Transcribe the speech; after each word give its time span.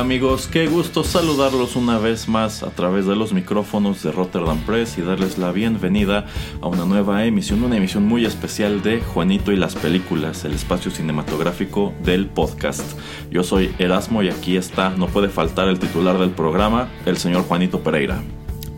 Amigos, 0.00 0.48
qué 0.48 0.66
gusto 0.66 1.04
saludarlos 1.04 1.76
una 1.76 1.98
vez 1.98 2.28
más 2.28 2.64
a 2.64 2.70
través 2.70 3.06
de 3.06 3.14
los 3.14 3.32
micrófonos 3.32 4.02
de 4.02 4.10
Rotterdam 4.10 4.58
Press 4.66 4.98
y 4.98 5.02
darles 5.02 5.38
la 5.38 5.52
bienvenida 5.52 6.26
a 6.60 6.66
una 6.66 6.84
nueva 6.84 7.24
emisión, 7.24 7.62
una 7.62 7.76
emisión 7.76 8.04
muy 8.04 8.26
especial 8.26 8.82
de 8.82 9.00
Juanito 9.00 9.52
y 9.52 9.56
las 9.56 9.76
películas, 9.76 10.44
el 10.44 10.54
espacio 10.54 10.90
cinematográfico 10.90 11.94
del 12.02 12.26
podcast. 12.26 12.98
Yo 13.30 13.44
soy 13.44 13.72
Erasmo 13.78 14.24
y 14.24 14.30
aquí 14.30 14.56
está, 14.56 14.90
no 14.90 15.06
puede 15.06 15.28
faltar 15.28 15.68
el 15.68 15.78
titular 15.78 16.18
del 16.18 16.30
programa, 16.30 16.88
el 17.06 17.16
señor 17.16 17.44
Juanito 17.44 17.80
Pereira. 17.80 18.20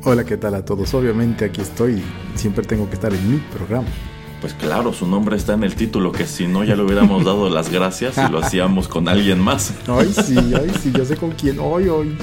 Hola, 0.04 0.24
¿qué 0.24 0.36
tal 0.36 0.54
a 0.54 0.66
todos? 0.66 0.92
Obviamente 0.92 1.46
aquí 1.46 1.62
estoy, 1.62 2.02
siempre 2.34 2.64
tengo 2.64 2.88
que 2.88 2.94
estar 2.94 3.14
en 3.14 3.32
mi 3.32 3.38
programa. 3.38 3.88
Pues 4.46 4.54
claro, 4.54 4.92
su 4.92 5.08
nombre 5.08 5.36
está 5.36 5.54
en 5.54 5.64
el 5.64 5.74
título, 5.74 6.12
que 6.12 6.24
si 6.24 6.46
no 6.46 6.62
ya 6.62 6.76
le 6.76 6.84
hubiéramos 6.84 7.24
dado 7.24 7.50
las 7.50 7.68
gracias 7.68 8.16
y 8.16 8.30
lo 8.30 8.38
hacíamos 8.38 8.86
con 8.86 9.08
alguien 9.08 9.40
más. 9.40 9.74
Ay, 9.88 10.12
sí, 10.12 10.36
ay, 10.38 10.70
sí, 10.80 10.92
yo 10.96 11.04
sé 11.04 11.16
con 11.16 11.32
quién. 11.32 11.58
Hoy, 11.58 11.88
hoy. 11.88 12.16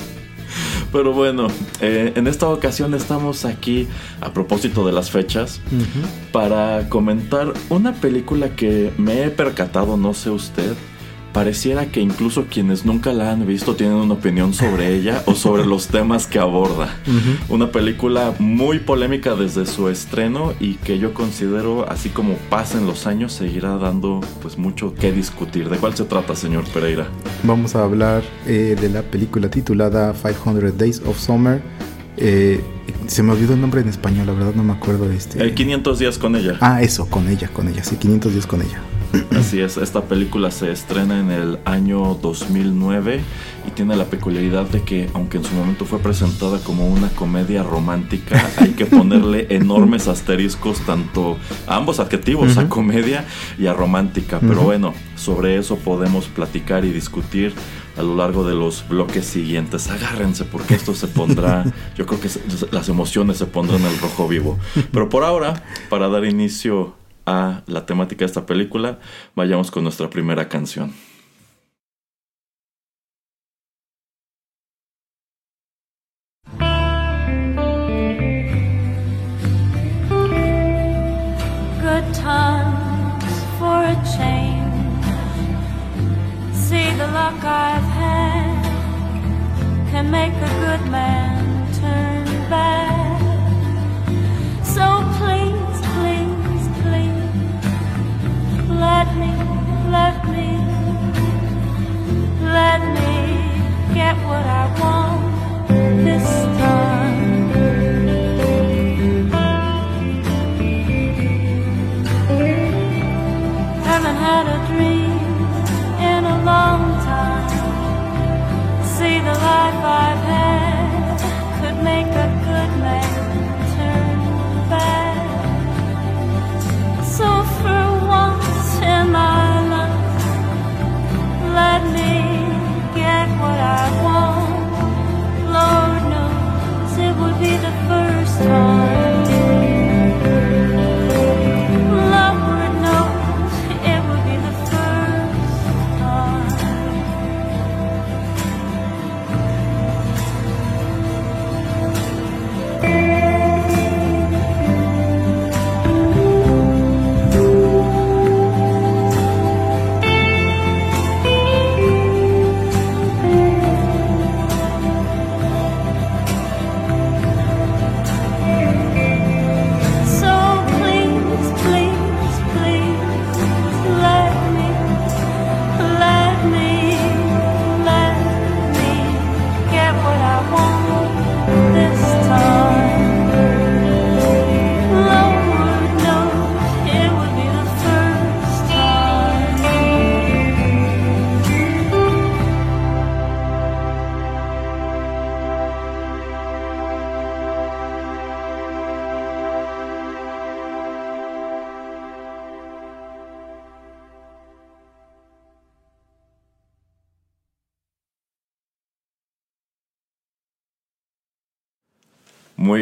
Pero 0.94 1.12
bueno, 1.12 1.48
eh, 1.82 2.14
en 2.16 2.28
esta 2.28 2.48
ocasión 2.48 2.94
estamos 2.94 3.44
aquí 3.44 3.90
a 4.22 4.32
propósito 4.32 4.86
de 4.86 4.94
las 4.94 5.12
fechas 5.12 5.60
para 6.32 6.88
comentar 6.88 7.52
una 7.68 7.92
película 7.92 8.56
que 8.56 8.94
me 8.98 9.26
he 9.26 9.30
percatado, 9.30 9.98
no 9.98 10.14
sé 10.14 10.30
usted, 10.30 10.76
pareciera 11.34 11.88
que 11.88 12.00
incluso 12.00 12.46
quienes 12.50 12.86
nunca 12.86 13.12
la 13.12 13.32
han 13.32 13.46
visto 13.46 13.76
tienen 13.76 13.96
una 13.98 14.14
opinión 14.14 14.54
sobre 14.54 14.96
ella 14.96 15.24
o 15.26 15.34
sobre 15.36 15.66
los 15.66 15.88
temas 15.88 16.28
que 16.28 16.40
aborda. 16.40 16.96
Una 17.50 17.72
película 17.72 18.34
muy 18.40 18.80
polémica 18.80 19.36
desde 19.36 19.66
su 19.66 19.90
estreno 19.90 20.54
y 20.60 20.76
que 20.76 21.00
yo 21.00 21.14
considero, 21.14 21.90
así 21.90 22.10
como 22.10 22.36
pasen 22.50 22.86
los 22.86 23.08
años, 23.08 23.34
seguirá 23.34 23.78
dando 23.78 24.22
pues 24.42 24.58
mucho 24.58 24.94
que 24.94 25.12
discutir. 25.12 25.70
¿De 25.70 25.78
cuál 25.78 25.96
se 25.96 26.06
trata, 26.06 26.36
señor 26.36 26.66
Pereira? 26.66 27.08
Vamos 27.44 27.76
a 27.76 27.84
hablar 27.84 28.24
eh, 28.46 28.78
de 28.80 28.90
la 28.90 29.02
película 29.02 29.50
titulada 29.50 30.14
500 30.14 30.78
Days 30.78 31.02
of 31.06 31.20
Summer. 31.20 31.62
Eh, 32.18 32.62
se 33.08 33.24
me 33.24 33.32
olvidó 33.32 33.54
el 33.54 33.62
nombre 33.62 33.82
en 33.82 33.90
español, 33.90 34.28
la 34.28 34.34
verdad 34.34 34.54
no 34.56 34.64
me 34.64 34.74
acuerdo 34.74 35.10
de 35.10 35.16
este. 35.16 35.42
El 35.42 35.56
500 35.56 36.00
días 36.00 36.18
con 36.18 36.36
ella. 36.36 36.58
Ah, 36.62 36.82
eso, 36.82 37.08
con 37.08 37.28
ella, 37.28 37.50
con 37.52 37.68
ella, 37.68 37.84
sí, 37.84 37.96
500 37.96 38.34
días 38.34 38.48
con 38.48 38.62
ella. 38.62 38.82
Así 39.38 39.60
es, 39.60 39.78
esta 39.78 40.02
película 40.06 40.50
se 40.52 40.72
estrena 40.72 41.20
en 41.20 41.30
el 41.30 41.60
año 41.66 42.18
2009 42.22 43.22
y 43.68 43.72
tiene 43.72 43.96
la 43.96 44.06
peculiaridad 44.06 44.66
de 44.66 44.82
que, 44.82 45.10
aunque 45.14 45.38
en 45.38 45.44
su 45.44 45.54
momento 45.54 45.86
fue 45.86 46.00
presentada 46.00 46.60
como 46.60 46.88
una 46.88 47.10
comedia 47.10 47.62
romántica, 47.62 48.50
hay 48.58 48.72
que 48.72 48.86
ponerle 48.86 49.48
enormes 49.50 50.08
asteriscos 50.08 50.80
tanto 50.82 51.38
a 51.68 51.76
ambos 51.76 52.00
adjetivos, 52.00 52.58
a 52.58 52.68
comedia 52.70 53.26
y 53.60 53.68
a 53.68 53.74
romántica. 53.74 54.40
Pero 54.40 54.62
bueno, 54.62 54.94
sobre 55.16 55.58
eso 55.58 55.78
podemos 55.78 56.26
platicar 56.26 56.84
y 56.86 56.92
discutir 56.92 57.54
a 57.98 58.02
lo 58.02 58.16
largo 58.16 58.48
de 58.48 58.56
los 58.56 58.88
bloques 58.88 59.26
siguientes. 59.26 59.90
Agárrense 59.90 60.44
porque 60.46 60.74
esto 60.74 60.96
se 60.96 61.08
pondrá, 61.08 61.66
yo 61.96 62.06
creo 62.06 62.20
que 62.20 62.30
las 62.72 62.90
emociones 62.90 63.38
se 63.38 63.46
pondrán 63.46 63.84
el 63.84 63.98
rojo 64.00 64.28
vivo. 64.28 64.58
Pero 64.92 65.10
por 65.10 65.24
ahora, 65.24 65.64
para 65.90 66.08
dar 66.08 66.26
inicio 66.26 66.96
a 67.26 67.62
la 67.68 67.86
temática 67.86 68.20
de 68.20 68.28
esta 68.28 68.46
película, 68.46 69.00
vayamos 69.36 69.72
con 69.72 69.84
nuestra 69.84 70.10
primera 70.10 70.50
canción. 70.50 70.94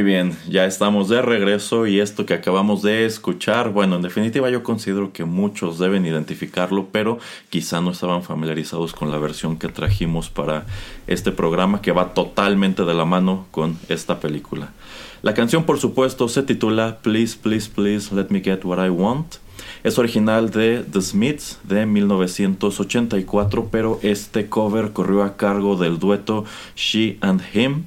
Muy 0.01 0.09
bien, 0.13 0.35
ya 0.49 0.65
estamos 0.65 1.09
de 1.09 1.21
regreso 1.21 1.85
y 1.85 1.99
esto 1.99 2.25
que 2.25 2.33
acabamos 2.33 2.81
de 2.81 3.05
escuchar, 3.05 3.69
bueno, 3.69 3.97
en 3.97 4.01
definitiva 4.01 4.49
yo 4.49 4.63
considero 4.63 5.13
que 5.13 5.25
muchos 5.25 5.77
deben 5.77 6.07
identificarlo, 6.07 6.87
pero 6.91 7.19
quizá 7.51 7.81
no 7.81 7.91
estaban 7.91 8.23
familiarizados 8.23 8.93
con 8.93 9.11
la 9.11 9.19
versión 9.19 9.57
que 9.57 9.67
trajimos 9.67 10.31
para 10.31 10.65
este 11.05 11.31
programa 11.31 11.83
que 11.83 11.91
va 11.91 12.15
totalmente 12.15 12.83
de 12.83 12.95
la 12.95 13.05
mano 13.05 13.45
con 13.51 13.77
esta 13.89 14.19
película. 14.19 14.71
La 15.21 15.35
canción, 15.35 15.65
por 15.65 15.77
supuesto, 15.77 16.27
se 16.29 16.41
titula 16.41 16.97
Please, 17.03 17.37
Please, 17.39 17.69
Please, 17.69 18.15
Let 18.15 18.29
Me 18.31 18.41
Get 18.41 18.65
What 18.65 18.83
I 18.83 18.89
Want. 18.89 19.35
Es 19.83 19.99
original 19.99 20.49
de 20.49 20.83
The 20.83 21.01
Smiths 21.01 21.59
de 21.63 21.85
1984, 21.85 23.69
pero 23.71 23.99
este 24.01 24.49
cover 24.49 24.93
corrió 24.93 25.23
a 25.23 25.37
cargo 25.37 25.75
del 25.75 25.99
dueto 25.99 26.45
She 26.75 27.17
and 27.21 27.41
Him, 27.53 27.83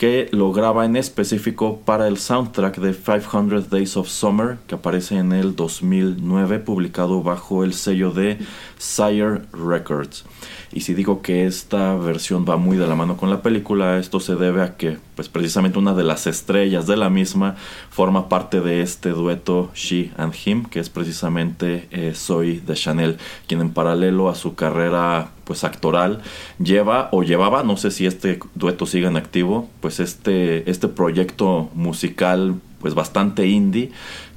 que 0.00 0.30
lo 0.32 0.50
graba 0.50 0.86
en 0.86 0.96
específico 0.96 1.82
para 1.84 2.08
el 2.08 2.16
soundtrack 2.16 2.78
de 2.78 2.94
500 2.94 3.68
Days 3.68 3.98
of 3.98 4.08
Summer, 4.08 4.56
que 4.66 4.76
aparece 4.76 5.18
en 5.18 5.32
el 5.32 5.54
2009, 5.54 6.58
publicado 6.60 7.22
bajo 7.22 7.64
el 7.64 7.74
sello 7.74 8.10
de 8.10 8.38
Sire 8.78 9.42
Records. 9.52 10.24
Y 10.72 10.80
si 10.80 10.94
digo 10.94 11.20
que 11.20 11.44
esta 11.44 11.96
versión 11.96 12.46
va 12.48 12.56
muy 12.56 12.78
de 12.78 12.86
la 12.86 12.94
mano 12.94 13.18
con 13.18 13.28
la 13.28 13.42
película, 13.42 13.98
esto 13.98 14.20
se 14.20 14.36
debe 14.36 14.62
a 14.62 14.78
que 14.78 14.96
pues 15.16 15.28
precisamente 15.28 15.78
una 15.78 15.92
de 15.92 16.04
las 16.04 16.26
estrellas 16.26 16.86
de 16.86 16.96
la 16.96 17.10
misma 17.10 17.56
forma 17.90 18.30
parte 18.30 18.62
de 18.62 18.80
este 18.80 19.10
dueto 19.10 19.70
She 19.74 20.12
and 20.16 20.32
Him, 20.46 20.64
que 20.64 20.80
es 20.80 20.88
precisamente 20.88 21.88
eh, 21.90 22.14
Zoe 22.14 22.62
de 22.64 22.72
Chanel, 22.72 23.18
quien 23.46 23.60
en 23.60 23.74
paralelo 23.74 24.30
a 24.30 24.34
su 24.34 24.54
carrera 24.54 25.32
pues 25.50 25.64
actoral 25.64 26.20
lleva 26.62 27.08
o 27.10 27.24
llevaba, 27.24 27.64
no 27.64 27.76
sé 27.76 27.90
si 27.90 28.06
este 28.06 28.38
dueto 28.54 28.86
sigue 28.86 29.08
en 29.08 29.16
activo, 29.16 29.68
pues 29.80 29.98
este, 29.98 30.70
este 30.70 30.86
proyecto 30.86 31.70
musical 31.74 32.54
pues 32.78 32.94
bastante 32.94 33.48
indie 33.48 33.90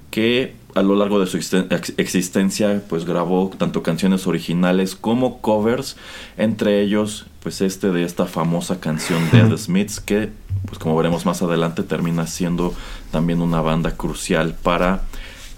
que 0.09 0.55
a 0.73 0.81
lo 0.81 0.95
largo 0.95 1.19
de 1.19 1.27
su 1.27 1.37
existencia 1.37 2.81
pues 2.89 3.05
grabó 3.05 3.51
tanto 3.55 3.83
canciones 3.83 4.25
originales 4.25 4.95
como 4.95 5.39
covers, 5.39 5.97
entre 6.35 6.81
ellos 6.81 7.27
pues 7.43 7.61
este 7.61 7.91
de 7.91 8.05
esta 8.05 8.25
famosa 8.25 8.79
canción 8.79 9.21
de 9.29 9.43
The 9.43 9.57
Smiths 9.59 9.99
que 9.99 10.31
pues 10.65 10.79
como 10.79 10.97
veremos 10.97 11.27
más 11.27 11.43
adelante 11.43 11.83
termina 11.83 12.25
siendo 12.25 12.73
también 13.11 13.39
una 13.39 13.61
banda 13.61 13.91
crucial 13.91 14.55
para 14.63 15.03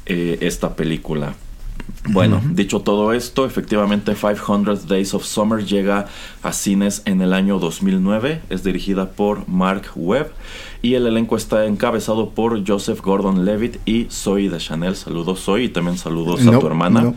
eh, 0.06 0.38
esta 0.42 0.75
película. 0.75 1.34
Bueno, 2.07 2.42
dicho 2.52 2.81
todo 2.81 3.13
esto, 3.13 3.46
efectivamente 3.46 4.13
500 4.13 4.88
Days 4.88 5.13
of 5.13 5.25
Summer 5.25 5.66
llega 5.66 6.07
a 6.44 6.52
cines 6.54 7.02
en 7.06 7.22
el 7.22 7.34
año 7.34 7.60
2009, 7.60 8.42
es 8.50 8.63
dirigida 8.63 9.10
por 9.12 9.48
Mark 9.48 9.92
Webb. 9.96 10.31
Y 10.81 10.94
el 10.94 11.07
elenco 11.07 11.36
está 11.36 11.66
encabezado 11.66 12.30
por 12.30 12.66
Joseph 12.68 13.02
Gordon-Levitt 13.02 13.78
y 13.86 14.06
Zoe 14.12 14.50
de 14.50 14.60
Chanel. 14.60 14.96
Saludos 14.96 15.44
Zoe 15.44 15.63
y 15.63 15.69
también 15.69 15.98
saludos 15.98 16.46
a 16.46 16.60
tu 16.60 16.68
hermana. 16.68 17.12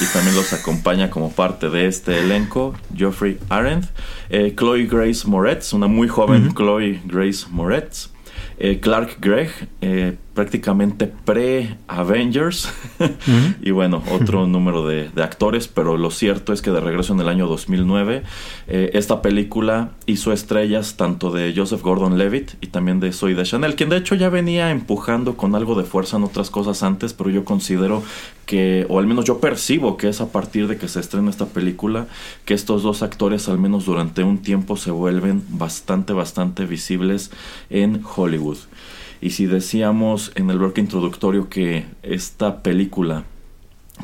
Y 0.00 0.04
también 0.12 0.36
los 0.36 0.52
acompaña 0.52 1.10
como 1.10 1.32
parte 1.32 1.70
de 1.70 1.86
este 1.86 2.20
elenco 2.20 2.74
Geoffrey 2.94 3.38
Arendt, 3.48 3.86
eh, 4.28 4.54
Chloe 4.56 4.86
Grace 4.86 5.26
Moretz, 5.26 5.72
una 5.72 5.88
muy 5.88 6.06
joven 6.06 6.54
Chloe 6.54 7.00
Grace 7.04 7.46
Moretz, 7.50 8.10
eh, 8.58 8.78
Clark 8.78 9.16
Gregg, 9.20 9.50
eh, 9.80 10.16
prácticamente 10.34 11.06
pre-Avengers. 11.06 12.72
y 13.62 13.70
bueno, 13.72 14.02
otro 14.10 14.46
número 14.46 14.86
de, 14.86 15.10
actores, 15.20 15.68
pero 15.68 15.96
lo 15.98 16.10
cierto 16.10 16.52
es 16.52 16.62
que 16.62 16.70
de 16.70 16.80
regreso 16.80 17.12
en 17.12 17.20
el 17.20 17.28
año 17.28 17.46
2009, 17.46 18.22
eh, 18.68 18.90
esta 18.94 19.22
película 19.22 19.90
hizo 20.06 20.32
estrellas 20.32 20.96
tanto 20.96 21.30
de 21.30 21.52
Joseph 21.54 21.82
Gordon-Levitt 21.82 22.52
y 22.60 22.68
también 22.68 23.00
de 23.00 23.12
Zoe 23.12 23.34
de 23.34 23.42
Chanel, 23.42 23.74
quien 23.74 23.90
de 23.90 23.98
hecho 23.98 24.14
ya 24.14 24.28
venía 24.28 24.70
empujando 24.70 25.36
con 25.36 25.54
algo 25.54 25.74
de 25.74 25.84
fuerza 25.84 26.16
en 26.16 26.24
otras 26.24 26.50
cosas 26.50 26.82
antes, 26.82 27.12
pero 27.12 27.30
yo 27.30 27.44
considero 27.44 28.02
que, 28.46 28.86
o 28.88 28.98
al 28.98 29.06
menos 29.06 29.26
yo 29.26 29.40
percibo 29.40 29.96
que 29.96 30.08
es 30.08 30.20
a 30.20 30.32
partir 30.32 30.68
de 30.68 30.76
que 30.76 30.88
se 30.88 31.00
estrena 31.00 31.30
esta 31.30 31.46
película, 31.46 32.06
que 32.44 32.54
estos 32.54 32.82
dos 32.82 33.02
actores 33.02 33.48
al 33.48 33.58
menos 33.58 33.84
durante 33.84 34.22
un 34.24 34.38
tiempo 34.38 34.76
se 34.76 34.90
vuelven 34.90 35.42
bastante, 35.50 36.12
bastante 36.12 36.64
visibles 36.64 37.30
en 37.68 38.02
Hollywood. 38.16 38.58
Y 39.20 39.30
si 39.30 39.46
decíamos 39.46 40.32
en 40.34 40.50
el 40.50 40.58
bloque 40.58 40.80
introductorio 40.80 41.48
que 41.48 41.86
esta 42.02 42.62
película 42.62 43.24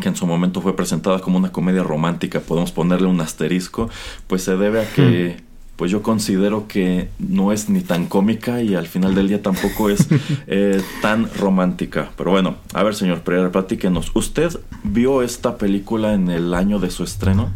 que 0.00 0.08
en 0.08 0.16
su 0.16 0.26
momento 0.26 0.60
fue 0.60 0.76
presentada 0.76 1.20
como 1.20 1.38
una 1.38 1.52
comedia 1.52 1.82
romántica, 1.82 2.40
podemos 2.40 2.72
ponerle 2.72 3.08
un 3.08 3.20
asterisco, 3.20 3.88
pues 4.26 4.42
se 4.42 4.56
debe 4.56 4.82
a 4.82 4.92
que 4.92 5.36
hmm. 5.38 5.42
pues 5.76 5.90
yo 5.90 6.02
considero 6.02 6.68
que 6.68 7.08
no 7.18 7.52
es 7.52 7.68
ni 7.68 7.80
tan 7.80 8.06
cómica 8.06 8.62
y 8.62 8.74
al 8.74 8.86
final 8.86 9.14
del 9.14 9.28
día 9.28 9.42
tampoco 9.42 9.88
es 9.88 10.06
eh, 10.46 10.82
tan 11.02 11.30
romántica. 11.34 12.10
Pero 12.16 12.30
bueno, 12.30 12.56
a 12.74 12.82
ver 12.82 12.94
señor 12.94 13.22
Pereira, 13.22 13.50
platíquenos. 13.50 14.10
¿Usted 14.14 14.58
vio 14.84 15.22
esta 15.22 15.56
película 15.56 16.12
en 16.12 16.30
el 16.30 16.52
año 16.54 16.78
de 16.78 16.90
su 16.90 17.04
estreno? 17.04 17.52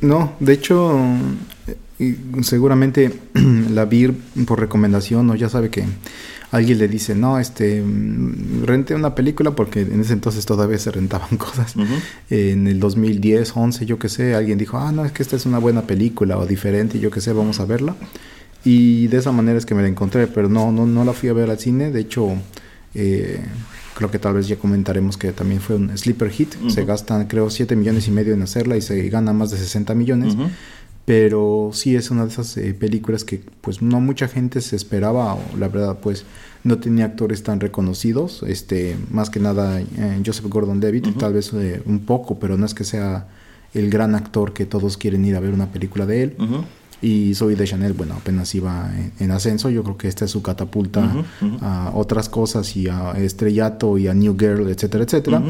No, 0.00 0.34
de 0.40 0.52
hecho 0.52 0.94
seguramente 2.42 3.12
la 3.70 3.84
vi 3.84 4.08
por 4.46 4.60
recomendación 4.60 5.30
o 5.30 5.34
ya 5.34 5.48
sabe 5.48 5.70
que 5.70 5.84
alguien 6.52 6.78
le 6.78 6.86
dice, 6.86 7.14
no, 7.14 7.38
este, 7.38 7.82
mm, 7.82 8.64
rente 8.64 8.94
una 8.94 9.14
película 9.14 9.52
porque 9.52 9.80
en 9.80 10.00
ese 10.00 10.12
entonces 10.12 10.44
todavía 10.46 10.78
se 10.78 10.90
rentaban 10.90 11.36
cosas. 11.38 11.74
En 12.30 12.66
el 12.66 12.78
2010, 12.78 13.52
11, 13.56 13.86
yo 13.86 13.98
qué 13.98 14.08
sé, 14.08 14.34
alguien 14.34 14.58
dijo, 14.58 14.78
ah, 14.78 14.92
no, 14.92 15.04
es 15.04 15.12
que 15.12 15.22
esta 15.22 15.36
es 15.36 15.46
una 15.46 15.58
buena 15.58 15.82
película 15.82 16.38
o 16.38 16.46
diferente, 16.46 16.98
yo 17.00 17.10
qué 17.10 17.20
sé, 17.20 17.32
vamos 17.32 17.58
a 17.58 17.64
verla. 17.64 17.96
Y 18.64 19.08
de 19.08 19.18
esa 19.18 19.32
manera 19.32 19.58
es 19.58 19.66
que 19.66 19.74
me 19.74 19.82
la 19.82 19.88
encontré, 19.88 20.26
pero 20.28 20.48
no, 20.48 20.70
no, 20.70 20.86
no 20.86 21.04
la 21.04 21.12
fui 21.12 21.28
a 21.28 21.32
ver 21.32 21.50
al 21.50 21.58
cine. 21.58 21.90
De 21.90 22.00
hecho, 22.00 22.28
eh, 22.94 23.40
creo 23.94 24.10
que 24.10 24.18
tal 24.18 24.34
vez 24.34 24.46
ya 24.46 24.56
comentaremos 24.56 25.16
que 25.16 25.32
también 25.32 25.60
fue 25.60 25.76
un 25.76 25.96
sleeper 25.96 26.30
hit. 26.30 26.54
Se 26.68 26.84
gastan, 26.84 27.26
creo, 27.26 27.50
7 27.50 27.74
millones 27.74 28.06
y 28.06 28.10
medio 28.12 28.34
en 28.34 28.42
hacerla 28.42 28.76
y 28.76 28.82
se 28.82 29.08
gana 29.08 29.32
más 29.32 29.50
de 29.50 29.56
60 29.56 29.94
millones 29.94 30.36
pero 31.04 31.70
sí 31.72 31.96
es 31.96 32.10
una 32.10 32.24
de 32.24 32.30
esas 32.30 32.56
eh, 32.56 32.74
películas 32.74 33.24
que 33.24 33.42
pues 33.60 33.82
no 33.82 34.00
mucha 34.00 34.28
gente 34.28 34.60
se 34.60 34.76
esperaba 34.76 35.34
o 35.34 35.40
la 35.58 35.68
verdad 35.68 35.98
pues 36.00 36.24
no 36.62 36.78
tenía 36.78 37.06
actores 37.06 37.42
tan 37.42 37.58
reconocidos 37.58 38.44
este 38.46 38.96
más 39.10 39.28
que 39.28 39.40
nada 39.40 39.80
eh, 39.80 40.22
Joseph 40.24 40.46
Gordon-Levitt 40.48 41.18
tal 41.18 41.32
vez 41.32 41.52
eh, 41.54 41.82
un 41.86 42.00
poco 42.00 42.38
pero 42.38 42.56
no 42.56 42.66
es 42.66 42.74
que 42.74 42.84
sea 42.84 43.26
el 43.74 43.90
gran 43.90 44.14
actor 44.14 44.52
que 44.52 44.64
todos 44.64 44.96
quieren 44.96 45.24
ir 45.24 45.34
a 45.34 45.40
ver 45.40 45.54
una 45.54 45.72
película 45.72 46.04
de 46.04 46.24
él. 46.24 46.36
Y 47.00 47.34
Zoe 47.34 47.56
de 47.56 47.64
Chanel 47.64 47.94
bueno 47.94 48.14
apenas 48.14 48.54
iba 48.54 48.92
en, 49.18 49.30
ascenso 49.32 49.70
yo 49.70 49.82
creo 49.82 49.96
que 49.96 50.06
esta 50.06 50.26
es 50.26 50.30
su 50.30 50.40
catapulta 50.40 51.10
a 51.62 51.90
otras 51.94 52.28
cosas 52.28 52.76
y 52.76 52.86
a 52.88 53.12
estrellato 53.12 53.98
y 53.98 54.06
a 54.06 54.14
New 54.14 54.36
Girl 54.38 54.68
etcétera 54.68 55.02
etcétera. 55.02 55.42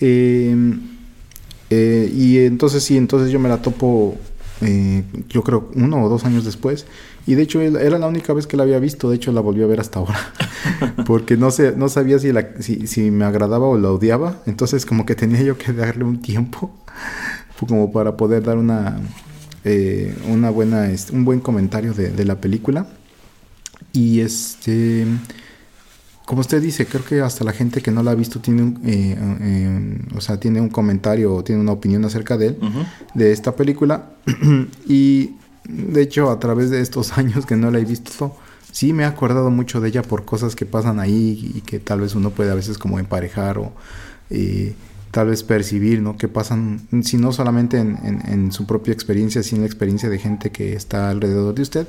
Em, 0.00 0.80
y 1.68 2.38
entonces 2.38 2.82
sí 2.82 2.96
entonces 2.96 3.30
yo 3.30 3.38
me 3.40 3.50
la 3.50 3.60
topo 3.60 4.16
eh, 4.60 5.04
yo 5.28 5.42
creo 5.42 5.70
uno 5.74 6.02
o 6.02 6.08
dos 6.08 6.24
años 6.24 6.44
después. 6.44 6.86
Y 7.26 7.34
de 7.34 7.42
hecho 7.42 7.60
era 7.60 7.98
la 7.98 8.06
única 8.06 8.32
vez 8.32 8.46
que 8.46 8.56
la 8.56 8.62
había 8.62 8.78
visto, 8.78 9.10
de 9.10 9.16
hecho 9.16 9.32
la 9.32 9.40
volví 9.40 9.62
a 9.62 9.66
ver 9.66 9.80
hasta 9.80 9.98
ahora. 9.98 10.18
Porque 11.06 11.36
no, 11.36 11.50
sé, 11.50 11.74
no 11.76 11.88
sabía 11.88 12.18
si, 12.18 12.32
la, 12.32 12.48
si, 12.60 13.10
me 13.10 13.24
agradaba 13.24 13.66
o 13.66 13.78
la 13.78 13.90
odiaba. 13.90 14.42
Entonces 14.46 14.86
como 14.86 15.06
que 15.06 15.14
tenía 15.14 15.42
yo 15.42 15.58
que 15.58 15.72
darle 15.72 16.04
un 16.04 16.22
tiempo 16.22 16.72
como 17.68 17.92
para 17.92 18.16
poder 18.16 18.44
dar 18.44 18.58
una, 18.58 19.00
eh, 19.64 20.14
una 20.28 20.50
buena, 20.50 20.90
este, 20.90 21.14
un 21.14 21.24
buen 21.24 21.40
comentario 21.40 21.92
de, 21.94 22.10
de 22.10 22.24
la 22.24 22.40
película. 22.40 22.86
Y 23.92 24.20
este 24.20 25.06
como 26.26 26.40
usted 26.40 26.60
dice, 26.60 26.86
creo 26.86 27.04
que 27.04 27.20
hasta 27.20 27.44
la 27.44 27.52
gente 27.52 27.80
que 27.80 27.92
no 27.92 28.02
la 28.02 28.10
ha 28.10 28.14
visto 28.16 28.40
tiene 28.40 28.62
un, 28.62 28.80
eh, 28.84 29.16
eh, 29.40 29.98
o 30.16 30.20
sea, 30.20 30.38
tiene 30.40 30.60
un 30.60 30.68
comentario 30.68 31.32
o 31.32 31.44
tiene 31.44 31.60
una 31.60 31.70
opinión 31.70 32.04
acerca 32.04 32.36
de 32.36 32.48
él, 32.48 32.58
de 33.14 33.30
esta 33.30 33.54
película. 33.54 34.10
y 34.88 35.36
de 35.68 36.02
hecho, 36.02 36.30
a 36.30 36.40
través 36.40 36.70
de 36.70 36.80
estos 36.80 37.12
años 37.18 37.46
que 37.46 37.54
no 37.54 37.70
la 37.70 37.78
he 37.78 37.84
visto, 37.84 38.36
sí 38.72 38.92
me 38.92 39.04
he 39.04 39.06
acordado 39.06 39.50
mucho 39.50 39.80
de 39.80 39.88
ella 39.88 40.02
por 40.02 40.24
cosas 40.24 40.56
que 40.56 40.66
pasan 40.66 40.98
ahí 40.98 41.52
y 41.54 41.60
que 41.60 41.78
tal 41.78 42.00
vez 42.00 42.16
uno 42.16 42.30
puede 42.30 42.50
a 42.50 42.56
veces 42.56 42.76
como 42.76 42.98
emparejar 42.98 43.58
o 43.58 43.72
eh, 44.28 44.74
tal 45.12 45.28
vez 45.28 45.44
percibir, 45.44 46.02
¿no? 46.02 46.16
Que 46.16 46.26
pasan, 46.26 46.88
si 47.04 47.18
no 47.18 47.32
solamente 47.32 47.78
en, 47.78 48.20
en 48.26 48.50
su 48.50 48.66
propia 48.66 48.92
experiencia, 48.92 49.44
sino 49.44 49.58
en 49.58 49.62
la 49.62 49.66
experiencia 49.68 50.08
de 50.08 50.18
gente 50.18 50.50
que 50.50 50.72
está 50.72 51.08
alrededor 51.08 51.54
de 51.54 51.62
usted. 51.62 51.86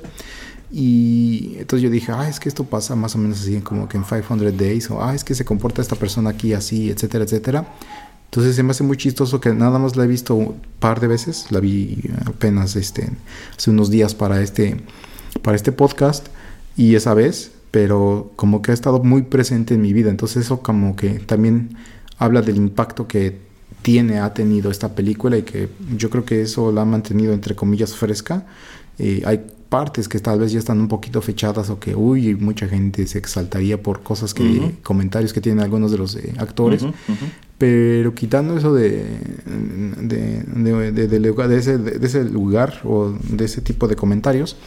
Y 0.71 1.55
entonces 1.57 1.83
yo 1.83 1.89
dije, 1.89 2.11
ah, 2.11 2.27
es 2.27 2.39
que 2.39 2.49
esto 2.49 2.65
pasa 2.65 2.95
más 2.95 3.15
o 3.15 3.17
menos 3.17 3.39
así, 3.41 3.59
como 3.61 3.87
que 3.87 3.97
en 3.97 4.03
500 4.03 4.57
Days, 4.57 4.91
o 4.91 5.01
ah, 5.01 5.15
es 5.15 5.23
que 5.23 5.33
se 5.33 5.45
comporta 5.45 5.81
esta 5.81 5.95
persona 5.95 6.31
aquí 6.31 6.53
así, 6.53 6.89
etcétera, 6.89 7.23
etcétera. 7.23 7.67
Entonces 8.25 8.55
se 8.55 8.63
me 8.63 8.71
hace 8.71 8.83
muy 8.83 8.97
chistoso 8.97 9.39
que 9.39 9.53
nada 9.53 9.79
más 9.79 9.95
la 9.95 10.03
he 10.03 10.07
visto 10.07 10.35
un 10.35 10.55
par 10.79 10.99
de 10.99 11.07
veces, 11.07 11.47
la 11.51 11.61
vi 11.61 12.03
apenas 12.25 12.75
este, 12.75 13.09
hace 13.57 13.69
unos 13.69 13.89
días 13.89 14.13
para 14.13 14.41
este, 14.41 14.81
para 15.41 15.55
este 15.55 15.71
podcast, 15.71 16.27
y 16.75 16.95
esa 16.95 17.13
vez, 17.13 17.51
pero 17.71 18.31
como 18.35 18.61
que 18.61 18.71
ha 18.71 18.73
estado 18.73 19.01
muy 19.01 19.23
presente 19.23 19.75
en 19.75 19.81
mi 19.81 19.93
vida, 19.93 20.09
entonces 20.09 20.45
eso 20.45 20.61
como 20.61 20.97
que 20.97 21.19
también 21.19 21.77
habla 22.17 22.41
del 22.41 22.57
impacto 22.57 23.07
que 23.07 23.39
tiene, 23.81 24.19
ha 24.19 24.33
tenido 24.33 24.69
esta 24.69 24.95
película 24.95 25.37
y 25.37 25.43
que 25.43 25.69
yo 25.95 26.09
creo 26.09 26.25
que 26.25 26.41
eso 26.41 26.71
la 26.73 26.81
ha 26.81 26.85
mantenido 26.85 27.31
entre 27.31 27.55
comillas 27.55 27.95
fresca. 27.95 28.45
Eh, 28.99 29.21
hay 29.25 29.45
partes 29.69 30.07
que 30.07 30.19
tal 30.19 30.39
vez 30.39 30.51
ya 30.51 30.59
están 30.59 30.79
un 30.79 30.87
poquito 30.87 31.21
fechadas 31.21 31.69
o 31.69 31.79
que, 31.79 31.95
uy, 31.95 32.35
mucha 32.35 32.67
gente 32.67 33.05
se 33.07 33.17
exaltaría 33.17 33.81
por 33.81 34.01
cosas 34.01 34.33
que, 34.33 34.75
comentarios 34.83 35.33
que 35.33 35.41
tienen 35.41 35.63
algunos 35.63 35.91
de 35.91 35.97
los 35.97 36.15
eh, 36.15 36.33
actores. 36.37 36.85
Pero 37.57 38.13
quitando 38.13 38.55
eso 38.57 38.73
de, 38.73 39.03
de, 40.01 40.43
de, 40.43 41.07
de 41.07 41.57
ese, 41.57 41.77
de 41.77 42.05
ese 42.05 42.23
lugar 42.23 42.81
o 42.83 43.09
de 43.29 43.45
ese 43.45 43.61
tipo 43.61 43.87
de 43.87 43.95
comentarios, 43.95 44.57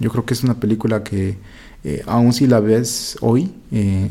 yo 0.00 0.10
creo 0.10 0.24
que 0.24 0.34
es 0.34 0.42
una 0.42 0.58
película 0.58 1.04
que, 1.04 1.36
eh, 1.84 2.02
aun 2.06 2.32
si 2.32 2.46
la 2.46 2.60
ves 2.60 3.16
hoy, 3.20 3.50
eh, 3.72 4.08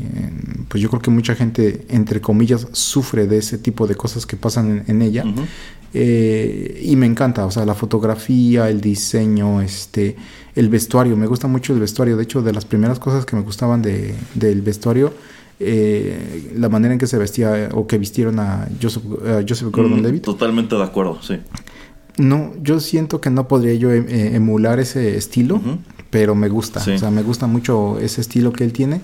pues 0.68 0.82
yo 0.82 0.88
creo 0.90 1.00
que 1.00 1.10
mucha 1.10 1.34
gente, 1.34 1.86
entre 1.88 2.20
comillas, 2.20 2.66
sufre 2.72 3.26
de 3.26 3.38
ese 3.38 3.58
tipo 3.58 3.86
de 3.86 3.94
cosas 3.94 4.26
que 4.26 4.36
pasan 4.36 4.70
en, 4.70 4.84
en 4.88 5.02
ella. 5.02 5.24
Eh, 5.94 6.80
y 6.84 6.96
me 6.96 7.06
encanta, 7.06 7.44
o 7.44 7.50
sea, 7.50 7.64
la 7.66 7.74
fotografía, 7.74 8.68
el 8.70 8.80
diseño, 8.80 9.60
este, 9.60 10.16
el 10.54 10.68
vestuario. 10.68 11.16
Me 11.16 11.26
gusta 11.26 11.48
mucho 11.48 11.74
el 11.74 11.80
vestuario. 11.80 12.16
De 12.16 12.22
hecho, 12.22 12.40
de 12.42 12.52
las 12.52 12.64
primeras 12.64 12.98
cosas 12.98 13.26
que 13.26 13.36
me 13.36 13.42
gustaban 13.42 13.82
de, 13.82 14.14
del 14.34 14.62
vestuario, 14.62 15.12
eh, 15.60 16.50
la 16.56 16.68
manera 16.68 16.94
en 16.94 16.98
que 16.98 17.06
se 17.06 17.18
vestía 17.18 17.68
o 17.74 17.86
que 17.86 17.98
vistieron 17.98 18.38
a 18.40 18.68
Joseph, 18.80 19.02
a 19.26 19.42
Joseph 19.46 19.68
Mm, 19.68 19.70
Gordon-Levitt. 19.70 20.22
Totalmente 20.24 20.74
de 20.76 20.82
acuerdo, 20.82 21.18
sí. 21.22 21.38
No, 22.18 22.52
yo 22.62 22.80
siento 22.80 23.20
que 23.20 23.30
no 23.30 23.46
podría 23.48 23.74
yo 23.74 23.90
em- 23.92 24.06
eh, 24.08 24.34
emular 24.34 24.80
ese 24.80 25.16
estilo. 25.16 25.60
Pero 26.12 26.34
me 26.34 26.48
gusta. 26.50 26.78
Sí. 26.78 26.90
O 26.92 26.98
sea, 26.98 27.10
me 27.10 27.22
gusta 27.22 27.46
mucho 27.46 27.98
ese 27.98 28.20
estilo 28.20 28.52
que 28.52 28.64
él 28.64 28.72
tiene. 28.74 29.00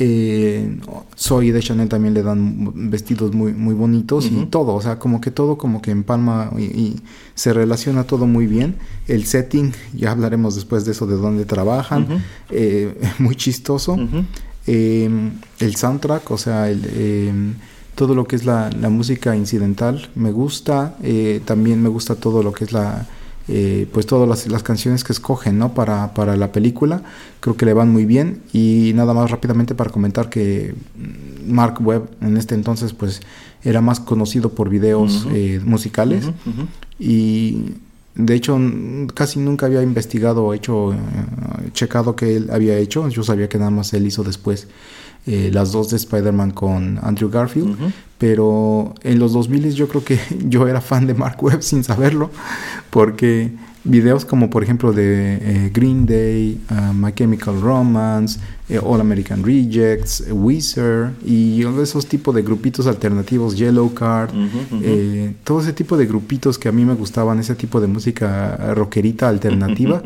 Eh, 0.00 0.78
Zoe 1.16 1.52
de 1.52 1.60
Chanel 1.60 1.88
también 1.88 2.12
le 2.12 2.22
dan 2.24 2.90
vestidos 2.90 3.32
muy, 3.32 3.52
muy 3.52 3.72
bonitos 3.74 4.26
y 4.26 4.46
todo. 4.46 4.74
O 4.74 4.82
sea, 4.82 4.98
como 4.98 5.20
que 5.20 5.30
todo 5.30 5.56
como 5.56 5.80
que 5.80 5.92
empalma 5.92 6.50
y, 6.58 6.64
y 6.64 6.96
se 7.36 7.52
relaciona 7.52 8.02
todo 8.02 8.26
muy 8.26 8.46
bien. 8.48 8.74
El 9.06 9.26
setting, 9.26 9.72
ya 9.94 10.10
hablaremos 10.10 10.56
después 10.56 10.84
de 10.84 10.90
eso, 10.92 11.06
de 11.06 11.16
dónde 11.16 11.44
trabajan. 11.44 12.24
Eh, 12.50 13.00
muy 13.20 13.36
chistoso. 13.36 13.96
Eh, 14.66 15.08
el 15.60 15.76
soundtrack, 15.76 16.28
o 16.32 16.38
sea, 16.38 16.68
el, 16.68 16.82
eh, 16.84 17.32
todo 17.94 18.16
lo 18.16 18.24
que 18.26 18.34
es 18.34 18.44
la, 18.44 18.70
la 18.70 18.88
música 18.88 19.36
incidental 19.36 20.10
me 20.16 20.32
gusta. 20.32 20.96
eh, 21.02 21.40
también 21.44 21.80
me 21.80 21.88
gusta 21.90 22.16
todo 22.16 22.42
lo 22.42 22.52
que 22.52 22.64
es 22.64 22.72
la, 22.72 23.06
eh, 23.48 23.88
pues 23.92 24.06
todas 24.06 24.28
las, 24.28 24.46
las 24.46 24.62
canciones 24.62 25.02
que 25.02 25.12
escogen, 25.12 25.58
¿no? 25.58 25.74
Para, 25.74 26.14
para 26.14 26.36
la 26.36 26.52
película. 26.52 27.02
Creo 27.40 27.56
que 27.56 27.66
le 27.66 27.72
van 27.72 27.90
muy 27.92 28.04
bien. 28.04 28.42
Y 28.52 28.92
nada 28.94 29.14
más 29.14 29.30
rápidamente 29.30 29.74
para 29.74 29.90
comentar 29.90 30.28
que 30.28 30.74
mm, 30.96 31.52
Mark 31.52 31.78
Webb 31.80 32.08
en 32.20 32.36
este 32.36 32.54
entonces, 32.54 32.92
pues, 32.92 33.20
era 33.62 33.80
más 33.80 34.00
conocido 34.00 34.50
por 34.50 34.68
videos 34.68 35.26
eh, 35.32 35.60
musicales. 35.64 36.30
Y 36.98 37.74
de 38.14 38.34
hecho 38.34 38.58
casi 39.14 39.38
nunca 39.38 39.66
había 39.66 39.82
investigado 39.82 40.44
o 40.44 40.54
hecho, 40.54 40.92
eh, 40.92 40.96
checado 41.72 42.16
que 42.16 42.36
él 42.36 42.50
había 42.52 42.76
hecho. 42.78 43.08
Yo 43.08 43.22
sabía 43.22 43.48
que 43.48 43.58
nada 43.58 43.70
más 43.70 43.92
él 43.92 44.06
hizo 44.06 44.22
después 44.22 44.68
eh, 45.26 45.50
las 45.52 45.72
dos 45.72 45.90
de 45.90 45.96
Spider-Man 45.96 46.52
con 46.52 46.98
Andrew 47.02 47.30
Garfield. 47.30 47.76
Pero 48.18 48.94
en 49.02 49.18
los 49.18 49.32
2000 49.32 49.74
yo 49.74 49.88
creo 49.88 50.04
que 50.04 50.18
yo 50.48 50.66
era 50.68 50.80
fan 50.80 51.06
de 51.06 51.14
Mark 51.14 51.36
Webb 51.42 51.62
sin 51.62 51.84
saberlo. 51.84 52.30
Porque 52.90 53.52
videos 53.84 54.24
como 54.24 54.50
por 54.50 54.62
ejemplo 54.62 54.92
de 54.92 55.38
eh, 55.40 55.70
Green 55.72 56.04
Day, 56.04 56.60
uh, 56.70 56.92
My 56.92 57.12
Chemical 57.12 57.60
Romance, 57.60 58.38
eh, 58.68 58.78
All 58.82 59.00
American 59.00 59.42
Rejects, 59.42 60.24
Weezer 60.30 61.12
y 61.24 61.62
esos 61.80 62.06
tipos 62.06 62.34
de 62.34 62.42
grupitos 62.42 62.86
alternativos, 62.86 63.56
Yellow 63.56 63.92
Card. 63.94 64.30
Eh, 64.82 65.34
todo 65.44 65.60
ese 65.60 65.72
tipo 65.72 65.96
de 65.96 66.06
grupitos 66.06 66.58
que 66.58 66.68
a 66.68 66.72
mí 66.72 66.84
me 66.84 66.94
gustaban, 66.94 67.38
ese 67.38 67.54
tipo 67.54 67.80
de 67.80 67.86
música 67.86 68.74
rockerita 68.74 69.28
alternativa, 69.28 70.02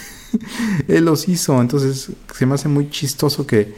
él 0.88 1.04
los 1.04 1.28
hizo. 1.28 1.60
Entonces 1.60 2.10
se 2.34 2.46
me 2.46 2.54
hace 2.54 2.68
muy 2.68 2.90
chistoso 2.90 3.46
que, 3.46 3.74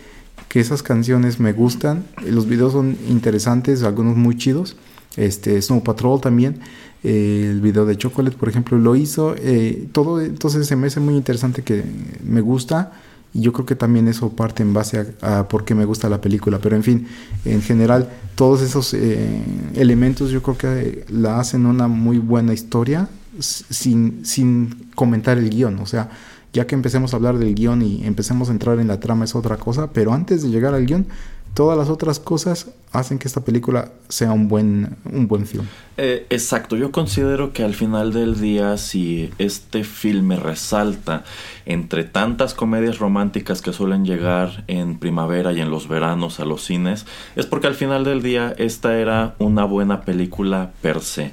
que 0.51 0.59
esas 0.59 0.83
canciones 0.83 1.39
me 1.39 1.53
gustan. 1.53 2.05
Los 2.27 2.47
videos 2.47 2.73
son 2.73 2.97
interesantes, 3.09 3.85
algunos 3.85 4.17
muy 4.17 4.37
chidos. 4.37 4.77
Este, 5.17 5.63
Snow 5.63 5.83
Patrol 5.85 6.21
también. 6.21 6.59
eh, 7.05 7.49
el 7.53 7.61
video 7.61 7.87
de 7.87 7.97
Chocolate, 7.97 8.37
por 8.37 8.49
ejemplo, 8.49 8.77
lo 8.77 8.97
hizo. 8.97 9.37
eh, 9.39 9.87
todo, 9.93 10.21
entonces 10.21 10.67
se 10.67 10.75
me 10.75 10.89
hace 10.89 10.99
muy 10.99 11.15
interesante 11.15 11.63
que 11.63 11.85
me 12.25 12.41
gusta. 12.41 12.91
Y 13.33 13.43
yo 13.43 13.53
creo 13.53 13.65
que 13.65 13.77
también 13.77 14.09
eso 14.09 14.31
parte 14.31 14.65
en 14.65 14.75
base 14.75 15.15
a, 15.23 15.47
por 15.47 15.65
qué 15.65 15.77
me 15.77 15.85
gusta 15.85 16.09
la 16.09 16.21
película. 16.21 16.59
Pero 16.59 16.75
en 16.75 16.83
fin, 16.83 17.07
en 17.45 17.63
general, 17.63 18.09
todos 18.35 18.61
esos 18.61 18.93
eh, 18.93 19.43
elementos 19.77 20.33
yo 20.33 20.43
creo 20.43 20.59
que 20.59 21.05
la 21.11 21.39
hacen 21.39 21.65
una 21.65 21.87
muy 21.87 22.19
buena 22.19 22.53
historia 22.53 23.09
sin, 23.39 24.27
sin 24.27 24.89
comentar 24.97 25.39
el 25.39 25.49
guion. 25.49 25.79
O 25.79 25.87
sea, 25.87 26.11
ya 26.53 26.67
que 26.67 26.75
empecemos 26.75 27.13
a 27.13 27.17
hablar 27.17 27.39
del 27.39 27.55
guion 27.55 27.83
y 27.83 28.05
empecemos 28.05 28.49
a 28.49 28.53
entrar 28.53 28.79
en 28.79 28.89
la 28.89 29.01
trama 29.01 29.25
es 29.25 29.35
otra 29.35 29.57
cosa. 29.57 29.91
Pero 29.93 30.13
antes 30.13 30.43
de 30.43 30.51
llegar 30.51 30.75
al 30.75 30.87
guion, 30.87 31.07
todas 31.55 31.79
las 31.79 31.89
otras 31.89 32.19
cosas 32.19 32.69
hacen 32.93 33.19
que 33.19 33.29
esta 33.29 33.45
película 33.45 33.93
sea 34.09 34.33
un 34.33 34.49
buen, 34.49 34.97
un 35.05 35.29
buen 35.29 35.47
film. 35.47 35.65
Eh, 35.97 36.27
exacto, 36.31 36.77
yo 36.77 36.91
considero 36.93 37.53
que 37.53 37.63
al 37.63 37.75
final 37.75 38.13
del 38.13 38.41
día, 38.41 38.77
si 38.79 39.31
este 39.39 39.85
filme 39.85 40.37
resalta 40.37 41.25
entre 41.67 42.05
tantas 42.05 42.55
comedias 42.55 42.99
románticas 42.99 43.61
que 43.61 43.73
suelen 43.73 44.05
llegar 44.05 44.65
en 44.67 44.99
primavera 44.99 45.53
y 45.53 45.61
en 45.61 45.71
los 45.71 45.89
veranos 45.89 46.41
a 46.41 46.47
los 46.47 46.65
cines, 46.65 47.07
es 47.37 47.47
porque 47.47 47.67
al 47.67 47.75
final 47.75 48.03
del 48.05 48.23
día 48.23 48.55
esta 48.57 48.99
era 48.99 49.35
una 49.39 49.65
buena 49.65 50.01
película 50.01 50.71
per 50.81 51.01
se. 51.03 51.33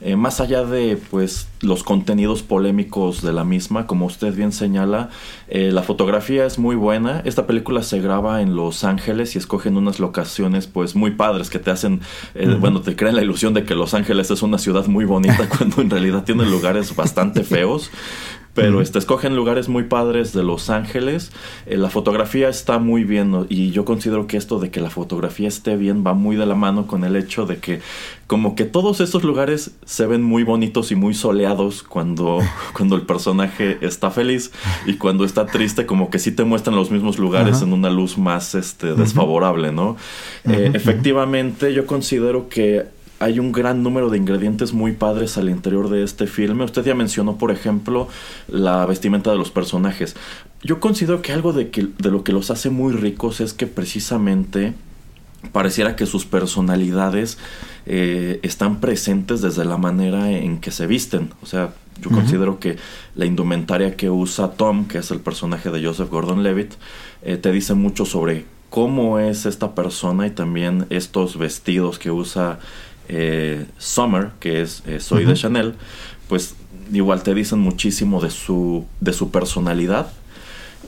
Eh, 0.00 0.16
más 0.16 0.40
allá 0.40 0.64
de 0.64 0.98
pues 1.10 1.46
los 1.60 1.84
contenidos 1.84 2.42
polémicos 2.42 3.22
de 3.22 3.32
la 3.32 3.44
misma, 3.44 3.86
como 3.86 4.06
usted 4.06 4.34
bien 4.34 4.52
señala, 4.52 5.10
eh, 5.48 5.70
la 5.72 5.82
fotografía 5.82 6.44
es 6.44 6.58
muy 6.58 6.76
buena. 6.76 7.22
Esta 7.24 7.46
película 7.46 7.82
se 7.82 8.00
graba 8.00 8.42
en 8.42 8.56
Los 8.56 8.84
Ángeles 8.84 9.36
y 9.36 9.38
escogen 9.38 9.76
unas 9.76 10.00
locaciones 10.00 10.66
pues 10.66 10.96
muy 10.98 11.12
padres 11.12 11.48
que 11.48 11.58
te 11.58 11.70
hacen, 11.70 12.00
eh, 12.34 12.56
bueno, 12.58 12.80
te 12.80 12.96
crean 12.96 13.16
la 13.16 13.22
ilusión 13.22 13.54
de 13.54 13.64
que 13.64 13.74
Los 13.74 13.94
Ángeles 13.94 14.30
es 14.30 14.42
una 14.42 14.58
ciudad 14.58 14.86
muy 14.86 15.04
bonita 15.04 15.48
cuando 15.56 15.80
en 15.80 15.90
realidad 15.90 16.24
tiene 16.24 16.44
lugares 16.44 16.94
bastante 16.94 17.44
feos. 17.44 17.90
Pero 18.54 18.80
este, 18.80 18.98
escogen 18.98 19.36
lugares 19.36 19.68
muy 19.68 19.84
padres 19.84 20.32
de 20.32 20.42
Los 20.42 20.68
Ángeles. 20.68 21.30
Eh, 21.66 21.76
la 21.76 21.90
fotografía 21.90 22.48
está 22.48 22.78
muy 22.78 23.04
bien 23.04 23.30
¿no? 23.30 23.46
y 23.48 23.70
yo 23.70 23.84
considero 23.84 24.26
que 24.26 24.36
esto 24.36 24.58
de 24.58 24.70
que 24.70 24.80
la 24.80 24.90
fotografía 24.90 25.46
esté 25.48 25.76
bien 25.76 26.04
va 26.06 26.14
muy 26.14 26.36
de 26.36 26.46
la 26.46 26.54
mano 26.54 26.86
con 26.86 27.04
el 27.04 27.14
hecho 27.16 27.46
de 27.46 27.58
que 27.58 27.80
como 28.26 28.54
que 28.54 28.64
todos 28.64 29.00
estos 29.00 29.24
lugares 29.24 29.72
se 29.86 30.06
ven 30.06 30.22
muy 30.22 30.42
bonitos 30.42 30.90
y 30.90 30.96
muy 30.96 31.14
soleados 31.14 31.82
cuando, 31.82 32.40
cuando 32.76 32.96
el 32.96 33.02
personaje 33.02 33.78
está 33.80 34.10
feliz 34.10 34.50
y 34.86 34.94
cuando 34.94 35.24
está 35.24 35.46
triste 35.46 35.86
como 35.86 36.10
que 36.10 36.18
sí 36.18 36.32
te 36.32 36.44
muestran 36.44 36.76
los 36.76 36.90
mismos 36.90 37.18
lugares 37.18 37.62
en 37.62 37.72
una 37.72 37.90
luz 37.90 38.18
más 38.18 38.54
este, 38.54 38.94
desfavorable, 38.94 39.72
¿no? 39.72 39.96
Eh, 40.44 40.70
efectivamente 40.74 41.72
yo 41.72 41.86
considero 41.86 42.48
que 42.48 42.86
hay 43.20 43.38
un 43.38 43.52
gran 43.52 43.82
número 43.82 44.10
de 44.10 44.18
ingredientes 44.18 44.72
muy 44.72 44.92
padres 44.92 45.36
al 45.38 45.48
interior 45.48 45.88
de 45.88 46.04
este 46.04 46.26
filme. 46.26 46.64
Usted 46.64 46.84
ya 46.84 46.94
mencionó, 46.94 47.36
por 47.36 47.50
ejemplo, 47.50 48.08
la 48.46 48.86
vestimenta 48.86 49.30
de 49.30 49.38
los 49.38 49.50
personajes. 49.50 50.14
Yo 50.62 50.80
considero 50.80 51.20
que 51.22 51.32
algo 51.32 51.52
de, 51.52 51.70
que, 51.70 51.88
de 51.98 52.10
lo 52.10 52.22
que 52.22 52.32
los 52.32 52.50
hace 52.50 52.70
muy 52.70 52.92
ricos 52.92 53.40
es 53.40 53.52
que 53.54 53.66
precisamente 53.66 54.74
pareciera 55.52 55.96
que 55.96 56.06
sus 56.06 56.24
personalidades 56.26 57.38
eh, 57.86 58.40
están 58.42 58.80
presentes 58.80 59.40
desde 59.40 59.64
la 59.64 59.78
manera 59.78 60.30
en 60.30 60.58
que 60.60 60.70
se 60.70 60.86
visten. 60.86 61.30
O 61.42 61.46
sea, 61.46 61.74
yo 62.00 62.10
considero 62.10 62.60
que 62.60 62.76
la 63.16 63.24
indumentaria 63.24 63.96
que 63.96 64.10
usa 64.10 64.52
Tom, 64.52 64.86
que 64.86 64.98
es 64.98 65.10
el 65.10 65.20
personaje 65.20 65.70
de 65.70 65.84
Joseph 65.84 66.10
Gordon-Levitt, 66.10 66.74
eh, 67.22 67.36
te 67.36 67.50
dice 67.50 67.74
mucho 67.74 68.04
sobre 68.04 68.46
cómo 68.70 69.18
es 69.18 69.46
esta 69.46 69.74
persona 69.74 70.26
y 70.26 70.30
también 70.30 70.86
estos 70.90 71.38
vestidos 71.38 71.98
que 71.98 72.10
usa 72.10 72.60
eh, 73.08 73.66
Summer, 73.78 74.30
que 74.40 74.62
es 74.62 74.82
eh, 74.86 75.00
Soy 75.00 75.24
de. 75.24 75.34
Chanel, 75.34 75.74
pues 76.28 76.54
igual 76.92 77.22
te 77.22 77.34
dicen 77.34 77.58
muchísimo 77.58 78.20
de 78.20 78.30
su, 78.30 78.84
de 79.00 79.12
su 79.12 79.30
personalidad. 79.30 80.10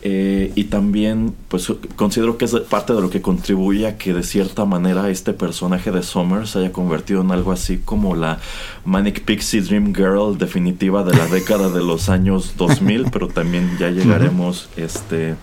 Eh, 0.02 0.50
y 0.54 0.64
también, 0.64 1.34
pues 1.48 1.70
considero 1.96 2.38
que 2.38 2.46
es 2.46 2.52
parte 2.60 2.94
de 2.94 3.02
lo 3.02 3.10
que 3.10 3.20
contribuye 3.20 3.86
a 3.86 3.98
que 3.98 4.14
de 4.14 4.22
cierta 4.22 4.64
manera 4.64 5.10
este 5.10 5.34
personaje 5.34 5.90
de 5.90 6.02
Summer 6.02 6.46
se 6.48 6.60
haya 6.60 6.72
convertido 6.72 7.20
en 7.20 7.30
algo 7.32 7.52
así 7.52 7.78
como 7.84 8.16
la 8.16 8.38
Manic 8.86 9.24
Pixie 9.24 9.60
Dream 9.60 9.94
Girl 9.94 10.38
definitiva 10.38 11.04
de 11.04 11.14
la 11.14 11.26
década 11.30 11.68
de 11.68 11.82
los 11.82 12.08
años 12.08 12.54
2000, 12.56 13.10
pero 13.12 13.28
también 13.28 13.76
ya 13.78 13.90
llegaremos 13.90 14.70
este, 14.76 15.34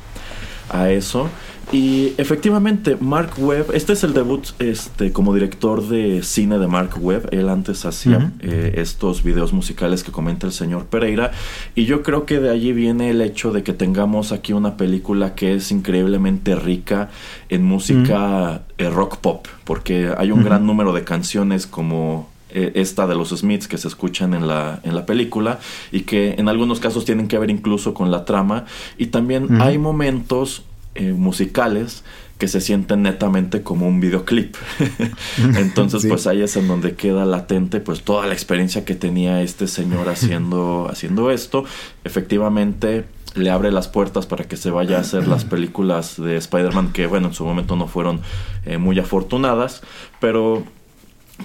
a 0.70 0.90
eso. 0.90 1.30
Y 1.72 2.14
efectivamente, 2.18 2.96
Mark 2.98 3.32
Webb, 3.38 3.72
este 3.74 3.92
es 3.92 4.04
el 4.06 4.14
debut 4.14 4.48
este, 4.60 5.12
como 5.12 5.34
director 5.34 5.86
de 5.86 6.24
cine 6.24 6.60
de 6.60 6.68
Mark 6.68 6.92
Webb. 6.98 7.28
Él 7.32 7.50
antes 7.50 7.86
hacía 7.86 8.32
eh, 8.40 8.76
estos 8.78 9.22
videos 9.22 9.52
musicales 9.52 10.02
que 10.06 10.14
comenta 10.14 10.48
el 10.48 10.54
señor 10.54 10.86
Pereira. 10.86 11.32
Y 11.76 11.84
yo 11.84 12.04
creo 12.04 12.26
que 12.26 12.40
de 12.40 12.52
allí 12.52 12.72
viene 12.72 13.10
el 13.10 13.22
hecho 13.22 13.52
de 13.52 13.64
que 13.64 13.74
tengamos 13.74 14.32
aquí 14.32 14.54
una 14.54 14.78
película 14.78 15.36
que 15.36 15.56
es 15.56 15.70
increíblemente 15.72 16.56
rica 16.56 17.10
en 17.50 17.66
música 17.66 18.62
eh, 18.78 18.90
rock 18.90 19.18
pop. 19.18 19.48
Porque 19.66 20.14
hay 20.18 20.32
un 20.32 20.46
gran 20.46 20.66
número 20.66 20.94
de 20.94 21.04
canciones 21.04 21.68
como 21.68 22.30
eh, 22.50 22.72
esta 22.76 23.08
de 23.08 23.16
los 23.16 23.32
Smiths 23.32 23.68
que 23.68 23.78
se 23.78 23.90
escuchan 23.90 24.34
en 24.34 24.48
la, 24.48 24.80
en 24.84 24.96
la 24.96 25.06
película 25.06 25.60
y 25.92 26.02
que 26.02 26.36
en 26.38 26.48
algunos 26.48 26.80
casos 26.80 27.04
tienen 27.04 27.28
que 27.28 27.38
ver 27.38 27.50
incluso 27.50 27.94
con 27.94 28.10
la 28.10 28.24
trama. 28.24 28.64
Y 28.98 29.08
también 29.08 29.62
hay 29.62 29.78
momentos 29.78 30.64
eh, 30.98 31.14
musicales 31.14 32.04
que 32.38 32.48
se 32.48 32.62
sienten 32.62 33.02
netamente 33.02 33.64
como 33.64 33.88
un 33.88 34.00
videoclip. 34.00 34.56
Entonces, 35.58 36.06
pues 36.08 36.28
ahí 36.28 36.42
es 36.42 36.56
en 36.56 36.68
donde 36.68 36.96
queda 36.96 37.26
latente 37.26 37.80
pues 37.80 38.04
toda 38.04 38.28
la 38.28 38.34
experiencia 38.34 38.86
que 38.86 38.96
tenía 38.96 39.42
este 39.42 39.68
señor 39.68 40.10
haciendo, 40.10 40.88
haciendo 40.92 41.32
esto. 41.32 41.66
Efectivamente, 42.04 43.06
le 43.34 43.50
abre 43.50 43.72
las 43.72 43.88
puertas 43.88 44.26
para 44.26 44.46
que 44.46 44.58
se 44.58 44.70
vaya 44.70 44.98
a 44.98 45.02
hacer 45.02 45.28
las 45.28 45.46
películas 45.46 46.22
de 46.22 46.38
Spider-Man 46.38 46.92
que, 46.94 47.08
bueno, 47.08 47.28
en 47.28 47.34
su 47.34 47.46
momento 47.46 47.76
no 47.76 47.88
fueron 47.88 48.22
eh, 48.66 48.78
muy 48.78 49.00
afortunadas, 49.00 49.82
pero 50.20 50.64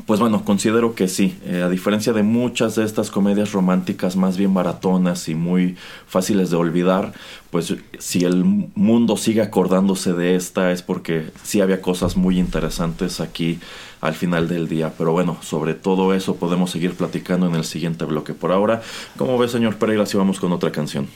pues 0.07 0.21
bueno, 0.21 0.45
considero 0.45 0.95
que 0.95 1.07
sí. 1.07 1.39
Eh, 1.45 1.63
a 1.63 1.69
diferencia 1.69 2.13
de 2.13 2.23
muchas 2.23 2.75
de 2.77 2.85
estas 2.85 3.11
comedias 3.11 3.53
románticas 3.53 4.17
más 4.17 4.37
bien 4.37 4.55
baratonas 4.55 5.29
y 5.29 5.35
muy 5.35 5.77
fáciles 6.07 6.51
de 6.51 6.57
olvidar, 6.57 7.13
pues 7.51 7.75
si 7.99 8.25
el 8.25 8.45
mundo 8.75 9.17
sigue 9.17 9.43
acordándose 9.43 10.13
de 10.15 10.35
esta 10.35 10.73
es 10.73 10.83
porque 10.83 11.31
sí 11.43 11.61
había 11.61 11.83
cosas 11.83 12.17
muy 12.17 12.39
interesantes 12.39 13.21
aquí 13.21 13.61
al 14.01 14.15
final 14.15 14.49
del 14.49 14.69
día. 14.69 14.93
Pero 14.97 15.13
bueno, 15.13 15.37
sobre 15.43 15.75
todo 15.75 16.15
eso 16.15 16.37
podemos 16.37 16.71
seguir 16.71 16.95
platicando 16.95 17.47
en 17.47 17.55
el 17.55 17.65
siguiente 17.65 18.05
bloque. 18.05 18.35
Por 18.35 18.53
ahora, 18.53 18.83
¿cómo 19.17 19.39
ve, 19.39 19.49
señor 19.49 19.77
Pereira, 19.77 20.07
si 20.07 20.17
vamos 20.17 20.41
con 20.41 20.53
otra 20.53 20.73
canción? 20.73 21.07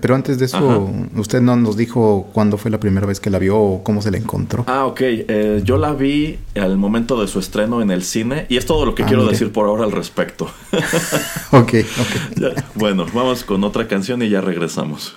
Pero 0.00 0.14
antes 0.14 0.38
de 0.38 0.44
eso, 0.46 0.90
usted 1.16 1.40
no 1.40 1.56
nos 1.56 1.76
dijo 1.76 2.28
cuándo 2.32 2.58
fue 2.58 2.70
la 2.70 2.78
primera 2.80 3.06
vez 3.06 3.20
que 3.20 3.30
la 3.30 3.38
vio 3.38 3.56
o 3.58 3.82
cómo 3.84 4.02
se 4.02 4.10
la 4.10 4.18
encontró. 4.18 4.64
Ah, 4.66 4.86
ok. 4.86 5.00
Eh, 5.00 5.60
yo 5.64 5.78
la 5.78 5.92
vi 5.94 6.38
al 6.54 6.76
momento 6.76 7.20
de 7.20 7.28
su 7.28 7.38
estreno 7.38 7.80
en 7.82 7.90
el 7.90 8.02
cine 8.02 8.46
y 8.48 8.56
es 8.56 8.66
todo 8.66 8.84
lo 8.86 8.94
que 8.94 9.02
Ah, 9.04 9.06
quiero 9.06 9.22
mire. 9.22 9.32
decir 9.32 9.52
por 9.52 9.66
ahora 9.66 9.84
al 9.84 9.92
respecto. 9.92 10.44
ok, 11.52 11.72
ok. 11.74 12.36
Ya, 12.36 12.50
bueno, 12.74 13.06
vamos 13.14 13.44
con 13.44 13.64
otra 13.64 13.88
canción 13.88 14.22
y 14.22 14.28
ya 14.28 14.40
regresamos. 14.40 15.16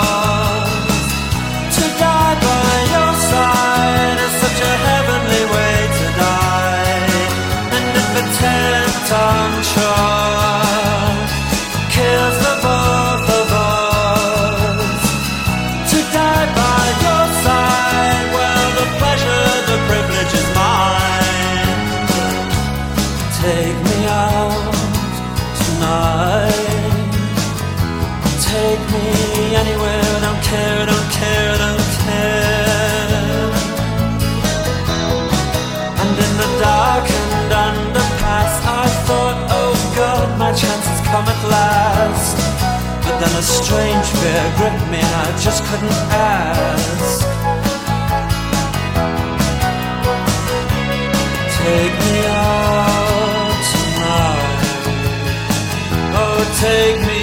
intent 8.43 9.11
on 9.11 9.63
choice. 9.63 10.10
Come 41.21 41.35
at 41.35 41.43
last. 41.49 42.37
But 43.05 43.15
then 43.19 43.33
a 43.37 43.41
strange 43.41 44.07
fear 44.19 44.43
gripped 44.57 44.87
me, 44.91 44.99
and 45.07 45.15
I 45.25 45.29
just 45.45 45.63
couldn't 45.67 45.99
ask. 46.31 47.19
Take 51.61 51.95
me 52.05 52.17
out 52.25 53.61
tonight. 53.71 54.83
Oh, 56.21 56.39
take 56.65 56.99
me 57.07 57.20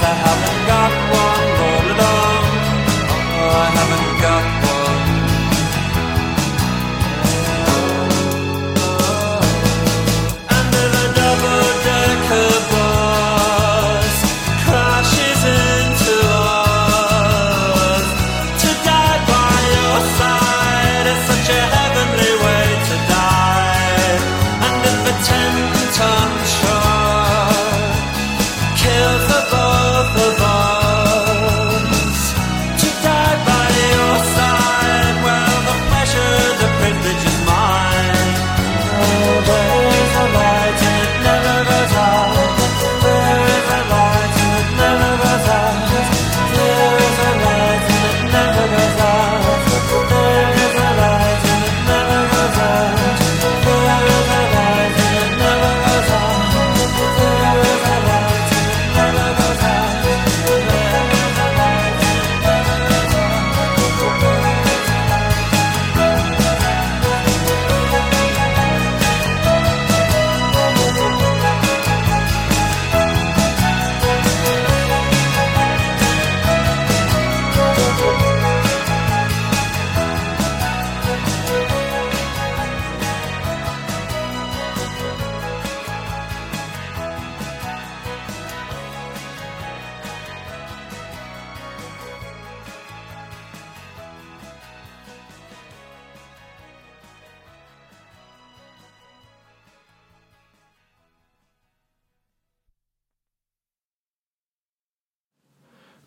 I 0.00 0.14
haven't 0.14 0.66
got 0.66 0.97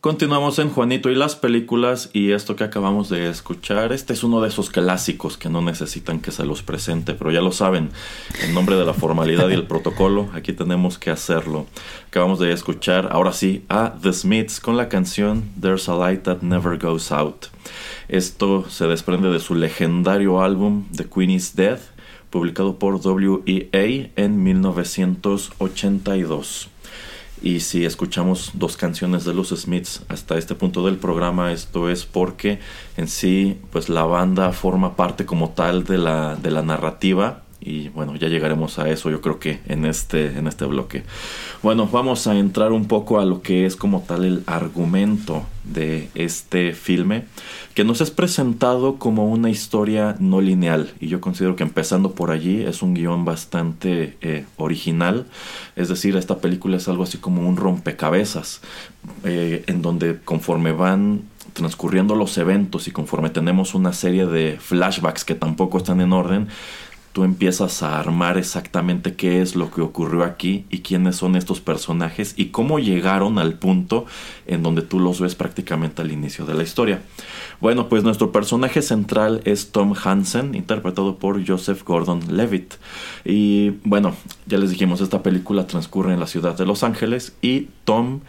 Continuamos 0.02 0.58
en 0.58 0.72
Juanito 0.72 1.12
y 1.12 1.16
las 1.16 1.36
películas 1.36 2.10
y 2.12 2.32
esto 2.32 2.56
que 2.56 2.64
acabamos 2.64 3.10
de 3.10 3.30
escuchar, 3.30 3.94
este 3.94 4.14
es 4.14 4.24
uno 4.24 4.42
de 4.42 4.48
esos 4.48 4.72
clásicos 4.72 5.38
que 5.38 5.48
no 5.48 5.62
necesitan 5.62 6.22
que 6.22 6.32
se 6.32 6.44
los 6.44 6.64
presente, 6.64 7.14
pero 7.14 7.30
ya 7.30 7.42
lo 7.42 7.52
saben, 7.52 7.92
en 8.44 8.56
nombre 8.56 8.78
de 8.78 8.86
la 8.86 8.96
formalidad 8.96 9.48
y 9.50 9.54
el 9.54 9.68
protocolo, 9.68 10.28
aquí 10.34 10.54
tenemos 10.54 10.98
que 10.98 11.12
hacerlo. 11.12 11.68
Acabamos 12.08 12.40
de 12.40 12.52
escuchar, 12.52 13.10
ahora 13.12 13.32
sí, 13.32 13.64
a 13.70 13.94
The 14.02 14.12
Smiths 14.12 14.60
con 14.60 14.76
la 14.76 14.90
canción 14.90 15.44
There's 15.62 15.88
a 15.88 15.94
Light 15.94 16.24
That 16.24 16.42
Never 16.42 16.80
Goes 16.80 17.12
Out. 17.12 17.50
Esto 18.08 18.68
se 18.72 18.88
desprende 18.88 19.30
de 19.30 19.40
su 19.40 19.54
legendario 19.54 20.42
álbum 20.42 20.88
The 20.96 21.06
Queen 21.06 21.30
is 21.30 21.56
Dead, 21.56 21.78
publicado 22.32 22.80
por 22.80 22.96
WEA 22.96 24.10
en 24.16 24.42
1982. 24.42 26.71
Y 27.44 27.62
si 27.62 27.86
escuchamos 27.86 28.52
dos 28.54 28.78
canciones 28.78 29.26
de 29.26 29.34
los 29.34 29.50
Smiths 29.50 30.04
hasta 30.10 30.38
este 30.38 30.54
punto 30.54 30.86
del 30.86 30.98
programa, 30.98 31.52
esto 31.52 31.90
es 31.90 32.06
porque 32.06 32.60
en 32.98 33.08
sí, 33.08 33.60
pues 33.72 33.90
la 33.90 34.04
banda 34.04 34.52
forma 34.52 34.96
parte 34.96 35.26
como 35.26 35.50
tal 35.50 35.84
de 35.84 35.98
la, 35.98 36.36
de 36.36 36.52
la 36.52 36.62
narrativa. 36.62 37.42
Y 37.64 37.90
bueno, 37.90 38.16
ya 38.16 38.28
llegaremos 38.28 38.80
a 38.80 38.90
eso 38.90 39.12
yo 39.12 39.22
creo 39.22 39.40
que 39.40 39.60
en 39.68 39.86
este, 39.86 40.38
en 40.38 40.48
este 40.48 40.66
bloque. 40.66 41.04
Bueno, 41.62 41.88
vamos 41.88 42.26
a 42.26 42.36
entrar 42.36 42.72
un 42.72 42.88
poco 42.88 43.20
a 43.20 43.26
lo 43.26 43.44
que 43.44 43.68
es 43.68 43.76
como 43.76 44.02
tal 44.02 44.26
el 44.26 44.44
argumento 44.48 45.46
de 45.64 46.10
este 46.16 46.74
filme, 46.74 47.26
que 47.76 47.84
nos 47.84 48.02
es 48.02 48.10
presentado 48.10 48.96
como 48.96 49.30
una 49.30 49.52
historia 49.52 50.16
no 50.20 50.42
lineal. 50.42 50.92
Y 51.00 51.08
yo 51.08 51.22
considero 51.22 51.56
que 51.56 51.62
empezando 51.62 52.14
por 52.14 52.32
allí 52.32 52.64
es 52.64 52.82
un 52.82 52.96
guion 52.96 53.26
bastante 53.26 54.18
eh, 54.22 54.46
original. 54.58 55.28
Es 55.76 55.88
decir, 55.88 56.16
esta 56.16 56.40
película 56.40 56.78
es 56.78 56.88
algo 56.88 57.04
así 57.04 57.20
como 57.20 57.48
un 57.48 57.58
rompecabezas, 57.58 58.62
eh, 59.24 59.64
en 59.68 59.84
donde 59.84 60.20
conforme 60.26 60.72
van 60.72 61.30
transcurriendo 61.54 62.16
los 62.16 62.38
eventos 62.38 62.88
y 62.88 62.92
conforme 62.92 63.30
tenemos 63.30 63.76
una 63.76 63.94
serie 63.94 64.26
de 64.26 64.58
flashbacks 64.60 65.26
que 65.26 65.36
tampoco 65.36 65.78
están 65.78 66.02
en 66.02 66.14
orden, 66.14 66.48
tú 67.14 67.24
empiezas 67.24 67.84
a 67.84 68.00
armar 68.00 68.38
exactamente 68.38 69.16
qué 69.16 69.42
es 69.42 69.56
lo 69.56 69.70
que 69.72 69.82
ocurrió 69.82 70.24
aquí 70.24 70.66
y 70.70 70.80
quiénes 70.80 71.18
son 71.18 71.36
estos 71.36 71.60
personajes 71.60 72.34
y 72.38 72.48
cómo 72.48 72.80
llegaron 72.80 73.38
al 73.38 73.54
punto 73.56 74.06
en 74.48 74.64
donde 74.64 74.82
tú 74.82 75.00
los 75.00 75.20
ves 75.20 75.36
prácticamente 75.36 76.02
al 76.02 76.12
inicio 76.12 76.46
de 76.46 76.54
la 76.54 76.64
historia. 76.64 77.02
Bueno, 77.60 77.90
pues 77.90 78.04
nuestro 78.04 78.32
personaje 78.32 78.82
central 78.82 79.42
es 79.46 79.72
Tom 79.72 79.94
Hansen, 80.02 80.56
interpretado 80.56 81.18
por 81.18 81.46
Joseph 81.46 81.84
Gordon-Levitt. 81.84 82.76
Y 83.26 83.72
bueno, 83.84 84.16
ya 84.46 84.58
les 84.58 84.70
dijimos, 84.70 85.02
esta 85.02 85.22
película 85.22 85.68
transcurre 85.68 86.14
en 86.14 86.20
la 86.20 86.28
ciudad 86.28 86.58
de 86.58 86.66
Los 86.66 86.84
Ángeles 86.84 87.36
y 87.42 87.68
Tom 87.84 88.22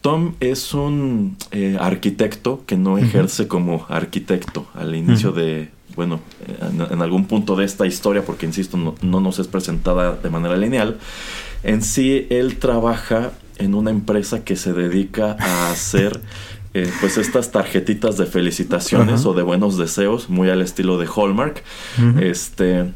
Tom 0.00 0.34
es 0.38 0.74
un 0.74 1.36
eh, 1.50 1.76
arquitecto 1.80 2.62
que 2.66 2.76
no 2.76 2.98
ejerce 2.98 3.48
como 3.48 3.84
arquitecto 3.88 4.68
al 4.74 4.94
inicio 4.94 5.32
de, 5.32 5.70
bueno, 5.98 6.20
en, 6.92 7.02
algún 7.02 7.24
punto 7.26 7.56
de 7.56 7.64
esta 7.64 7.84
historia, 7.84 8.24
porque 8.24 8.46
insisto, 8.46 8.76
no, 8.76 9.20
nos 9.20 9.40
es 9.40 9.48
presentada 9.48 10.12
de 10.12 10.30
manera 10.30 10.56
lineal, 10.56 10.96
en 11.64 11.82
sí 11.82 12.28
él 12.30 12.58
trabaja 12.58 13.32
en 13.56 13.74
una 13.74 13.90
empresa 13.90 14.44
que 14.44 14.54
se 14.54 14.72
dedica 14.72 15.36
a 15.40 15.72
hacer 15.72 16.20
eh, 16.72 16.88
pues 17.00 17.18
estas 17.18 17.50
tarjetitas 17.50 18.16
de 18.16 18.26
felicitaciones 18.26 19.26
o 19.26 19.34
de 19.34 19.42
buenos 19.42 19.76
deseos, 19.76 20.30
muy 20.30 20.50
al 20.50 20.62
estilo 20.62 20.98
de 20.98 21.08
Hallmark. 21.08 21.64
Este 22.20 22.92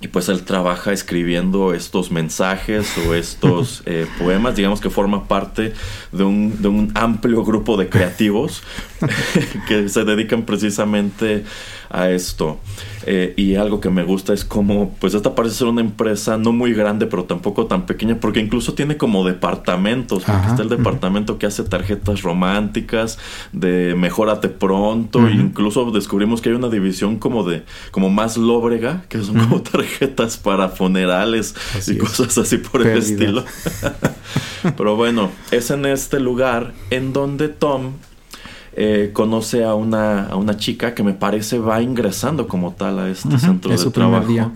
y 0.00 0.08
pues 0.08 0.28
él 0.28 0.44
trabaja 0.44 0.92
escribiendo 0.92 1.72
estos 1.72 2.10
mensajes 2.10 2.98
o 2.98 3.14
estos 3.14 3.82
eh, 3.86 4.06
poemas, 4.18 4.54
digamos 4.54 4.80
que 4.80 4.90
forma 4.90 5.26
parte 5.28 5.72
de 6.12 6.24
un, 6.24 6.60
de 6.60 6.68
un 6.68 6.92
amplio 6.94 7.42
grupo 7.44 7.76
de 7.76 7.88
creativos 7.88 8.62
que 9.68 9.88
se 9.88 10.04
dedican 10.04 10.42
precisamente 10.42 11.44
a 11.90 12.10
esto. 12.10 12.58
Eh, 13.06 13.34
y 13.36 13.56
algo 13.56 13.80
que 13.80 13.90
me 13.90 14.02
gusta 14.02 14.32
es 14.32 14.44
como, 14.44 14.94
pues 15.00 15.14
esta 15.14 15.34
parece 15.34 15.56
ser 15.56 15.66
una 15.68 15.80
empresa 15.80 16.38
no 16.38 16.52
muy 16.52 16.72
grande, 16.72 17.06
pero 17.06 17.24
tampoco 17.24 17.66
tan 17.66 17.86
pequeña, 17.86 18.18
porque 18.18 18.40
incluso 18.40 18.74
tiene 18.74 18.96
como 18.96 19.24
departamentos. 19.24 20.24
Porque 20.24 20.48
está 20.48 20.62
el 20.62 20.68
departamento 20.68 21.38
que 21.38 21.46
hace 21.46 21.64
tarjetas 21.64 22.22
románticas, 22.22 23.18
de 23.52 23.94
mejórate 23.96 24.48
pronto. 24.48 25.28
incluso 25.28 25.90
descubrimos 25.90 26.40
que 26.40 26.50
hay 26.50 26.54
una 26.54 26.68
división 26.68 27.18
como 27.18 27.44
de, 27.44 27.62
como 27.90 28.10
más 28.10 28.36
lóbrega, 28.36 29.04
que 29.08 29.22
son 29.22 29.38
como 29.38 29.62
tarjetas 29.62 30.36
para 30.36 30.68
funerales 30.68 31.54
y 31.86 31.96
cosas 31.96 32.36
así 32.38 32.58
por 32.58 32.86
el 32.86 32.98
estilo. 32.98 33.44
pero 34.76 34.96
bueno, 34.96 35.30
es 35.50 35.70
en 35.70 35.86
este 35.86 36.20
lugar 36.20 36.72
en 36.90 37.12
donde 37.12 37.48
Tom 37.48 37.92
eh, 38.76 39.10
conoce 39.12 39.64
a 39.64 39.74
una, 39.74 40.26
a 40.26 40.36
una 40.36 40.56
chica 40.56 40.94
que 40.94 41.02
me 41.02 41.12
parece 41.12 41.58
va 41.58 41.80
ingresando 41.82 42.48
como 42.48 42.72
tal 42.72 42.98
a 42.98 43.08
este 43.08 43.38
centro 43.38 43.70
de 43.70 43.90
trabajo 43.90 44.52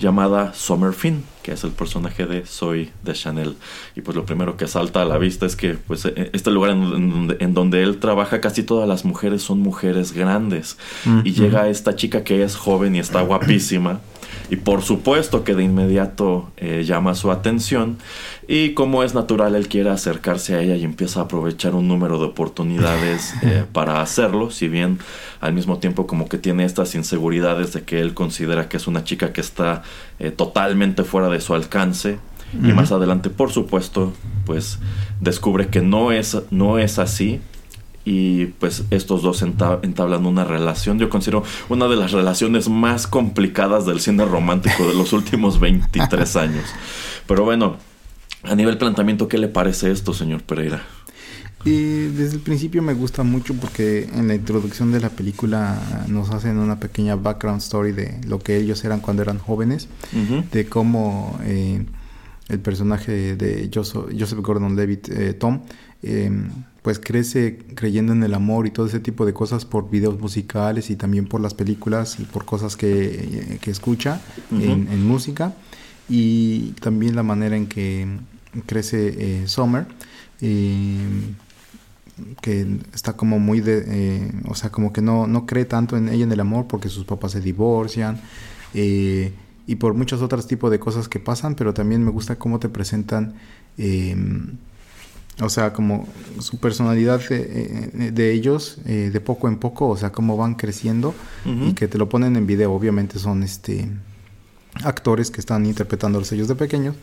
llamada 0.00 0.52
Summer 0.54 0.92
Finn 0.92 1.24
que 1.42 1.52
es 1.52 1.64
el 1.64 1.72
personaje 1.72 2.24
de 2.26 2.46
Soy 2.46 2.90
de 3.02 3.12
Chanel. 3.14 3.56
Y 3.96 4.00
pues 4.00 4.16
lo 4.16 4.24
primero 4.24 4.56
que 4.56 4.68
salta 4.68 5.02
a 5.02 5.04
la 5.04 5.18
vista 5.18 5.44
es 5.44 5.56
que 5.56 5.74
pues 5.74 6.04
e, 6.04 6.30
este 6.32 6.50
lugar 6.50 6.70
en, 6.70 7.54
donde, 7.54 7.82
él 7.82 7.98
trabaja 7.98 8.40
casi 8.40 8.62
todas 8.62 8.88
las 8.88 9.04
mujeres 9.04 9.42
son 9.42 9.58
mujeres 9.58 10.12
grandes. 10.12 10.78
Y 11.24 11.32
llega 11.32 11.68
esta 11.68 11.96
chica 11.96 12.22
que 12.22 12.44
es 12.44 12.56
joven 12.56 12.94
y 12.94 13.00
está 13.00 13.22
guapísima 13.22 14.00
y 14.50 14.56
por 14.56 14.82
supuesto 14.82 15.44
que 15.44 15.54
de 15.54 15.64
inmediato 15.64 16.50
eh, 16.56 16.84
llama 16.84 17.14
su 17.14 17.30
atención. 17.30 17.98
Y 18.48 18.74
como 18.74 19.02
es 19.02 19.14
natural 19.14 19.54
él 19.54 19.68
quiere 19.68 19.90
acercarse 19.90 20.54
a 20.54 20.60
ella 20.60 20.76
y 20.76 20.84
empieza 20.84 21.20
a 21.20 21.24
aprovechar 21.24 21.74
un 21.74 21.88
número 21.88 22.18
de 22.18 22.26
oportunidades 22.26 23.34
eh, 23.42 23.64
para 23.72 24.00
hacerlo, 24.00 24.50
si 24.50 24.68
bien 24.68 24.98
al 25.40 25.52
mismo 25.52 25.78
tiempo 25.78 26.06
como 26.06 26.28
que 26.28 26.38
tiene 26.38 26.64
estas 26.64 26.94
inseguridades 26.94 27.72
de 27.72 27.82
que 27.82 28.00
él 28.00 28.14
considera 28.14 28.68
que 28.68 28.76
es 28.76 28.86
una 28.86 29.04
chica 29.04 29.32
que 29.32 29.40
está 29.40 29.82
eh, 30.18 30.30
totalmente 30.30 31.04
fuera 31.04 31.28
de 31.28 31.40
su 31.40 31.54
alcance. 31.54 32.18
Y 32.54 32.72
más 32.74 32.92
adelante 32.92 33.30
por 33.30 33.50
supuesto 33.50 34.12
pues 34.44 34.78
descubre 35.20 35.68
que 35.68 35.80
no 35.80 36.12
es, 36.12 36.36
no 36.50 36.78
es 36.78 36.98
así 36.98 37.40
y 38.04 38.46
pues 38.46 38.84
estos 38.90 39.22
dos 39.22 39.42
entablan 39.42 40.26
una 40.26 40.44
relación, 40.44 40.98
yo 40.98 41.08
considero 41.08 41.44
una 41.68 41.86
de 41.88 41.96
las 41.96 42.12
relaciones 42.12 42.68
más 42.68 43.06
complicadas 43.06 43.86
del 43.86 44.00
cine 44.00 44.24
romántico 44.24 44.86
de 44.88 44.94
los 44.94 45.12
últimos 45.12 45.60
23 45.60 46.36
años. 46.36 46.64
Pero 47.26 47.44
bueno, 47.44 47.76
a 48.42 48.54
nivel 48.54 48.78
planteamiento, 48.78 49.28
¿qué 49.28 49.38
le 49.38 49.48
parece 49.48 49.90
esto, 49.90 50.12
señor 50.12 50.42
Pereira? 50.42 50.82
Y 51.64 52.08
desde 52.08 52.34
el 52.34 52.40
principio 52.40 52.82
me 52.82 52.92
gusta 52.92 53.22
mucho 53.22 53.54
porque 53.54 54.08
en 54.12 54.26
la 54.26 54.34
introducción 54.34 54.90
de 54.90 54.98
la 54.98 55.10
película 55.10 55.80
nos 56.08 56.30
hacen 56.30 56.58
una 56.58 56.80
pequeña 56.80 57.14
background 57.14 57.60
story 57.60 57.92
de 57.92 58.20
lo 58.26 58.40
que 58.40 58.56
ellos 58.56 58.84
eran 58.84 58.98
cuando 58.98 59.22
eran 59.22 59.38
jóvenes, 59.38 59.88
de 60.50 60.66
cómo 60.66 61.38
eh, 61.44 61.84
el 62.48 62.58
personaje 62.58 63.36
de 63.36 63.70
Joseph, 63.72 64.40
Gordon-Levitt, 64.40 65.08
eh, 65.08 65.34
Tom, 65.34 65.62
em, 66.02 66.50
pues 66.82 66.98
crece 66.98 67.58
creyendo 67.74 68.12
en 68.12 68.24
el 68.24 68.34
amor 68.34 68.66
y 68.66 68.70
todo 68.70 68.86
ese 68.86 68.98
tipo 68.98 69.24
de 69.24 69.32
cosas 69.32 69.64
por 69.64 69.88
videos 69.88 70.18
musicales 70.18 70.90
y 70.90 70.96
también 70.96 71.26
por 71.26 71.40
las 71.40 71.54
películas 71.54 72.18
y 72.18 72.24
por 72.24 72.44
cosas 72.44 72.76
que, 72.76 73.58
escucha 73.66 74.20
en, 74.50 75.06
música. 75.06 75.54
Y 76.08 76.72
también 76.80 77.14
la 77.14 77.22
manera 77.22 77.56
en 77.56 77.68
que 77.68 78.06
crece 78.66 79.14
eh, 79.16 79.46
Summer 79.46 79.86
eh, 80.40 80.98
que 82.42 82.66
está 82.92 83.14
como 83.14 83.38
muy 83.38 83.60
de 83.60 83.84
eh, 83.86 84.32
o 84.46 84.54
sea 84.54 84.70
como 84.70 84.92
que 84.92 85.00
no, 85.00 85.26
no 85.26 85.46
cree 85.46 85.64
tanto 85.64 85.96
en 85.96 86.08
ella 86.08 86.24
en 86.24 86.32
el 86.32 86.40
amor 86.40 86.66
porque 86.66 86.90
sus 86.90 87.04
papás 87.06 87.32
se 87.32 87.40
divorcian 87.40 88.20
y 88.74 89.76
por 89.76 89.94
muchos 89.94 90.20
otros 90.20 90.46
tipos 90.46 90.70
de 90.70 90.78
cosas 90.78 91.08
que 91.08 91.20
pasan 91.20 91.54
pero 91.54 91.72
también 91.72 92.04
me 92.04 92.10
gusta 92.10 92.36
cómo 92.36 92.58
te 92.58 92.68
presentan 92.68 93.34
o 95.40 95.48
sea, 95.48 95.72
como 95.72 96.06
su 96.40 96.58
personalidad 96.58 97.20
de, 97.20 98.32
ellos 98.32 98.78
eh, 98.84 99.10
de 99.12 99.20
poco 99.20 99.48
en 99.48 99.56
poco, 99.56 99.88
o 99.88 99.96
sea, 99.96 100.12
cómo 100.12 100.36
van 100.36 100.54
creciendo 100.54 101.14
y 101.44 101.72
que 101.72 101.88
te 101.88 101.98
lo 101.98 102.08
ponen 102.08 102.36
en 102.36 102.46
video. 102.46 102.72
Obviamente 102.72 103.18
son 103.18 103.42
este 103.42 103.88
actores 104.84 105.30
que 105.30 105.40
están 105.40 105.66
interpretando 105.66 106.18
los 106.18 106.32
ellos 106.32 106.48
de 106.48 106.54
pequeños, 106.54 106.96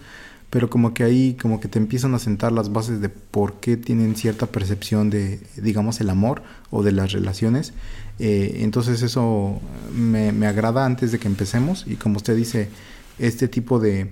pero 0.49 0.69
como 0.69 0.93
que 0.93 1.03
ahí 1.03 1.37
como 1.41 1.59
que 1.59 1.67
te 1.67 1.79
empiezan 1.79 2.13
a 2.13 2.19
sentar 2.19 2.51
las 2.51 2.71
bases 2.71 3.01
de 3.01 3.09
por 3.09 3.59
qué 3.59 3.77
tienen 3.77 4.15
cierta 4.15 4.45
percepción 4.45 5.09
de, 5.09 5.39
digamos, 5.57 5.99
el 5.99 6.09
amor 6.09 6.43
o 6.69 6.83
de 6.83 6.91
las 6.91 7.11
relaciones. 7.11 7.73
Eh, 8.19 8.59
entonces 8.61 9.01
eso 9.01 9.59
me, 9.95 10.31
me 10.31 10.45
agrada 10.45 10.85
antes 10.85 11.11
de 11.11 11.19
que 11.19 11.27
empecemos 11.27 11.85
y 11.87 11.95
como 11.95 12.17
usted 12.17 12.35
dice, 12.35 12.69
este 13.17 13.47
tipo 13.47 13.79
de 13.79 14.11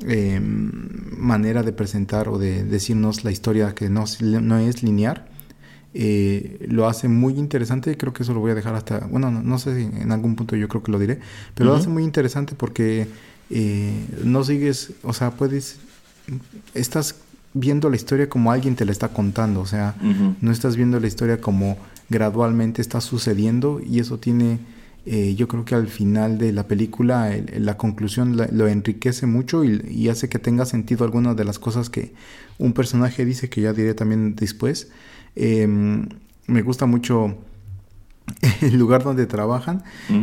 eh, 0.00 0.40
manera 0.40 1.62
de 1.62 1.72
presentar 1.72 2.28
o 2.28 2.38
de 2.38 2.64
decirnos 2.64 3.24
la 3.24 3.30
historia 3.30 3.74
que 3.74 3.88
no, 3.88 4.04
no 4.20 4.58
es 4.58 4.82
lineal. 4.82 5.26
Eh, 5.94 6.66
lo 6.68 6.88
hace 6.88 7.08
muy 7.08 7.34
interesante. 7.38 7.96
Creo 7.96 8.12
que 8.12 8.22
eso 8.22 8.34
lo 8.34 8.40
voy 8.40 8.50
a 8.50 8.54
dejar 8.54 8.74
hasta. 8.74 9.06
Bueno, 9.06 9.30
no, 9.30 9.58
sé 9.58 9.76
si 9.76 9.84
en 9.84 10.12
algún 10.12 10.36
punto 10.36 10.54
yo 10.56 10.68
creo 10.68 10.82
que 10.82 10.92
lo 10.92 10.98
diré. 10.98 11.20
Pero 11.54 11.70
lo 11.70 11.76
hace 11.76 11.88
muy 11.88 12.04
interesante 12.04 12.54
porque 12.54 13.08
eh, 13.50 14.06
no 14.22 14.44
sigues. 14.44 14.92
O 15.02 15.12
sea, 15.12 15.30
puedes. 15.30 15.78
Estás 16.74 17.16
viendo 17.54 17.88
la 17.88 17.96
historia 17.96 18.28
como 18.28 18.52
alguien 18.52 18.76
te 18.76 18.84
la 18.84 18.92
está 18.92 19.08
contando, 19.08 19.60
o 19.60 19.66
sea, 19.66 19.94
no 20.42 20.52
estás 20.52 20.76
viendo 20.76 21.00
la 21.00 21.06
historia 21.06 21.40
como 21.40 21.78
gradualmente 22.10 22.82
está 22.82 23.00
sucediendo 23.00 23.80
y 23.84 23.98
eso 24.00 24.18
tiene, 24.18 24.58
eh, 25.06 25.34
yo 25.36 25.46
creo 25.48 25.64
que 25.64 25.74
al 25.76 25.86
final 25.88 26.36
de 26.38 26.52
la 26.52 26.66
película 26.66 27.32
el- 27.34 27.64
la 27.64 27.76
conclusión 27.76 28.36
la- 28.36 28.48
lo 28.52 28.66
enriquece 28.68 29.26
mucho 29.26 29.62
y, 29.64 29.80
y 29.88 30.08
hace 30.08 30.28
que 30.28 30.38
tenga 30.38 30.66
sentido 30.66 31.04
algunas 31.04 31.36
de 31.36 31.44
las 31.44 31.58
cosas 31.58 31.88
que 31.90 32.12
un 32.58 32.72
personaje 32.72 33.24
dice, 33.24 33.48
que 33.48 33.60
ya 33.60 33.72
diré 33.72 33.94
también 33.94 34.34
después. 34.34 34.88
Em, 35.36 36.08
me 36.46 36.62
gusta 36.62 36.86
mucho 36.86 37.36
el 38.62 38.76
lugar 38.78 39.04
donde 39.04 39.26
trabajan, 39.26 39.82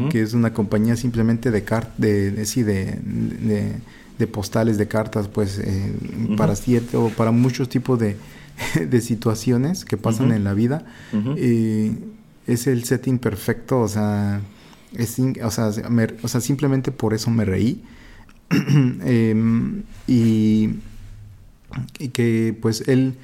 que 0.10 0.22
es 0.22 0.34
una 0.34 0.54
compañía 0.54 0.96
simplemente 0.98 1.52
de 1.52 1.64
car 1.64 1.94
de, 1.98 2.32
de- 2.32 2.46
sí, 2.46 2.64
de, 2.64 3.00
de- 3.04 3.74
de 4.20 4.28
postales, 4.28 4.78
de 4.78 4.88
cartas, 4.88 5.28
pues 5.28 5.58
eh, 5.60 5.92
Ujú. 6.26 6.36
para 6.36 6.56
cierto, 6.56 7.12
para 7.18 7.32
muchos 7.32 7.68
tipos 7.70 7.98
de, 8.00 8.16
de 8.90 9.02
situaciones 9.02 9.86
que 9.86 9.98
pasan 9.98 10.32
en 10.32 10.44
la 10.44 10.54
vida. 10.54 10.86
Eh, 11.38 11.94
es 12.46 12.68
el 12.68 12.84
setting 12.84 13.20
perfecto, 13.20 13.80
o 13.80 13.88
sea, 13.88 14.42
es 14.96 15.18
o, 15.44 15.52
sea, 15.52 15.72
me- 15.90 16.14
o 16.22 16.28
sea, 16.28 16.42
simplemente 16.42 16.92
por 16.92 17.14
eso 17.14 17.30
me 17.32 17.46
reí. 17.46 17.84
Em, 19.06 19.84
y, 20.08 20.76
y 22.00 22.08
que 22.10 22.56
pues 22.62 22.88
él, 22.88 23.16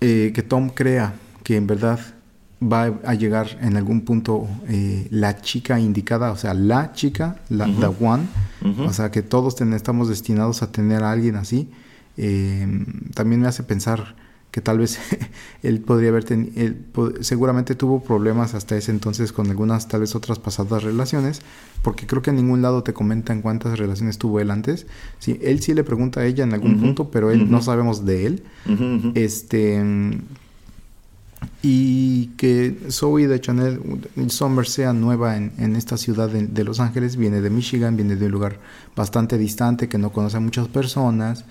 eh, 0.00 0.32
que 0.34 0.42
Tom 0.42 0.70
crea 0.70 1.14
que 1.42 1.56
en 1.56 1.66
verdad 1.66 2.00
va 2.62 2.84
a 3.04 3.14
llegar 3.14 3.58
en 3.60 3.76
algún 3.76 4.02
punto 4.02 4.48
eh, 4.68 5.06
la 5.10 5.40
chica 5.42 5.78
indicada, 5.78 6.30
o 6.32 6.36
sea, 6.36 6.54
la 6.54 6.92
chica, 6.92 7.36
la 7.50 7.66
the 7.66 8.04
one, 8.04 8.24
o 8.80 8.92
sea, 8.92 9.10
que 9.10 9.22
todos 9.22 9.56
ten- 9.56 9.74
estamos 9.74 10.08
destinados 10.08 10.62
a 10.62 10.72
tener 10.72 11.02
a 11.02 11.10
alguien 11.12 11.36
así, 11.36 11.68
eh, 12.16 12.66
también 13.12 13.42
me 13.42 13.48
hace 13.48 13.62
pensar 13.64 14.14
que 14.54 14.60
tal 14.60 14.78
vez 14.78 15.00
él 15.64 15.80
podría 15.80 16.10
haber 16.10 16.22
tenido, 16.22 16.76
seguramente 17.22 17.74
tuvo 17.74 18.04
problemas 18.04 18.54
hasta 18.54 18.76
ese 18.76 18.92
entonces 18.92 19.32
con 19.32 19.50
algunas 19.50 19.88
tal 19.88 20.02
vez 20.02 20.14
otras 20.14 20.38
pasadas 20.38 20.84
relaciones, 20.84 21.42
porque 21.82 22.06
creo 22.06 22.22
que 22.22 22.30
en 22.30 22.36
ningún 22.36 22.62
lado 22.62 22.84
te 22.84 22.92
comentan 22.92 23.42
cuántas 23.42 23.76
relaciones 23.80 24.16
tuvo 24.16 24.38
él 24.38 24.52
antes. 24.52 24.86
Sí, 25.18 25.40
él 25.42 25.60
sí 25.60 25.74
le 25.74 25.82
pregunta 25.82 26.20
a 26.20 26.26
ella 26.26 26.44
en 26.44 26.54
algún 26.54 26.78
punto, 26.78 27.10
pero 27.10 27.32
él 27.32 27.50
no 27.50 27.62
sabemos 27.62 28.06
de 28.06 28.26
él. 28.26 28.42
Este 29.16 29.82
y 31.62 32.26
que 32.36 32.76
Zoe 32.90 33.26
de 33.26 33.40
Chanel 33.40 33.80
Summer 34.28 34.66
sea 34.66 34.92
nueva 34.92 35.36
en, 35.36 35.52
en 35.58 35.76
esta 35.76 35.96
ciudad 35.96 36.28
de, 36.28 36.46
de 36.46 36.64
Los 36.64 36.80
Ángeles, 36.80 37.16
viene 37.16 37.40
de 37.40 37.50
Michigan, 37.50 37.96
viene 37.96 38.16
de 38.16 38.26
un 38.26 38.32
lugar 38.32 38.58
bastante 38.96 39.38
distante 39.38 39.88
que 39.88 39.98
no 39.98 40.10
conoce 40.10 40.36
a 40.36 40.40
muchas 40.40 40.68
personas. 40.68 41.44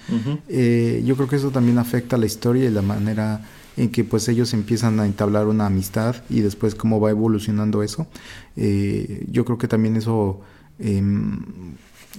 Eh, 0.48 1.04
yo 1.06 1.16
creo 1.16 1.28
que 1.28 1.36
eso 1.36 1.52
también 1.52 1.78
afecta 1.78 2.18
la 2.18 2.26
historia 2.26 2.66
y 2.66 2.72
la 2.72 2.82
manera 2.82 3.42
en 3.76 3.90
que 3.90 4.04
pues 4.04 4.28
ellos 4.28 4.54
empiezan 4.54 5.00
a 5.00 5.06
entablar 5.06 5.48
una 5.48 5.66
amistad 5.66 6.16
y 6.30 6.42
después 6.42 6.76
cómo 6.76 7.00
va 7.00 7.10
evolucionando 7.10 7.84
eso. 7.84 8.08
Eh, 8.56 9.26
yo 9.32 9.46
creo 9.46 9.58
que 9.58 9.68
también 9.68 9.96
eso 9.96 10.42
em, 10.80 11.40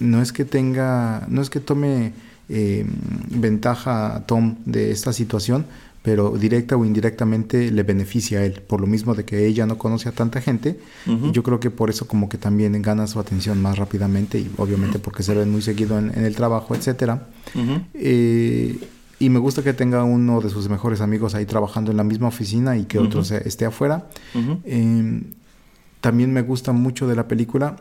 no 0.01 0.21
es 0.21 0.33
que 0.33 0.45
tenga, 0.45 1.27
no 1.29 1.41
es 1.41 1.51
que 1.51 1.61
tome 1.61 2.13
em, 2.49 2.89
ventaja 3.31 4.17
a 4.17 4.27
Tom 4.27 4.57
de 4.67 4.91
esta 4.91 5.13
situación, 5.13 5.67
pero 6.07 6.37
directa 6.37 6.77
o 6.77 6.85
indirectamente 6.85 7.71
le 7.73 7.83
beneficia 7.83 8.41
a 8.41 8.45
él, 8.45 8.61
por 8.61 8.79
lo 8.81 8.87
mismo 8.87 9.15
de 9.15 9.25
que 9.25 9.47
ella 9.47 9.65
no 9.65 9.79
conoce 9.79 10.09
a 10.09 10.13
tanta 10.13 10.41
gente, 10.43 10.79
y 11.07 11.33
yo 11.33 11.43
creo 11.43 11.59
que 11.59 11.71
por 11.71 11.89
eso 11.89 12.07
como 12.07 12.29
que 12.29 12.37
también 12.39 12.81
gana 12.83 13.07
su 13.07 13.19
atención 13.19 13.61
más 13.63 13.79
rápidamente 13.79 14.39
y 14.39 14.51
obviamente 14.59 14.99
porque 14.99 15.23
se 15.23 15.35
ven 15.35 15.51
muy 15.51 15.63
seguido 15.63 15.99
en, 15.99 16.13
en 16.15 16.25
el 16.25 16.37
trabajo, 16.37 16.75
etcétera. 16.75 17.27
Eh, 17.95 18.79
y 19.19 19.31
me 19.31 19.39
gusta 19.39 19.63
que 19.63 19.73
tenga 19.73 20.05
uno 20.05 20.41
de 20.43 20.51
sus 20.51 20.69
mejores 20.69 21.01
amigos 21.01 21.35
ahí 21.35 21.47
trabajando 21.47 21.91
en 21.91 21.97
la 21.97 22.05
misma 22.05 22.29
oficina 22.29 22.77
y 22.77 22.85
que 22.85 22.99
otro 22.99 23.25
se- 23.25 23.49
esté 23.49 23.65
afuera. 23.65 24.07
Eh, 24.65 25.23
también 26.03 26.33
me 26.35 26.43
gusta 26.43 26.73
mucho 26.73 27.07
de 27.09 27.17
la 27.17 27.27
película 27.29 27.77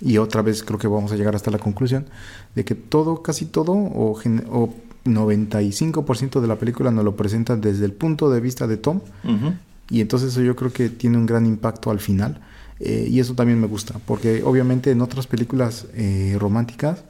y 0.00 0.18
otra 0.18 0.42
vez 0.42 0.62
creo 0.62 0.78
que 0.78 0.86
vamos 0.86 1.10
a 1.10 1.16
llegar 1.16 1.34
hasta 1.34 1.50
la 1.50 1.58
conclusión 1.58 2.06
de 2.54 2.64
que 2.64 2.74
todo, 2.76 3.22
casi 3.22 3.46
todo 3.46 3.72
o 3.72 4.16
95% 5.06 6.40
de 6.40 6.46
la 6.46 6.56
película 6.56 6.90
nos 6.90 7.04
lo 7.04 7.16
presentan 7.16 7.60
desde 7.60 7.84
el 7.84 7.92
punto 7.92 8.30
de 8.30 8.40
vista 8.40 8.66
de 8.66 8.76
Tom 8.76 9.00
y 9.88 10.00
entonces 10.00 10.32
eso 10.32 10.42
yo 10.42 10.56
creo 10.56 10.72
que 10.72 10.88
tiene 10.88 11.16
un 11.16 11.26
gran 11.26 11.46
impacto 11.46 11.90
al 11.90 12.00
final. 12.00 12.40
Eh, 12.78 13.08
y 13.10 13.20
eso 13.20 13.34
también 13.34 13.58
me 13.58 13.66
gusta, 13.66 13.98
porque 14.04 14.42
obviamente 14.42 14.90
en 14.90 15.00
otras 15.00 15.26
películas 15.26 15.86
eh, 15.94 16.36
románticas 16.38 17.04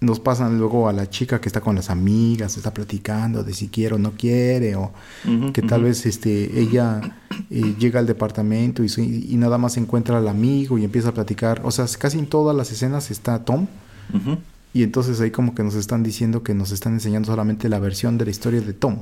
nos 0.00 0.18
pasan 0.18 0.58
luego 0.58 0.88
a 0.88 0.92
la 0.92 1.08
chica 1.08 1.40
que 1.40 1.48
está 1.48 1.60
con 1.60 1.76
las 1.76 1.90
amigas, 1.90 2.56
está 2.56 2.72
platicando 2.72 3.44
de 3.44 3.52
si 3.52 3.68
quiere 3.68 3.96
o 3.96 3.98
no 3.98 4.12
quiere, 4.12 4.74
o 4.74 4.92
que 5.52 5.62
tal 5.62 5.84
vez 5.84 6.06
este, 6.06 6.58
ella 6.58 7.18
eh, 7.50 7.74
llega 7.78 8.00
al 8.00 8.06
departamento 8.06 8.82
y, 8.82 8.88
y 9.30 9.36
nada 9.36 9.58
más 9.58 9.76
encuentra 9.76 10.18
al 10.18 10.26
amigo 10.26 10.78
y 10.78 10.84
empieza 10.84 11.10
a 11.10 11.14
platicar. 11.14 11.60
O 11.64 11.70
sea, 11.70 11.86
casi 11.98 12.18
en 12.18 12.26
todas 12.26 12.56
las 12.56 12.72
escenas 12.72 13.10
está 13.10 13.44
Tom. 13.44 13.66
Y 14.72 14.82
entonces 14.82 15.20
ahí 15.20 15.30
como 15.30 15.54
que 15.54 15.62
nos 15.62 15.74
están 15.74 16.02
diciendo 16.02 16.42
que 16.42 16.54
nos 16.54 16.70
están 16.70 16.94
enseñando 16.94 17.26
solamente 17.26 17.68
la 17.68 17.78
versión 17.78 18.18
de 18.18 18.24
la 18.24 18.30
historia 18.30 18.60
de 18.60 18.72
Tom. 18.72 18.98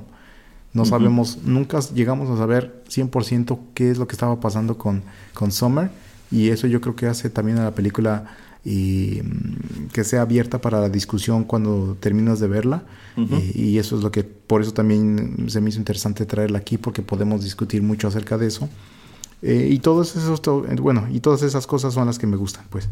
No 0.74 0.84
sabemos, 0.84 1.38
nunca 1.44 1.80
llegamos 1.94 2.30
a 2.30 2.36
saber 2.36 2.82
100% 2.88 3.58
qué 3.74 3.90
es 3.90 3.98
lo 3.98 4.06
que 4.06 4.12
estaba 4.14 4.38
pasando 4.38 4.76
con, 4.78 5.02
con 5.34 5.50
Summer. 5.50 5.90
Y 6.30 6.50
eso 6.50 6.66
yo 6.66 6.80
creo 6.80 6.94
que 6.94 7.06
hace 7.06 7.30
también 7.30 7.58
a 7.58 7.64
la 7.64 7.74
película 7.74 8.26
y, 8.64 9.20
mm, 9.22 9.88
que 9.92 10.04
sea 10.04 10.22
abierta 10.22 10.60
para 10.60 10.80
la 10.80 10.88
discusión 10.88 11.44
cuando 11.44 11.96
terminas 12.00 12.40
de 12.40 12.48
verla. 12.48 12.82
Eh, 13.16 13.52
y 13.54 13.78
eso 13.78 13.96
es 13.96 14.02
lo 14.02 14.12
que, 14.12 14.22
por 14.22 14.62
eso 14.62 14.72
también 14.72 15.46
se 15.48 15.60
me 15.60 15.70
hizo 15.70 15.78
interesante 15.80 16.24
traerla 16.24 16.58
aquí, 16.58 16.78
porque 16.78 17.02
podemos 17.02 17.42
discutir 17.42 17.82
mucho 17.82 18.06
acerca 18.06 18.38
de 18.38 18.46
eso. 18.46 18.68
Eh, 19.42 19.68
y 19.72 19.78
todos 19.80 20.14
esos, 20.14 20.40
eh, 20.68 20.76
bueno, 20.80 21.08
y 21.10 21.18
todas 21.18 21.42
esas 21.42 21.66
cosas 21.66 21.94
son 21.94 22.06
las 22.06 22.18
que 22.18 22.28
me 22.28 22.36
gustan, 22.36 22.64
pues. 22.70 22.88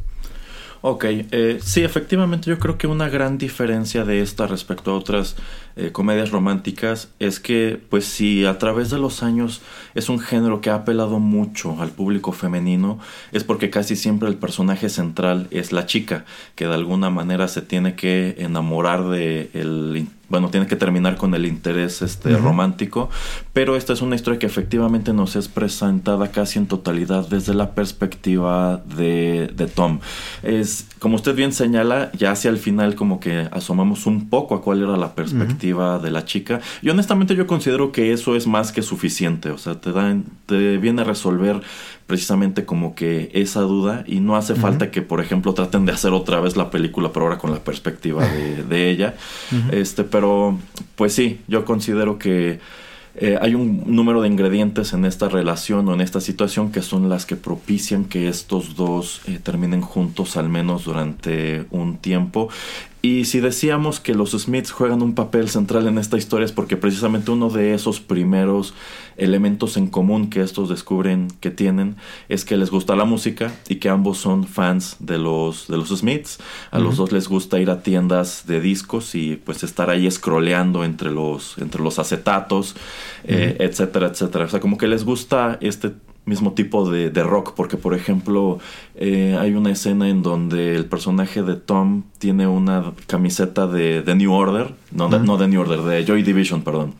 Ok, 0.82 1.04
eh, 1.08 1.58
sí, 1.62 1.82
efectivamente 1.82 2.50
yo 2.50 2.58
creo 2.58 2.78
que 2.78 2.86
una 2.86 3.08
gran 3.08 3.38
diferencia 3.38 4.04
de 4.04 4.20
esta 4.20 4.46
respecto 4.46 4.90
a 4.90 4.94
otras 4.94 5.36
eh, 5.76 5.90
comedias 5.90 6.30
románticas 6.30 7.08
es 7.18 7.40
que, 7.40 7.80
pues 7.88 8.04
si 8.04 8.44
a 8.44 8.58
través 8.58 8.90
de 8.90 8.98
los 8.98 9.22
años 9.22 9.62
es 9.94 10.08
un 10.08 10.18
género 10.18 10.60
que 10.60 10.70
ha 10.70 10.74
apelado 10.74 11.18
mucho 11.18 11.80
al 11.80 11.90
público 11.90 12.32
femenino, 12.32 12.98
es 13.32 13.42
porque 13.42 13.70
casi 13.70 13.96
siempre 13.96 14.28
el 14.28 14.36
personaje 14.36 14.88
central 14.88 15.48
es 15.50 15.72
la 15.72 15.86
chica, 15.86 16.24
que 16.54 16.66
de 16.66 16.74
alguna 16.74 17.10
manera 17.10 17.48
se 17.48 17.62
tiene 17.62 17.94
que 17.94 18.36
enamorar 18.38 19.08
de 19.08 19.50
el... 19.54 20.06
Bueno, 20.28 20.50
tiene 20.50 20.66
que 20.66 20.74
terminar 20.74 21.16
con 21.16 21.34
el 21.34 21.46
interés 21.46 22.02
este, 22.02 22.36
romántico, 22.36 23.08
pero 23.52 23.76
esta 23.76 23.92
es 23.92 24.02
una 24.02 24.16
historia 24.16 24.40
que 24.40 24.46
efectivamente 24.46 25.12
nos 25.12 25.36
es 25.36 25.46
presentada 25.46 26.32
casi 26.32 26.58
en 26.58 26.66
totalidad 26.66 27.28
desde 27.28 27.54
la 27.54 27.74
perspectiva 27.76 28.82
de, 28.96 29.50
de 29.54 29.66
Tom. 29.68 30.00
Es, 30.42 30.88
como 30.98 31.14
usted 31.14 31.36
bien 31.36 31.52
señala, 31.52 32.10
ya 32.12 32.32
hacia 32.32 32.50
el 32.50 32.58
final 32.58 32.96
como 32.96 33.20
que 33.20 33.48
asomamos 33.52 34.06
un 34.06 34.28
poco 34.28 34.56
a 34.56 34.62
cuál 34.62 34.82
era 34.82 34.96
la 34.96 35.14
perspectiva 35.14 35.98
de 35.98 36.10
la 36.10 36.24
chica. 36.24 36.60
Y 36.82 36.90
honestamente 36.90 37.36
yo 37.36 37.46
considero 37.46 37.92
que 37.92 38.12
eso 38.12 38.34
es 38.34 38.46
más 38.46 38.72
que 38.72 38.82
suficiente. 38.82 39.50
O 39.50 39.58
sea, 39.58 39.80
te, 39.80 39.92
dan, 39.92 40.24
te 40.46 40.78
viene 40.78 41.02
a 41.02 41.04
resolver 41.04 41.60
precisamente 42.06 42.64
como 42.64 42.94
que 42.94 43.30
esa 43.34 43.60
duda 43.62 44.04
y 44.06 44.20
no 44.20 44.36
hace 44.36 44.54
falta 44.54 44.90
que, 44.90 45.02
por 45.02 45.20
ejemplo, 45.20 45.54
traten 45.54 45.86
de 45.86 45.92
hacer 45.92 46.12
otra 46.12 46.40
vez 46.40 46.56
la 46.56 46.70
película, 46.70 47.10
pero 47.12 47.26
ahora 47.26 47.38
con 47.38 47.50
la 47.50 47.58
perspectiva 47.58 48.24
de, 48.26 48.62
de 48.62 48.90
ella. 48.90 49.14
Este, 49.72 50.04
pero 50.16 50.56
pues 50.94 51.12
sí, 51.12 51.40
yo 51.46 51.66
considero 51.66 52.18
que 52.18 52.58
eh, 53.16 53.36
hay 53.38 53.54
un 53.54 53.82
número 53.84 54.22
de 54.22 54.28
ingredientes 54.28 54.94
en 54.94 55.04
esta 55.04 55.28
relación 55.28 55.86
o 55.90 55.92
en 55.92 56.00
esta 56.00 56.22
situación 56.22 56.72
que 56.72 56.80
son 56.80 57.10
las 57.10 57.26
que 57.26 57.36
propician 57.36 58.06
que 58.06 58.26
estos 58.26 58.76
dos 58.76 59.20
eh, 59.26 59.38
terminen 59.42 59.82
juntos 59.82 60.38
al 60.38 60.48
menos 60.48 60.86
durante 60.86 61.66
un 61.70 61.98
tiempo. 61.98 62.48
Y 63.06 63.24
si 63.24 63.38
decíamos 63.38 64.00
que 64.00 64.16
los 64.16 64.32
Smiths 64.32 64.72
juegan 64.72 65.00
un 65.00 65.14
papel 65.14 65.48
central 65.48 65.86
en 65.86 65.96
esta 65.96 66.18
historia 66.18 66.44
es 66.44 66.50
porque 66.50 66.76
precisamente 66.76 67.30
uno 67.30 67.50
de 67.50 67.72
esos 67.72 68.00
primeros 68.00 68.74
elementos 69.16 69.76
en 69.76 69.86
común 69.86 70.28
que 70.28 70.40
estos 70.40 70.68
descubren 70.68 71.28
que 71.38 71.52
tienen 71.52 71.94
es 72.28 72.44
que 72.44 72.56
les 72.56 72.68
gusta 72.68 72.96
la 72.96 73.04
música 73.04 73.54
y 73.68 73.76
que 73.76 73.90
ambos 73.90 74.18
son 74.18 74.42
fans 74.42 74.96
de 74.98 75.18
los, 75.18 75.68
de 75.68 75.76
los 75.76 75.90
Smiths. 75.90 76.40
A 76.72 76.80
los 76.80 76.96
dos 76.96 77.12
les 77.12 77.28
gusta 77.28 77.60
ir 77.60 77.70
a 77.70 77.80
tiendas 77.80 78.44
de 78.48 78.60
discos 78.60 79.14
y 79.14 79.36
pues 79.36 79.62
estar 79.62 79.88
ahí 79.88 80.10
scrolleando 80.10 80.82
entre 80.82 81.12
los, 81.12 81.58
entre 81.58 81.84
los 81.84 82.00
acetatos, 82.00 82.74
eh, 83.22 83.56
etcétera, 83.60 84.08
etcétera. 84.08 84.46
O 84.46 84.48
sea, 84.48 84.58
como 84.58 84.78
que 84.78 84.88
les 84.88 85.04
gusta 85.04 85.58
este 85.60 85.92
mismo 86.26 86.52
tipo 86.52 86.90
de, 86.90 87.10
de 87.10 87.22
rock, 87.22 87.54
porque 87.54 87.76
por 87.76 87.94
ejemplo 87.94 88.58
eh, 88.96 89.36
hay 89.38 89.54
una 89.54 89.70
escena 89.70 90.08
en 90.08 90.22
donde 90.22 90.74
el 90.74 90.86
personaje 90.86 91.42
de 91.42 91.54
Tom 91.54 92.02
tiene 92.18 92.46
una 92.46 92.92
camiseta 93.06 93.66
de, 93.66 94.02
de 94.02 94.14
New 94.16 94.32
Order, 94.32 94.74
no 94.90 95.08
de, 95.08 95.20
no 95.20 95.36
de 95.36 95.48
New 95.48 95.60
Order, 95.60 95.82
de 95.82 96.04
Joy 96.04 96.22
Division, 96.22 96.62
perdón. 96.62 96.94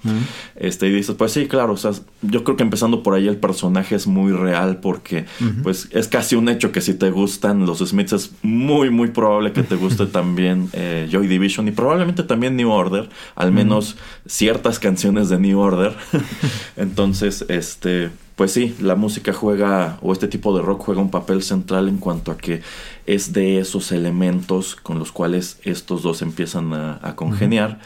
Este, 0.55 0.87
y 0.87 0.91
dices, 0.91 1.17
pues 1.17 1.33
sí, 1.33 1.47
claro, 1.49 1.73
o 1.73 1.77
sea, 1.77 1.91
yo 2.23 2.45
creo 2.45 2.57
que 2.57 2.63
empezando 2.63 3.03
por 3.03 3.15
ahí 3.15 3.27
el 3.27 3.37
personaje 3.37 3.97
es 3.97 4.07
muy 4.07 4.33
real 4.33 4.79
porque 4.79 5.27
pues 5.63 5.89
es 5.91 6.07
casi 6.07 6.37
un 6.37 6.49
hecho 6.49 6.71
que 6.71 6.81
si 6.81 6.95
te 6.95 7.11
gustan 7.11 7.67
los 7.67 7.79
Smiths 7.79 8.13
es 8.13 8.33
muy, 8.43 8.91
muy 8.91 9.09
probable 9.09 9.53
que 9.53 9.63
te 9.63 9.75
guste 9.75 10.07
también 10.07 10.69
eh, 10.73 11.09
Joy 11.11 11.27
Division 11.27 11.67
y 11.67 11.73
probablemente 11.73 12.23
también 12.23 12.57
New 12.57 12.71
Order, 12.71 13.09
al 13.35 13.51
menos 13.51 13.97
ciertas 14.27 14.79
canciones 14.79 15.29
de 15.29 15.39
New 15.39 15.59
Order. 15.59 15.97
Entonces, 16.77 17.45
este, 17.49 18.11
pues 18.37 18.53
sí, 18.53 18.77
la 18.81 18.95
música 18.95 19.33
juega, 19.33 19.99
o 20.03 20.13
este 20.13 20.29
tipo 20.29 20.55
de 20.55 20.63
rock 20.63 20.83
juega 20.85 21.01
un 21.01 21.11
papel 21.11 21.43
central 21.43 21.89
en 21.89 21.97
cuanto 21.97 22.31
a 22.31 22.37
que 22.37 22.61
es 23.07 23.33
de 23.33 23.59
esos 23.59 23.93
elementos 23.93 24.77
con 24.77 24.99
los 24.99 25.11
cuales 25.11 25.59
estos 25.65 26.03
dos 26.03 26.21
empiezan 26.21 26.75
a, 26.75 27.01
a 27.03 27.17
congeniar. 27.17 27.81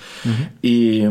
Y 0.60 1.02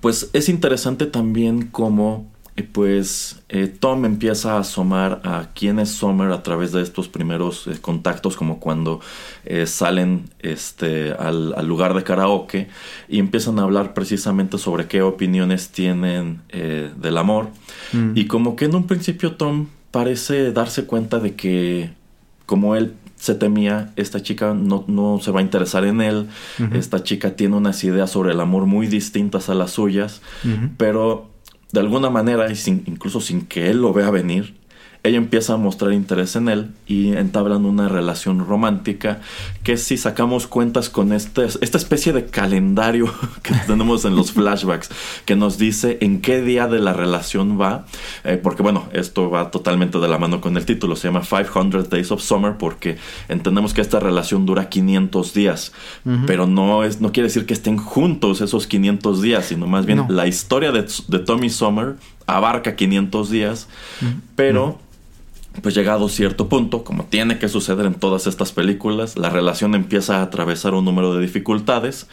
pues 0.00 0.30
es 0.32 0.48
interesante 0.48 1.04
también 1.04 1.68
cómo 1.70 2.26
pues 2.62 3.42
eh, 3.48 3.68
Tom 3.68 4.04
empieza 4.04 4.54
a 4.54 4.60
asomar 4.60 5.20
a 5.24 5.50
quién 5.54 5.78
es 5.78 5.90
Summer 5.90 6.32
a 6.32 6.42
través 6.42 6.72
de 6.72 6.82
estos 6.82 7.08
primeros 7.08 7.66
eh, 7.66 7.78
contactos 7.80 8.36
como 8.36 8.58
cuando 8.58 9.00
eh, 9.44 9.66
salen 9.66 10.30
este 10.40 11.12
al, 11.12 11.54
al 11.54 11.66
lugar 11.66 11.94
de 11.94 12.02
karaoke 12.02 12.68
y 13.08 13.18
empiezan 13.18 13.58
a 13.58 13.62
hablar 13.62 13.94
precisamente 13.94 14.58
sobre 14.58 14.86
qué 14.86 15.02
opiniones 15.02 15.70
tienen 15.70 16.42
del 16.48 17.18
amor. 17.18 17.48
Mm. 17.92 18.12
y 18.14 18.26
como 18.26 18.56
que 18.56 18.66
en 18.66 18.74
un 18.74 18.86
principio 18.86 19.36
Tom 19.36 19.68
parece 19.90 20.52
darse 20.52 20.84
cuenta 20.84 21.20
de 21.20 21.34
que 21.34 21.90
como 22.46 22.76
él 22.76 22.94
se 23.16 23.34
temía, 23.34 23.92
esta 23.96 24.22
chica 24.22 24.54
no, 24.54 24.84
no 24.86 25.18
se 25.20 25.30
va 25.30 25.40
a 25.40 25.42
interesar 25.42 25.84
en 25.84 26.00
él, 26.00 26.28
esta 26.72 27.02
chica 27.02 27.34
tiene 27.34 27.56
unas 27.56 27.82
ideas 27.82 28.10
sobre 28.10 28.32
el 28.32 28.40
amor 28.40 28.66
muy 28.66 28.86
distintas 28.86 29.48
a 29.48 29.54
las 29.54 29.72
suyas, 29.72 30.22
pero 30.76 31.28
de 31.72 31.80
alguna 31.80 32.10
manera, 32.10 32.50
y 32.50 32.56
sin- 32.56 32.84
incluso 32.86 33.20
sin 33.20 33.46
que 33.46 33.70
él 33.70 33.80
lo 33.82 33.92
vea 33.92 34.10
venir, 34.10 34.54
ella 35.02 35.16
empieza 35.18 35.54
a 35.54 35.56
mostrar 35.56 35.92
interés 35.92 36.36
en 36.36 36.48
él 36.48 36.70
y 36.86 37.12
entablan 37.12 37.64
una 37.64 37.88
relación 37.88 38.46
romántica 38.46 39.20
que 39.62 39.76
si 39.76 39.96
sacamos 39.96 40.46
cuentas 40.46 40.88
con 40.88 41.12
este, 41.12 41.44
esta 41.44 41.78
especie 41.78 42.12
de 42.12 42.26
calendario 42.26 43.12
que 43.42 43.54
tenemos 43.66 44.04
en 44.04 44.16
los 44.16 44.32
flashbacks 44.38 44.90
que 45.24 45.36
nos 45.36 45.58
dice 45.58 45.98
en 46.00 46.20
qué 46.20 46.42
día 46.42 46.66
de 46.66 46.80
la 46.80 46.92
relación 46.92 47.60
va, 47.60 47.86
eh, 48.24 48.38
porque 48.42 48.62
bueno, 48.62 48.88
esto 48.92 49.30
va 49.30 49.50
totalmente 49.50 49.98
de 49.98 50.08
la 50.08 50.18
mano 50.18 50.40
con 50.40 50.56
el 50.56 50.64
título, 50.66 50.96
se 50.96 51.08
llama 51.08 51.22
500 51.22 51.88
Days 51.90 52.10
of 52.10 52.22
Summer 52.22 52.56
porque 52.58 52.96
entendemos 53.28 53.74
que 53.74 53.80
esta 53.80 54.00
relación 54.00 54.46
dura 54.46 54.68
500 54.68 55.34
días, 55.34 55.72
pero 56.26 56.46
no, 56.46 56.84
es, 56.84 57.00
no 57.00 57.12
quiere 57.12 57.28
decir 57.28 57.46
que 57.46 57.54
estén 57.54 57.76
juntos 57.76 58.40
esos 58.40 58.66
500 58.66 59.22
días, 59.22 59.46
sino 59.46 59.66
más 59.66 59.86
bien 59.86 59.98
No. 59.98 60.06
la 60.08 60.26
historia 60.26 60.70
de, 60.72 60.86
de 61.08 61.18
Tommy 61.18 61.50
Summer 61.50 61.96
abarca 62.28 62.76
500 62.76 63.30
días, 63.30 63.68
pero 64.36 64.78
pues 65.62 65.74
llegado 65.74 66.08
cierto 66.08 66.48
punto, 66.48 66.84
como 66.84 67.04
tiene 67.04 67.38
que 67.38 67.48
suceder 67.48 67.86
en 67.86 67.94
todas 67.94 68.28
estas 68.28 68.52
películas, 68.52 69.16
la 69.16 69.30
relación 69.30 69.74
empieza 69.74 70.18
a 70.18 70.22
atravesar 70.22 70.74
un 70.74 70.84
número 70.84 71.14
de 71.14 71.22
dificultades 71.22 72.06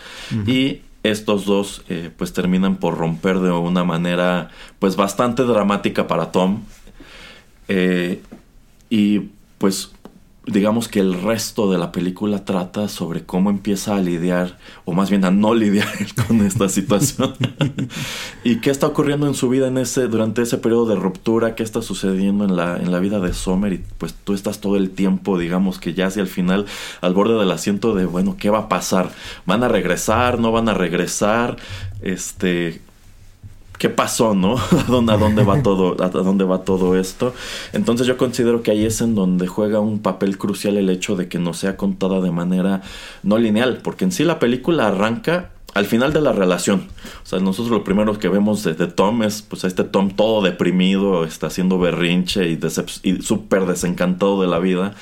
y 0.47 0.79
estos 1.03 1.45
dos 1.45 1.83
eh, 1.89 2.09
pues 2.17 2.33
terminan 2.33 2.77
por 2.77 2.97
romper 2.97 3.39
de 3.39 3.51
una 3.51 3.83
manera 3.83 4.49
pues 4.79 4.95
bastante 4.95 5.43
dramática 5.43 6.07
para 6.07 6.31
Tom 6.31 6.61
Eh, 7.67 8.21
y 8.91 9.31
pues 9.57 9.91
digamos 10.47 10.87
que 10.87 10.99
el 10.99 11.21
resto 11.21 11.71
de 11.71 11.77
la 11.77 11.91
película 11.91 12.45
trata 12.45 12.87
sobre 12.87 13.25
cómo 13.25 13.49
empieza 13.49 13.95
a 13.95 14.01
lidiar, 14.01 14.57
o 14.85 14.93
más 14.93 15.09
bien 15.09 15.25
a 15.25 15.31
no 15.31 15.53
lidiar 15.53 15.87
con 16.27 16.41
esta 16.45 16.69
situación. 16.69 17.33
y 18.43 18.57
qué 18.57 18.69
está 18.69 18.87
ocurriendo 18.87 19.27
en 19.27 19.33
su 19.33 19.49
vida 19.49 19.67
en 19.67 19.77
ese, 19.77 20.07
durante 20.07 20.41
ese 20.41 20.57
periodo 20.57 20.87
de 20.87 20.95
ruptura, 20.95 21.55
qué 21.55 21.63
está 21.63 21.81
sucediendo 21.81 22.45
en 22.45 22.55
la, 22.55 22.77
en 22.77 22.91
la 22.91 22.99
vida 22.99 23.19
de 23.19 23.33
Sommer, 23.33 23.73
y 23.73 23.83
pues 23.97 24.13
tú 24.13 24.33
estás 24.33 24.59
todo 24.59 24.77
el 24.77 24.91
tiempo, 24.91 25.37
digamos 25.37 25.79
que 25.79 25.93
ya 25.93 26.07
hacia 26.07 26.21
el 26.21 26.27
final, 26.27 26.65
al 27.01 27.13
borde 27.13 27.37
del 27.39 27.51
asiento 27.51 27.95
de, 27.95 28.05
bueno, 28.05 28.35
¿qué 28.37 28.49
va 28.49 28.59
a 28.59 28.69
pasar? 28.69 29.11
¿Van 29.45 29.63
a 29.63 29.67
regresar? 29.67 30.39
¿No 30.39 30.51
van 30.51 30.69
a 30.69 30.73
regresar? 30.73 31.57
Este, 32.01 32.81
qué 33.77 33.89
pasó, 33.89 34.33
¿no? 34.33 34.57
¿A 34.71 34.83
dónde, 34.87 35.43
va 35.43 35.61
todo, 35.61 35.95
a 36.03 36.09
dónde 36.09 36.43
va 36.43 36.63
todo 36.63 36.97
esto? 36.97 37.33
Entonces 37.73 38.07
yo 38.07 38.17
considero 38.17 38.63
que 38.63 38.71
ahí 38.71 38.85
es 38.85 39.01
en 39.01 39.15
donde 39.15 39.47
juega 39.47 39.79
un 39.79 39.99
papel 39.99 40.37
crucial 40.37 40.77
el 40.77 40.89
hecho 40.89 41.15
de 41.15 41.27
que 41.27 41.39
no 41.39 41.53
sea 41.53 41.77
contada 41.77 42.21
de 42.21 42.31
manera 42.31 42.81
no 43.23 43.37
lineal, 43.37 43.79
porque 43.83 44.05
en 44.05 44.11
sí 44.11 44.23
la 44.23 44.39
película 44.39 44.87
arranca 44.87 45.51
al 45.73 45.85
final 45.85 46.13
de 46.13 46.21
la 46.21 46.31
relación. 46.31 46.87
O 47.23 47.25
sea, 47.25 47.39
nosotros 47.39 47.69
lo 47.69 47.83
primero 47.83 48.17
que 48.17 48.29
vemos 48.29 48.63
de, 48.63 48.73
Tom 48.87 49.23
es 49.23 49.41
pues 49.41 49.65
a 49.65 49.67
este 49.67 49.83
Tom 49.83 50.09
todo 50.09 50.41
deprimido, 50.41 51.25
está 51.25 51.47
haciendo 51.47 51.77
berrinche 51.77 52.49
y, 52.49 52.59
y 53.03 53.21
súper 53.21 53.65
desencantado 53.65 54.41
de 54.41 54.47
la 54.47 54.59
vida. 54.59 54.95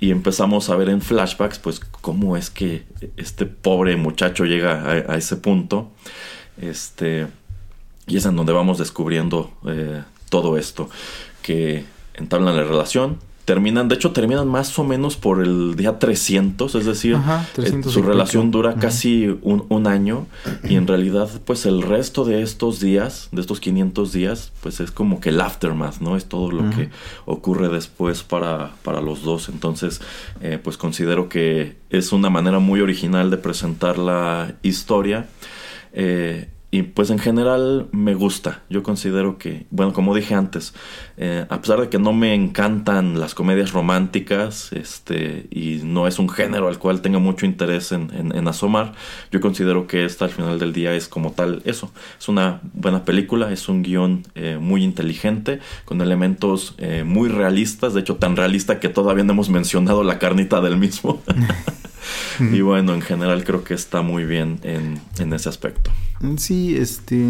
Y 0.00 0.12
empezamos 0.12 0.70
a 0.70 0.76
ver 0.76 0.90
en 0.90 1.00
flashbacks, 1.00 1.58
pues, 1.58 1.80
cómo 1.80 2.36
es 2.36 2.50
que 2.50 2.84
este 3.16 3.46
pobre 3.46 3.96
muchacho 3.96 4.44
llega 4.44 4.88
a 4.88 5.16
ese 5.16 5.36
punto. 5.36 5.90
Este. 6.60 7.26
Y 8.08 8.16
es 8.16 8.26
en 8.26 8.36
donde 8.36 8.52
vamos 8.52 8.78
descubriendo 8.78 9.50
eh, 9.66 10.02
todo 10.28 10.56
esto. 10.56 10.88
Que 11.42 11.84
entablan 12.14 12.56
la 12.56 12.64
relación. 12.64 13.18
Terminan, 13.44 13.88
de 13.88 13.94
hecho, 13.94 14.10
terminan 14.12 14.46
más 14.46 14.78
o 14.78 14.84
menos 14.84 15.16
por 15.16 15.42
el 15.42 15.74
día 15.74 15.98
300. 15.98 16.74
Es 16.74 16.84
decir, 16.84 17.14
Ajá, 17.14 17.46
eh, 17.48 17.52
300 17.54 17.90
su 17.90 18.02
relación 18.02 18.50
dura 18.50 18.74
casi 18.74 19.26
un, 19.40 19.64
un 19.70 19.86
año. 19.86 20.26
Y 20.64 20.76
en 20.76 20.86
realidad, 20.86 21.30
pues 21.46 21.64
el 21.64 21.80
resto 21.80 22.26
de 22.26 22.42
estos 22.42 22.78
días, 22.78 23.28
de 23.32 23.40
estos 23.40 23.60
500 23.60 24.12
días, 24.12 24.52
pues 24.62 24.80
es 24.80 24.90
como 24.90 25.20
que 25.20 25.30
el 25.30 25.40
aftermath, 25.40 26.00
¿no? 26.00 26.16
Es 26.16 26.26
todo 26.26 26.50
lo 26.50 26.68
que 26.68 26.90
ocurre 27.24 27.70
después 27.70 28.22
para, 28.22 28.72
para 28.82 29.00
los 29.00 29.22
dos. 29.22 29.48
Entonces, 29.48 30.02
eh, 30.42 30.58
pues 30.62 30.76
considero 30.76 31.30
que 31.30 31.78
es 31.88 32.12
una 32.12 32.28
manera 32.28 32.58
muy 32.58 32.82
original 32.82 33.30
de 33.30 33.38
presentar 33.38 33.96
la 33.96 34.56
historia. 34.62 35.26
Eh, 35.94 36.50
y 36.70 36.82
pues 36.82 37.08
en 37.08 37.18
general 37.18 37.88
me 37.92 38.14
gusta. 38.14 38.62
Yo 38.68 38.82
considero 38.82 39.38
que, 39.38 39.66
bueno, 39.70 39.94
como 39.94 40.14
dije 40.14 40.34
antes, 40.34 40.74
eh, 41.16 41.46
a 41.48 41.60
pesar 41.62 41.80
de 41.80 41.88
que 41.88 41.98
no 41.98 42.12
me 42.12 42.34
encantan 42.34 43.18
las 43.18 43.34
comedias 43.34 43.72
románticas, 43.72 44.70
este, 44.72 45.46
y 45.50 45.80
no 45.84 46.06
es 46.06 46.18
un 46.18 46.28
género 46.28 46.68
al 46.68 46.78
cual 46.78 47.00
tenga 47.00 47.18
mucho 47.18 47.46
interés 47.46 47.92
en, 47.92 48.08
asomar, 48.48 48.92
yo 49.30 49.40
considero 49.40 49.86
que 49.86 50.04
esta 50.04 50.26
al 50.26 50.30
final 50.30 50.58
del 50.58 50.74
día 50.74 50.92
es 50.94 51.08
como 51.08 51.32
tal 51.32 51.62
eso. 51.64 51.90
Es 52.18 52.28
una 52.28 52.60
buena 52.74 53.04
película, 53.04 53.50
es 53.50 53.68
un 53.70 53.82
guion 53.82 54.26
eh, 54.34 54.58
muy 54.60 54.84
inteligente, 54.84 55.60
con 55.86 56.02
elementos 56.02 56.74
eh, 56.76 57.02
muy 57.02 57.30
realistas, 57.30 57.94
de 57.94 58.00
hecho 58.00 58.16
tan 58.16 58.36
realista 58.36 58.78
que 58.78 58.90
todavía 58.90 59.24
no 59.24 59.32
hemos 59.32 59.48
mencionado 59.48 60.02
la 60.02 60.18
carnita 60.18 60.60
del 60.60 60.76
mismo. 60.76 61.22
y 62.52 62.60
bueno, 62.60 62.94
en 62.94 63.00
general 63.02 63.44
creo 63.44 63.64
que 63.64 63.74
está 63.74 64.02
muy 64.02 64.24
bien 64.24 64.58
en, 64.62 65.00
en 65.18 65.32
ese 65.32 65.48
aspecto. 65.48 65.90
Sí, 66.36 66.76
este, 66.76 67.24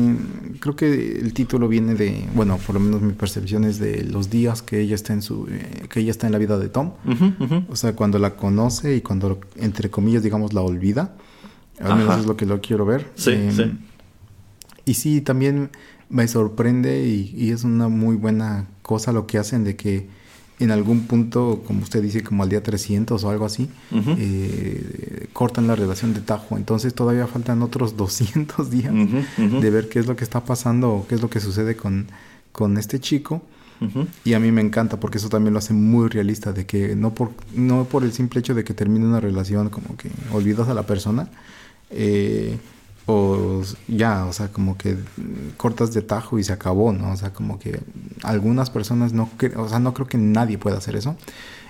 creo 0.60 0.74
que 0.74 1.18
el 1.18 1.34
título 1.34 1.68
viene 1.68 1.94
de, 1.94 2.24
bueno, 2.34 2.58
por 2.58 2.74
lo 2.74 2.80
menos 2.80 3.02
mi 3.02 3.12
percepción 3.12 3.64
es 3.64 3.78
de 3.78 4.02
los 4.04 4.30
días 4.30 4.62
que 4.62 4.80
ella 4.80 4.94
está 4.94 5.12
en 5.12 5.20
su, 5.20 5.46
eh, 5.50 5.86
que 5.90 6.00
ella 6.00 6.10
está 6.10 6.26
en 6.26 6.32
la 6.32 6.38
vida 6.38 6.58
de 6.58 6.68
Tom. 6.70 6.92
O 7.68 7.76
sea, 7.76 7.94
cuando 7.94 8.18
la 8.18 8.34
conoce 8.36 8.96
y 8.96 9.00
cuando, 9.02 9.40
entre 9.56 9.90
comillas, 9.90 10.22
digamos, 10.22 10.54
la 10.54 10.62
olvida. 10.62 11.14
Al 11.80 11.96
menos 11.96 12.10
Ajá. 12.10 12.20
es 12.20 12.26
lo 12.26 12.36
que 12.36 12.46
lo 12.46 12.60
quiero 12.60 12.84
ver. 12.86 13.06
Sí, 13.14 13.32
Em, 13.32 13.52
sí. 13.54 13.72
Y 14.86 14.94
sí, 14.94 15.20
también 15.20 15.70
me 16.08 16.26
sorprende 16.26 17.06
y, 17.06 17.34
y 17.36 17.50
es 17.50 17.64
una 17.64 17.88
muy 17.88 18.16
buena 18.16 18.66
cosa 18.82 19.12
lo 19.12 19.26
que 19.26 19.36
hacen 19.36 19.64
de 19.64 19.76
que 19.76 20.08
en 20.58 20.70
algún 20.70 21.06
punto, 21.06 21.62
como 21.66 21.82
usted 21.82 22.02
dice, 22.02 22.22
como 22.22 22.42
al 22.42 22.48
día 22.48 22.62
300 22.62 23.22
o 23.22 23.30
algo 23.30 23.44
así, 23.44 23.68
eh, 23.92 25.28
cortan 25.32 25.66
la 25.66 25.76
relación 25.76 26.14
de 26.14 26.20
Tajo. 26.20 26.56
Entonces 26.56 26.94
todavía 26.94 27.26
faltan 27.26 27.62
otros 27.62 27.96
200 27.96 28.70
días 28.70 28.92
de 29.36 29.70
ver 29.70 29.88
qué 29.88 30.00
es 30.00 30.06
lo 30.06 30.16
que 30.16 30.24
está 30.24 30.44
pasando 30.44 30.90
o 30.90 31.06
qué 31.06 31.14
es 31.14 31.22
lo 31.22 31.30
que 31.30 31.40
sucede 31.40 31.76
con, 31.76 32.06
con 32.52 32.76
este 32.76 32.98
chico. 33.00 33.42
Y 34.24 34.32
a 34.32 34.40
mí 34.40 34.50
me 34.50 34.60
encanta 34.60 34.98
porque 34.98 35.18
eso 35.18 35.28
también 35.28 35.52
lo 35.52 35.60
hace 35.60 35.72
muy 35.72 36.08
realista, 36.08 36.52
de 36.52 36.66
que 36.66 36.96
no 36.96 37.14
por, 37.14 37.30
no 37.54 37.84
por 37.84 38.02
el 38.02 38.12
simple 38.12 38.40
hecho 38.40 38.52
de 38.52 38.64
que 38.64 38.74
termine 38.74 39.06
una 39.06 39.20
relación, 39.20 39.68
como 39.70 39.96
que 39.96 40.10
olvidas 40.32 40.68
a 40.68 40.74
la 40.74 40.82
persona, 40.82 41.30
eh, 41.90 42.58
o 43.10 43.62
ya, 43.88 44.26
o 44.26 44.34
sea, 44.34 44.48
como 44.48 44.76
que 44.76 44.98
cortas 45.56 45.94
de 45.94 46.02
tajo 46.02 46.38
y 46.38 46.44
se 46.44 46.52
acabó, 46.52 46.92
¿no? 46.92 47.12
O 47.12 47.16
sea, 47.16 47.32
como 47.32 47.58
que 47.58 47.80
algunas 48.22 48.68
personas 48.68 49.14
no, 49.14 49.30
o 49.56 49.68
sea, 49.68 49.78
no 49.78 49.94
creo 49.94 50.06
que 50.06 50.18
nadie 50.18 50.58
pueda 50.58 50.76
hacer 50.76 50.94
eso. 50.94 51.16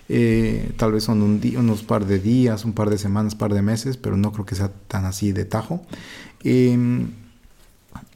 Eh, 0.09 0.73
tal 0.77 0.91
vez 0.91 1.05
son 1.05 1.23
un 1.23 1.41
unos 1.57 1.85
par 1.85 2.07
de 2.07 2.19
días, 2.19 2.65
un 2.65 2.73
par 2.73 2.91
de 2.91 2.99
semanas, 2.99 3.37
par 3.37 3.55
de 3.55 3.63
meses, 3.63 3.97
pero 3.97 4.17
no 4.17 4.33
creo 4.33 4.47
que 4.47 4.57
sea 4.57 4.73
tan 4.89 5.05
así 5.05 5.31
de 5.31 5.45
tajo. 5.45 5.81
Em, 6.43 7.11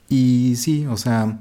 y 0.09 0.57
sí, 0.57 0.87
o 0.87 0.97
sea, 0.97 1.39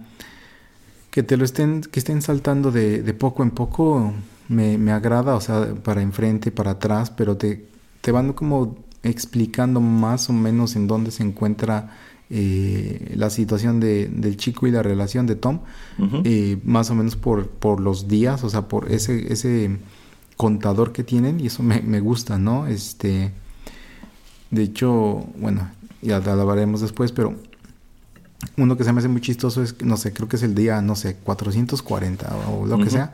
que 1.10 1.24
te 1.24 1.36
lo 1.36 1.46
estén, 1.46 1.82
que 1.82 2.00
estén 2.00 2.22
saltando 2.22 2.72
de, 2.72 3.02
de 3.02 3.14
poco 3.16 3.42
en 3.42 3.50
poco, 3.52 4.14
me, 4.50 4.78
me 4.78 4.92
agrada, 4.92 5.36
o 5.36 5.42
sea, 5.42 5.74
para 5.84 6.04
enfrente, 6.04 6.52
para 6.52 6.72
atrás, 6.72 7.10
pero 7.10 7.38
te, 7.38 7.66
te 8.02 8.12
van 8.12 8.34
como 8.34 8.78
explicando 9.04 9.82
más 9.82 10.30
o 10.30 10.34
menos 10.34 10.76
en 10.76 10.88
dónde 10.88 11.12
se 11.12 11.24
encuentra 11.24 11.98
eh, 12.30 13.14
la 13.16 13.30
situación 13.30 13.80
de, 13.80 14.08
del 14.08 14.38
chico 14.38 14.68
y 14.68 14.72
la 14.72 14.82
relación 14.84 15.28
de 15.28 15.36
Tom, 15.36 15.60
eh, 16.24 16.58
más 16.64 16.90
o 16.90 16.96
menos 16.96 17.16
por, 17.16 17.48
por 17.50 17.82
los 17.82 18.08
días, 18.08 18.44
o 18.44 18.50
sea, 18.50 18.68
por 18.68 18.92
ese, 18.92 19.34
ese 19.34 19.78
contador 20.38 20.94
que 20.94 21.04
tienen, 21.04 21.40
y 21.40 21.48
eso 21.48 21.62
me, 21.62 21.82
me 21.82 22.00
gusta, 22.00 22.38
¿no? 22.38 22.68
Este, 22.68 23.34
de 24.50 24.64
hecho, 24.64 25.26
bueno, 25.38 25.70
ya 26.02 26.22
te 26.22 26.30
hablaremos 26.30 26.82
después, 26.82 27.12
pero 27.12 27.36
uno 28.58 28.76
que 28.78 28.84
se 28.84 28.92
me 28.94 29.00
hace 29.00 29.08
muy 29.08 29.22
chistoso 29.22 29.62
es, 29.64 29.76
no 29.84 29.98
sé, 29.98 30.14
creo 30.14 30.28
que 30.28 30.36
es 30.36 30.44
el 30.44 30.56
día, 30.56 30.82
no 30.82 30.96
sé, 30.96 31.16
440 31.16 32.36
o 32.50 32.66
lo 32.66 32.78
que 32.80 32.90
sea. 32.90 33.14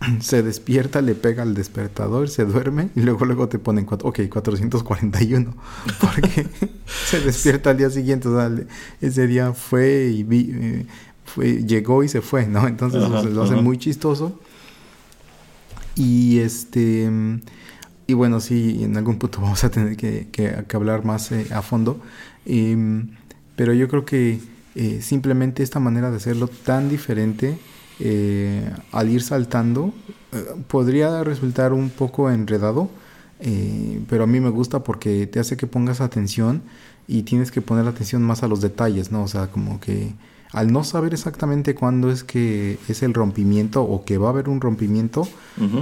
Se 0.20 0.42
despierta, 0.42 1.00
le 1.00 1.14
pega 1.14 1.42
al 1.42 1.54
despertador, 1.54 2.28
se 2.28 2.44
duerme 2.44 2.90
y 2.94 3.00
luego 3.00 3.24
luego 3.24 3.48
te 3.48 3.58
ponen, 3.58 3.86
cuat- 3.86 4.02
ok, 4.04 4.28
441. 4.30 5.54
Porque 6.00 6.46
se 7.06 7.20
despierta 7.20 7.70
al 7.70 7.78
día 7.78 7.88
siguiente, 7.90 8.28
o 8.28 8.36
sea, 8.38 8.50
ese 9.00 9.26
día 9.26 9.52
fue 9.54 10.10
y 10.14 10.22
vi, 10.22 10.50
eh, 10.52 10.86
fue, 11.24 11.64
llegó 11.64 12.04
y 12.04 12.08
se 12.08 12.20
fue, 12.20 12.46
¿no? 12.46 12.66
Entonces 12.68 13.00
lo 13.34 13.42
hace 13.44 13.54
muy 13.62 13.78
chistoso. 13.78 14.38
Y 15.94 16.38
este... 16.40 17.10
Y 18.08 18.12
bueno, 18.14 18.38
sí, 18.40 18.84
en 18.84 18.96
algún 18.96 19.18
punto 19.18 19.40
vamos 19.42 19.64
a 19.64 19.70
tener 19.70 19.96
que, 19.96 20.28
que- 20.30 20.64
que 20.68 20.76
hablar 20.76 21.04
más 21.04 21.32
eh, 21.32 21.46
a 21.52 21.62
fondo. 21.62 22.00
Em, 22.44 23.08
pero 23.56 23.72
yo 23.74 23.88
creo 23.88 24.04
que 24.04 24.38
eh, 24.74 25.00
simplemente 25.02 25.62
esta 25.62 25.80
manera 25.80 26.10
de 26.10 26.18
hacerlo 26.18 26.48
tan 26.48 26.88
diferente 26.88 27.58
eh, 27.98 28.70
al 28.92 29.08
ir 29.08 29.22
saltando 29.22 29.92
eh, 30.32 30.44
podría 30.68 31.24
resultar 31.24 31.72
un 31.72 31.88
poco 31.90 32.30
enredado. 32.30 32.88
eh, 33.40 34.00
pero 34.08 34.24
a 34.24 34.26
mí 34.26 34.40
me 34.40 34.50
gusta 34.50 34.82
porque 34.82 35.26
te 35.26 35.40
hace 35.40 35.56
que 35.56 35.66
pongas 35.66 36.00
atención 36.00 36.62
y 37.08 37.22
tienes 37.22 37.50
que 37.50 37.60
poner 37.60 37.86
atención 37.86 38.22
más 38.22 38.42
a 38.42 38.48
los 38.48 38.60
detalles, 38.60 39.12
¿no? 39.12 39.22
O 39.22 39.28
sea, 39.28 39.48
como 39.48 39.78
que 39.80 40.14
al 40.52 40.72
no 40.72 40.84
saber 40.84 41.12
exactamente 41.12 41.74
cuándo 41.74 42.10
es 42.10 42.24
que 42.24 42.78
es 42.88 43.02
el 43.02 43.12
rompimiento 43.14 43.82
o 43.82 44.04
que 44.04 44.16
va 44.18 44.28
a 44.28 44.30
haber 44.30 44.48
un 44.48 44.60
rompimiento, 44.60 45.28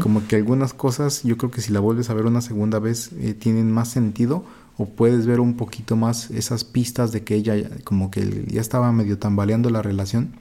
como 0.02 0.26
que 0.26 0.36
algunas 0.36 0.74
cosas 0.74 1.22
yo 1.22 1.36
creo 1.36 1.50
que 1.50 1.60
si 1.60 1.72
la 1.72 1.80
vuelves 1.80 2.10
a 2.10 2.14
ver 2.14 2.26
una 2.26 2.40
segunda 2.40 2.78
vez 2.80 3.10
eh, 3.20 3.34
tienen 3.34 3.70
más 3.70 3.88
sentido 3.88 4.44
o 4.76 4.86
puedes 4.86 5.26
ver 5.26 5.40
un 5.40 5.54
poquito 5.56 5.96
más 5.96 6.30
esas 6.30 6.64
pistas 6.64 7.12
de 7.12 7.22
que 7.22 7.34
ella 7.34 7.56
como 7.84 8.10
que 8.10 8.44
ya 8.48 8.60
estaba 8.60 8.90
medio 8.92 9.18
tambaleando 9.18 9.70
la 9.70 9.82
relación. 9.82 10.32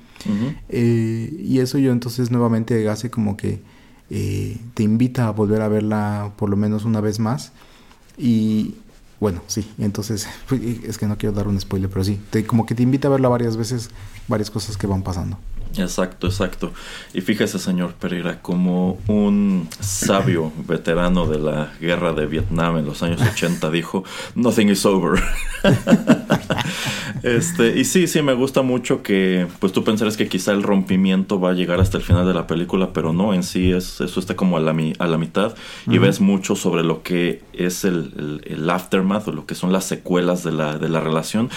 Eh, 0.69 1.35
y 1.37 1.59
eso 1.59 1.77
yo 1.77 1.91
entonces 1.91 2.31
nuevamente 2.31 2.87
hace 2.87 3.09
como 3.09 3.35
que 3.35 3.61
eh, 4.09 4.57
te 4.73 4.83
invita 4.83 5.27
a 5.27 5.31
volver 5.31 5.61
a 5.61 5.67
verla 5.67 6.31
por 6.37 6.49
lo 6.49 6.55
menos 6.55 6.85
una 6.85 7.01
vez 7.01 7.19
más. 7.19 7.51
Y 8.17 8.75
bueno 9.19 9.41
sí 9.47 9.65
entonces 9.77 10.27
pues, 10.49 10.61
es 10.83 10.97
que 10.97 11.07
no 11.07 11.17
quiero 11.17 11.33
dar 11.33 11.47
un 11.47 11.59
spoiler 11.59 11.89
pero 11.89 12.03
sí 12.03 12.19
te, 12.29 12.45
como 12.45 12.65
que 12.65 12.75
te 12.75 12.83
invita 12.83 13.07
a 13.07 13.11
verla 13.11 13.29
varias 13.29 13.55
veces 13.55 13.89
varias 14.27 14.51
cosas 14.51 14.75
que 14.75 14.85
van 14.85 15.01
pasando 15.01 15.39
Exacto, 15.77 16.27
exacto. 16.27 16.71
Y 17.13 17.21
fíjese, 17.21 17.57
señor 17.57 17.93
Pereira, 17.93 18.41
como 18.41 18.99
un 19.07 19.67
sabio 19.79 20.51
veterano 20.67 21.25
de 21.25 21.39
la 21.39 21.71
guerra 21.81 22.13
de 22.13 22.25
Vietnam 22.27 22.77
en 22.77 22.85
los 22.85 23.01
años 23.01 23.21
80 23.21 23.71
dijo, 23.71 24.03
nothing 24.35 24.69
is 24.69 24.85
over. 24.85 25.21
este, 27.23 27.79
y 27.79 27.85
sí, 27.85 28.07
sí, 28.07 28.21
me 28.21 28.33
gusta 28.33 28.61
mucho 28.61 29.01
que, 29.03 29.47
pues 29.59 29.71
tú 29.73 29.83
pensarías 29.83 30.17
que 30.17 30.27
quizá 30.27 30.51
el 30.51 30.63
rompimiento 30.63 31.39
va 31.39 31.51
a 31.51 31.53
llegar 31.53 31.79
hasta 31.79 31.97
el 31.97 32.03
final 32.03 32.25
de 32.27 32.33
la 32.33 32.47
película, 32.47 32.91
pero 32.93 33.13
no, 33.13 33.33
en 33.33 33.43
sí 33.43 33.71
es, 33.71 34.01
eso 34.01 34.19
está 34.19 34.35
como 34.35 34.57
a 34.57 34.59
la, 34.59 34.75
a 34.99 35.07
la 35.07 35.17
mitad 35.17 35.55
y 35.87 35.97
ves 35.97 36.19
mucho 36.21 36.55
sobre 36.55 36.83
lo 36.83 37.01
que 37.03 37.41
es 37.53 37.83
el, 37.85 38.11
el- 38.17 38.41
el 38.45 38.69
aftermath 38.69 39.27
o 39.27 39.31
lo 39.31 39.45
que 39.45 39.55
son 39.55 39.71
las 39.71 39.85
secuelas 39.85 40.43
de 40.43 40.51
la, 40.51 40.77
de 40.77 40.89
la 40.89 40.99
relación. 40.99 41.49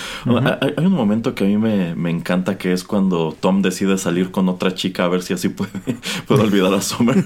hay, 0.60 0.74
hay 0.76 0.86
un 0.86 0.92
momento 0.92 1.34
que 1.34 1.44
a 1.44 1.46
mí 1.48 1.56
me, 1.56 1.94
me 1.94 2.10
encanta 2.10 2.58
que 2.58 2.72
es 2.72 2.84
cuando 2.84 3.36
Tom 3.38 3.62
decide 3.62 3.98
salir 4.06 4.30
con 4.30 4.48
otra 4.48 4.72
chica 4.72 5.04
a 5.04 5.08
ver 5.08 5.22
si 5.22 5.34
así 5.34 5.48
puede, 5.48 5.72
puede 6.26 6.42
olvidar 6.42 6.72
a 6.72 6.80
Summer. 6.80 7.24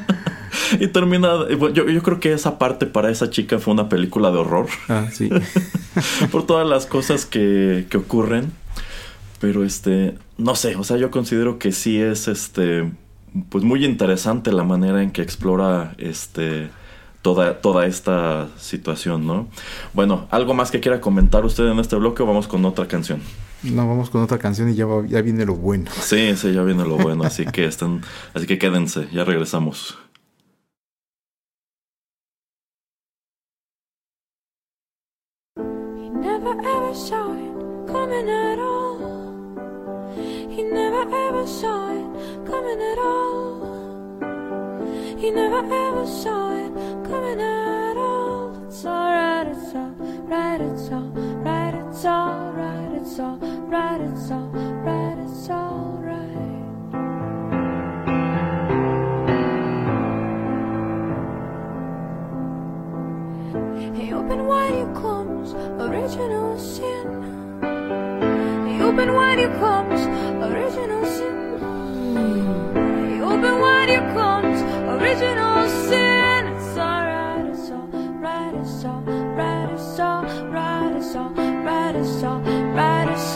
y 0.80 0.88
termina, 0.88 1.48
yo, 1.72 1.88
yo 1.88 2.02
creo 2.02 2.18
que 2.18 2.32
esa 2.32 2.58
parte 2.58 2.86
para 2.86 3.10
esa 3.10 3.30
chica 3.30 3.58
fue 3.58 3.72
una 3.72 3.88
película 3.88 4.32
de 4.32 4.38
horror 4.38 4.66
ah 4.88 5.06
sí 5.12 5.30
por 6.32 6.46
todas 6.46 6.68
las 6.68 6.86
cosas 6.86 7.26
que, 7.26 7.86
que 7.88 7.96
ocurren. 7.96 8.52
Pero 9.40 9.64
este, 9.64 10.18
no 10.36 10.54
sé, 10.54 10.76
o 10.76 10.84
sea, 10.84 10.98
yo 10.98 11.10
considero 11.10 11.58
que 11.58 11.72
sí 11.72 11.98
es 11.98 12.28
este, 12.28 12.90
pues 13.48 13.64
muy 13.64 13.86
interesante 13.86 14.52
la 14.52 14.64
manera 14.64 15.02
en 15.02 15.12
que 15.12 15.22
explora 15.22 15.94
este 15.96 16.68
toda, 17.22 17.60
toda 17.60 17.86
esta 17.86 18.48
situación, 18.58 19.26
¿no? 19.26 19.48
Bueno, 19.94 20.26
algo 20.30 20.52
más 20.52 20.70
que 20.70 20.80
quiera 20.80 21.00
comentar 21.00 21.44
usted 21.46 21.66
en 21.68 21.78
este 21.78 21.96
bloque, 21.96 22.22
o 22.22 22.26
vamos 22.26 22.48
con 22.48 22.64
otra 22.66 22.86
canción. 22.86 23.22
No 23.62 23.86
vamos 23.88 24.10
con 24.10 24.22
otra 24.22 24.38
canción 24.38 24.68
y 24.70 24.74
ya, 24.74 24.86
va- 24.86 25.06
ya 25.06 25.20
viene 25.22 25.44
lo 25.44 25.54
bueno 25.54 25.90
Sí, 26.00 26.34
sí, 26.36 26.52
ya 26.52 26.62
viene 26.62 26.84
lo 26.84 26.96
bueno, 26.96 27.24
así 27.24 27.44
que 27.46 27.64
están, 27.66 28.02
así 28.34 28.46
que 28.46 28.58
quédense, 28.58 29.08
ya 29.12 29.24
regresamos. 29.24 29.98
He 35.56 36.08
never 36.10 36.54
ever 36.60 36.94
saw 36.94 37.32
it 37.34 37.86
coming 37.88 38.28
at 38.28 38.58
all. 38.58 38.98
He 40.50 40.62
never 40.62 41.02
ever 41.26 41.46
saw 41.46 41.90
it 41.98 42.46
coming 42.46 42.80
at 42.80 42.98
all. 42.98 43.60
He 45.18 45.30
never 45.30 45.62
ever 45.86 46.06
saw 46.06 46.56
it 46.64 46.72
coming 47.08 47.40
at 47.40 47.66
all. 47.66 47.69
It's 48.80 48.86
alright, 48.86 49.46
it's 49.46 49.74
alright, 49.74 50.60
it's 50.62 50.88
alright, 50.88 51.74
it's 51.74 52.04
alright, 52.06 52.92
it's 52.92 53.20
alright, 53.20 54.00
it's 54.00 54.30
alright, 54.30 55.18
it's 55.18 55.50
alright. 55.50 56.16
He 64.00 64.14
opened 64.14 64.48
wide 64.48 64.74
your 64.74 64.94
comes, 64.94 65.52
original 65.52 66.58
sin. 66.58 67.60
He 68.66 68.80
opened 68.80 69.14
wide 69.14 69.40
your 69.40 69.52
comes, 69.58 70.00
original 70.42 71.04
sin. 71.04 71.58
He 73.12 73.20
opened 73.20 73.60
wide 73.60 73.90
your 73.90 74.08
comes, 74.14 74.62
original 74.88 75.68
sin. 75.68 76.46
It's 76.46 76.78
alright, 76.78 77.09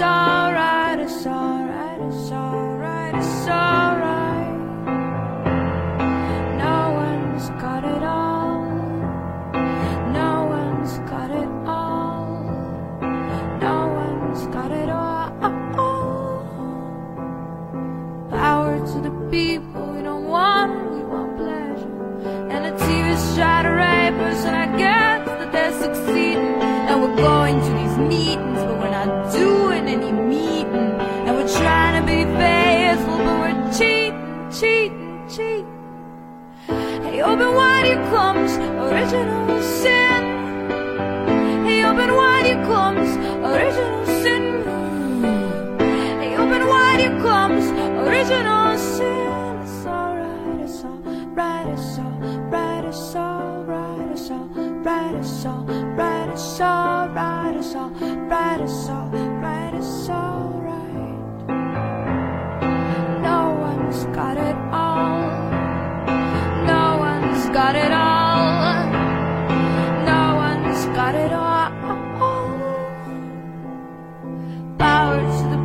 alright, 0.04 0.98
it's 1.00 1.26
alright, 1.26 2.00
it's 2.08 2.30
alright, 2.30 3.14
it's 3.14 3.48
alright. 3.48 4.54
No 6.64 6.76
one's 7.02 7.48
got 7.62 7.84
it 7.84 8.02
all. 8.02 8.64
No 10.20 10.30
one's 10.56 10.98
got 11.10 11.30
it 11.30 11.48
all. 11.66 12.44
No 13.66 13.76
one's 14.00 14.46
got 14.56 14.70
it 14.70 14.90
all. 14.90 15.30
Power 18.30 18.78
to 18.90 19.00
the 19.08 19.14
people, 19.30 19.82
we 19.94 20.02
don't 20.02 20.26
want 20.28 20.72
we 20.92 21.02
want 21.12 21.36
pleasure. 21.38 21.94
And 22.52 22.60
the 22.66 22.72
TV's 22.84 23.34
try 23.36 23.62
to 23.62 23.70
us, 23.70 24.44
and 24.44 24.56
I 24.56 24.66
guess 24.76 25.26
that 25.26 25.50
they're 25.52 25.76
succeeding. 25.80 26.54
And 26.88 27.02
we're 27.02 27.16
going 27.16 27.56
to 27.60 27.70
these 27.80 27.96
meetings, 28.12 28.58
but 28.66 28.76
we're 28.80 28.90
not 28.90 29.32
doing 29.32 29.53
open 37.24 37.54
wide 37.54 37.86
original 38.84 39.62
sin. 39.62 40.22
Open 41.84 42.14
wide 42.16 42.46
original 43.44 44.06
sin. 44.22 44.44
Open 46.38 46.66
wide 46.66 47.00
original 48.06 48.78
sin. 48.78 49.60
It's 49.62 49.86
alright, 49.86 50.60
it's 50.60 50.84
alright, 50.84 51.68
it's 51.68 51.98
alright, 51.98 52.84
it's 52.84 53.16
alright, 53.16 54.10
it's 54.10 54.30
alright, 54.30 56.28
it's 56.28 56.60
alright, 56.60 57.56
it's 57.56 57.74
alright, 57.74 58.60
it's 58.60 58.88
alright, 58.88 59.74
it's 59.74 60.08
alright. 60.08 61.48
No 63.22 63.38
one's 63.60 64.04
got 64.16 64.36
it 64.36 64.56
all. 64.72 65.33
Got 67.54 67.76
it 67.76 67.92
all. 67.92 68.90
No 70.04 70.34
one's 70.34 70.86
got 70.86 71.14
it 71.14 71.32
all. 71.32 71.70
Power 74.76 75.20
to 75.20 75.44
the 75.54 75.63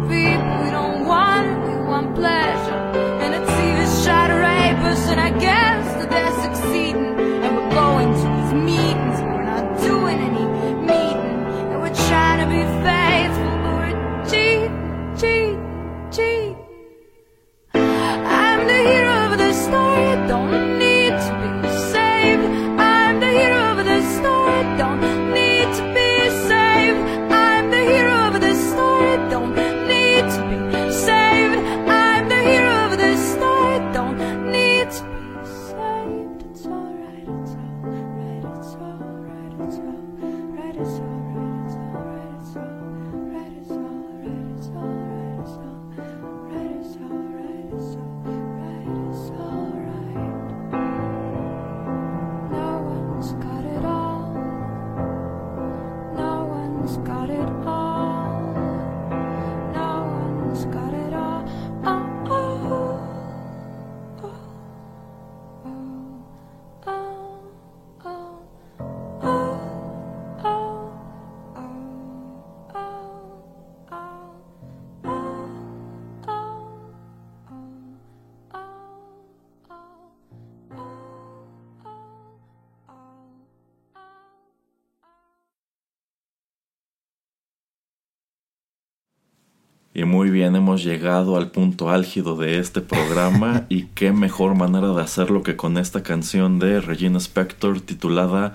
muy 90.09 90.31
bien, 90.31 90.55
hemos 90.55 90.83
llegado 90.83 91.37
al 91.37 91.51
punto 91.51 91.91
álgido 91.91 92.35
de 92.35 92.57
este 92.57 92.81
programa 92.81 93.67
y 93.69 93.83
qué 93.93 94.11
mejor 94.11 94.55
manera 94.55 94.87
de 94.87 95.01
hacerlo 95.03 95.43
que 95.43 95.55
con 95.55 95.77
esta 95.77 96.01
canción 96.01 96.57
de 96.57 96.81
Regina 96.81 97.19
Spector 97.19 97.79
titulada 97.79 98.53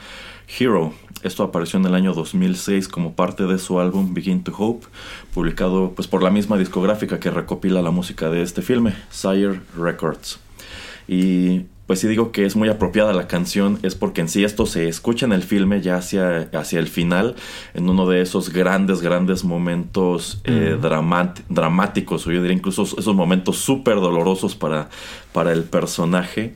Hero. 0.59 0.93
Esto 1.23 1.45
apareció 1.45 1.79
en 1.79 1.87
el 1.87 1.95
año 1.95 2.13
2006 2.13 2.89
como 2.89 3.15
parte 3.15 3.45
de 3.45 3.61
su 3.61 3.79
álbum 3.79 4.15
Begin 4.15 4.43
to 4.43 4.53
Hope, 4.59 4.89
publicado 5.33 5.93
pues 5.95 6.09
por 6.09 6.25
la 6.25 6.31
misma 6.31 6.59
discográfica 6.59 7.21
que 7.21 7.31
recopila 7.31 7.83
la 7.83 7.93
música 7.93 8.31
de 8.31 8.43
este 8.43 8.61
filme, 8.61 8.93
Sire 9.11 9.61
Records. 9.77 10.41
Y 11.07 11.67
pues 11.87 12.01
si 12.01 12.09
digo 12.09 12.33
que 12.33 12.47
es 12.47 12.57
muy 12.57 12.69
apropiada 12.69 13.13
la 13.13 13.29
canción 13.29 13.79
es 13.83 13.95
porque 13.95 14.23
en 14.23 14.29
sí 14.29 14.43
esto 14.43 14.65
se 14.65 14.89
escucha 14.89 15.27
en 15.27 15.33
el 15.33 15.43
filme 15.43 15.83
ya 15.83 15.97
hacia, 15.97 16.49
hacia 16.53 16.79
el 16.79 16.89
final, 16.89 17.37
en 17.75 17.89
uno 17.89 18.09
de 18.09 18.23
esos 18.23 18.51
grandes, 18.51 19.03
grandes 19.03 19.45
momentos 19.45 20.41
eh, 20.45 20.79
dramáticos, 21.49 22.27
o 22.27 22.33
yo 22.33 22.41
diría 22.41 22.57
incluso 22.57 22.83
esos 22.83 23.15
momentos 23.15 23.59
súper 23.59 23.97
dolorosos 23.97 24.55
para, 24.55 24.89
para 25.33 25.53
el 25.53 25.65
personaje. 25.65 26.55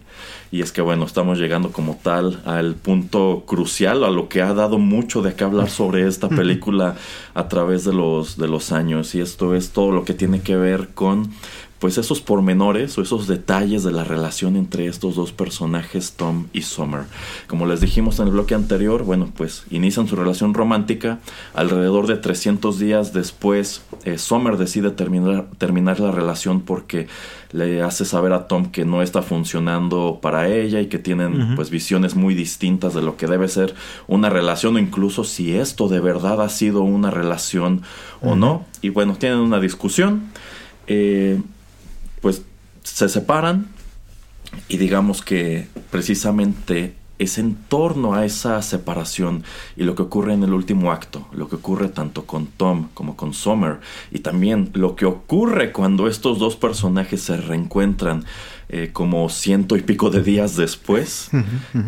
Y 0.51 0.62
es 0.62 0.72
que 0.72 0.81
bueno, 0.81 1.05
estamos 1.05 1.39
llegando 1.39 1.72
como 1.72 2.01
tal 2.03 2.41
al 2.47 2.74
punto 2.74 3.45
crucial, 3.47 4.03
a 4.03 4.11
lo 4.11 4.31
que 4.31 4.41
ha 4.41 4.55
dado 4.55 4.79
mucho 4.79 5.20
de 5.20 5.35
qué 5.35 5.45
hablar 5.45 5.68
sobre 5.68 6.07
esta 6.09 6.31
película 6.31 6.97
a 7.35 7.49
través 7.49 7.85
de 7.85 7.93
los, 7.93 8.39
de 8.39 8.49
los 8.49 8.72
años. 8.72 9.14
Y 9.14 9.20
esto 9.20 9.55
es 9.55 9.72
todo 9.72 9.93
lo 9.93 10.05
que 10.07 10.14
tiene 10.14 10.41
que 10.41 10.57
ver 10.57 10.89
con 10.95 11.31
pues 11.79 11.99
esos 11.99 12.20
pormenores 12.20 12.99
o 12.99 13.03
esos 13.03 13.26
detalles 13.26 13.85
de 13.85 13.93
la 13.93 14.05
relación 14.05 14.57
entre 14.57 14.87
estos 14.87 15.14
dos 15.14 15.33
personajes, 15.33 16.12
Tom 16.12 16.47
y 16.53 16.62
Summer. 16.62 17.03
Como 17.47 17.66
les 17.66 17.81
dijimos 17.81 18.18
en 18.18 18.26
el 18.26 18.33
bloque 18.33 18.55
anterior, 18.55 19.05
bueno, 19.05 19.31
pues 19.37 19.64
inician 19.70 20.09
su 20.09 20.16
relación 20.16 20.55
romántica. 20.55 21.20
Alrededor 21.55 22.07
de 22.07 22.16
300 22.16 22.79
días 22.79 23.12
después, 23.12 23.83
eh, 24.05 24.18
Summer 24.18 24.57
decide 24.57 24.91
terminar, 24.91 25.47
terminar 25.59 26.01
la 26.01 26.11
relación 26.11 26.62
porque 26.62 27.07
le 27.53 27.83
hace 27.83 28.05
saber 28.05 28.33
a 28.33 28.47
Tom 28.47 28.66
que 28.70 28.85
no 28.85 29.03
está 29.03 29.22
funcionando 29.22 30.18
para 30.20 30.49
ella 30.49 30.81
y 30.81 30.87
que 30.87 30.99
tienen 30.99 31.55
pues 31.57 31.70
visiones 31.70 32.14
muy 32.14 32.35
distintas 32.35 32.93
de 32.93 33.01
lo 33.01 33.16
que 33.16 33.26
debe 33.26 33.49
ser 33.49 33.74
una 34.07 34.29
relación 34.29 34.76
o 34.76 34.79
incluso 34.79 35.24
si 35.24 35.55
esto 35.55 35.89
de 35.89 36.01
verdad 36.01 36.43
ha 36.43 36.49
sido 36.49 36.83
una 36.83 37.11
relación 37.11 37.83
o 38.20 38.35
no. 38.35 38.66
Y 38.83 38.91
bueno, 38.91 39.16
tienen 39.16 39.39
una 39.39 39.61
discusión. 39.61 40.24
Eh, 40.87 41.41
pues 42.21 42.43
se 42.83 43.09
separan 43.09 43.69
y 44.69 44.79
digamos 44.79 45.23
que 45.23 45.69
precisamente 45.91 46.95
es 47.19 47.39
en 47.39 47.57
torno 47.57 48.14
a 48.14 48.25
esa 48.25 48.62
separación 48.62 49.43
y 49.77 49.83
lo 49.83 49.95
que 49.95 50.03
ocurre 50.03 50.35
en 50.35 50.45
el 50.45 50.53
último 50.53 50.93
acto, 50.93 51.27
lo 51.33 51.49
que 51.49 51.57
ocurre 51.57 51.89
tanto 51.89 52.27
con 52.27 52.47
Tom 52.47 52.89
como 52.95 53.16
con 53.16 53.35
Summer 53.35 53.81
y 54.11 54.21
también 54.21 54.71
lo 54.75 54.95
que 54.95 55.05
ocurre 55.05 55.73
cuando 55.73 56.07
estos 56.07 56.39
dos 56.39 56.57
personajes 56.57 57.23
se 57.23 57.37
reencuentran 57.37 58.25
eh, 58.69 58.91
como 58.93 59.29
ciento 59.31 59.77
y 59.77 59.83
pico 59.83 60.11
de 60.11 60.23
días 60.23 60.55
después, 60.55 61.31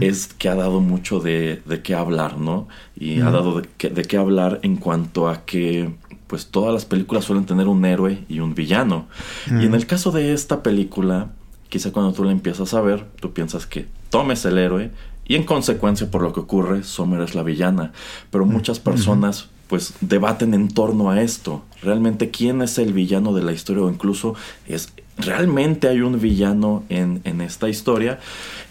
es 0.00 0.28
que 0.28 0.48
ha 0.48 0.54
dado 0.54 0.80
mucho 0.80 1.20
de, 1.20 1.60
de 1.66 1.82
qué 1.82 1.94
hablar, 1.94 2.38
¿no? 2.38 2.68
Y 2.96 3.20
ha 3.20 3.30
dado 3.30 3.60
de 3.60 4.02
qué 4.02 4.16
hablar 4.16 4.60
en 4.62 4.76
cuanto 4.76 5.28
a 5.28 5.44
que 5.44 5.90
pues 6.30 6.46
todas 6.46 6.72
las 6.72 6.84
películas 6.84 7.24
suelen 7.24 7.44
tener 7.44 7.66
un 7.66 7.84
héroe 7.84 8.24
y 8.28 8.38
un 8.38 8.54
villano. 8.54 9.08
Y 9.48 9.64
en 9.64 9.74
el 9.74 9.88
caso 9.88 10.12
de 10.12 10.32
esta 10.32 10.62
película, 10.62 11.32
quizá 11.68 11.90
cuando 11.90 12.12
tú 12.12 12.22
la 12.22 12.30
empiezas 12.30 12.72
a 12.72 12.80
ver, 12.80 13.04
tú 13.20 13.32
piensas 13.32 13.66
que 13.66 13.88
Tom 14.10 14.30
es 14.30 14.44
el 14.44 14.56
héroe 14.56 14.92
y 15.26 15.34
en 15.34 15.42
consecuencia 15.42 16.08
por 16.08 16.22
lo 16.22 16.32
que 16.32 16.38
ocurre, 16.38 16.84
Summer 16.84 17.20
es 17.22 17.34
la 17.34 17.42
villana. 17.42 17.90
Pero 18.30 18.46
muchas 18.46 18.78
personas 18.78 19.48
pues 19.66 19.94
debaten 20.00 20.54
en 20.54 20.68
torno 20.68 21.10
a 21.10 21.20
esto. 21.20 21.64
Realmente 21.82 22.30
quién 22.30 22.62
es 22.62 22.78
el 22.78 22.92
villano 22.92 23.32
de 23.32 23.42
la 23.42 23.50
historia 23.50 23.82
o 23.82 23.90
incluso 23.90 24.36
es 24.68 24.92
realmente 25.22 25.88
hay 25.88 26.00
un 26.00 26.20
villano 26.20 26.84
en, 26.88 27.20
en 27.24 27.40
esta 27.40 27.68
historia. 27.68 28.18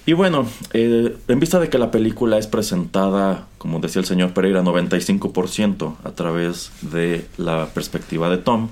Y 0.10 0.14
bueno, 0.14 0.48
eh, 0.74 1.16
en 1.28 1.40
vista 1.40 1.60
de 1.60 1.70
que 1.70 1.78
la 1.78 1.92
película 1.92 2.40
es 2.40 2.48
presentada, 2.48 3.48
como 3.60 3.80
decía 3.80 4.00
el 4.00 4.08
señor 4.08 4.34
Pereira, 4.34 4.64
95% 4.64 5.98
a 6.04 6.12
través 6.12 6.72
de 6.82 7.28
la 7.38 7.68
perspectiva 7.76 8.28
de 8.30 8.38
Tom, 8.38 8.70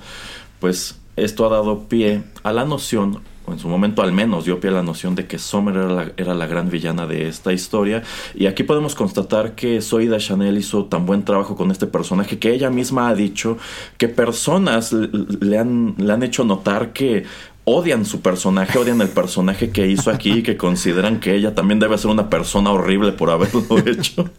pues 0.59 0.99
esto 1.15 1.45
ha 1.45 1.49
dado 1.49 1.83
pie 1.83 2.23
a 2.41 2.53
la 2.53 2.65
noción, 2.65 3.19
o 3.45 3.53
en 3.53 3.59
su 3.59 3.69
momento 3.69 4.01
al 4.01 4.13
menos 4.13 4.45
dio 4.45 4.59
pie 4.59 4.71
a 4.71 4.73
la 4.73 4.81
noción 4.81 5.13
de 5.13 5.27
que 5.27 5.37
Summer 5.37 5.75
era 5.75 5.87
la, 5.89 6.11
era 6.17 6.33
la 6.33 6.47
gran 6.47 6.71
villana 6.71 7.05
de 7.05 7.27
esta 7.27 7.53
historia. 7.53 8.01
Y 8.33 8.47
aquí 8.47 8.63
podemos 8.63 8.95
constatar 8.95 9.53
que 9.53 9.79
Zoida 9.81 10.17
Chanel 10.17 10.57
hizo 10.57 10.85
tan 10.85 11.05
buen 11.05 11.23
trabajo 11.23 11.55
con 11.55 11.69
este 11.69 11.85
personaje 11.85 12.39
que 12.39 12.51
ella 12.51 12.71
misma 12.71 13.09
ha 13.09 13.13
dicho 13.13 13.59
que 13.99 14.07
personas 14.07 14.91
le 14.91 15.57
han, 15.59 15.93
le 15.97 16.13
han 16.13 16.23
hecho 16.23 16.43
notar 16.43 16.93
que 16.93 17.25
odian 17.69 18.05
su 18.05 18.21
personaje, 18.21 18.79
odian 18.79 19.01
el 19.01 19.09
personaje 19.09 19.71
que 19.71 19.87
hizo 19.87 20.09
aquí 20.09 20.35
y 20.35 20.43
que 20.43 20.55
consideran 20.55 21.19
que 21.19 21.35
ella 21.35 21.53
también 21.53 21.81
debe 21.81 21.97
ser 21.97 22.09
una 22.09 22.29
persona 22.29 22.71
horrible 22.71 23.11
por 23.11 23.29
haberlo 23.29 23.61
hecho. 23.85 24.29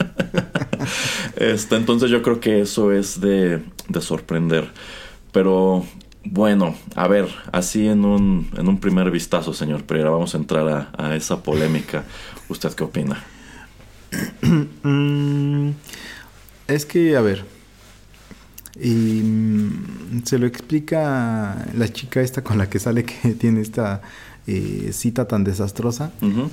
este, 1.37 1.77
entonces 1.77 2.11
yo 2.11 2.23
creo 2.23 2.41
que 2.41 2.63
eso 2.63 2.91
es 2.91 3.21
de, 3.21 3.63
de 3.87 4.01
sorprender. 4.01 4.71
Pero 5.31 5.85
bueno, 6.25 6.75
a 6.95 7.07
ver, 7.07 7.29
así 7.53 7.87
en 7.87 8.07
un, 8.07 8.51
en 8.57 8.67
un 8.67 8.81
primer 8.81 9.11
vistazo, 9.11 9.53
señor 9.53 9.85
Pereira, 9.85 10.09
vamos 10.09 10.35
a 10.35 10.39
entrar 10.39 10.67
a, 10.67 10.91
a 10.97 11.15
esa 11.15 11.43
polémica. 11.43 12.05
¿Usted 12.49 12.73
qué 12.73 12.85
opina? 12.85 13.23
Mm, 14.83 15.73
es 16.67 16.87
que, 16.87 17.15
a 17.15 17.21
ver. 17.21 17.58
Y 18.81 19.23
mm, 19.25 20.23
se 20.25 20.39
lo 20.39 20.47
explica 20.47 21.67
la 21.75 21.93
chica 21.93 22.21
esta 22.21 22.43
con 22.43 22.59
la 22.59 22.69
que 22.69 22.79
sale 22.79 23.05
que 23.05 23.31
tiene 23.39 23.61
esta 23.61 24.03
eh, 24.47 24.91
cita 24.93 25.27
tan 25.27 25.45
desastrosa. 25.45 26.13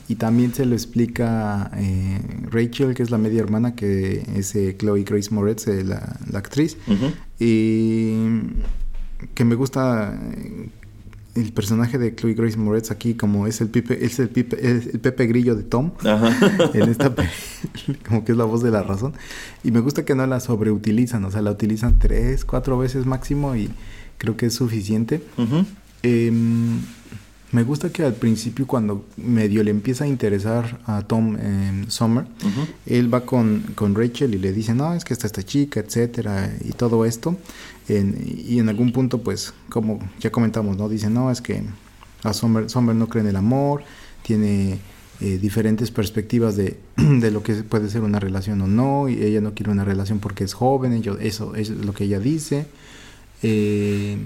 Y 0.09 0.15
también 0.15 0.53
se 0.53 0.65
lo 0.65 0.73
explica 0.75 1.71
eh, 1.75 2.19
Rachel, 2.51 2.93
que 2.93 3.03
es 3.03 3.09
la 3.09 3.17
media 3.17 3.41
hermana, 3.41 3.75
que 3.75 4.25
es 4.35 4.55
eh, 4.55 4.75
Chloe 4.77 5.03
Grace 5.03 5.33
Moretz, 5.33 5.67
eh, 5.67 5.83
la, 5.83 6.17
la 6.29 6.39
actriz. 6.39 6.77
Y 7.39 8.15
que 9.33 9.45
me 9.45 9.55
gusta 9.55 10.19
el 11.35 11.51
personaje 11.51 11.97
de 11.97 12.15
Chloe 12.15 12.33
Grace 12.33 12.57
Moretz 12.57 12.91
aquí 12.91 13.13
como 13.13 13.45
es 13.45 13.59
el 13.61 13.67
Pipe, 13.67 14.05
es 14.05 14.19
el 14.19 14.29
Pipe, 14.29 14.55
es 14.59 14.87
el 14.87 14.99
Pepe 14.99 15.27
Grillo 15.27 15.55
de 15.55 15.63
Tom 15.63 15.91
Ajá. 15.99 16.35
en 16.73 16.83
esta 16.89 17.13
como 18.07 18.23
que 18.23 18.31
es 18.31 18.37
la 18.37 18.45
voz 18.45 18.63
de 18.63 18.71
la 18.71 18.83
razón 18.83 19.13
y 19.63 19.71
me 19.71 19.81
gusta 19.81 20.05
que 20.05 20.15
no 20.15 20.25
la 20.25 20.39
sobreutilizan 20.39 21.23
o 21.25 21.31
sea 21.31 21.41
la 21.41 21.51
utilizan 21.51 21.99
tres 21.99 22.45
cuatro 22.45 22.77
veces 22.77 23.05
máximo 23.05 23.55
y 23.55 23.69
creo 24.17 24.37
que 24.37 24.45
es 24.47 24.53
suficiente 24.53 25.21
Ujú. 25.37 25.65
Em, 26.03 26.79
Me 27.51 27.63
gusta 27.63 27.89
que 27.89 28.03
al 28.03 28.13
principio 28.15 28.67
cuando 28.67 29.05
medio 29.17 29.63
le 29.63 29.71
empieza 29.71 30.03
a 30.03 30.07
interesar 30.07 30.79
a 30.85 31.01
Tom 31.03 31.37
eh, 31.39 31.85
Summer, 31.87 32.25
Ujú. 32.43 32.67
él 32.85 33.13
va 33.13 33.21
con, 33.25 33.63
con 33.75 33.95
Rachel 33.95 34.35
y 34.35 34.39
le 34.39 34.51
dice, 34.51 34.73
no, 34.73 34.93
es 34.93 35.05
que 35.05 35.13
está 35.13 35.25
esta 35.27 35.41
chica, 35.43 35.79
etcétera, 35.79 36.51
y 36.65 36.71
todo 36.73 37.05
esto. 37.05 37.37
En- 37.87 38.15
y 38.47 38.59
en 38.59 38.69
algún 38.69 38.91
punto, 38.91 39.21
pues, 39.21 39.53
como 39.69 39.99
ya 40.19 40.31
comentamos, 40.31 40.77
¿no? 40.77 40.89
Dice, 40.89 41.09
no, 41.09 41.29
es 41.31 41.41
que 41.41 41.61
a 42.23 42.33
Summer, 42.33 42.69
Summer 42.69 42.95
no 42.95 43.07
cree 43.07 43.21
en 43.23 43.29
el 43.29 43.35
amor, 43.35 43.83
tiene 44.23 44.79
eh, 45.21 45.37
diferentes 45.39 45.91
perspectivas 45.91 46.55
de, 46.57 46.77
de 46.97 47.31
lo 47.31 47.43
que 47.43 47.53
puede 47.63 47.89
ser 47.89 48.01
una 48.01 48.19
relación 48.19 48.59
o 48.61 48.67
no, 48.67 49.07
y 49.07 49.21
ella 49.23 49.39
no 49.41 49.53
quiere 49.53 49.71
una 49.71 49.85
relación 49.85 50.19
porque 50.19 50.43
es 50.43 50.53
joven, 50.53 50.93
ello- 50.93 51.19
eso 51.19 51.55
es 51.55 51.69
lo 51.69 51.93
que 51.93 52.05
ella 52.05 52.19
dice. 52.19 52.65
Eh, 53.43 54.17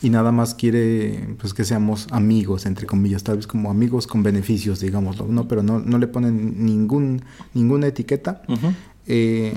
y 0.00 0.08
nada 0.10 0.32
más 0.32 0.54
quiere 0.54 1.34
pues 1.38 1.52
que 1.52 1.64
seamos 1.64 2.06
amigos 2.10 2.64
entre 2.64 2.86
comillas 2.86 3.22
tal 3.22 3.36
vez 3.36 3.46
como 3.46 3.70
amigos 3.70 4.06
con 4.06 4.22
beneficios 4.22 4.80
digámoslo 4.80 5.26
no 5.26 5.48
pero 5.48 5.62
no, 5.62 5.80
no 5.80 5.98
le 5.98 6.06
ponen 6.06 6.64
ningún 6.64 7.22
ninguna 7.52 7.86
etiqueta 7.88 8.42
Ujú. 8.48 8.72
Eh, 9.06 9.52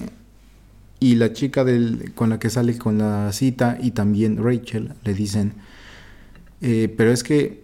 y 1.00 1.16
la 1.16 1.34
chica 1.34 1.64
del, 1.64 2.12
con 2.14 2.30
la 2.30 2.40
que 2.40 2.50
sale 2.50 2.78
con 2.78 2.98
la 2.98 3.32
cita 3.32 3.78
y 3.82 3.92
también 3.92 4.44
Rachel 4.44 4.94
le 5.04 5.14
dicen 5.14 5.54
eh, 6.62 6.94
pero 6.98 7.12
es 7.12 7.24
que 7.24 7.64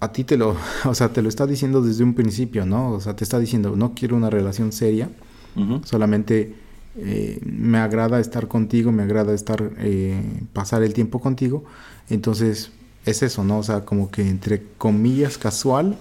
a 0.00 0.12
ti 0.12 0.24
te 0.24 0.36
lo 0.36 0.56
o 0.84 0.94
sea 0.94 1.12
te 1.12 1.22
lo 1.22 1.28
está 1.28 1.46
diciendo 1.46 1.82
desde 1.82 2.04
un 2.04 2.14
principio 2.14 2.64
no 2.66 2.90
o 2.90 3.00
sea 3.00 3.16
te 3.16 3.24
está 3.24 3.38
diciendo 3.38 3.74
no 3.76 3.94
quiero 3.94 4.16
una 4.16 4.30
relación 4.30 4.72
seria 4.72 5.08
solamente 5.84 6.54
eh, 6.98 7.40
me 7.44 7.78
agrada 7.78 8.20
estar 8.20 8.48
contigo, 8.48 8.90
me 8.90 9.02
agrada 9.02 9.34
estar, 9.34 9.72
eh, 9.78 10.18
pasar 10.52 10.82
el 10.82 10.94
tiempo 10.94 11.20
contigo. 11.20 11.64
Entonces 12.08 12.70
es 13.04 13.22
eso, 13.22 13.44
¿no? 13.44 13.58
O 13.58 13.62
sea, 13.62 13.84
como 13.84 14.10
que 14.10 14.26
entre 14.26 14.62
comillas 14.78 15.36
casual 15.36 15.96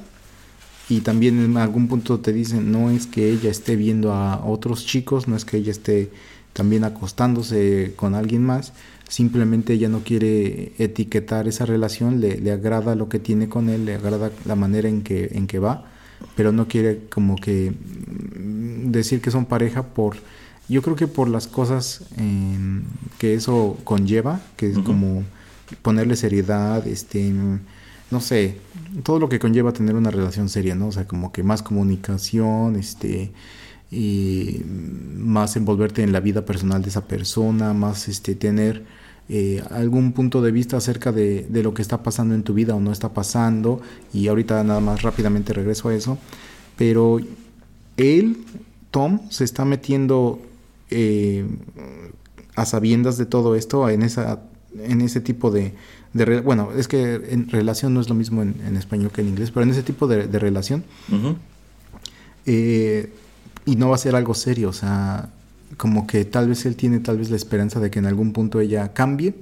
y 0.87 1.01
también 1.01 1.43
en 1.43 1.57
algún 1.57 1.87
punto 1.87 2.19
te 2.19 2.31
dicen, 2.31 2.71
no 2.71 2.91
es 2.91 3.07
que 3.07 3.29
ella 3.29 3.49
esté 3.49 3.75
viendo 3.75 4.13
a 4.13 4.45
otros 4.45 4.85
chicos, 4.85 5.27
no 5.27 5.35
es 5.35 5.43
que 5.43 5.57
ella 5.57 5.71
esté 5.71 6.11
también 6.55 6.85
acostándose 6.85 7.91
con 7.97 8.15
alguien 8.15 8.41
más, 8.41 8.71
simplemente 9.09 9.73
ella 9.73 9.89
no 9.89 9.99
quiere 9.99 10.71
etiquetar 10.77 11.49
esa 11.49 11.65
relación, 11.65 12.21
le, 12.21 12.37
le 12.39 12.51
agrada 12.53 12.95
lo 12.95 13.09
que 13.09 13.19
tiene 13.19 13.49
con 13.49 13.67
él, 13.67 13.83
le 13.83 13.95
agrada 13.95 14.31
la 14.45 14.55
manera 14.55 14.87
en 14.87 15.01
que, 15.03 15.31
en 15.33 15.47
que 15.47 15.59
va, 15.59 15.83
pero 16.37 16.53
no 16.53 16.69
quiere 16.69 17.01
como 17.09 17.35
que 17.35 17.71
mm, 17.71 18.89
decir 18.89 19.19
que 19.19 19.31
son 19.31 19.45
pareja 19.45 19.83
por, 19.83 20.15
yo 20.69 20.81
creo 20.81 20.95
que 20.95 21.07
por 21.07 21.27
las 21.27 21.45
cosas 21.47 22.05
eh, 22.17 22.81
que 23.17 23.33
eso 23.33 23.77
conlleva, 23.83 24.39
que 24.55 24.71
es 24.71 24.79
como 24.79 25.23
ponerle 25.81 26.15
seriedad, 26.15 26.87
este, 26.87 27.33
no 28.11 28.21
sé, 28.21 28.59
todo 29.03 29.19
lo 29.19 29.27
que 29.27 29.39
conlleva 29.39 29.73
tener 29.73 29.95
una 29.95 30.09
relación 30.09 30.47
seria, 30.47 30.73
¿no? 30.73 30.87
O 30.87 30.91
sea, 30.93 31.05
como 31.05 31.33
que 31.33 31.43
más 31.43 31.61
comunicación, 31.63 32.77
este, 32.77 33.33
y 33.91 34.61
más 35.17 35.55
envolverte 35.55 36.03
en 36.03 36.11
la 36.11 36.19
vida 36.19 36.45
personal 36.45 36.81
de 36.81 36.89
esa 36.89 37.05
persona, 37.05 37.73
más 37.73 38.07
este, 38.07 38.35
tener 38.35 38.83
eh, 39.29 39.63
algún 39.71 40.11
punto 40.11 40.41
de 40.41 40.51
vista 40.51 40.77
acerca 40.77 41.11
de, 41.11 41.45
de 41.49 41.63
lo 41.63 41.73
que 41.73 41.81
está 41.81 42.03
pasando 42.03 42.35
en 42.35 42.43
tu 42.43 42.53
vida 42.53 42.75
o 42.75 42.79
no 42.79 42.91
está 42.91 43.13
pasando. 43.13 43.81
Y 44.13 44.27
ahorita 44.27 44.63
nada 44.63 44.79
más 44.79 45.01
rápidamente 45.01 45.53
regreso 45.53 45.89
a 45.89 45.95
eso. 45.95 46.17
Pero 46.77 47.19
él, 47.97 48.37
Tom, 48.91 49.19
se 49.29 49.43
está 49.43 49.65
metiendo 49.65 50.41
eh, 50.89 51.45
a 52.55 52.65
sabiendas 52.65 53.17
de 53.17 53.25
todo 53.25 53.55
esto 53.55 53.89
en 53.89 54.01
esa 54.01 54.41
en 54.77 55.01
ese 55.01 55.21
tipo 55.21 55.51
de, 55.51 55.73
de 56.13 56.41
bueno 56.41 56.69
es 56.75 56.87
que 56.87 57.15
en 57.15 57.49
relación 57.49 57.93
no 57.93 58.01
es 58.01 58.09
lo 58.09 58.15
mismo 58.15 58.41
en, 58.41 58.55
en 58.67 58.77
español 58.77 59.11
que 59.11 59.21
en 59.21 59.29
inglés 59.29 59.51
pero 59.51 59.63
en 59.63 59.71
ese 59.71 59.83
tipo 59.83 60.07
de, 60.07 60.27
de 60.27 60.39
relación 60.39 60.83
eh, 62.45 63.11
y 63.65 63.75
no 63.75 63.89
va 63.89 63.95
a 63.95 63.99
ser 63.99 64.15
algo 64.15 64.33
serio, 64.33 64.69
o 64.69 64.73
sea, 64.73 65.29
como 65.77 66.07
que 66.07 66.23
tal 66.25 66.47
vez 66.47 66.65
él 66.65 66.75
tiene 66.75 66.99
tal 66.99 67.17
vez 67.17 67.29
la 67.29 67.35
esperanza 67.35 67.79
de 67.79 67.89
que 67.89 67.99
en 67.99 68.05
algún 68.05 68.31
punto 68.31 68.59
ella 68.59 68.93
cambie, 68.93 69.33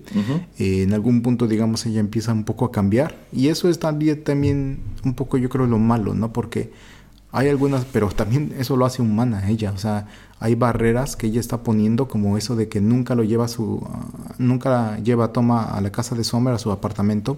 eh, 0.57 0.83
en 0.83 0.93
algún 0.93 1.21
punto 1.21 1.47
digamos 1.47 1.85
ella 1.85 1.99
empieza 1.99 2.33
un 2.33 2.43
poco 2.43 2.65
a 2.65 2.71
cambiar 2.71 3.15
y 3.31 3.49
eso 3.49 3.69
es 3.69 3.79
también, 3.79 4.23
también 4.23 4.79
un 5.03 5.13
poco 5.13 5.37
yo 5.37 5.49
creo 5.49 5.67
lo 5.67 5.77
malo, 5.77 6.13
¿no? 6.13 6.33
Porque 6.33 6.71
hay 7.31 7.49
algunas, 7.49 7.85
pero 7.85 8.09
también 8.09 8.53
eso 8.57 8.77
lo 8.77 8.85
hace 8.85 9.01
humana 9.01 9.49
ella, 9.49 9.71
o 9.71 9.77
sea, 9.77 10.07
hay 10.39 10.55
barreras 10.55 11.15
que 11.15 11.27
ella 11.27 11.39
está 11.39 11.63
poniendo 11.63 12.07
como 12.07 12.37
eso 12.37 12.55
de 12.55 12.67
que 12.67 12.81
nunca 12.81 13.15
lo 13.15 13.23
lleva 13.23 13.45
a 13.45 13.47
su, 13.47 13.85
ah, 13.85 14.33
nunca 14.37 14.97
lleva 14.99 15.25
a 15.25 15.33
Toma 15.33 15.63
a 15.63 15.81
la 15.81 15.91
casa 15.91 16.15
de 16.15 16.23
Sommer, 16.23 16.53
a 16.53 16.59
su 16.59 16.71
apartamento, 16.71 17.37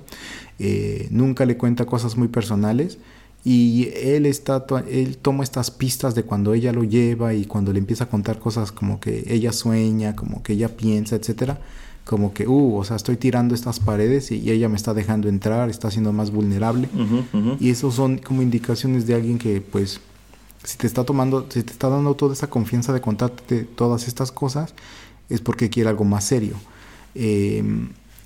eh, 0.60 1.08
nunca 1.12 1.46
le 1.46 1.58
cuenta 1.58 1.86
cosas 1.86 2.18
muy 2.18 2.28
personales 2.28 2.98
y 3.46 3.92
él 3.94 4.26
está 4.26 4.66
él 4.90 5.18
toma 5.18 5.44
estas 5.44 5.70
pistas 5.70 6.16
de 6.16 6.24
cuando 6.24 6.56
ella 6.56 6.74
lo 6.74 6.84
lleva 6.84 7.36
y 7.36 7.46
cuando 7.46 7.72
le 7.72 7.78
empieza 7.78 8.06
a 8.06 8.10
contar 8.10 8.40
cosas 8.40 8.72
como 8.72 9.00
que 9.00 9.24
ella 9.28 9.54
sueña, 9.54 10.16
como 10.16 10.42
que 10.42 10.54
ella 10.54 10.76
piensa, 10.76 11.16
etcétera, 11.16 11.60
como 12.06 12.34
que 12.34 12.48
uh, 12.48 12.76
o 12.76 12.84
sea, 12.84 12.96
estoy 12.96 13.18
tirando 13.18 13.54
estas 13.54 13.80
paredes 13.80 14.32
y, 14.32 14.38
y 14.38 14.50
ella 14.50 14.68
me 14.68 14.76
está 14.76 14.96
dejando 14.96 15.30
entrar, 15.30 15.70
está 15.70 15.92
siendo 15.92 16.12
más 16.12 16.32
vulnerable. 16.32 16.90
Y 17.60 17.70
esos 17.70 17.94
son 17.94 18.18
como 18.18 18.42
indicaciones 18.42 19.06
de 19.06 19.14
alguien 19.14 19.38
que, 19.38 19.62
pues, 19.62 20.00
si 20.64 20.78
te 20.78 20.88
está 20.88 21.04
tomando, 21.04 21.46
si 21.50 21.62
te 21.62 21.72
está 21.72 21.90
dando 21.90 22.16
toda 22.16 22.34
esa 22.34 22.48
confianza 22.48 22.94
de 22.94 23.02
contarte 23.02 23.64
todas 23.64 24.08
estas 24.08 24.32
cosas, 24.32 24.74
es 25.30 25.42
porque 25.42 25.70
quiere 25.70 25.90
algo 25.90 26.04
más 26.04 26.24
serio. 26.24 26.56
Eh, 27.14 27.64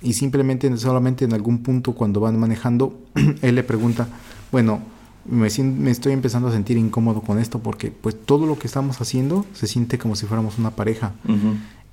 y 0.02 0.14
simplemente, 0.14 0.74
solamente 0.78 1.26
en 1.26 1.34
algún 1.34 1.58
punto 1.62 1.92
cuando 1.92 2.20
van 2.20 2.38
manejando, 2.38 2.98
él 3.42 3.54
le 3.54 3.62
pregunta, 3.62 4.08
bueno, 4.50 4.80
me, 5.24 5.48
me 5.62 5.90
estoy 5.90 6.12
empezando 6.12 6.48
a 6.48 6.52
sentir 6.52 6.76
incómodo 6.76 7.20
con 7.20 7.38
esto 7.38 7.60
porque, 7.60 7.90
pues, 7.90 8.16
todo 8.24 8.46
lo 8.46 8.58
que 8.58 8.66
estamos 8.66 9.00
haciendo 9.00 9.44
se 9.52 9.66
siente 9.66 9.98
como 9.98 10.16
si 10.16 10.26
fuéramos 10.26 10.58
una 10.58 10.70
pareja. 10.70 11.12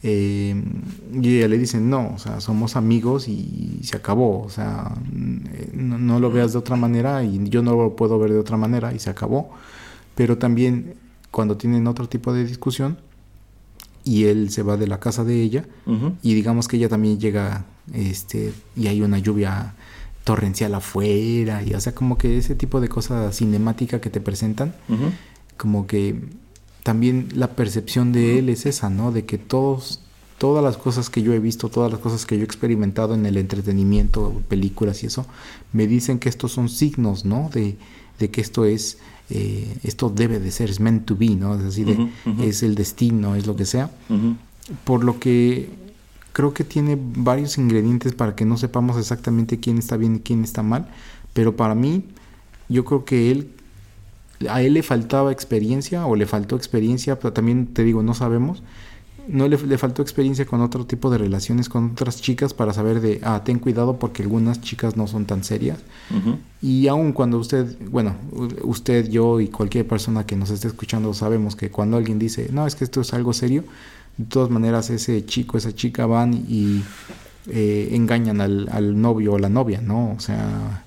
Eh, 0.03 0.63
y 1.11 1.37
ella 1.37 1.47
le 1.47 1.57
dice, 1.57 1.79
no, 1.79 2.13
o 2.13 2.19
sea, 2.19 2.39
somos 2.39 2.75
amigos 2.75 3.27
y 3.27 3.79
se 3.81 3.97
acabó, 3.97 4.43
o 4.43 4.49
sea, 4.49 4.91
eh, 5.53 5.71
no, 5.73 5.97
no 5.97 6.19
lo 6.19 6.29
veas 6.29 6.53
de 6.53 6.59
otra 6.59 6.75
manera 6.75 7.23
y 7.23 7.49
yo 7.49 7.63
no 7.63 7.75
lo 7.75 7.95
puedo 7.95 8.19
ver 8.19 8.31
de 8.31 8.37
otra 8.37 8.57
manera 8.57 8.93
y 8.93 8.99
se 8.99 9.09
acabó. 9.09 9.49
Pero 10.13 10.37
también 10.37 10.93
cuando 11.31 11.57
tienen 11.57 11.87
otro 11.87 12.07
tipo 12.07 12.31
de 12.31 12.45
discusión 12.45 12.97
y 14.03 14.25
él 14.25 14.49
se 14.51 14.63
va 14.63 14.77
de 14.77 14.87
la 14.87 14.99
casa 14.99 15.23
de 15.23 15.41
ella 15.41 15.65
y 16.21 16.33
digamos 16.33 16.67
que 16.67 16.77
ella 16.77 16.89
también 16.89 17.19
llega, 17.19 17.65
este, 17.93 18.53
y 18.75 18.87
hay 18.87 19.01
una 19.01 19.19
lluvia 19.19 19.73
torrencial 20.27 20.75
afuera 20.75 21.63
y 21.63 21.73
o 21.73 21.79
sea, 21.79 21.95
como 21.95 22.17
que 22.17 22.37
ese 22.37 22.53
tipo 22.53 22.81
de 22.81 22.89
cosa 22.89 23.31
cinemática 23.31 24.01
que 24.01 24.09
te 24.09 24.19
presentan 24.19 24.73
como 25.55 25.87
que 25.87 26.19
también 26.83 27.29
la 27.33 27.55
percepción 27.55 28.11
de 28.11 28.37
él 28.37 28.49
es 28.49 28.65
esa, 28.65 28.89
¿no? 28.89 29.13
De 29.13 29.23
que 29.23 29.37
todos, 29.37 30.01
todas 30.37 30.61
las 30.61 30.75
cosas 30.75 31.09
que 31.09 31.21
yo 31.21 31.31
he 31.31 31.39
visto, 31.39 31.69
todas 31.69 31.89
las 31.89 32.01
cosas 32.01 32.25
que 32.25 32.35
yo 32.35 32.41
he 32.41 32.45
experimentado 32.45 33.13
en 33.15 33.25
el 33.25 33.37
entretenimiento, 33.37 34.41
películas 34.49 35.01
y 35.03 35.07
eso, 35.07 35.25
me 35.71 35.87
dicen 35.87 36.19
que 36.19 36.27
estos 36.27 36.51
son 36.51 36.67
signos, 36.67 37.23
¿no? 37.23 37.49
De, 37.53 37.77
de 38.19 38.29
que 38.29 38.41
esto 38.41 38.65
es, 38.65 38.97
eh, 39.29 39.77
esto 39.83 40.09
debe 40.09 40.41
de 40.41 40.51
ser, 40.51 40.69
es 40.69 40.81
meant 40.81 41.05
to 41.05 41.15
be, 41.15 41.29
¿no? 41.29 41.55
Es 41.55 41.63
así 41.63 41.85
de, 41.85 42.09
es 42.41 42.63
el 42.63 42.75
destino, 42.75 43.35
es 43.35 43.47
lo 43.47 43.55
que 43.55 43.65
sea. 43.65 43.89
Por 44.83 45.05
lo 45.05 45.19
que 45.19 45.69
creo 46.37 46.53
que 46.53 46.63
tiene 46.63 46.99
varios 47.01 47.57
ingredientes 47.57 48.13
para 48.13 48.35
que 48.35 48.45
no 48.45 48.57
sepamos 48.57 48.95
exactamente 48.99 49.59
quién 49.59 49.79
está 49.79 49.97
bien 49.97 50.17
y 50.17 50.19
quién 50.19 50.43
está 50.43 50.61
mal. 50.61 50.87
Pero 51.33 51.55
para 51.55 51.73
mí, 51.73 52.03
yo 52.69 52.85
creo 52.85 53.05
que 53.05 53.31
él, 53.31 53.49
a 54.47 54.61
él 54.61 54.75
le 54.75 54.83
faltaba 54.83 55.31
experiencia 55.31 56.05
o 56.05 56.15
le 56.15 56.27
faltó 56.27 56.55
experiencia, 56.55 57.17
pero 57.17 57.33
también 57.33 57.65
te 57.65 57.83
digo, 57.83 58.03
no 58.03 58.13
sabemos. 58.13 58.61
No 59.27 59.47
le, 59.47 59.57
le 59.57 59.79
faltó 59.79 60.03
experiencia 60.03 60.45
con 60.45 60.61
otro 60.61 60.85
tipo 60.85 61.09
de 61.09 61.17
relaciones 61.17 61.69
con 61.69 61.93
otras 61.93 62.21
chicas 62.21 62.53
para 62.53 62.71
saber 62.71 63.01
de, 63.01 63.19
ah, 63.23 63.41
ten 63.43 63.57
cuidado 63.57 63.97
porque 63.97 64.21
algunas 64.21 64.61
chicas 64.61 64.95
no 64.95 65.07
son 65.07 65.25
tan 65.25 65.43
serias. 65.43 65.79
Y 66.61 66.87
aun 66.87 67.13
cuando 67.13 67.39
usted, 67.39 67.77
bueno, 67.89 68.15
usted, 68.61 69.09
yo 69.09 69.41
y 69.41 69.47
cualquier 69.47 69.87
persona 69.87 70.27
que 70.27 70.35
nos 70.35 70.51
esté 70.51 70.67
escuchando 70.67 71.15
sabemos 71.15 71.55
que 71.55 71.71
cuando 71.71 71.97
alguien 71.97 72.19
dice, 72.19 72.49
no, 72.51 72.67
es 72.67 72.75
que 72.75 72.83
esto 72.83 73.01
es 73.01 73.11
algo 73.15 73.33
serio, 73.33 73.63
de 74.17 74.25
todas 74.25 74.49
maneras 74.49 74.89
ese 74.89 75.25
chico, 75.25 75.57
esa 75.57 75.73
chica 75.73 76.05
van 76.05 76.33
y 76.33 76.83
eh, 77.49 77.89
engañan 77.91 78.41
al, 78.41 79.01
novio 79.01 79.33
o 79.33 79.39
la 79.39 79.49
novia, 79.49 79.81
¿no? 79.81 80.13
O 80.13 80.19
sea, 80.19 80.85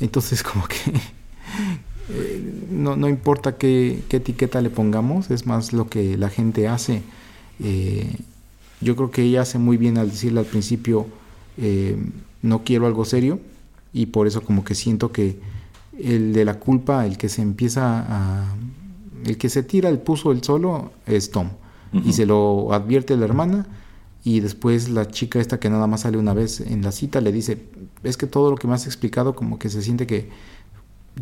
entonces 0.00 0.42
como 0.42 0.66
que 0.66 0.76
eh, 2.10 2.66
no, 2.70 2.96
no 2.96 3.08
importa 3.08 3.56
qué, 3.56 4.02
qué 4.08 4.18
etiqueta 4.18 4.60
le 4.60 4.70
pongamos, 4.70 5.30
es 5.30 5.46
más 5.46 5.72
lo 5.72 5.88
que 5.88 6.16
la 6.16 6.28
gente 6.28 6.68
hace. 6.68 7.02
Eh, 7.60 8.16
yo 8.80 8.96
creo 8.96 9.10
que 9.10 9.22
ella 9.22 9.42
hace 9.42 9.58
muy 9.58 9.76
bien 9.76 9.98
al 9.98 10.10
decirle 10.10 10.40
al 10.40 10.46
principio, 10.46 11.06
eh, 11.56 11.96
no 12.42 12.64
quiero 12.64 12.86
algo 12.86 13.04
serio, 13.04 13.40
y 13.92 14.06
por 14.06 14.26
eso 14.26 14.42
como 14.42 14.64
que 14.64 14.74
siento 14.74 15.12
que 15.12 15.38
el 15.98 16.32
de 16.32 16.44
la 16.44 16.58
culpa, 16.58 17.06
el 17.06 17.16
que 17.16 17.28
se 17.28 17.42
empieza 17.42 18.04
a... 18.08 18.54
El 19.24 19.38
que 19.38 19.48
se 19.48 19.62
tira 19.62 19.88
el 19.88 19.98
puso 19.98 20.32
el 20.32 20.42
solo 20.42 20.90
es 21.06 21.30
Tom. 21.30 21.50
Y 21.92 22.12
se 22.14 22.24
lo 22.26 22.72
advierte 22.72 23.16
la 23.16 23.24
hermana 23.26 23.66
y 24.24 24.40
después 24.40 24.88
la 24.88 25.08
chica 25.08 25.40
esta 25.40 25.60
que 25.60 25.68
nada 25.68 25.86
más 25.86 26.02
sale 26.02 26.16
una 26.16 26.32
vez 26.32 26.60
en 26.60 26.82
la 26.82 26.90
cita 26.92 27.20
le 27.20 27.32
dice, 27.32 27.66
es 28.02 28.16
que 28.16 28.26
todo 28.26 28.50
lo 28.50 28.56
que 28.56 28.66
me 28.66 28.74
has 28.74 28.86
explicado 28.86 29.34
como 29.34 29.58
que 29.58 29.68
se 29.68 29.82
siente 29.82 30.06
que 30.06 30.30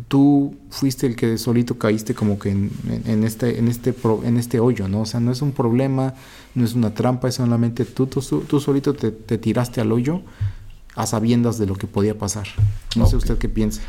tú 0.07 0.55
fuiste 0.69 1.07
el 1.07 1.15
que 1.17 1.37
solito 1.37 1.77
caíste 1.77 2.13
como 2.13 2.39
que 2.39 2.51
en, 2.51 2.71
en 3.05 3.23
este 3.25 3.59
en 3.59 3.67
este 3.67 3.91
pro- 3.91 4.21
en 4.23 4.37
este 4.37 4.61
hoyo, 4.61 4.87
¿no? 4.87 5.01
O 5.01 5.05
sea, 5.05 5.19
no 5.19 5.31
es 5.31 5.41
un 5.41 5.51
problema, 5.51 6.13
no 6.55 6.63
es 6.63 6.73
una 6.73 6.93
trampa, 6.93 7.27
es 7.27 7.35
solamente 7.35 7.83
tú 7.83 8.07
tú, 8.07 8.21
tú 8.21 8.59
solito 8.61 8.93
te, 8.93 9.11
te 9.11 9.37
tiraste 9.37 9.81
al 9.81 9.91
hoyo 9.91 10.21
a 10.95 11.05
sabiendas 11.05 11.57
de 11.57 11.65
lo 11.65 11.75
que 11.75 11.87
podía 11.87 12.17
pasar. 12.17 12.47
No 12.95 13.05
sé 13.05 13.17
usted 13.17 13.37
qué 13.37 13.49
piensa. 13.49 13.81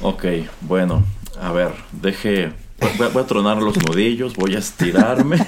Ok, 0.00 0.24
bueno, 0.62 1.04
a 1.40 1.52
ver, 1.52 1.72
deje. 2.02 2.65
Voy 2.80 3.06
a, 3.06 3.08
voy 3.08 3.22
a 3.22 3.26
tronar 3.26 3.62
los 3.62 3.76
nudillos, 3.76 4.34
voy 4.36 4.54
a 4.54 4.58
estirarme. 4.58 5.38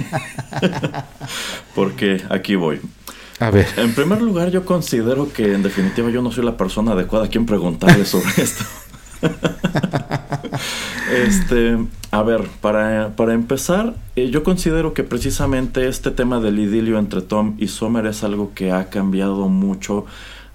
Porque 1.74 2.22
aquí 2.31 2.57
voy. 2.57 2.81
A 3.41 3.51
ver. 3.51 3.66
En 3.76 3.95
primer 3.95 4.20
lugar, 4.20 4.51
yo 4.51 4.64
considero 4.64 5.33
que 5.33 5.55
en 5.55 5.62
definitiva 5.62 6.11
yo 6.11 6.22
no 6.22 6.33
soy 6.33 6.45
la 6.45 6.57
persona 6.57 6.93
adecuada 6.93 7.26
a 7.26 7.29
quien 7.29 7.47
preguntarle 7.47 8.05
sobre 8.05 8.31
esto. 8.43 8.64
este, 11.12 11.79
a 12.11 12.22
ver, 12.22 12.49
para, 12.61 13.14
para 13.14 13.35
empezar, 13.35 13.95
eh, 14.16 14.31
yo 14.31 14.43
considero 14.43 14.93
que 14.95 15.05
precisamente 15.05 15.87
este 15.89 16.11
tema 16.11 16.41
del 16.41 16.59
idilio 16.59 16.99
entre 16.99 17.22
Tom 17.22 17.55
y 17.59 17.68
Summer 17.68 18.07
es 18.07 18.24
algo 18.24 18.53
que 18.55 18.72
ha 18.72 18.91
cambiado 18.91 19.49
mucho 19.49 20.07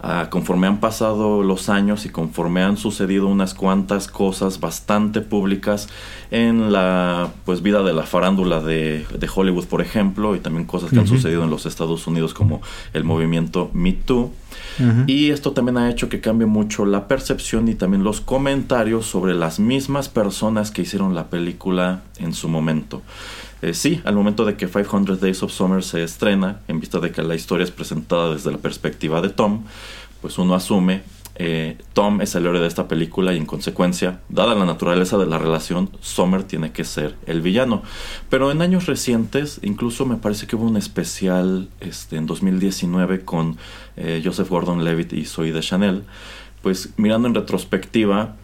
ah, 0.03 0.27
conforme 0.29 0.67
han 0.67 0.79
pasado 0.79 1.41
los 1.41 1.69
años 1.69 2.05
y 2.05 2.09
conforme 2.09 2.61
han 2.61 2.77
sucedido 2.77 3.27
unas 3.27 3.55
cuantas 3.55 4.07
cosas 4.07 4.59
bastante 4.59 5.21
públicas 5.21 5.89
en 6.29 6.71
la 6.71 7.31
pues 7.45 7.63
vida 7.63 7.81
de 7.81 7.93
la 7.93 8.03
farándula 8.03 8.61
de, 8.61 9.05
de 9.17 9.29
Hollywood, 9.33 9.65
por 9.65 9.81
ejemplo, 9.81 10.35
y 10.35 10.39
también 10.39 10.65
cosas 10.65 10.91
que 10.91 10.99
han 10.99 11.07
sucedido 11.07 11.43
en 11.43 11.49
los 11.49 11.65
Estados 11.65 12.05
Unidos 12.05 12.35
como 12.35 12.61
el 12.93 13.03
movimiento 13.03 13.71
Me 13.73 13.93
Too. 13.93 14.31
Y 15.07 15.29
esto 15.29 15.51
también 15.51 15.77
ha 15.77 15.89
hecho 15.89 16.09
que 16.09 16.19
cambie 16.19 16.47
mucho 16.47 16.85
la 16.85 17.07
percepción 17.07 17.67
y 17.67 17.75
también 17.75 18.03
los 18.03 18.21
comentarios 18.21 19.05
sobre 19.05 19.33
las 19.33 19.59
mismas 19.59 20.09
personas 20.09 20.71
que 20.71 20.81
hicieron 20.81 21.13
la 21.15 21.27
película 21.27 22.01
en 22.17 22.33
su 22.33 22.49
momento. 22.49 23.01
Eh, 23.63 23.73
sí, 23.73 24.01
al 24.03 24.13
momento 24.13 24.43
de 24.43 24.57
que 24.57 24.67
500 24.67 25.21
Days 25.21 25.41
of 25.41 25.53
Summer 25.53 25.81
se 25.83 26.03
estrena, 26.03 26.59
en 26.67 26.81
vista 26.81 26.99
de 26.99 27.13
que 27.13 27.23
la 27.23 27.33
historia 27.33 27.63
es 27.63 27.71
presentada 27.71 28.33
desde 28.33 28.51
la 28.51 28.57
perspectiva 28.57 29.21
de 29.21 29.29
Tom, 29.29 29.63
pues 30.21 30.37
uno 30.37 30.53
asume, 30.53 31.03
eh, 31.35 31.77
Tom 31.93 32.19
es 32.19 32.35
el 32.35 32.45
héroe 32.45 32.59
de 32.59 32.67
esta 32.67 32.89
película 32.89 33.33
y 33.33 33.37
en 33.37 33.45
consecuencia, 33.45 34.19
dada 34.27 34.53
la 34.53 34.65
naturaleza 34.65 35.17
de 35.17 35.27
la 35.27 35.37
relación, 35.37 35.89
Summer 36.01 36.43
tiene 36.43 36.73
que 36.73 36.83
ser 36.83 37.15
el 37.25 37.39
villano. 37.39 37.83
Pero 38.29 38.51
en 38.51 38.61
años 38.61 38.85
recientes, 38.85 39.61
incluso 39.63 40.05
me 40.05 40.17
parece 40.17 40.45
que 40.45 40.57
hubo 40.57 40.65
un 40.65 40.75
especial 40.75 41.69
este, 41.79 42.17
en 42.17 42.25
2019 42.25 43.23
con 43.23 43.55
eh, 43.95 44.21
Joseph 44.25 44.49
Gordon-Levitt 44.49 45.13
y 45.13 45.23
Zoe 45.23 45.53
de 45.53 45.61
Chanel, 45.61 46.03
pues 46.61 46.89
mirando 46.97 47.29
en 47.29 47.33
retrospectiva, 47.33 48.35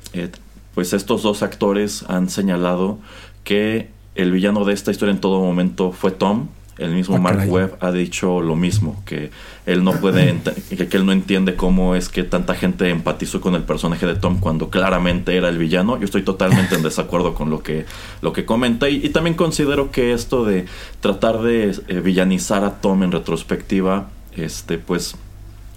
pues 0.73 0.93
estos 0.93 1.23
dos 1.23 1.43
actores 1.43 2.05
han 2.07 2.29
señalado 2.29 2.99
que 3.43 3.98
el 4.21 4.31
villano 4.31 4.65
de 4.65 4.73
esta 4.73 4.91
historia 4.91 5.13
en 5.13 5.21
todo 5.21 5.39
momento 5.41 5.91
fue 5.91 6.11
Tom. 6.11 6.47
El 6.77 6.91
mismo 6.91 7.17
Ah, 7.17 7.19
Mark 7.19 7.35
caray. 7.39 7.49
Webb 7.51 7.75
ha 7.81 7.91
dicho 7.91 8.39
lo 8.39 8.55
mismo, 8.55 9.03
que 9.05 9.31
él 9.65 9.83
no 9.83 9.91
puede, 9.99 10.33
que, 10.69 10.87
que 10.87 10.95
él 10.95 11.05
no 11.05 11.11
entiende 11.11 11.55
cómo 11.55 11.93
es 11.93 12.07
que 12.07 12.23
tanta 12.23 12.55
gente 12.55 12.89
empatizó 12.89 13.41
con 13.41 13.53
el 13.55 13.63
personaje 13.63 14.05
de 14.05 14.15
Tom 14.15 14.39
cuando 14.39 14.69
claramente 14.69 15.35
era 15.35 15.49
el 15.49 15.57
villano. 15.57 15.97
Yo 15.97 16.05
estoy 16.05 16.21
totalmente 16.21 16.75
en 16.75 16.81
desacuerdo 16.83 17.33
con 17.33 17.49
lo 17.49 17.61
que, 17.63 17.85
lo 18.21 18.31
que 18.31 18.45
comenta 18.45 18.87
y, 18.87 19.05
y 19.05 19.09
también 19.09 19.35
considero 19.35 19.91
que 19.91 20.13
esto 20.13 20.45
de 20.45 20.67
tratar 21.01 21.41
de 21.41 21.75
eh, 21.89 21.99
villanizar 21.99 22.63
a 22.63 22.79
Tom 22.79 23.03
en 23.03 23.11
retrospectiva, 23.11 24.07
este, 24.37 24.77
pues 24.77 25.17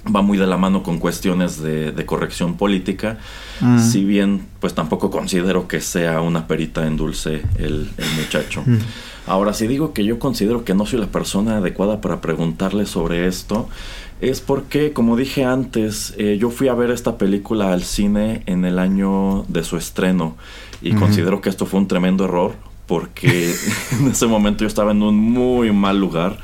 va 0.05 0.23
muy 0.23 0.39
de 0.39 0.47
la 0.47 0.57
mano 0.57 0.83
con 0.83 0.99
cuestiones 0.99 1.61
de, 1.63 1.93
de 1.93 2.07
corrección 2.07 2.57
política. 2.57 3.19
Mm. 3.61 3.79
Si 3.79 4.05
bien, 4.05 4.47
pues 4.61 4.75
tampoco 4.75 5.11
considero 5.11 5.69
que 5.69 5.81
sea 5.81 6.21
una 6.21 6.47
perita 6.47 6.87
en 6.87 6.97
dulce 6.97 7.43
el, 7.57 7.91
el 7.97 8.11
muchacho. 8.17 8.63
Mm. 8.67 8.79
Ahora, 9.27 9.55
si 9.55 9.67
digo 9.69 9.93
que 9.93 10.05
yo 10.05 10.19
considero 10.19 10.65
que 10.65 10.75
no 10.75 10.85
soy 10.85 10.99
la 10.99 11.07
persona 11.07 11.59
adecuada 11.59 12.01
para 12.01 12.21
preguntarle 12.21 12.87
sobre 12.87 13.29
esto, 13.29 13.69
es 14.21 14.41
porque, 14.41 14.93
como 14.93 15.17
dije 15.17 15.45
antes, 15.45 16.15
eh, 16.17 16.39
yo 16.41 16.51
fui 16.51 16.69
a 16.69 16.75
ver 16.75 16.91
esta 16.91 17.19
película 17.19 17.73
al 17.73 17.83
cine 17.83 18.43
en 18.47 18.65
el 18.65 18.79
año 18.79 19.45
de 19.49 19.65
su 19.65 19.77
estreno 19.77 20.37
y 20.81 20.91
Ujú. 20.91 21.01
considero 21.01 21.41
que 21.41 21.51
esto 21.51 21.67
fue 21.67 21.81
un 21.81 21.89
tremendo 21.89 22.25
error 22.25 22.55
porque 22.87 23.55
en 24.01 24.09
ese 24.09 24.27
momento 24.27 24.65
yo 24.65 24.69
estaba 24.69 24.91
en 24.93 25.03
un 25.03 25.17
muy 25.17 25.73
mal 25.73 25.99
lugar 25.99 26.39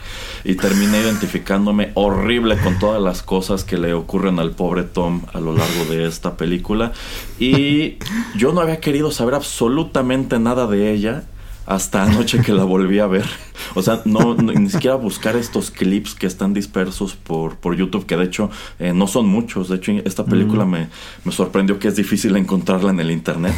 y 0.49 0.55
terminé 0.55 1.01
identificándome 1.01 1.91
horrible 1.95 2.57
con 2.59 2.79
todas 2.79 3.03
las 3.03 3.23
cosas 3.23 3.65
que 3.65 3.77
le 3.77 3.93
ocurren 3.93 4.39
al 4.39 4.53
pobre 4.53 4.83
Tom 4.83 5.21
a 5.35 5.41
lo 5.41 5.53
largo 5.55 5.85
de 5.91 6.07
esta 6.09 6.39
película 6.39 6.93
y 7.39 7.99
yo 8.35 8.53
no 8.55 8.63
había 8.63 8.81
querido 8.81 9.11
saber 9.11 9.35
absolutamente 9.35 10.39
nada 10.39 10.67
de 10.67 10.91
ella 10.93 11.25
hasta 11.67 12.03
anoche 12.03 12.41
que 12.41 12.55
la 12.55 12.65
volví 12.65 12.99
a 12.99 13.07
ver. 13.07 13.27
O 13.75 13.83
sea, 13.83 14.01
no, 14.07 14.35
no- 14.35 14.53
ni 14.55 14.71
siquiera 14.71 14.97
buscar 14.97 15.37
estos 15.37 15.71
clips 15.71 16.15
que 16.15 16.27
están 16.27 16.55
dispersos 16.55 17.15
por, 17.15 17.57
por 17.57 17.77
YouTube, 17.77 18.07
que 18.07 18.17
de 18.17 18.25
hecho 18.25 18.51
eh, 18.79 18.95
no 18.95 19.07
son 19.07 19.29
muchos. 19.29 19.69
De 19.69 19.77
hecho, 19.77 19.93
esta 20.07 20.25
película 20.25 20.65
Mm. 20.65 20.71
me, 20.71 20.89
me 21.27 21.33
sorprendió 21.33 21.79
que 21.79 21.89
es 21.89 21.97
difícil 21.97 22.35
encontrarla 22.37 22.89
en 22.91 23.01
el 23.01 23.11
internet. 23.11 23.53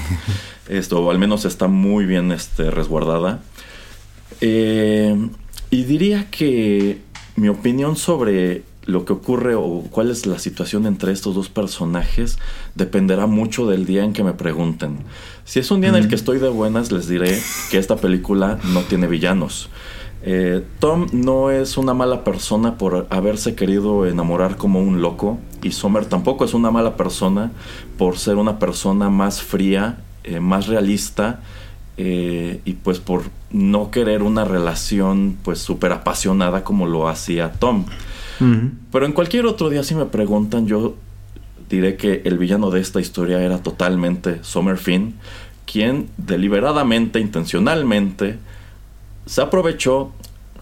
Esto, 0.68 0.98
o 1.04 1.10
al 1.12 1.20
menos 1.20 1.44
está 1.44 1.68
muy 1.68 2.04
bien 2.04 2.32
este, 2.32 2.72
resguardada. 2.72 3.42
Eh, 4.40 5.14
y 5.70 5.84
diría 5.84 6.30
que 6.30 7.00
mi 7.36 7.48
opinión 7.48 7.96
sobre 7.96 8.64
lo 8.84 9.04
que 9.04 9.12
ocurre 9.12 9.54
o 9.54 9.84
cuál 9.90 10.10
es 10.10 10.26
la 10.26 10.38
situación 10.38 10.86
entre 10.86 11.12
estos 11.12 11.34
dos 11.34 11.48
personajes 11.48 12.38
dependerá 12.74 13.26
mucho 13.26 13.66
del 13.66 13.86
día 13.86 14.04
en 14.04 14.12
que 14.12 14.24
me 14.24 14.32
pregunten. 14.32 14.98
Si 15.44 15.60
es 15.60 15.70
un 15.70 15.80
día 15.80 15.90
en 15.90 15.96
el 15.96 16.08
que 16.08 16.14
estoy 16.14 16.38
de 16.38 16.48
buenas, 16.48 16.90
les 16.90 17.08
diré 17.08 17.38
que 17.70 17.78
esta 17.78 17.96
película 17.96 18.58
no 18.72 18.80
tiene 18.82 19.06
villanos. 19.06 19.68
Eh, 20.22 20.62
Tom 20.80 21.06
no 21.12 21.50
es 21.50 21.78
una 21.78 21.94
mala 21.94 22.24
persona 22.24 22.76
por 22.76 23.06
haberse 23.08 23.54
querido 23.54 24.06
enamorar 24.06 24.56
como 24.56 24.80
un 24.80 25.00
loco 25.00 25.38
y 25.62 25.72
Summer 25.72 26.04
tampoco 26.04 26.44
es 26.44 26.52
una 26.52 26.70
mala 26.70 26.96
persona 26.96 27.52
por 27.96 28.18
ser 28.18 28.36
una 28.36 28.58
persona 28.58 29.08
más 29.08 29.40
fría, 29.40 30.00
eh, 30.24 30.40
más 30.40 30.66
realista 30.66 31.40
eh, 32.02 32.62
y 32.64 32.72
pues 32.72 32.98
por 32.98 33.24
no 33.50 33.90
querer 33.90 34.22
una 34.22 34.46
relación 34.46 35.36
pues 35.42 35.58
súper 35.58 35.92
apasionada 35.92 36.64
como 36.64 36.86
lo 36.86 37.08
hacía 37.08 37.52
Tom. 37.52 37.84
Pero 38.90 39.04
en 39.04 39.12
cualquier 39.12 39.44
otro 39.44 39.68
día 39.68 39.82
si 39.84 39.94
me 39.94 40.06
preguntan 40.06 40.66
yo 40.66 40.96
diré 41.68 41.96
que 41.98 42.22
el 42.24 42.38
villano 42.38 42.70
de 42.70 42.80
esta 42.80 42.98
historia 43.00 43.38
era 43.42 43.58
totalmente 43.58 44.38
Summer 44.42 44.78
Finn, 44.78 45.16
quien 45.66 46.08
deliberadamente, 46.16 47.20
intencionalmente, 47.20 48.38
se 49.26 49.42
aprovechó, 49.42 50.12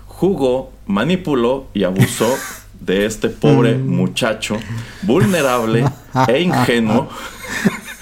jugó, 0.07 0.73
manipuló 0.87 1.69
y 1.73 1.85
abusó 1.85 2.29
de 2.81 3.07
este 3.07 3.29
pobre 3.29 3.77
Mm. 3.77 3.87
muchacho 3.89 4.57
vulnerable 5.03 5.85
e 6.27 6.41
ingenuo, 6.43 7.09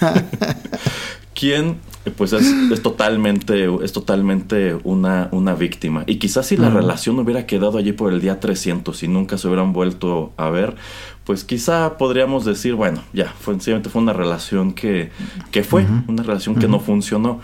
quien 1.35 1.77
pues 2.11 2.33
es, 2.33 2.45
es 2.71 2.81
totalmente, 2.81 3.67
es 3.83 3.91
totalmente 3.93 4.77
una, 4.83 5.29
una 5.31 5.53
víctima. 5.55 6.03
Y 6.07 6.15
quizás 6.17 6.45
si 6.47 6.57
la 6.57 6.67
Ujú. 6.69 6.77
relación 6.77 7.19
hubiera 7.19 7.45
quedado 7.45 7.77
allí 7.77 7.91
por 7.93 8.11
el 8.13 8.21
día 8.21 8.39
300 8.39 9.03
y 9.03 9.07
nunca 9.07 9.37
se 9.37 9.47
hubieran 9.47 9.73
vuelto 9.73 10.31
a 10.37 10.49
ver, 10.49 10.75
pues 11.23 11.43
quizá 11.43 11.97
podríamos 11.97 12.45
decir, 12.45 12.75
bueno, 12.75 13.03
ya, 13.13 13.33
fue, 13.39 13.53
sencillamente 13.55 13.89
fue 13.89 14.01
una 14.01 14.13
relación 14.13 14.73
que, 14.73 15.11
que 15.51 15.63
fue, 15.63 15.85
una 16.07 16.23
relación 16.23 16.55
que 16.55 16.67
no 16.67 16.79
funcionó. 16.79 17.41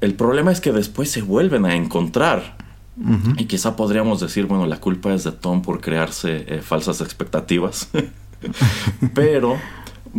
El 0.00 0.14
problema 0.14 0.52
es 0.52 0.60
que 0.60 0.72
después 0.72 1.10
se 1.10 1.22
vuelven 1.22 1.64
a 1.64 1.74
encontrar. 1.74 2.56
Y 3.36 3.44
quizá 3.44 3.76
podríamos 3.76 4.20
decir, 4.20 4.46
bueno, 4.46 4.66
la 4.66 4.78
culpa 4.80 5.12
es 5.12 5.22
de 5.24 5.32
Tom 5.32 5.60
por 5.60 5.80
crearse 5.82 6.44
eh, 6.48 6.62
falsas 6.62 7.02
expectativas. 7.02 7.90
Pero, 9.14 9.56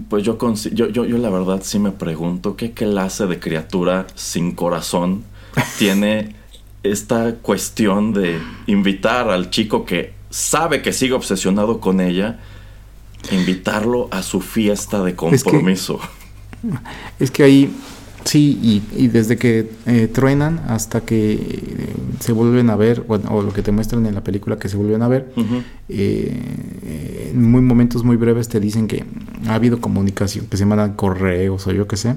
pues 0.09 0.23
yo, 0.23 0.37
yo, 0.73 0.87
yo, 0.89 1.05
yo 1.05 1.17
la 1.17 1.29
verdad 1.29 1.61
sí 1.63 1.79
me 1.79 1.91
pregunto 1.91 2.55
qué 2.55 2.71
clase 2.71 3.25
de 3.27 3.39
criatura 3.39 4.07
sin 4.15 4.53
corazón 4.53 5.23
tiene 5.79 6.35
esta 6.83 7.35
cuestión 7.35 8.13
de 8.13 8.39
invitar 8.67 9.29
al 9.29 9.49
chico 9.49 9.85
que 9.85 10.13
sabe 10.29 10.81
que 10.81 10.93
sigue 10.93 11.13
obsesionado 11.13 11.79
con 11.79 11.99
ella, 12.01 12.39
invitarlo 13.31 14.07
a 14.11 14.21
su 14.23 14.41
fiesta 14.41 15.03
de 15.03 15.11
que- 15.11 15.15
compromiso. 15.15 15.99
Es 17.19 17.31
que 17.31 17.43
ahí, 17.43 17.73
sí, 18.28 18.59
y, 18.61 19.03
y 19.03 19.07
desde 19.07 19.38
que 19.38 19.71
eh, 19.86 20.07
truenan 20.07 20.59
hasta 20.67 21.01
que 21.01 21.34
eh, 21.34 21.95
se 22.19 22.34
vuelven 22.34 22.69
a 22.69 22.75
ver, 22.75 23.01
bueno, 23.01 23.30
o 23.32 23.41
lo 23.41 23.53
que 23.53 23.61
te 23.61 23.71
muestran 23.71 24.05
en 24.05 24.15
la 24.15 24.23
película 24.23 24.57
que 24.57 24.69
se 24.69 24.78
vuelven 24.78 25.01
a 25.01 25.07
ver, 25.07 25.34
eh, 25.89 27.32
en 27.32 27.49
muy 27.49 27.61
momentos 27.61 28.03
muy 28.03 28.17
breves 28.17 28.49
te 28.49 28.59
dicen 28.59 28.88
que 28.88 29.05
ha 29.47 29.55
habido 29.55 29.80
comunicación, 29.80 30.47
que 30.47 30.57
se 30.57 30.65
mandan 30.65 30.93
correos 30.93 31.65
o 31.67 31.71
yo 31.71 31.88
qué 31.88 31.97
sé. 31.97 32.15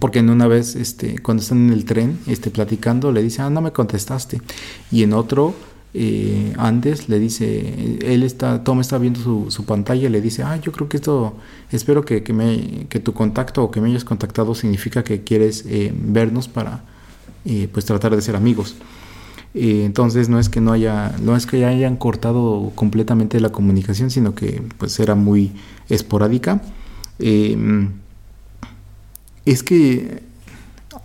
Porque 0.00 0.20
en 0.20 0.30
una 0.30 0.46
vez, 0.48 0.76
este, 0.76 1.18
cuando 1.18 1.42
están 1.42 1.68
en 1.68 1.72
el 1.72 1.84
tren, 1.84 2.18
este, 2.26 2.50
platicando, 2.50 3.12
le 3.12 3.22
dice, 3.22 3.42
ah, 3.42 3.50
no 3.50 3.60
me 3.60 3.70
contestaste. 3.70 4.40
Y 4.90 5.02
en 5.02 5.12
otro, 5.12 5.54
eh, 5.94 6.52
antes 6.58 7.08
le 7.08 7.20
dice, 7.20 7.98
él 8.02 8.24
está, 8.24 8.64
Tom 8.64 8.80
está 8.80 8.98
viendo 8.98 9.20
su, 9.20 9.50
su, 9.50 9.64
pantalla 9.64 10.08
y 10.08 10.10
le 10.10 10.20
dice, 10.20 10.42
ah, 10.42 10.56
yo 10.56 10.72
creo 10.72 10.88
que 10.88 10.96
esto, 10.96 11.36
espero 11.70 12.04
que, 12.04 12.22
que, 12.24 12.32
me, 12.32 12.86
que 12.88 12.98
tu 12.98 13.12
contacto 13.12 13.62
o 13.62 13.70
que 13.70 13.80
me 13.80 13.88
hayas 13.88 14.04
contactado 14.04 14.54
significa 14.54 15.04
que 15.04 15.22
quieres 15.22 15.64
eh, 15.68 15.92
vernos 15.96 16.48
para 16.48 16.82
eh, 17.44 17.68
pues 17.72 17.84
tratar 17.84 18.14
de 18.16 18.22
ser 18.22 18.36
amigos. 18.36 18.74
Eh, 19.54 19.84
entonces 19.84 20.28
no 20.28 20.40
es 20.40 20.48
que 20.48 20.60
no 20.60 20.72
haya, 20.72 21.14
no 21.22 21.36
es 21.36 21.46
que 21.46 21.64
hayan 21.64 21.96
cortado 21.96 22.72
completamente 22.74 23.38
la 23.40 23.50
comunicación, 23.50 24.10
sino 24.10 24.34
que 24.34 24.62
pues 24.78 24.98
era 24.98 25.14
muy 25.14 25.52
esporádica. 25.88 26.60
Eh, 27.20 27.88
es 29.44 29.62
que 29.62 30.22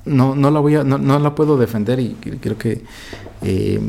no, 0.05 0.35
no 0.35 0.49
la 0.49 0.59
voy 0.59 0.75
a, 0.75 0.83
no, 0.83 0.97
no 0.97 1.19
la 1.19 1.35
puedo 1.35 1.57
defender 1.57 1.99
y 1.99 2.15
creo 2.41 2.57
que 2.57 2.81
eh, 3.43 3.79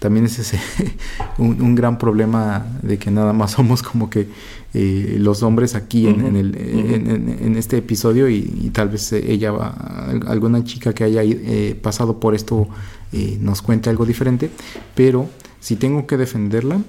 también 0.00 0.24
es 0.26 0.38
ese 0.38 0.58
un, 1.38 1.62
un, 1.62 1.74
gran 1.76 1.98
problema 1.98 2.66
de 2.82 2.98
que 2.98 3.12
nada 3.12 3.32
más 3.32 3.50
somos 3.56 3.82
como 3.82 4.10
que 4.10 4.26
eh, 4.74 5.16
los 5.18 5.42
hombres 5.44 5.74
aquí 5.76 6.08
en, 6.08 6.22
uh 6.22 6.24
-huh. 6.24 6.28
en, 6.28 6.36
el, 6.36 6.48
uh 6.50 6.52
-huh. 6.52 6.94
en, 6.94 7.38
en, 7.42 7.56
este 7.56 7.76
episodio 7.76 8.28
y, 8.28 8.50
y, 8.62 8.70
tal 8.70 8.88
vez 8.88 9.12
ella 9.12 9.52
va, 9.52 9.68
alguna 10.26 10.64
chica 10.64 10.92
que 10.92 11.04
haya 11.04 11.22
eh, 11.22 11.78
pasado 11.80 12.18
por 12.18 12.34
esto 12.34 12.66
eh, 13.12 13.38
nos 13.40 13.62
cuente 13.62 13.90
algo 13.90 14.06
diferente, 14.06 14.50
pero 14.94 15.28
si 15.60 15.76
tengo 15.76 16.06
que 16.06 16.16
defenderla 16.16 16.80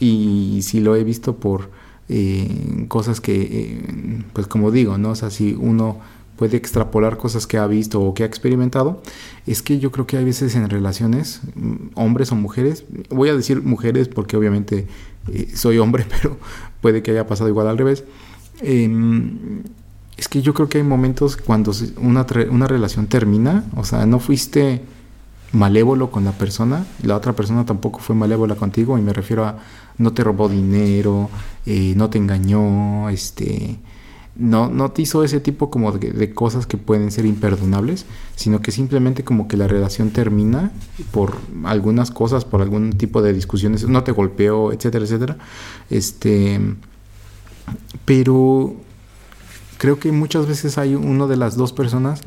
y 0.00 0.60
si 0.62 0.80
lo 0.80 0.96
he 0.96 1.04
visto 1.04 1.36
por 1.36 1.70
eh, 2.08 2.86
cosas 2.88 3.20
que, 3.20 3.78
pues 4.32 4.48
como 4.48 4.72
digo, 4.72 4.98
¿no? 4.98 5.10
O 5.10 5.14
sea, 5.14 5.30
si 5.30 5.54
uno 5.56 5.98
puede 6.40 6.56
extrapolar 6.56 7.18
cosas 7.18 7.46
que 7.46 7.58
ha 7.58 7.66
visto 7.66 8.00
o 8.00 8.14
que 8.14 8.22
ha 8.22 8.26
experimentado, 8.26 9.02
es 9.46 9.60
que 9.60 9.78
yo 9.78 9.92
creo 9.92 10.06
que 10.06 10.16
hay 10.16 10.24
veces 10.24 10.54
en 10.54 10.70
relaciones, 10.70 11.42
hombres 11.96 12.32
o 12.32 12.34
mujeres, 12.34 12.86
voy 13.10 13.28
a 13.28 13.36
decir 13.36 13.60
mujeres 13.60 14.08
porque 14.08 14.38
obviamente 14.38 14.86
eh, 15.30 15.48
soy 15.54 15.76
hombre, 15.76 16.06
pero 16.22 16.38
puede 16.80 17.02
que 17.02 17.10
haya 17.10 17.26
pasado 17.26 17.50
igual 17.50 17.68
al 17.68 17.76
revés. 17.76 18.04
Eh, 18.62 18.88
es 20.16 20.28
que 20.28 20.40
yo 20.40 20.54
creo 20.54 20.70
que 20.70 20.78
hay 20.78 20.84
momentos 20.84 21.36
cuando 21.36 21.72
una, 21.98 22.26
una 22.48 22.66
relación 22.66 23.06
termina, 23.06 23.66
o 23.76 23.84
sea, 23.84 24.06
no 24.06 24.18
fuiste 24.18 24.80
malévolo 25.52 26.10
con 26.10 26.24
la 26.24 26.32
persona, 26.32 26.86
la 27.02 27.16
otra 27.16 27.34
persona 27.34 27.66
tampoco 27.66 27.98
fue 27.98 28.16
malévola 28.16 28.54
contigo, 28.54 28.96
y 28.96 29.02
me 29.02 29.12
refiero 29.12 29.44
a 29.44 29.58
no 29.98 30.14
te 30.14 30.24
robó 30.24 30.48
dinero, 30.48 31.28
eh, 31.66 31.92
no 31.98 32.08
te 32.08 32.16
engañó, 32.16 33.10
este 33.10 33.76
no, 34.40 34.70
no 34.70 34.90
te 34.90 35.02
hizo 35.02 35.22
ese 35.22 35.38
tipo 35.38 35.70
como 35.70 35.92
de, 35.92 36.34
cosas 36.34 36.66
que 36.66 36.78
pueden 36.78 37.10
ser 37.12 37.26
imperdonables, 37.26 38.06
sino 38.36 38.62
que 38.62 38.72
simplemente 38.72 39.22
como 39.22 39.46
que 39.46 39.56
la 39.56 39.68
relación 39.68 40.10
termina 40.10 40.72
por 41.12 41.36
algunas 41.64 42.10
cosas, 42.10 42.44
por 42.44 42.62
algún 42.62 42.94
tipo 42.94 43.20
de 43.20 43.34
discusiones, 43.34 43.86
no 43.86 44.02
te 44.02 44.12
golpeó, 44.12 44.72
etcétera, 44.72 45.04
etcétera. 45.04 45.36
Este, 45.90 46.58
pero 48.06 48.74
creo 49.76 49.98
que 49.98 50.10
muchas 50.10 50.46
veces 50.46 50.78
hay 50.78 50.94
uno 50.94 51.28
de 51.28 51.36
las 51.36 51.56
dos 51.56 51.72
personas 51.72 52.22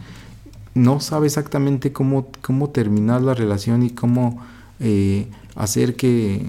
no 0.76 1.00
sabe 1.00 1.28
exactamente 1.28 1.92
cómo, 1.92 2.28
cómo 2.42 2.70
terminar 2.70 3.22
la 3.22 3.34
relación 3.34 3.84
y 3.84 3.90
cómo 3.90 4.42
eh, 4.80 5.28
hacer 5.56 5.96
que 5.96 6.46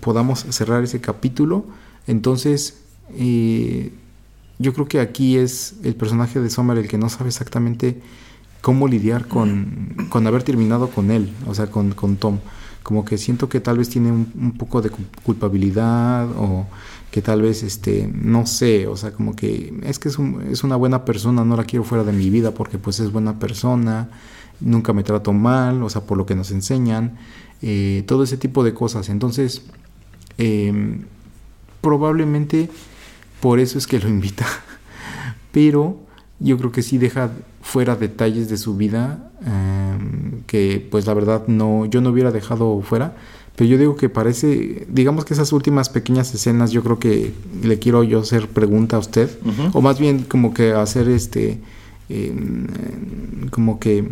podamos 0.00 0.40
cerrar 0.50 0.82
ese 0.84 1.00
capítulo. 1.00 1.64
Entonces, 2.06 2.82
eh, 3.14 3.92
yo 4.62 4.72
creo 4.72 4.86
que 4.86 5.00
aquí 5.00 5.36
es 5.36 5.74
el 5.82 5.94
personaje 5.94 6.40
de 6.40 6.48
Sommer 6.48 6.78
el 6.78 6.88
que 6.88 6.96
no 6.96 7.08
sabe 7.08 7.28
exactamente 7.28 8.00
cómo 8.60 8.86
lidiar 8.86 9.26
con, 9.26 9.96
con 10.08 10.26
haber 10.26 10.44
terminado 10.44 10.88
con 10.88 11.10
él, 11.10 11.32
o 11.46 11.54
sea, 11.54 11.66
con, 11.66 11.92
con 11.92 12.16
Tom. 12.16 12.38
Como 12.82 13.04
que 13.04 13.18
siento 13.18 13.48
que 13.48 13.60
tal 13.60 13.78
vez 13.78 13.88
tiene 13.88 14.10
un, 14.10 14.54
poco 14.56 14.80
de 14.80 14.90
culpabilidad 15.24 16.28
o 16.36 16.66
que 17.10 17.22
tal 17.22 17.42
vez, 17.42 17.62
este, 17.62 18.08
no 18.12 18.46
sé, 18.46 18.86
o 18.86 18.96
sea, 18.96 19.12
como 19.12 19.36
que 19.36 19.74
es 19.82 19.98
que 19.98 20.08
es, 20.08 20.18
un, 20.18 20.42
es 20.50 20.64
una 20.64 20.76
buena 20.76 21.04
persona, 21.04 21.44
no 21.44 21.56
la 21.56 21.64
quiero 21.64 21.84
fuera 21.84 22.04
de 22.04 22.12
mi 22.12 22.30
vida 22.30 22.52
porque 22.52 22.78
pues 22.78 22.98
es 23.00 23.12
buena 23.12 23.38
persona, 23.38 24.08
nunca 24.60 24.92
me 24.92 25.02
trato 25.02 25.32
mal, 25.32 25.82
o 25.82 25.90
sea, 25.90 26.02
por 26.02 26.16
lo 26.16 26.24
que 26.24 26.34
nos 26.34 26.50
enseñan, 26.50 27.18
eh, 27.62 28.04
todo 28.06 28.22
ese 28.22 28.36
tipo 28.36 28.64
de 28.64 28.74
cosas. 28.74 29.08
Entonces, 29.08 29.62
eh, 30.38 31.00
probablemente 31.80 32.68
por 33.42 33.58
eso 33.58 33.76
es 33.76 33.86
que 33.86 33.98
lo 33.98 34.08
invita. 34.18 34.46
Pero 35.50 35.98
yo 36.38 36.56
creo 36.56 36.72
que 36.72 36.82
sí 36.82 36.96
deja 36.96 37.30
fuera 37.60 37.96
detalles 37.96 38.48
de 38.48 38.56
su 38.56 38.76
vida 38.76 39.30
eh, 39.44 40.42
que 40.46 40.86
pues 40.90 41.06
la 41.06 41.14
verdad 41.14 41.46
no 41.46 41.86
yo 41.86 42.00
no 42.00 42.10
hubiera 42.10 42.32
dejado 42.32 42.80
fuera 42.82 43.14
pero 43.54 43.70
yo 43.70 43.78
digo 43.78 43.94
que 43.94 44.08
parece 44.08 44.86
digamos 44.88 45.24
que 45.24 45.34
esas 45.34 45.52
últimas 45.52 45.88
pequeñas 45.88 46.34
escenas 46.34 46.72
yo 46.72 46.82
creo 46.82 46.98
que 46.98 47.32
le 47.62 47.78
quiero 47.78 48.02
yo 48.02 48.20
hacer 48.20 48.48
pregunta 48.48 48.96
a 48.96 48.98
usted 48.98 49.30
uh 49.44 49.48
-huh. 49.48 49.70
o 49.74 49.80
más 49.80 50.00
bien 50.00 50.24
como 50.24 50.52
que 50.52 50.72
hacer 50.72 51.08
este 51.08 51.60
eh, 52.08 52.34
como 53.50 53.78
que 53.78 54.08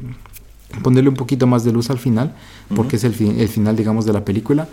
ponerle 0.83 1.09
un 1.09 1.16
poquito 1.16 1.49
más 1.49 1.64
de 1.64 1.72
luz 1.72 1.91
al 1.91 1.99
final 1.99 2.37
porque 2.76 2.95
uh 2.97 3.01
-huh. 3.01 3.03
es 3.03 3.05
el, 3.05 3.14
fi 3.14 3.31
el, 3.31 3.49
final 3.49 3.74
digamos 3.74 4.07
de 4.07 4.12
la 4.12 4.24
película 4.24 4.68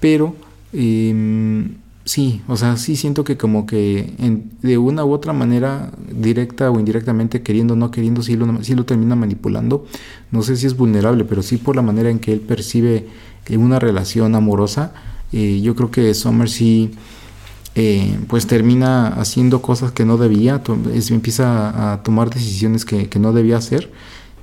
pero 0.00 0.36
eh, 0.74 1.66
sí, 2.08 2.40
o 2.48 2.56
sea, 2.56 2.78
sí 2.78 2.96
siento 2.96 3.22
que 3.22 3.36
como 3.36 3.66
que 3.66 4.14
en, 4.18 4.50
de 4.62 4.78
una 4.78 5.04
u 5.04 5.12
otra 5.12 5.34
manera, 5.34 5.92
directa 6.10 6.70
o 6.70 6.78
indirectamente, 6.78 7.42
queriendo 7.42 7.74
o 7.74 7.76
no 7.76 7.90
queriendo, 7.90 8.22
sí 8.22 8.34
lo, 8.34 8.64
sí 8.64 8.74
lo 8.74 8.86
termina 8.86 9.14
manipulando. 9.14 9.84
No 10.30 10.42
sé 10.42 10.56
si 10.56 10.66
es 10.66 10.74
vulnerable, 10.76 11.24
pero 11.26 11.42
sí 11.42 11.58
por 11.58 11.76
la 11.76 11.82
manera 11.82 12.08
en 12.08 12.18
que 12.18 12.32
él 12.32 12.40
percibe 12.40 13.06
una 13.50 13.78
relación 13.78 14.34
amorosa. 14.34 14.92
Eh, 15.32 15.60
yo 15.62 15.74
creo 15.74 15.90
que 15.90 16.14
Summer 16.14 16.48
sí, 16.48 16.92
eh, 17.74 18.18
pues 18.26 18.46
termina 18.46 19.08
haciendo 19.08 19.60
cosas 19.60 19.92
que 19.92 20.06
no 20.06 20.16
debía, 20.16 20.62
empieza 21.10 21.92
a 21.92 22.02
tomar 22.02 22.30
decisiones 22.30 22.86
que, 22.86 23.10
que 23.10 23.18
no 23.18 23.34
debía 23.34 23.58
hacer, 23.58 23.92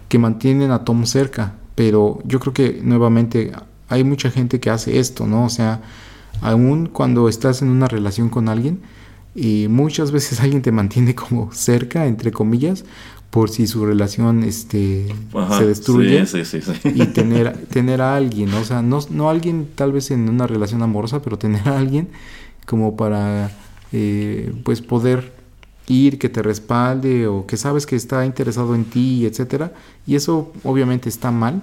que 0.07 0.19
mantienen 0.19 0.69
a 0.69 0.85
Tom 0.85 1.05
cerca. 1.05 1.55
Pero 1.73 2.19
yo 2.25 2.39
creo 2.39 2.53
que 2.53 2.79
nuevamente 2.83 3.53
hay 3.89 4.03
mucha 4.03 4.29
gente 4.29 4.59
que 4.59 4.69
hace 4.69 4.99
esto, 4.99 5.25
¿no? 5.25 5.45
O 5.45 5.49
sea, 5.49 5.81
aún 6.41 6.87
cuando 6.87 7.29
estás 7.29 7.61
en 7.61 7.69
una 7.69 7.87
relación 7.87 8.29
con 8.29 8.49
alguien 8.49 8.79
y 9.35 9.67
muchas 9.69 10.11
veces 10.11 10.39
alguien 10.41 10.61
te 10.61 10.71
mantiene 10.71 11.15
como 11.15 11.51
cerca 11.51 12.05
entre 12.05 12.31
comillas 12.31 12.85
por 13.29 13.49
si 13.49 13.67
su 13.67 13.85
relación 13.85 14.43
este 14.43 15.13
Ajá, 15.33 15.57
se 15.57 15.65
destruye 15.67 16.25
sí, 16.25 16.45
sí, 16.45 16.61
sí, 16.61 16.71
y 16.83 17.05
tener 17.13 17.65
tener 17.67 18.01
a 18.01 18.15
alguien 18.15 18.53
o 18.53 18.63
sea 18.63 18.81
no 18.81 18.99
no 19.09 19.29
alguien 19.29 19.67
tal 19.75 19.91
vez 19.91 20.11
en 20.11 20.29
una 20.29 20.47
relación 20.47 20.81
amorosa 20.83 21.21
pero 21.21 21.37
tener 21.37 21.67
a 21.67 21.77
alguien 21.77 22.07
como 22.65 22.95
para 22.95 23.51
eh, 23.91 24.53
pues 24.63 24.81
poder 24.81 25.33
ir 25.87 26.17
que 26.17 26.29
te 26.29 26.41
respalde 26.41 27.27
o 27.27 27.45
que 27.45 27.57
sabes 27.57 27.85
que 27.85 27.95
está 27.95 28.25
interesado 28.25 28.75
en 28.75 28.85
ti 28.85 29.25
etcétera. 29.25 29.73
Y 30.05 30.15
eso 30.15 30.51
obviamente 30.63 31.09
está 31.09 31.31
mal 31.31 31.61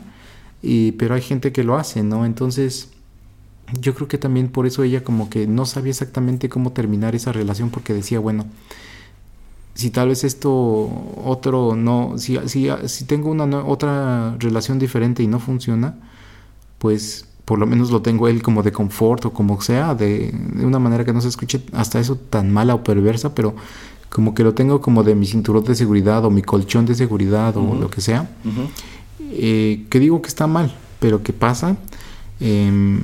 y, 0.62 0.92
pero 0.92 1.14
hay 1.14 1.22
gente 1.22 1.52
que 1.52 1.64
lo 1.64 1.76
hace 1.76 2.02
no 2.02 2.24
entonces 2.24 2.88
yo 3.80 3.94
creo 3.94 4.08
que 4.08 4.18
también 4.18 4.48
por 4.48 4.66
eso 4.66 4.82
ella 4.82 5.02
como 5.02 5.30
que 5.30 5.46
no 5.46 5.66
sabía 5.66 5.90
exactamente 5.90 6.48
cómo 6.48 6.72
terminar 6.72 7.14
esa 7.14 7.32
relación 7.32 7.70
porque 7.70 7.94
decía, 7.94 8.20
bueno, 8.20 8.46
si 9.74 9.90
tal 9.90 10.08
vez 10.08 10.24
esto 10.24 10.52
otro 11.24 11.74
no, 11.76 12.14
si, 12.18 12.38
si, 12.46 12.68
si 12.86 13.04
tengo 13.04 13.30
una 13.30 13.46
no, 13.46 13.66
otra 13.66 14.36
relación 14.38 14.78
diferente 14.78 15.22
y 15.22 15.26
no 15.26 15.40
funciona, 15.40 15.96
pues 16.78 17.26
por 17.44 17.58
lo 17.58 17.66
menos 17.66 17.90
lo 17.90 18.02
tengo 18.02 18.28
él 18.28 18.42
como 18.42 18.62
de 18.62 18.72
confort 18.72 19.24
o 19.24 19.32
como 19.32 19.60
sea, 19.60 19.94
de, 19.94 20.32
de 20.54 20.66
una 20.66 20.78
manera 20.78 21.04
que 21.04 21.12
no 21.12 21.20
se 21.20 21.28
escuche 21.28 21.62
hasta 21.72 21.98
eso 21.98 22.16
tan 22.16 22.52
mala 22.52 22.74
o 22.74 22.84
perversa, 22.84 23.34
pero 23.34 23.54
como 24.10 24.34
que 24.34 24.44
lo 24.44 24.52
tengo 24.52 24.80
como 24.80 25.02
de 25.02 25.14
mi 25.14 25.26
cinturón 25.26 25.64
de 25.64 25.74
seguridad 25.74 26.24
o 26.24 26.30
mi 26.30 26.42
colchón 26.42 26.84
de 26.84 26.94
seguridad 26.94 27.56
uh 27.56 27.62
-huh. 27.62 27.72
o 27.72 27.80
lo 27.80 27.88
que 27.90 28.02
sea, 28.02 28.30
uh 28.44 28.48
-huh. 28.48 28.68
eh, 29.32 29.86
que 29.88 29.98
digo 29.98 30.20
que 30.20 30.28
está 30.28 30.46
mal, 30.46 30.74
pero 31.00 31.22
que 31.22 31.32
pasa. 31.32 31.76
Eh, 32.38 33.00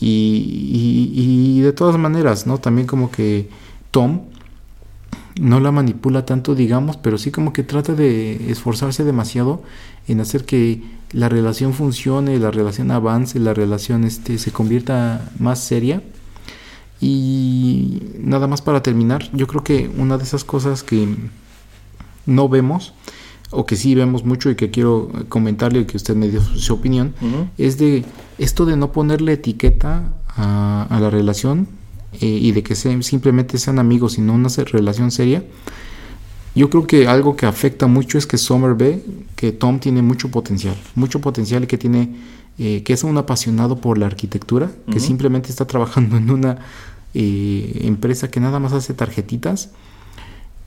y, 0.00 1.60
de 1.60 1.72
todas 1.72 1.98
maneras, 1.98 2.46
¿no? 2.46 2.58
También 2.58 2.86
como 2.86 3.10
que 3.10 3.48
Tom 3.90 4.22
no 5.40 5.60
la 5.60 5.72
manipula 5.72 6.24
tanto, 6.24 6.54
digamos, 6.54 6.96
pero 6.96 7.18
sí 7.18 7.30
como 7.30 7.52
que 7.52 7.62
trata 7.62 7.94
de 7.94 8.50
esforzarse 8.50 9.04
demasiado 9.04 9.62
en 10.06 10.20
hacer 10.20 10.44
que 10.44 10.82
la 11.12 11.28
relación 11.28 11.74
funcione, 11.74 12.38
la 12.38 12.50
relación 12.50 12.90
avance, 12.90 13.38
la 13.38 13.54
relación 13.54 14.04
este, 14.04 14.38
se 14.38 14.50
convierta 14.52 15.30
más 15.38 15.60
seria. 15.60 16.02
Y 17.00 18.02
nada 18.18 18.48
más 18.48 18.62
para 18.62 18.82
terminar, 18.82 19.30
yo 19.32 19.46
creo 19.46 19.62
que 19.62 19.90
una 19.96 20.18
de 20.18 20.24
esas 20.24 20.44
cosas 20.44 20.82
que 20.82 21.14
no 22.26 22.48
vemos 22.48 22.92
o 23.50 23.64
que 23.64 23.76
sí 23.76 23.94
vemos 23.94 24.24
mucho 24.24 24.50
y 24.50 24.56
que 24.56 24.70
quiero 24.70 25.10
comentarle 25.28 25.80
y 25.80 25.84
que 25.84 25.96
usted 25.96 26.14
me 26.14 26.28
dio 26.28 26.40
su, 26.42 26.58
su 26.58 26.74
opinión, 26.74 27.14
uh 27.20 27.24
-huh. 27.24 27.48
es 27.58 27.78
de 27.78 28.04
esto 28.38 28.66
de 28.66 28.76
no 28.76 28.92
ponerle 28.92 29.32
etiqueta 29.32 30.12
a, 30.36 30.86
a 30.90 31.00
la 31.00 31.10
relación 31.10 31.66
eh, 32.20 32.26
y 32.26 32.52
de 32.52 32.62
que 32.62 32.74
se, 32.74 33.02
simplemente 33.02 33.58
sean 33.58 33.78
amigos 33.78 34.18
y 34.18 34.22
no 34.22 34.34
una 34.34 34.48
relación 34.48 35.10
seria. 35.10 35.44
Yo 36.54 36.70
creo 36.70 36.86
que 36.86 37.06
algo 37.06 37.36
que 37.36 37.46
afecta 37.46 37.86
mucho 37.86 38.18
es 38.18 38.26
que 38.26 38.38
Summer 38.38 38.74
ve 38.74 39.04
que 39.36 39.52
Tom 39.52 39.78
tiene 39.78 40.02
mucho 40.02 40.30
potencial, 40.30 40.74
mucho 40.94 41.20
potencial 41.20 41.64
y 41.64 41.66
que 41.66 41.78
tiene 41.78 42.16
eh, 42.58 42.82
que 42.82 42.92
es 42.94 43.04
un 43.04 43.16
apasionado 43.16 43.76
por 43.80 43.98
la 43.98 44.06
arquitectura, 44.06 44.70
que 44.90 44.98
simplemente 44.98 45.50
está 45.50 45.66
trabajando 45.66 46.16
en 46.16 46.30
una 46.30 46.58
eh, 47.14 47.82
empresa 47.84 48.28
que 48.30 48.40
nada 48.40 48.58
más 48.58 48.72
hace 48.72 48.94
tarjetitas. 48.94 49.70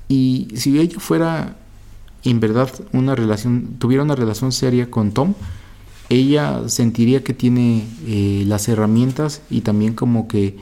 Y 0.08 0.48
si 0.56 0.80
ella 0.80 1.00
fuera 1.00 1.58
en 2.24 2.40
verdad 2.40 2.70
una 2.94 3.16
relación, 3.16 3.76
tuviera 3.80 4.04
una 4.04 4.16
relación 4.16 4.52
seria 4.52 4.90
con 4.92 5.12
Tom, 5.12 5.34
ella 6.10 6.68
sentiría 6.68 7.24
que 7.24 7.34
tiene 7.34 7.86
eh, 8.06 8.44
las 8.48 8.68
herramientas 8.68 9.42
y 9.50 9.62
también 9.62 9.94
como 9.94 10.28
que 10.28 10.58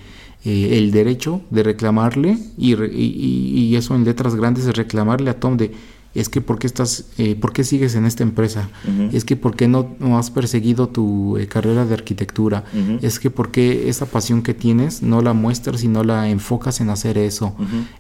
eh, 0.45 0.77
el 0.77 0.91
derecho 0.91 1.41
de 1.49 1.63
reclamarle 1.63 2.37
y, 2.57 2.75
y- 2.75 3.59
y 3.65 3.75
eso 3.75 3.95
en 3.95 4.05
letras 4.05 4.35
grandes 4.35 4.65
de 4.65 4.71
reclamarle 4.73 5.31
a 5.31 5.39
Tom 5.39 5.57
de 5.57 5.71
es 6.15 6.27
que 6.27 6.41
por 6.41 6.57
qué 6.57 6.65
estás 6.67 7.05
eh, 7.19 7.35
por 7.35 7.53
qué 7.53 7.63
sigues 7.63 7.93
en 7.95 8.05
esta 8.05 8.23
empresa 8.23 8.69
es 9.13 9.23
que 9.25 9.35
por 9.35 9.55
qué 9.55 9.67
no, 9.67 9.95
no 9.99 10.17
has 10.17 10.31
perseguido 10.31 10.89
tu 10.89 11.37
eh, 11.37 11.47
carrera 11.47 11.85
de 11.85 11.93
arquitectura 11.93 12.63
es 13.01 13.19
que 13.19 13.29
por 13.29 13.51
qué 13.51 13.89
esa 13.89 14.05
pasión 14.07 14.41
que 14.41 14.53
tienes 14.55 15.03
no 15.03 15.21
la 15.21 15.33
muestras 15.33 15.83
y 15.83 15.87
no 15.87 16.03
la 16.03 16.27
enfocas 16.29 16.81
en 16.81 16.89
hacer 16.89 17.17
eso 17.19 17.55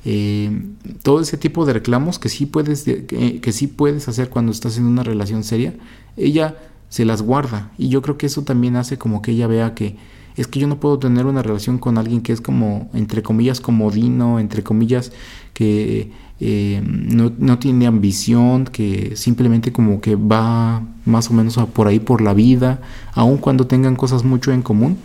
eh, 0.05 0.49
todo 1.03 1.21
ese 1.21 1.37
tipo 1.37 1.65
de 1.65 1.73
reclamos 1.73 2.17
que 2.19 2.29
sí 2.29 2.45
puedes 2.45 2.83
de- 2.85 3.05
que, 3.05 3.39
que 3.41 3.51
sí 3.51 3.67
puedes 3.67 4.07
hacer 4.07 4.29
cuando 4.29 4.51
estás 4.51 4.77
en 4.77 4.85
una 4.85 5.03
relación 5.03 5.43
seria 5.43 5.73
ella 6.17 6.55
se 6.89 7.05
las 7.05 7.21
guarda. 7.21 7.69
Y 7.77 7.89
yo 7.89 8.01
creo 8.01 8.17
que 8.17 8.25
eso 8.25 8.41
también 8.41 8.75
hace 8.75 8.97
como 8.97 9.21
que 9.21 9.29
ella 9.31 9.45
vea 9.45 9.75
que 9.75 9.95
es 10.35 10.47
que 10.47 10.59
yo 10.59 10.67
no 10.67 10.79
puedo 10.79 10.97
tener 10.97 11.27
una 11.27 11.43
relación 11.43 11.77
con 11.77 11.99
alguien 11.99 12.21
que 12.21 12.33
es 12.33 12.41
como 12.41 12.89
entre 12.95 13.21
comillas 13.21 13.61
comodino 13.61 14.39
entre 14.39 14.63
comillas 14.63 15.11
que 15.53 16.11
eh, 16.41 16.81
no, 16.83 17.33
no 17.37 17.59
tiene 17.59 17.85
ambición 17.85 18.65
que 18.65 19.15
simplemente 19.17 19.73
como 19.73 19.99
que 19.99 20.15
va 20.15 20.81
más 21.05 21.29
o 21.29 21.33
menos 21.33 21.57
por 21.73 21.87
ahí 21.87 21.99
por 21.99 22.21
la 22.21 22.33
vida 22.33 22.79
aun 23.13 23.37
cuando 23.37 23.67
tengan 23.67 23.95
cosas 23.95 24.23
mucho 24.23 24.51
en 24.51 24.61
común. 24.61 24.97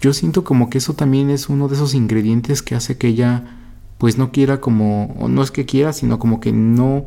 Yo 0.00 0.12
siento 0.12 0.44
como 0.44 0.70
que 0.70 0.78
eso 0.78 0.94
también 0.94 1.30
es 1.30 1.48
uno 1.48 1.68
de 1.68 1.76
esos 1.76 1.94
ingredientes 1.94 2.60
que 2.60 2.74
hace 2.74 2.98
que 2.98 3.08
ella 3.08 3.44
pues 3.98 4.18
no 4.18 4.32
quiera 4.32 4.60
como, 4.60 5.14
o 5.18 5.28
no 5.28 5.42
es 5.42 5.50
que 5.50 5.64
quiera, 5.64 5.92
sino 5.92 6.18
como 6.18 6.40
que 6.40 6.52
no 6.52 7.06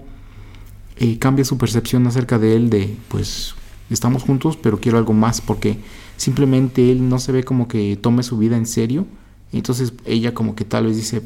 eh, 0.95 1.19
cambia 1.19 1.45
su 1.45 1.57
percepción 1.57 2.07
acerca 2.07 2.39
de 2.39 2.55
él 2.55 2.69
de 2.69 2.97
pues 3.09 3.53
estamos 3.89 4.23
juntos 4.23 4.57
pero 4.57 4.79
quiero 4.79 4.97
algo 4.97 5.13
más 5.13 5.41
porque 5.41 5.77
simplemente 6.17 6.91
él 6.91 7.07
no 7.07 7.19
se 7.19 7.31
ve 7.31 7.43
como 7.43 7.67
que 7.67 7.97
tome 7.97 8.23
su 8.23 8.37
vida 8.37 8.55
en 8.55 8.65
serio. 8.65 9.05
Entonces 9.51 9.93
ella 10.05 10.33
como 10.33 10.55
que 10.55 10.65
tal 10.65 10.85
vez 10.85 10.95
dice 10.95 11.21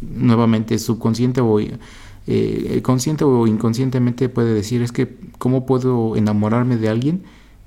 nuevamente 0.00 0.78
subconsciente 0.78 1.40
o 1.40 1.58
eh, 1.60 2.80
consciente 2.82 3.24
o 3.24 3.46
inconscientemente 3.46 4.28
puede 4.28 4.52
decir 4.52 4.82
es 4.82 4.92
que 4.92 5.16
cómo 5.38 5.66
puedo 5.66 6.16
enamorarme 6.16 6.76
de 6.76 6.88
alguien 6.88 7.22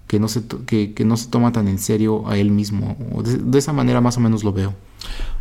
que 0.07 0.19
no 0.19 0.27
se 0.27 0.43
que, 0.65 0.93
que 0.93 1.05
no 1.05 1.17
se 1.17 1.29
toma 1.29 1.51
tan 1.51 1.67
en 1.67 1.79
serio 1.79 2.27
a 2.27 2.37
él 2.37 2.51
mismo 2.51 2.97
de, 3.23 3.37
de 3.37 3.57
esa 3.59 3.73
manera 3.73 4.01
más 4.01 4.17
o 4.17 4.19
menos 4.19 4.43
lo 4.43 4.53
veo 4.53 4.73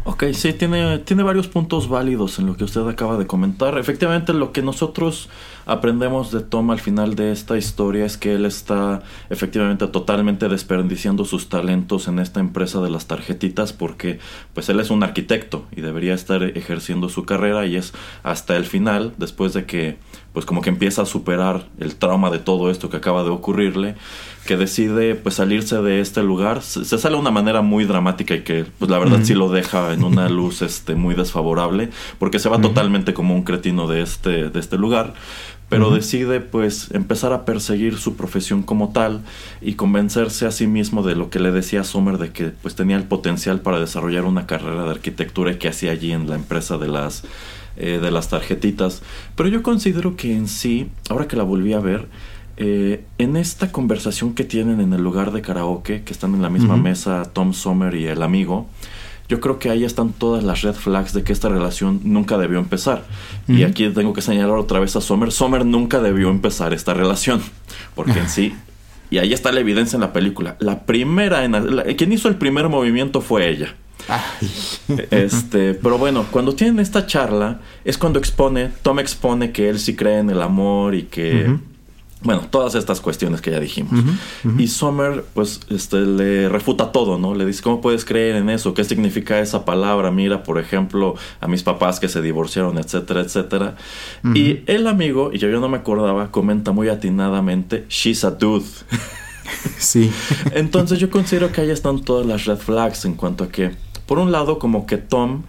Ok, 0.05 0.25
sí, 0.33 0.55
tiene, 0.55 1.01
tiene 1.01 1.23
varios 1.23 1.49
puntos 1.49 1.89
válidos 1.89 2.39
en 2.39 2.47
lo 2.47 2.57
que 2.57 2.65
usted 2.65 2.81
acaba 2.89 3.19
de 3.19 3.27
comentar. 3.27 3.77
Efectivamente, 3.77 4.33
lo 4.33 4.53
que 4.53 4.63
nosotros 4.63 5.29
aprendemos 5.67 6.33
de 6.33 6.41
Tom 6.41 6.71
al 6.71 6.81
final 6.81 7.15
de 7.15 7.31
esta 7.31 7.59
historia 7.59 8.07
es 8.07 8.17
que 8.17 8.33
él 8.35 8.47
está 8.47 9.03
efectivamente 9.29 9.87
totalmente 9.87 10.49
desperdiciando 10.49 11.27
sus 11.27 11.51
talentos 11.51 12.09
en 12.09 12.21
esta 12.21 12.41
empresa 12.41 12.81
de 12.81 12.89
las 12.89 13.07
tarjetitas 13.07 13.75
porque 13.75 14.19
pues 14.55 14.71
él 14.71 14.81
es 14.81 14.89
un 14.89 15.03
arquitecto 15.03 15.67
y 15.77 15.83
debería 15.83 16.15
estar 16.15 16.43
ejerciendo 16.43 17.11
su 17.11 17.27
carrera 17.27 17.67
y 17.67 17.77
es 17.77 17.93
hasta 18.23 18.57
el 18.57 18.65
final, 18.65 19.13
después 19.19 19.53
de 19.53 19.67
que 19.67 19.99
pues 20.33 20.47
como 20.47 20.63
que 20.63 20.71
empieza 20.71 21.03
a 21.03 21.07
superar 21.07 21.67
el 21.81 21.97
trauma 21.97 22.31
de 22.31 22.39
todo 22.39 22.71
esto 22.71 22.89
que 22.89 22.97
acaba 22.97 23.25
de 23.25 23.31
ocurrirle, 23.31 23.97
que 24.49 24.57
decide 24.57 25.15
pues 25.15 25.35
salirse 25.35 25.83
de 25.83 26.01
este 26.01 26.23
lugar. 26.23 26.63
Se, 26.63 26.87
se 26.87 26.97
sale 26.97 27.17
de 27.17 27.21
una 27.21 27.31
manera 27.31 27.61
muy 27.61 27.85
dramática 27.85 28.35
y 28.35 28.41
que 28.45 28.65
pues 28.79 28.91
la 28.91 28.99
verdad 28.99 29.21
sí 29.23 29.35
lo 29.35 29.51
deja 29.51 29.93
en 29.93 30.03
una 30.03 30.27
luz 30.31 30.63
este 30.63 30.95
muy 30.95 31.15
desfavorable 31.15 31.91
porque 32.19 32.39
se 32.39 32.49
va 32.49 32.59
totalmente 32.59 33.13
como 33.13 33.35
un 33.35 33.43
cretino 33.43 33.87
de 33.87 34.01
este 34.01 34.49
de 34.49 34.59
este 34.59 34.79
lugar. 34.79 35.13
Pero 35.69 35.91
decide 35.91 36.41
pues 36.41 36.91
empezar 36.93 37.35
a 37.35 37.45
perseguir 37.45 37.99
su 37.99 38.17
profesión 38.17 38.63
como 38.63 38.89
tal 38.89 39.21
y 39.61 39.75
convencerse 39.75 40.47
a 40.47 40.51
sí 40.51 40.67
mismo 40.67 41.03
de 41.03 41.15
lo 41.15 41.29
que 41.29 41.41
le 41.41 41.51
decía 41.51 41.85
Sommer 41.85 42.17
de 42.17 42.33
que 42.33 42.45
pues 42.47 42.75
tenía 42.75 42.97
el 42.97 43.05
potencial 43.05 43.61
para 43.61 43.79
desarrollar 43.79 44.25
una 44.25 44.47
carrera 44.47 44.85
de 44.85 44.91
arquitectura 44.93 45.53
y 45.53 45.57
que 45.57 45.69
hacía 45.69 45.91
allí 45.91 46.13
en 46.13 46.31
la 46.31 46.37
empresa 46.37 46.79
de 46.79 46.89
las 46.89 47.23
eh, 47.77 47.99
de 48.01 48.11
las 48.11 48.31
tarjetitas. 48.31 49.03
Pero 49.37 49.51
yo 49.51 49.63
considero 49.63 50.17
que 50.17 50.35
en 50.35 50.49
sí, 50.49 50.89
ahora 51.11 51.29
que 51.29 51.37
la 51.37 51.45
volví 51.45 51.75
a 51.75 51.81
ver, 51.81 52.09
eh, 52.59 53.05
en 53.19 53.37
esta 53.37 53.73
conversación 53.73 54.35
que 54.35 54.45
tienen 54.45 54.81
en 54.81 54.93
el 54.93 55.03
lugar 55.03 55.33
de 55.33 55.41
karaoke, 55.43 56.03
que 56.03 56.13
están 56.13 56.35
en 56.35 56.43
la 56.43 56.51
misma 56.51 56.77
mesa 56.77 57.23
Tom 57.33 57.53
Sommer 57.55 57.95
y 57.95 58.07
el 58.07 58.23
amigo, 58.23 58.67
yo 59.29 59.41
creo 59.41 59.59
que 59.59 59.71
ahí 59.71 59.85
están 59.85 60.13
todas 60.13 60.43
las 60.43 60.63
red 60.63 60.75
flags 60.75 61.13
de 61.13 61.23
que 61.23 61.33
esta 61.33 61.49
relación 61.49 62.01
nunca 62.03 62.37
debió 62.39 62.59
empezar. 62.59 63.05
Y 63.47 63.63
aquí 63.63 63.89
tengo 63.91 64.13
que 64.13 64.23
señalar 64.23 64.57
otra 64.59 64.81
vez 64.81 64.97
a 64.97 65.01
Sommer. 65.01 65.31
Sommer 65.33 65.65
nunca 65.67 66.01
debió 66.01 66.31
empezar 66.31 66.73
esta 66.75 66.95
relación. 66.95 67.41
Porque 67.95 68.19
en 68.19 68.29
sí, 68.29 68.55
y 69.11 69.19
ahí 69.19 69.33
está 69.33 69.53
la 69.53 69.61
evidencia 69.61 69.97
en 69.97 70.01
la 70.01 70.13
película. 70.13 70.57
La 70.61 70.81
primera, 70.87 71.45
en 71.45 71.53
la- 71.77 71.85
quien 71.85 72.13
hizo 72.13 72.29
el 72.29 72.37
primer 72.37 72.69
movimiento 72.69 73.21
fue 73.21 73.49
ella. 73.51 73.75
Este, 75.11 75.75
pero 75.75 75.99
bueno, 75.99 76.25
cuando 76.31 76.55
tienen 76.55 76.79
esta 76.81 77.07
charla 77.07 77.61
es 77.85 77.99
cuando 77.99 78.19
expone, 78.19 78.71
Tom 78.83 78.99
expone 78.99 79.53
que 79.53 79.69
él 79.69 79.79
sí 79.79 79.95
cree 79.95 80.19
en 80.19 80.31
el 80.31 80.41
amor 80.43 80.95
y 80.95 81.03
que. 81.05 81.45
Bueno, 82.21 82.43
todas 82.51 82.75
estas 82.75 83.01
cuestiones 83.01 83.41
que 83.41 83.53
ya 83.53 83.61
dijimos. 83.61 84.01
Y 84.59 84.67
Sommer 84.67 85.25
pues 85.35 85.61
este 85.71 85.99
le 85.99 86.49
refuta 86.49 86.91
todo, 86.91 87.17
¿no? 87.17 87.35
Le 87.35 87.47
dice, 87.47 87.63
"¿Cómo 87.63 87.81
puedes 87.81 88.05
creer 88.05 88.37
en 88.37 88.51
eso? 88.51 88.75
¿Qué 88.75 88.83
significa 88.83 89.39
esa 89.39 89.65
palabra? 89.65 90.11
Mira, 90.11 90.43
por 90.43 90.59
ejemplo, 90.59 91.15
a 91.41 91.47
mis 91.47 91.63
papás 91.63 92.01
que 92.01 92.09
se 92.09 92.21
divorciaron, 92.21 92.77
etcétera, 92.79 93.21
etcétera." 93.21 93.77
Y 94.35 94.61
el 94.67 94.89
amigo, 94.89 95.31
y 95.33 95.39
yo, 95.39 95.49
yo 95.49 95.61
no 95.61 95.69
me 95.69 95.79
acordaba, 95.79 96.33
comenta 96.33 96.73
muy 96.73 96.89
atinadamente, 96.89 97.87
"She's 97.89 98.25
a 98.25 98.33
dude." 98.33 98.67
sí 99.79 100.11
Entonces 100.53 100.99
yo 100.99 101.11
considero 101.11 101.53
que 101.53 101.63
ahí 101.63 101.71
están 101.71 102.01
todas 102.01 102.27
las 102.27 102.45
red 102.45 102.59
flags 102.59 103.05
en 103.05 103.15
cuanto 103.15 103.45
a 103.45 103.49
que, 103.49 103.77
por 104.07 104.19
un 104.19 104.33
lado, 104.33 104.59
como 104.59 104.87
que 104.87 104.97
Tom, 104.99 105.45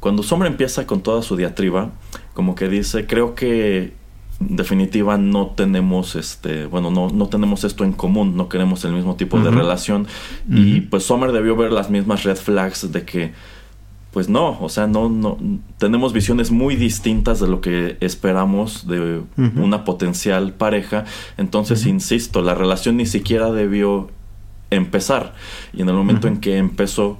cuando 0.00 0.22
Sommer 0.22 0.48
empieza 0.48 0.86
con 0.86 1.02
toda 1.02 1.22
su 1.22 1.36
diatriba, 1.36 1.90
como 2.34 2.54
que 2.54 2.68
dice, 2.68 3.06
creo 3.06 3.34
que 3.34 3.98
definitiva 4.40 5.18
no 5.18 5.48
tenemos 5.48 6.16
este, 6.16 6.66
bueno, 6.66 6.90
no, 6.90 7.10
no 7.10 7.28
tenemos 7.28 7.62
esto 7.64 7.84
en 7.84 7.92
común, 7.92 8.36
no 8.36 8.48
queremos 8.48 8.84
el 8.84 8.92
mismo 8.92 9.14
tipo 9.14 9.38
de 9.38 9.50
relación. 9.50 10.06
Y 10.48 10.80
pues 10.80 11.04
Sommer 11.04 11.32
debió 11.32 11.54
ver 11.56 11.72
las 11.72 11.90
mismas 11.90 12.24
red 12.24 12.36
flags 12.36 12.90
de 12.90 13.04
que 13.04 13.32
pues 14.10 14.28
no, 14.28 14.58
o 14.60 14.68
sea, 14.68 14.88
no, 14.88 15.08
no, 15.08 15.38
tenemos 15.78 16.12
visiones 16.12 16.50
muy 16.50 16.74
distintas 16.74 17.38
de 17.38 17.46
lo 17.46 17.60
que 17.60 17.96
esperamos 18.00 18.88
de 18.88 19.22
una 19.54 19.84
potencial 19.84 20.52
pareja. 20.52 21.04
Entonces, 21.36 21.86
insisto, 21.86 22.42
la 22.42 22.56
relación 22.56 22.96
ni 22.96 23.06
siquiera 23.06 23.52
debió 23.52 24.10
empezar. 24.70 25.34
Y 25.72 25.82
en 25.82 25.90
el 25.90 25.94
momento 25.94 26.26
en 26.26 26.38
que 26.38 26.56
empezó, 26.56 27.18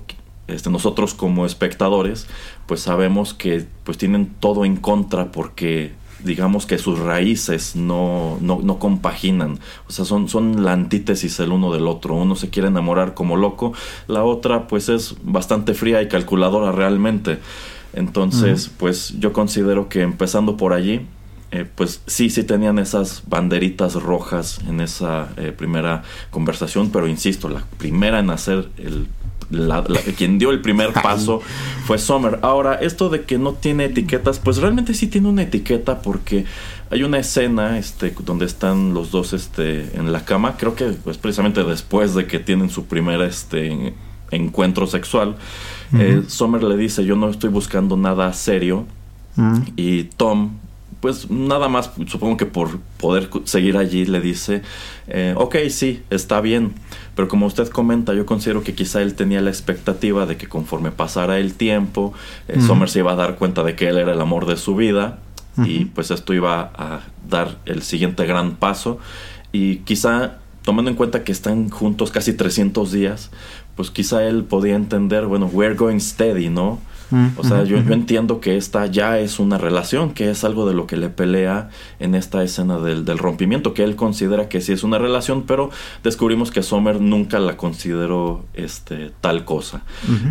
este, 0.48 0.68
nosotros 0.68 1.14
como 1.14 1.46
espectadores, 1.46 2.26
pues 2.66 2.80
sabemos 2.80 3.34
que 3.34 3.66
pues 3.84 3.96
tienen 3.96 4.34
todo 4.40 4.64
en 4.64 4.76
contra 4.76 5.30
porque 5.30 5.92
digamos 6.24 6.66
que 6.66 6.78
sus 6.78 6.98
raíces 6.98 7.76
no, 7.76 8.38
no, 8.40 8.60
no 8.62 8.78
compaginan. 8.78 9.58
O 9.88 9.92
sea, 9.92 10.04
son, 10.04 10.28
son 10.28 10.64
la 10.64 10.72
antítesis 10.72 11.40
el 11.40 11.52
uno 11.52 11.72
del 11.72 11.86
otro. 11.86 12.14
Uno 12.14 12.36
se 12.36 12.50
quiere 12.50 12.68
enamorar 12.68 13.14
como 13.14 13.36
loco, 13.36 13.72
la 14.06 14.24
otra 14.24 14.66
pues 14.66 14.88
es 14.88 15.16
bastante 15.22 15.74
fría 15.74 16.02
y 16.02 16.08
calculadora 16.08 16.72
realmente. 16.72 17.38
Entonces, 17.92 18.70
pues 18.78 19.14
yo 19.18 19.32
considero 19.32 19.88
que 19.88 20.02
empezando 20.02 20.56
por 20.56 20.72
allí, 20.72 21.06
eh, 21.52 21.66
pues 21.74 22.02
sí, 22.06 22.30
sí 22.30 22.44
tenían 22.44 22.78
esas 22.78 23.24
banderitas 23.26 23.94
rojas 23.94 24.60
en 24.68 24.80
esa 24.80 25.30
eh, 25.36 25.50
primera 25.50 26.04
conversación, 26.30 26.90
pero 26.90 27.08
insisto, 27.08 27.48
la 27.48 27.64
primera 27.78 28.20
en 28.20 28.30
hacer 28.30 28.68
el... 28.76 29.08
la- 29.50 29.84
la- 29.88 30.00
quien 30.16 30.38
dio 30.38 30.50
el 30.50 30.60
primer 30.60 30.92
paso 30.92 31.40
fue 31.86 31.98
Sommer. 31.98 32.38
Ahora, 32.42 32.74
esto 32.74 33.08
de 33.08 33.22
que 33.22 33.38
no 33.38 33.54
tiene 33.54 33.86
etiquetas, 33.86 34.38
pues 34.38 34.58
realmente 34.58 34.94
sí 34.94 35.06
tiene 35.06 35.28
una 35.28 35.42
etiqueta 35.42 36.02
porque 36.02 36.44
hay 36.90 37.02
una 37.02 37.18
escena 37.18 37.78
este, 37.78 38.14
donde 38.24 38.44
están 38.46 38.94
los 38.94 39.10
dos 39.10 39.32
este, 39.32 39.96
en 39.96 40.12
la 40.12 40.24
cama, 40.24 40.56
creo 40.56 40.74
que 40.74 40.86
pues, 40.86 41.18
precisamente 41.18 41.62
después 41.64 42.14
de 42.14 42.26
que 42.26 42.38
tienen 42.38 42.68
su 42.70 42.86
primer 42.86 43.20
este, 43.22 43.94
encuentro 44.30 44.86
sexual, 44.86 45.36
eh, 45.98 46.18
Ujú. 46.20 46.30
Sommer 46.30 46.62
le 46.62 46.76
dice, 46.76 47.04
yo 47.04 47.16
no 47.16 47.28
estoy 47.30 47.50
buscando 47.50 47.96
nada 47.96 48.32
serio, 48.32 48.86
Mm. 49.36 49.58
y 49.76 50.04
Tom, 50.04 50.50
pues 51.00 51.30
nada 51.30 51.68
más, 51.68 51.92
supongo 52.06 52.36
que 52.36 52.46
por 52.46 52.78
poder 52.98 53.30
seguir 53.44 53.76
allí, 53.76 54.04
le 54.04 54.20
dice, 54.20 54.62
eh, 55.08 55.34
ok, 55.36 55.56
sí, 55.70 56.02
está 56.10 56.40
bien, 56.40 56.74
pero 57.14 57.28
como 57.28 57.46
usted 57.46 57.68
comenta, 57.68 58.12
yo 58.14 58.26
considero 58.26 58.62
que 58.62 58.74
quizá 58.74 59.00
él 59.00 59.14
tenía 59.14 59.40
la 59.40 59.50
expectativa 59.50 60.26
de 60.26 60.36
que 60.36 60.46
conforme 60.46 60.90
pasara 60.90 61.38
el 61.38 61.54
tiempo, 61.54 62.12
eh, 62.48 62.58
se 62.86 62.98
iba 62.98 63.12
a 63.12 63.16
dar 63.16 63.36
cuenta 63.36 63.62
de 63.62 63.76
que 63.76 63.88
él 63.88 63.98
era 63.98 64.12
el 64.12 64.20
amor 64.20 64.46
de 64.46 64.56
su 64.56 64.74
vida 64.76 65.18
y 65.64 65.86
pues 65.86 66.10
esto 66.10 66.32
iba 66.32 66.72
a 66.74 67.00
dar 67.28 67.58
el 67.66 67.82
siguiente 67.82 68.24
gran 68.24 68.56
paso. 68.56 68.98
Y 69.52 69.78
quizá 69.78 70.38
tomando 70.62 70.90
en 70.90 70.96
cuenta 70.96 71.24
que 71.24 71.32
están 71.32 71.68
juntos 71.68 72.10
casi 72.10 72.32
300 72.32 72.92
días, 72.92 73.30
pues 73.76 73.90
quizá 73.90 74.26
él 74.26 74.44
podía 74.44 74.74
entender, 74.74 75.26
bueno, 75.26 75.46
we're 75.52 75.74
going 75.74 75.98
steady, 75.98 76.48
¿no? 76.48 76.78
Mm, 77.10 77.26
O 77.36 77.44
sea, 77.44 77.64
yo, 77.64 77.78
yo 77.82 77.92
entiendo 77.92 78.40
que 78.40 78.56
esta 78.56 78.86
ya 78.86 79.18
es 79.18 79.38
una 79.38 79.58
relación, 79.58 80.12
que 80.12 80.30
es 80.30 80.44
algo 80.44 80.66
de 80.66 80.74
lo 80.74 80.86
que 80.86 80.96
le 80.96 81.08
pelea 81.08 81.68
en 81.98 82.14
esta 82.14 82.42
escena 82.42 82.78
del, 82.78 83.04
del 83.04 83.18
rompimiento, 83.18 83.74
que 83.74 83.82
él 83.84 83.96
considera 83.96 84.48
que 84.48 84.60
sí 84.60 84.72
es 84.72 84.84
una 84.84 84.98
relación, 84.98 85.42
pero 85.42 85.70
descubrimos 86.02 86.50
que 86.50 86.62
Sommer 86.62 87.00
nunca 87.00 87.38
la 87.38 87.56
consideró 87.56 88.44
este, 88.54 89.10
tal 89.20 89.44
cosa. 89.44 89.82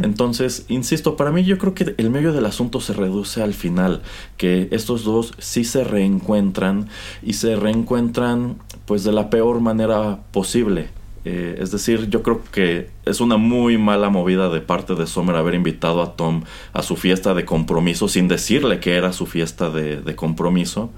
Entonces, 0.03 0.65
insisto, 0.69 1.15
para 1.17 1.31
mí 1.31 1.43
yo 1.43 1.57
creo 1.57 1.73
que 1.73 1.95
el 1.97 2.09
medio 2.09 2.33
del 2.33 2.45
asunto 2.45 2.79
se 2.81 2.93
reduce 2.93 3.41
al 3.41 3.53
final, 3.53 4.01
que 4.37 4.67
estos 4.71 5.03
dos 5.03 5.33
sí 5.37 5.63
se 5.63 5.83
reencuentran 5.83 6.87
y 7.21 7.33
se 7.33 7.55
reencuentran 7.55 8.57
pues 8.85 9.03
de 9.03 9.11
la 9.11 9.29
peor 9.29 9.59
manera 9.59 10.19
posible. 10.31 10.89
Eh, 11.25 11.57
es 11.59 11.71
decir, 11.71 12.09
yo 12.09 12.23
creo 12.23 12.41
que 12.51 12.89
es 13.05 13.19
una 13.19 13.37
muy 13.37 13.77
mala 13.77 14.09
movida 14.09 14.49
de 14.49 14.61
parte 14.61 14.95
de 14.95 15.05
Sommer 15.07 15.35
haber 15.35 15.53
invitado 15.53 16.01
a 16.01 16.15
Tom 16.15 16.43
a 16.73 16.81
su 16.81 16.95
fiesta 16.95 17.33
de 17.33 17.45
compromiso 17.45 18.07
sin 18.07 18.27
decirle 18.27 18.79
que 18.79 18.95
era 18.95 19.11
su 19.11 19.25
fiesta 19.25 19.69
de, 19.69 20.01
de 20.01 20.15
compromiso. 20.15 20.91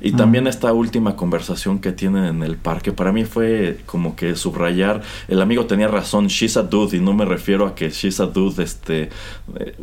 Y 0.00 0.12
también 0.12 0.46
esta 0.46 0.72
última 0.72 1.16
conversación 1.16 1.78
que 1.78 1.92
tienen 1.92 2.24
en 2.24 2.42
el 2.42 2.56
parque, 2.56 2.92
para 2.92 3.12
mí 3.12 3.24
fue 3.24 3.78
como 3.86 4.16
que 4.16 4.36
subrayar, 4.36 5.02
el 5.28 5.40
amigo 5.40 5.66
tenía 5.66 5.88
razón, 5.88 6.28
she's 6.28 6.56
a 6.56 6.62
dude, 6.62 6.96
y 6.96 7.00
no 7.00 7.12
me 7.12 7.24
refiero 7.24 7.66
a 7.66 7.74
que 7.74 7.90
she's 7.90 8.20
a 8.20 8.26
dude, 8.26 8.62
este, 8.62 9.10
eh, 9.58 9.74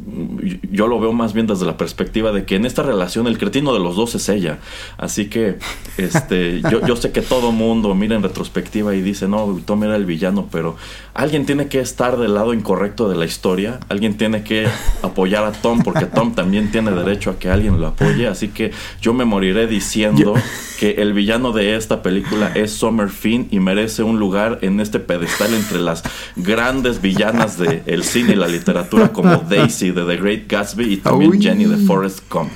yo 0.71 0.87
lo 0.87 0.99
veo 0.99 1.13
más 1.13 1.33
bien 1.33 1.47
desde 1.47 1.65
la 1.65 1.77
perspectiva 1.77 2.31
de 2.31 2.45
que 2.45 2.55
en 2.55 2.65
esta 2.65 2.83
relación 2.83 3.27
el 3.27 3.37
cretino 3.37 3.73
de 3.73 3.79
los 3.79 3.95
dos 3.95 4.15
es 4.15 4.29
ella. 4.29 4.59
Así 4.97 5.25
que, 5.29 5.57
este, 5.97 6.61
yo, 6.71 6.85
yo 6.85 6.95
sé 6.95 7.11
que 7.11 7.21
todo 7.21 7.51
mundo 7.51 7.93
mira 7.95 8.15
en 8.15 8.23
retrospectiva 8.23 8.95
y 8.95 9.01
dice, 9.01 9.27
no, 9.27 9.59
Tom 9.65 9.83
era 9.83 9.95
el 9.95 10.05
villano, 10.05 10.47
pero 10.51 10.75
alguien 11.13 11.45
tiene 11.45 11.67
que 11.67 11.79
estar 11.79 12.17
del 12.17 12.33
lado 12.33 12.53
incorrecto 12.53 13.09
de 13.09 13.15
la 13.15 13.25
historia, 13.25 13.79
alguien 13.89 14.17
tiene 14.17 14.43
que 14.43 14.67
apoyar 15.01 15.43
a 15.43 15.51
Tom, 15.51 15.81
porque 15.83 16.05
Tom 16.05 16.33
también 16.33 16.71
tiene 16.71 16.91
derecho 16.91 17.31
a 17.31 17.39
que 17.39 17.49
alguien 17.49 17.79
lo 17.79 17.87
apoye, 17.87 18.27
así 18.27 18.49
que 18.49 18.71
yo 19.01 19.13
me 19.13 19.25
moriré 19.25 19.67
diciendo 19.67 20.10
Yo- 20.17 20.33
que 20.79 20.91
el 20.93 21.13
villano 21.13 21.51
de 21.51 21.75
esta 21.75 22.01
película 22.01 22.51
es 22.55 22.71
Summer 22.71 23.09
Finn 23.09 23.47
y 23.51 23.59
merece 23.59 24.01
un 24.01 24.17
lugar 24.19 24.57
en 24.63 24.79
este 24.79 24.99
pedestal 24.99 25.53
entre 25.53 25.79
las 25.79 26.01
grandes 26.35 27.01
villanas 27.01 27.59
del 27.59 28.03
cine 28.03 28.31
y 28.33 28.35
la 28.35 28.47
literatura 28.47 29.13
como 29.13 29.37
Daisy 29.49 29.91
de 29.91 30.03
The 30.05 30.17
Great 30.17 30.47
Gatsby 30.47 30.93
y 30.93 30.97
también 30.97 31.31
Uy. 31.31 31.41
Jenny 31.41 31.65
de 31.65 31.77
Forrest 31.85 32.21
Gump. 32.31 32.49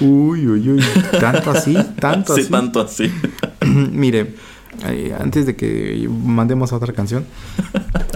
Uy, 0.00 0.46
uy, 0.46 0.70
uy. 0.70 0.84
Tanto 1.18 1.50
así, 1.50 1.76
tanto 1.98 2.34
Sí, 2.36 2.42
así. 2.42 2.50
tanto 2.50 2.80
así. 2.80 3.10
Mire, 3.66 4.34
eh, 4.86 5.14
antes 5.18 5.46
de 5.46 5.56
que 5.56 6.08
mandemos 6.08 6.72
a 6.72 6.76
otra 6.76 6.92
canción, 6.92 7.24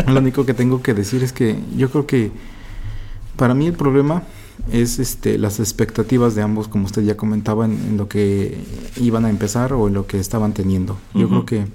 lo 0.07 0.21
único 0.21 0.47
que 0.47 0.55
tengo 0.55 0.81
que 0.81 0.95
decir 0.95 1.25
es 1.25 1.33
que 1.33 1.57
yo 1.77 1.91
creo 1.91 2.07
que 2.07 2.31
para 3.37 3.53
mí 3.53 3.67
el 3.67 3.73
problema 3.75 4.23
es 4.71 4.99
este 4.99 5.39
las 5.39 5.61
expectativas 5.61 6.35
de 6.35 6.43
ambos, 6.43 6.69
como 6.69 6.87
usted 6.87 7.03
ya 7.03 7.17
comentaba, 7.17 7.65
en, 7.65 7.73
en 7.73 7.97
lo 7.97 8.09
que 8.09 8.57
iban 9.01 9.25
a 9.25 9.31
empezar 9.31 9.73
o 9.73 9.89
en 9.89 9.95
lo 9.95 10.07
que 10.07 10.19
estaban 10.19 10.53
teniendo. 10.53 10.99
Yo 11.15 11.29
creo 11.29 11.47
que 11.47 11.67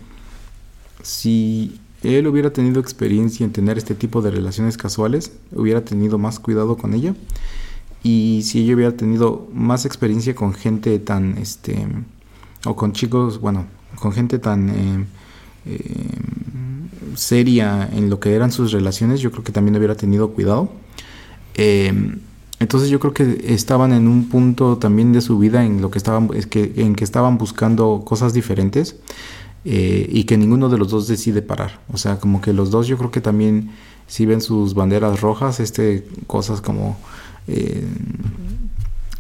si 1.04 1.80
él 2.04 2.28
hubiera 2.28 2.52
tenido 2.52 2.80
experiencia 2.80 3.46
en 3.46 3.52
tener 3.52 3.78
este 3.78 3.96
tipo 3.96 4.22
de 4.22 4.32
relaciones 4.32 4.78
casuales, 4.78 5.32
hubiera 5.52 5.86
tenido 5.86 6.18
más 6.18 6.40
cuidado 6.40 6.78
con 6.78 6.94
ella. 6.94 7.14
Y 8.04 8.42
si 8.44 8.60
ella 8.64 8.74
hubiera 8.76 8.98
tenido 8.98 9.48
más 9.54 9.86
experiencia 9.86 10.34
con 10.34 10.54
gente 10.54 10.98
tan, 10.98 11.38
este, 11.38 11.88
o 12.66 12.76
con 12.76 12.94
chicos, 12.94 13.40
bueno, 13.40 13.68
con 14.00 14.12
gente 14.12 14.40
tan 14.40 14.70
eh, 14.70 15.06
eh, 15.68 16.18
seria 17.16 17.88
en 17.94 18.10
lo 18.10 18.20
que 18.20 18.34
eran 18.34 18.52
sus 18.52 18.72
relaciones, 18.72 19.20
yo 19.20 19.32
creo 19.32 19.44
que 19.44 19.52
también 19.52 19.76
hubiera 19.76 19.96
tenido 19.96 20.32
cuidado. 20.32 20.72
Eh, 21.54 22.18
entonces 22.62 22.90
yo 22.90 23.00
creo 23.00 23.12
que 23.12 23.44
estaban 23.48 23.92
en 23.92 24.08
un 24.08 24.30
punto 24.30 24.78
también 24.78 25.14
de 25.14 25.22
su 25.22 25.40
vida 25.40 25.66
en 25.66 25.82
lo 25.82 25.90
que 25.90 25.98
estaban, 25.98 26.30
es 26.36 26.46
que, 26.46 26.74
en 26.76 26.94
que 26.94 27.04
estaban 27.04 27.40
buscando 27.40 28.04
cosas 28.06 28.36
diferentes 28.36 28.98
eh, 29.66 30.08
y 30.08 30.26
que 30.26 30.38
ninguno 30.38 30.70
de 30.70 30.78
los 30.78 30.90
dos 30.90 31.08
decide 31.08 31.42
parar. 31.42 31.80
O 31.92 31.98
sea, 31.98 32.20
como 32.20 32.40
que 32.40 32.54
los 32.54 32.70
dos 32.70 32.86
yo 32.86 33.00
creo 33.00 33.10
que 33.10 33.20
también 33.20 33.72
si 34.06 34.28
ven 34.28 34.42
sus 34.42 34.76
banderas 34.76 35.22
rojas, 35.22 35.60
este, 35.60 36.08
cosas 36.28 36.62
como 36.62 37.00
eh, 37.48 37.84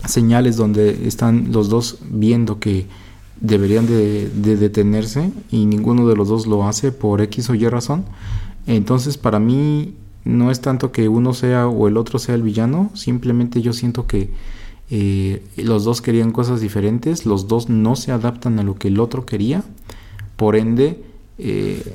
señales 0.06 0.56
donde 0.56 1.08
están 1.08 1.52
los 1.52 1.68
dos 1.68 1.98
viendo 2.12 2.60
que 2.60 2.86
deberían 3.40 3.88
de, 3.88 4.30
de 4.30 4.56
detenerse 4.56 5.32
y 5.50 5.66
ninguno 5.66 6.08
de 6.08 6.16
los 6.16 6.28
dos 6.28 6.46
lo 6.46 6.68
hace 6.68 6.92
por 6.92 7.22
X 7.22 7.50
o 7.50 7.56
Y 7.56 7.68
razón. 7.68 8.06
Entonces 8.68 9.18
para 9.18 9.40
mí 9.40 9.96
no 10.24 10.52
es 10.52 10.62
tanto 10.62 10.92
que 10.92 11.10
uno 11.10 11.34
sea 11.34 11.68
o 11.68 11.88
el 11.88 11.98
otro 11.98 12.20
sea 12.20 12.36
el 12.36 12.44
villano, 12.44 12.92
simplemente 12.94 13.62
yo 13.62 13.74
siento 13.74 14.08
que 14.08 14.30
eh, 14.90 15.42
los 15.58 15.84
dos 15.84 16.02
querían 16.02 16.32
cosas 16.32 16.62
diferentes, 16.62 17.26
los 17.26 17.48
dos 17.48 17.70
no 17.70 17.96
se 17.96 18.12
adaptan 18.12 18.60
a 18.60 18.64
lo 18.64 18.76
que 18.76 18.90
el 18.90 19.00
otro 19.00 19.26
quería, 19.26 19.64
por 20.36 20.56
ende 20.56 21.04
eh, 21.38 21.94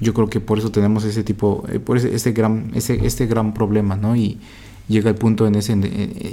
yo 0.00 0.14
creo 0.14 0.30
que 0.30 0.40
por 0.40 0.58
eso 0.58 0.70
tenemos 0.70 1.04
ese 1.04 1.22
tipo, 1.24 1.64
eh, 1.70 1.78
por 1.78 1.96
ese, 1.96 2.14
ese 2.14 2.32
gran, 2.32 2.70
ese, 2.74 3.04
este 3.04 3.26
gran 3.26 3.52
problema, 3.52 3.96
¿no? 3.96 4.16
Y 4.16 4.38
llega 4.88 5.10
el 5.10 5.16
punto 5.16 5.46
en 5.46 5.56
ese, 5.56 5.76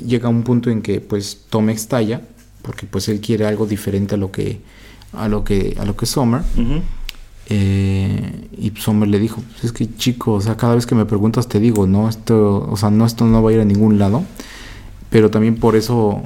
llega 0.06 0.30
un 0.30 0.44
punto 0.44 0.70
en 0.70 0.82
que 0.82 1.02
pues 1.02 1.46
Tom 1.50 1.70
estalla, 1.70 2.22
porque 2.62 2.86
pues 2.86 3.10
él 3.10 3.20
quiere 3.22 3.46
algo 3.46 3.66
diferente 3.66 4.16
a 4.16 4.18
lo 4.18 4.32
que, 4.32 4.62
a 5.14 5.28
lo 5.28 5.44
que, 5.44 5.76
a 5.80 5.86
lo 5.86 5.96
que 5.96 6.06
Summer. 6.06 6.42
Ujú. 6.56 6.82
Eh, 7.50 8.48
y 8.58 8.72
Summer 8.80 9.10
le 9.10 9.20
dijo, 9.20 9.42
"Pues 9.52 9.64
es 9.66 9.72
que 9.72 9.94
chico, 9.96 10.34
o 10.34 10.42
sea, 10.42 10.56
cada 10.56 10.76
vez 10.76 10.86
que 10.86 10.96
me 10.96 11.06
preguntas 11.06 11.48
te 11.48 11.60
digo, 11.60 11.88
no, 11.88 12.08
esto, 12.08 12.68
o 12.70 12.78
sea, 12.78 12.90
no, 12.92 13.06
esto 13.06 13.26
no 13.26 13.42
va 13.42 13.50
a 13.50 13.54
ir 13.54 13.60
a 13.60 13.66
ningún 13.66 13.98
lado. 13.98 14.24
Pero 15.10 15.32
también 15.32 15.56
por 15.56 15.76
eso 15.76 16.22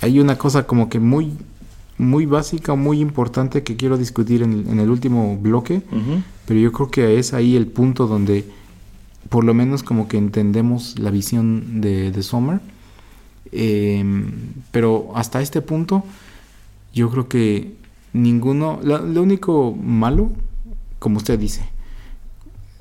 hay 0.00 0.20
una 0.20 0.38
cosa 0.38 0.66
como 0.66 0.88
que 0.88 0.98
muy, 1.00 1.32
muy 1.98 2.24
básica, 2.24 2.74
muy 2.74 3.00
importante 3.00 3.62
que 3.62 3.76
quiero 3.76 3.98
discutir 3.98 4.42
en, 4.42 4.66
en 4.70 4.80
el 4.80 4.88
último 4.90 5.36
bloque. 5.36 5.82
Pero 6.46 6.60
yo 6.60 6.72
creo 6.72 6.90
que 6.90 7.18
es 7.18 7.34
ahí 7.34 7.56
el 7.56 7.66
punto 7.66 8.06
donde 8.06 8.46
por 9.28 9.44
lo 9.44 9.52
menos 9.52 9.82
como 9.82 10.08
que 10.08 10.16
entendemos 10.16 10.98
la 10.98 11.10
visión 11.10 11.82
de, 11.82 12.10
de 12.10 12.22
Sommer. 12.22 12.60
Eh, 13.52 14.04
pero 14.70 15.10
hasta 15.14 15.40
este 15.42 15.60
punto 15.60 16.04
yo 16.94 17.10
creo 17.10 17.28
que 17.28 17.74
ninguno, 18.18 18.80
la- 18.82 19.00
lo 19.00 19.22
único 19.22 19.74
malo, 19.74 20.30
como 20.98 21.16
usted 21.18 21.38
dice, 21.38 21.62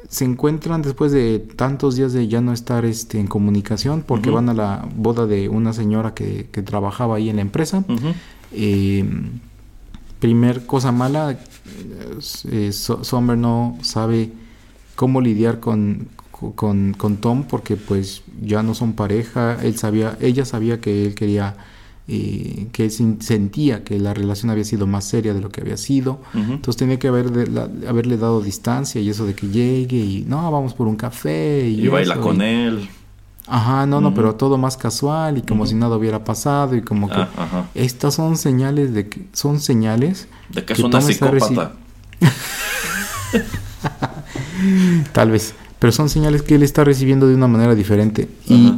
se 0.09 0.23
encuentran 0.25 0.81
después 0.81 1.11
de 1.11 1.39
tantos 1.39 1.95
días 1.97 2.13
de 2.13 2.27
ya 2.27 2.39
no 2.41 2.53
estar 2.53 2.85
este, 2.85 3.19
en 3.19 3.27
comunicación 3.27 4.03
porque 4.07 4.29
van 4.35 4.47
a 4.49 4.53
la 4.53 4.87
boda 4.95 5.25
de 5.25 5.49
una 5.49 5.73
señora 5.73 6.13
que, 6.13 6.47
que 6.51 6.61
trabajaba 6.61 7.17
ahí 7.17 7.29
en 7.29 7.35
la 7.37 7.41
empresa. 7.41 7.83
Eh, 8.53 9.03
primer 10.19 10.65
cosa 10.65 10.91
mala, 10.91 11.37
eh, 12.51 12.71
Summer 12.71 13.37
no 13.37 13.77
sabe 13.81 14.31
cómo 14.95 15.19
lidiar 15.21 15.59
con, 15.59 16.07
con, 16.31 16.93
con 16.97 17.17
Tom 17.17 17.43
porque 17.43 17.75
pues 17.75 18.23
ya 18.41 18.63
no 18.63 18.73
son 18.73 18.93
pareja. 18.93 19.57
Él 19.61 19.77
sabía, 19.77 20.17
ella 20.21 20.45
sabía 20.45 20.79
que 20.79 21.05
él 21.07 21.15
quería, 21.15 21.55
eh, 22.09 22.67
que 22.71 22.89
sentía 22.89 23.83
que 23.83 23.99
la 23.99 24.13
relación 24.13 24.49
había 24.49 24.63
sido 24.63 24.87
más 24.87 25.03
seria 25.05 25.33
de 25.33 25.41
lo 25.41 25.49
que 25.49 25.59
había 25.61 25.75
sido. 25.77 26.19
Entonces 26.33 26.77
tenía 26.77 26.97
que 26.99 27.09
haber 27.09 27.31
de- 27.31 27.47
la- 27.47 27.69
haberle 27.89 28.17
dado 28.17 28.41
distancia 28.41 29.01
y 29.01 29.09
eso 29.09 29.25
de 29.25 29.33
que 29.35 29.47
llegue 29.49 29.97
y 29.97 30.25
no, 30.27 30.49
vamos 30.51 30.73
por 30.73 30.87
un 30.87 30.95
café 30.95 31.67
y, 31.67 31.81
Y 31.85 31.87
baila 31.89 32.19
con 32.21 32.41
y- 32.41 32.45
él. 32.45 32.89
Ajá, 33.49 33.85
no, 33.85 34.01
no, 34.01 34.13
pero 34.13 34.35
todo 34.35 34.57
más 34.57 34.75
casual 34.75 35.37
y 35.37 35.41
como 35.41 35.65
si 35.65 35.73
nada 35.73 35.95
hubiera 35.95 36.25
pasado 36.25 36.75
y 36.75 36.81
como 36.81 37.07
que 37.07 37.15
Ah, 37.15 37.65
estas 37.75 38.13
son 38.15 38.35
señales 38.35 38.93
de 38.93 39.07
que 39.07 39.25
son 39.31 39.61
señales 39.61 40.27
De 40.49 40.65
que 40.65 40.73
es 40.73 40.79
que 40.79 40.85
una 40.85 40.99
Tom 40.99 41.09
está 41.09 41.31
psicópata. 41.31 41.71
tal 45.13 45.31
vez, 45.31 45.53
pero 45.79 45.91
son 45.91 46.09
señales 46.09 46.41
que 46.41 46.55
él 46.55 46.63
está 46.63 46.83
recibiendo 46.83 47.27
de 47.27 47.35
una 47.35 47.47
manera 47.47 47.75
diferente 47.75 48.27
y 48.47 48.73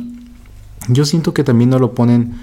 yo 0.88 1.06
siento 1.06 1.34
que 1.34 1.44
también 1.44 1.70
no 1.70 1.80
lo 1.80 1.94
ponen 1.94 2.34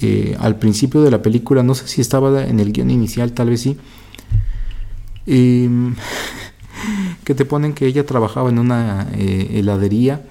eh, 0.00 0.36
al 0.38 0.56
principio 0.58 1.02
de 1.02 1.10
la 1.10 1.22
película, 1.22 1.62
no 1.62 1.74
sé 1.74 1.86
si 1.88 2.00
estaba 2.00 2.44
en 2.46 2.60
el 2.60 2.72
guion 2.72 2.90
inicial, 2.90 3.32
tal 3.32 3.50
vez 3.50 3.60
sí. 3.62 3.76
Em, 5.26 5.94
que 7.24 7.34
te 7.34 7.44
ponen 7.44 7.72
que 7.72 7.86
ella 7.86 8.06
trabajaba 8.06 8.48
en 8.50 8.58
una 8.60 9.08
eh, 9.14 9.48
heladería 9.54 10.22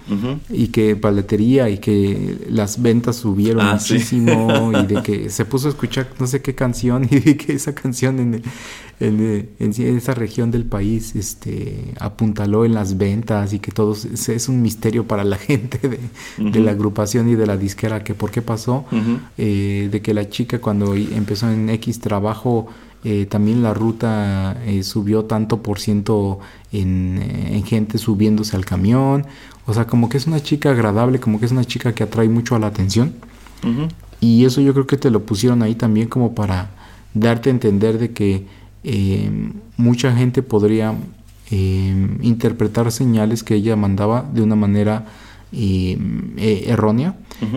y 0.49 0.67
que 0.67 0.95
paletería 0.95 1.69
y 1.69 1.79
que 1.79 2.37
las 2.49 2.81
ventas 2.81 3.17
subieron 3.17 3.65
Ah, 3.65 3.79
sí. 3.79 3.95
muchísimo 3.95 4.71
y 4.71 4.85
de 4.85 5.01
que 5.03 5.29
se 5.29 5.43
puso 5.43 5.67
a 5.67 5.71
escuchar 5.71 6.07
no 6.19 6.27
sé 6.27 6.41
qué 6.41 6.55
canción 6.55 7.03
y 7.11 7.19
de 7.19 7.35
que 7.35 7.53
esa 7.53 7.75
canción 7.75 8.19
en, 8.19 8.35
en, 8.35 8.43
en, 8.99 9.73
sí- 9.73 9.85
en 9.85 9.97
esa 9.97 10.13
región 10.13 10.51
del 10.51 10.63
país 10.65 11.15
este 11.15 11.93
apuntaló 11.99 12.65
en 12.65 12.73
las 12.73 12.97
ventas 12.97 13.53
y 13.53 13.59
que 13.59 13.71
todo 13.71 13.93
es, 13.93 14.29
es 14.29 14.47
un 14.49 14.61
misterio 14.61 15.05
para 15.05 15.23
la 15.23 15.37
gente 15.49 15.99
de, 16.37 16.59
la 16.59 16.71
agrupación 16.71 17.27
y 17.29 17.35
de 17.35 17.45
la 17.45 17.57
disquera 17.57 18.03
que 18.03 18.13
por 18.13 18.31
qué 18.31 18.41
pasó 18.41 18.85
eh, 19.37 19.89
de 19.91 20.01
que 20.01 20.13
la 20.13 20.29
chica 20.29 20.59
cuando 20.59 20.95
empezó 20.95 21.49
en 21.49 21.69
X 21.69 21.99
trabajo 21.99 22.67
eh, 23.03 23.27
también 23.27 23.61
la 23.61 23.73
ruta 23.73 24.57
eh, 24.65 24.81
subió 24.81 25.25
tanto 25.25 25.61
por 25.61 25.79
ciento 25.79 26.39
en, 26.71 27.21
en, 27.51 27.63
gente 27.63 27.99
subiéndose 27.99 28.55
al 28.55 28.65
camión. 28.65 29.27
O 29.67 29.75
sea, 29.75 29.85
como 29.85 30.09
que 30.09 30.17
es 30.17 30.25
una 30.25 30.41
chica 30.41 30.71
agradable, 30.71 31.19
como 31.19 31.39
que 31.39 31.45
es 31.45 31.51
una 31.51 31.65
chica 31.65 31.93
que 31.93 32.01
atrae 32.01 32.27
mucho 32.29 32.55
a 32.55 32.59
la 32.59 32.65
atención. 32.65 33.13
Y 34.19 34.45
eso 34.45 34.59
yo 34.59 34.73
creo 34.73 34.87
que 34.87 34.97
te 34.97 35.11
lo 35.11 35.21
pusieron 35.23 35.61
ahí 35.61 35.75
también 35.75 36.07
como 36.07 36.33
para 36.33 36.71
darte 37.13 37.49
a 37.49 37.53
entender 37.53 37.99
de 37.99 38.11
que 38.11 38.47
eh, 38.85 39.29
mucha 39.77 40.15
gente 40.15 40.41
podría 40.43 40.93
interpretar 41.51 42.91
señales 42.91 43.43
que 43.43 43.55
ella 43.55 43.75
mandaba 43.75 44.27
de 44.33 44.41
una 44.41 44.55
manera 44.55 45.05
errónea. 45.51 47.15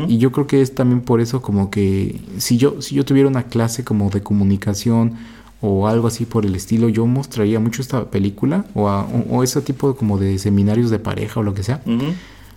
Y 0.08 0.18
yo 0.18 0.32
creo 0.32 0.46
que 0.46 0.60
es 0.60 0.74
también 0.74 1.00
por 1.00 1.20
eso 1.20 1.40
como 1.40 1.70
que 1.70 2.20
si 2.36 2.58
yo, 2.58 2.82
si 2.82 2.94
yo 2.94 3.04
tuviera 3.04 3.28
una 3.28 3.44
clase 3.44 3.84
como 3.84 4.10
de 4.10 4.22
comunicación 4.22 5.14
o 5.60 5.88
algo 5.88 6.08
así 6.08 6.24
por 6.24 6.46
el 6.46 6.54
estilo, 6.54 6.88
yo 6.88 7.06
mostraría 7.06 7.60
mucho 7.60 7.82
esta 7.82 8.10
película 8.10 8.64
o, 8.74 8.88
o, 8.88 9.42
ese 9.42 9.60
tipo 9.60 9.94
como 9.96 10.18
de 10.18 10.38
seminarios 10.38 10.90
de 10.90 10.98
pareja 10.98 11.40
o 11.40 11.42
lo 11.42 11.54
que 11.54 11.62
sea, 11.62 11.82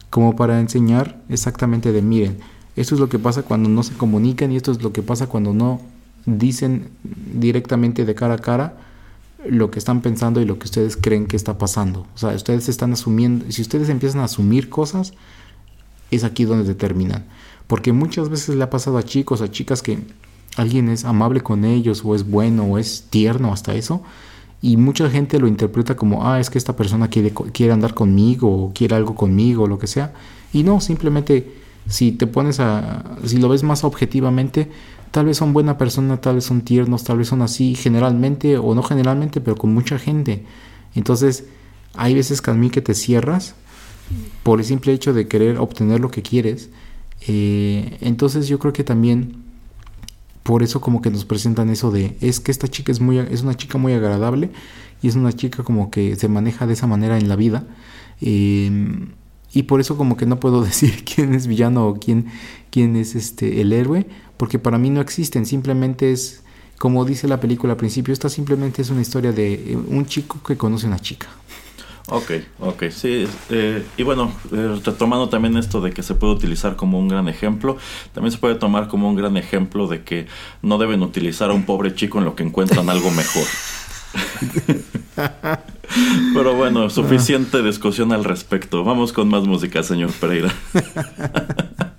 como 0.09 0.35
para 0.35 0.59
enseñar 0.59 1.21
exactamente 1.29 1.91
de, 1.91 2.01
miren, 2.01 2.37
esto 2.75 2.95
es 2.95 3.01
lo 3.01 3.09
que 3.09 3.19
pasa 3.19 3.43
cuando 3.43 3.69
no 3.69 3.83
se 3.83 3.93
comunican 3.93 4.51
y 4.51 4.57
esto 4.57 4.71
es 4.71 4.81
lo 4.81 4.93
que 4.93 5.01
pasa 5.01 5.27
cuando 5.27 5.53
no 5.53 5.81
dicen 6.25 6.89
directamente 7.03 8.05
de 8.05 8.15
cara 8.15 8.35
a 8.35 8.39
cara 8.39 8.77
lo 9.45 9.71
que 9.71 9.79
están 9.79 10.01
pensando 10.01 10.39
y 10.41 10.45
lo 10.45 10.59
que 10.59 10.65
ustedes 10.65 10.97
creen 10.97 11.25
que 11.25 11.35
está 11.35 11.57
pasando. 11.57 12.05
O 12.13 12.17
sea, 12.17 12.29
ustedes 12.29 12.69
están 12.69 12.93
asumiendo, 12.93 13.51
si 13.51 13.61
ustedes 13.61 13.89
empiezan 13.89 14.21
a 14.21 14.25
asumir 14.25 14.69
cosas, 14.69 15.13
es 16.11 16.23
aquí 16.23 16.45
donde 16.45 16.65
determinan. 16.65 17.25
Porque 17.67 17.93
muchas 17.93 18.29
veces 18.29 18.55
le 18.55 18.63
ha 18.63 18.69
pasado 18.69 18.97
a 18.97 19.03
chicos, 19.03 19.41
a 19.41 19.49
chicas 19.49 19.81
que 19.81 19.99
alguien 20.57 20.89
es 20.89 21.05
amable 21.05 21.41
con 21.41 21.65
ellos 21.65 22.01
o 22.03 22.15
es 22.15 22.29
bueno 22.29 22.65
o 22.65 22.77
es 22.77 23.05
tierno 23.09 23.53
hasta 23.53 23.73
eso 23.73 24.01
y 24.61 24.77
mucha 24.77 25.09
gente 25.09 25.39
lo 25.39 25.47
interpreta 25.47 25.95
como 25.95 26.27
ah 26.27 26.39
es 26.39 26.49
que 26.49 26.57
esta 26.57 26.75
persona 26.75 27.09
quiere, 27.09 27.33
quiere 27.51 27.73
andar 27.73 27.93
conmigo 27.93 28.65
o 28.65 28.73
quiere 28.73 28.95
algo 28.95 29.15
conmigo 29.15 29.63
o 29.63 29.67
lo 29.67 29.79
que 29.79 29.87
sea 29.87 30.13
y 30.53 30.63
no 30.63 30.81
simplemente 30.81 31.55
si 31.87 32.11
te 32.11 32.27
pones 32.27 32.59
a 32.59 33.17
si 33.25 33.37
lo 33.37 33.49
ves 33.49 33.63
más 33.63 33.83
objetivamente 33.83 34.69
tal 35.11 35.25
vez 35.25 35.37
son 35.37 35.53
buena 35.53 35.77
persona 35.77 36.19
tal 36.19 36.35
vez 36.35 36.45
son 36.45 36.61
tiernos 36.61 37.03
tal 37.03 37.17
vez 37.17 37.27
son 37.27 37.41
así 37.41 37.75
generalmente 37.75 38.57
o 38.57 38.73
no 38.73 38.83
generalmente 38.83 39.41
pero 39.41 39.55
con 39.55 39.73
mucha 39.73 39.99
gente. 39.99 40.45
Entonces 40.95 41.45
hay 41.95 42.13
veces 42.13 42.41
que 42.41 42.51
a 42.51 42.53
mí 42.53 42.69
que 42.69 42.81
te 42.81 42.93
cierras 42.93 43.55
por 44.43 44.59
el 44.59 44.65
simple 44.65 44.93
hecho 44.93 45.13
de 45.13 45.27
querer 45.27 45.57
obtener 45.57 45.99
lo 45.99 46.11
que 46.11 46.21
quieres 46.21 46.69
eh, 47.27 47.97
entonces 48.01 48.47
yo 48.47 48.59
creo 48.59 48.73
que 48.73 48.83
también 48.83 49.43
por 50.43 50.63
eso 50.63 50.81
como 50.81 51.01
que 51.01 51.11
nos 51.11 51.25
presentan 51.25 51.69
eso 51.69 51.91
de 51.91 52.17
es 52.19 52.39
que 52.39 52.51
esta 52.51 52.67
chica 52.67 52.91
es 52.91 52.99
muy 52.99 53.19
es 53.19 53.43
una 53.43 53.55
chica 53.55 53.77
muy 53.77 53.93
agradable 53.93 54.49
y 55.01 55.07
es 55.07 55.15
una 55.15 55.33
chica 55.33 55.63
como 55.63 55.91
que 55.91 56.15
se 56.15 56.27
maneja 56.27 56.65
de 56.67 56.73
esa 56.73 56.87
manera 56.87 57.17
en 57.17 57.29
la 57.29 57.35
vida 57.35 57.67
em, 58.19 59.09
y 59.53 59.63
por 59.63 59.79
eso 59.79 59.97
como 59.97 60.17
que 60.17 60.25
no 60.25 60.39
puedo 60.39 60.63
decir 60.65 61.03
quién 61.03 61.33
es 61.33 61.47
villano 61.47 61.87
o 61.87 61.95
quién 61.95 62.27
quién 62.69 62.95
es 62.95 63.15
este 63.15 63.61
el 63.61 63.73
héroe 63.73 64.07
porque 64.37 64.59
para 64.59 64.77
mí 64.77 64.89
no 64.89 65.01
existen 65.01 65.45
simplemente 65.45 66.11
es 66.11 66.43
como 66.77 67.05
dice 67.05 67.27
la 67.27 67.39
película 67.39 67.73
al 67.73 67.77
principio 67.77 68.13
esta 68.13 68.29
simplemente 68.29 68.81
es 68.81 68.89
una 68.89 69.01
historia 69.01 69.31
de 69.31 69.53
eh, 69.53 69.75
un 69.75 70.05
chico 70.05 70.41
que 70.45 70.57
conoce 70.57 70.85
a 70.85 70.89
una 70.89 70.99
chica 70.99 71.27
Ok, 72.07 72.31
ok, 72.59 72.83
sí. 72.89 73.25
Eh, 73.49 73.85
y 73.95 74.03
bueno, 74.03 74.33
eh, 74.51 74.79
retomando 74.83 75.29
también 75.29 75.55
esto 75.55 75.79
de 75.79 75.91
que 75.91 76.03
se 76.03 76.13
puede 76.13 76.33
utilizar 76.33 76.75
como 76.75 76.99
un 76.99 77.07
gran 77.07 77.29
ejemplo, 77.29 77.77
también 78.11 78.33
se 78.33 78.37
puede 78.37 78.55
tomar 78.55 78.89
como 78.89 79.07
un 79.07 79.15
gran 79.15 79.37
ejemplo 79.37 79.87
de 79.87 80.03
que 80.03 80.27
no 80.61 80.77
deben 80.77 81.03
utilizar 81.03 81.51
a 81.51 81.53
un 81.53 81.63
pobre 81.63 81.95
chico 81.95 82.17
en 82.17 82.25
lo 82.25 82.35
que 82.35 82.43
encuentran 82.43 82.89
algo 82.89 83.11
mejor. 83.11 83.45
Pero 86.33 86.55
bueno, 86.55 86.89
suficiente 86.89 87.61
discusión 87.61 88.13
al 88.13 88.23
respecto. 88.23 88.83
Vamos 88.83 89.13
con 89.13 89.27
más 89.27 89.43
música, 89.43 89.83
señor 89.83 90.11
Pereira. 90.13 90.51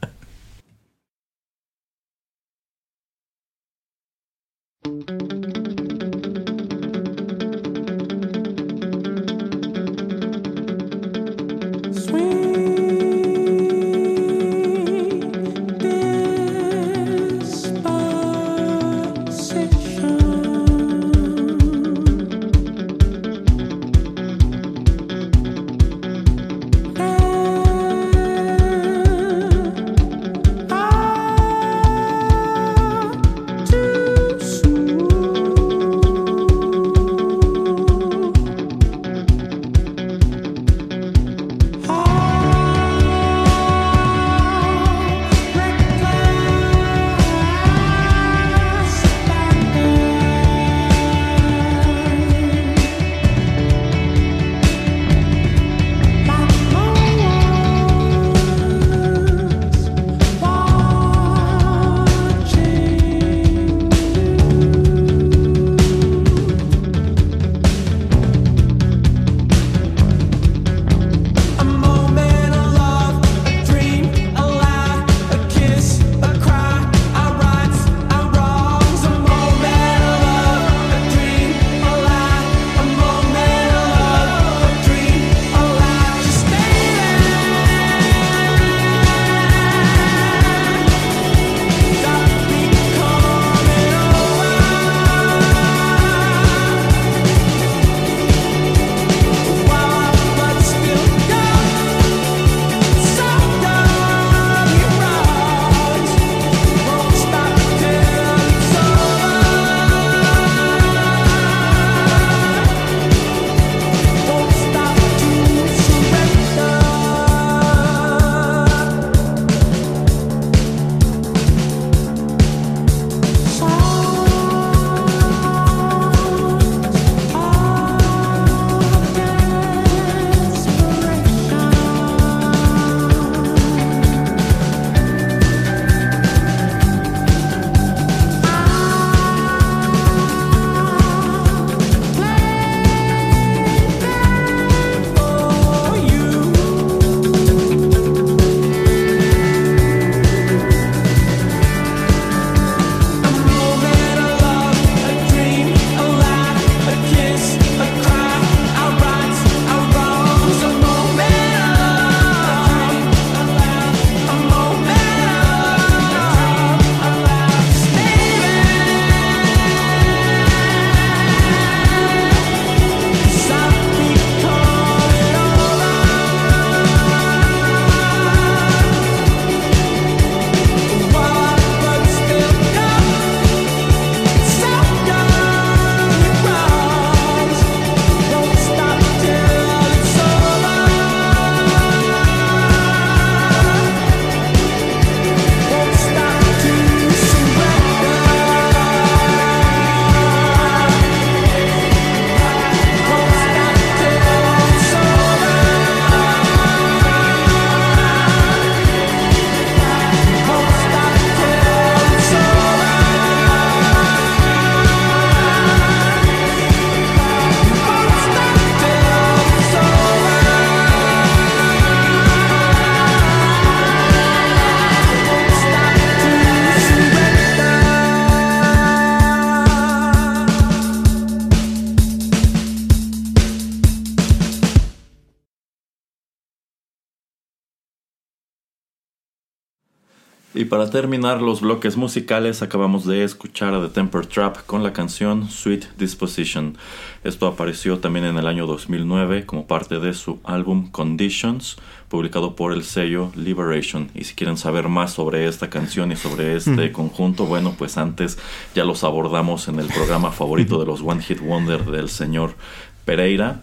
para 240.83 240.91
terminar 240.91 241.41
los 241.41 241.61
bloques 241.61 241.97
musicales 241.97 242.61
acabamos 242.61 243.07
de 243.07 243.23
escuchar 243.23 243.73
a 243.73 243.81
The 243.81 243.95
Temper 243.95 244.27
Trap 244.27 244.67
con 244.67 244.83
la 244.83 244.93
canción 244.93 245.49
Sweet 245.49 245.97
Disposition. 245.97 246.77
Esto 247.23 247.47
apareció 247.47 247.99
también 247.99 248.25
en 248.25 248.37
el 248.37 248.49
año 248.49 248.67
2009 248.67 249.47
como 249.47 249.69
parte 249.69 250.01
de 250.01 250.13
su 250.13 250.41
álbum 250.43 250.91
Conditions, 250.91 251.77
publicado 252.09 252.57
por 252.57 252.73
el 252.73 252.83
sello 252.83 253.31
Liberation. 253.37 254.11
Y 254.13 254.25
si 254.25 254.35
quieren 254.35 254.57
saber 254.57 254.89
más 254.89 255.13
sobre 255.13 255.47
esta 255.47 255.71
canción 255.71 256.11
y 256.11 256.17
sobre 256.17 256.57
este 256.57 256.91
conjunto, 256.93 257.47
bueno, 257.47 257.77
pues 257.79 257.97
antes 257.97 258.37
ya 258.75 258.83
los 258.83 259.05
abordamos 259.05 259.69
en 259.69 259.79
el 259.79 259.87
programa 259.87 260.33
favorito 260.33 260.81
de 260.81 260.87
los 260.87 261.01
One 261.01 261.23
Hit 261.23 261.39
Wonder 261.39 261.85
del 261.85 262.09
señor 262.09 262.57
Pereira. 263.05 263.61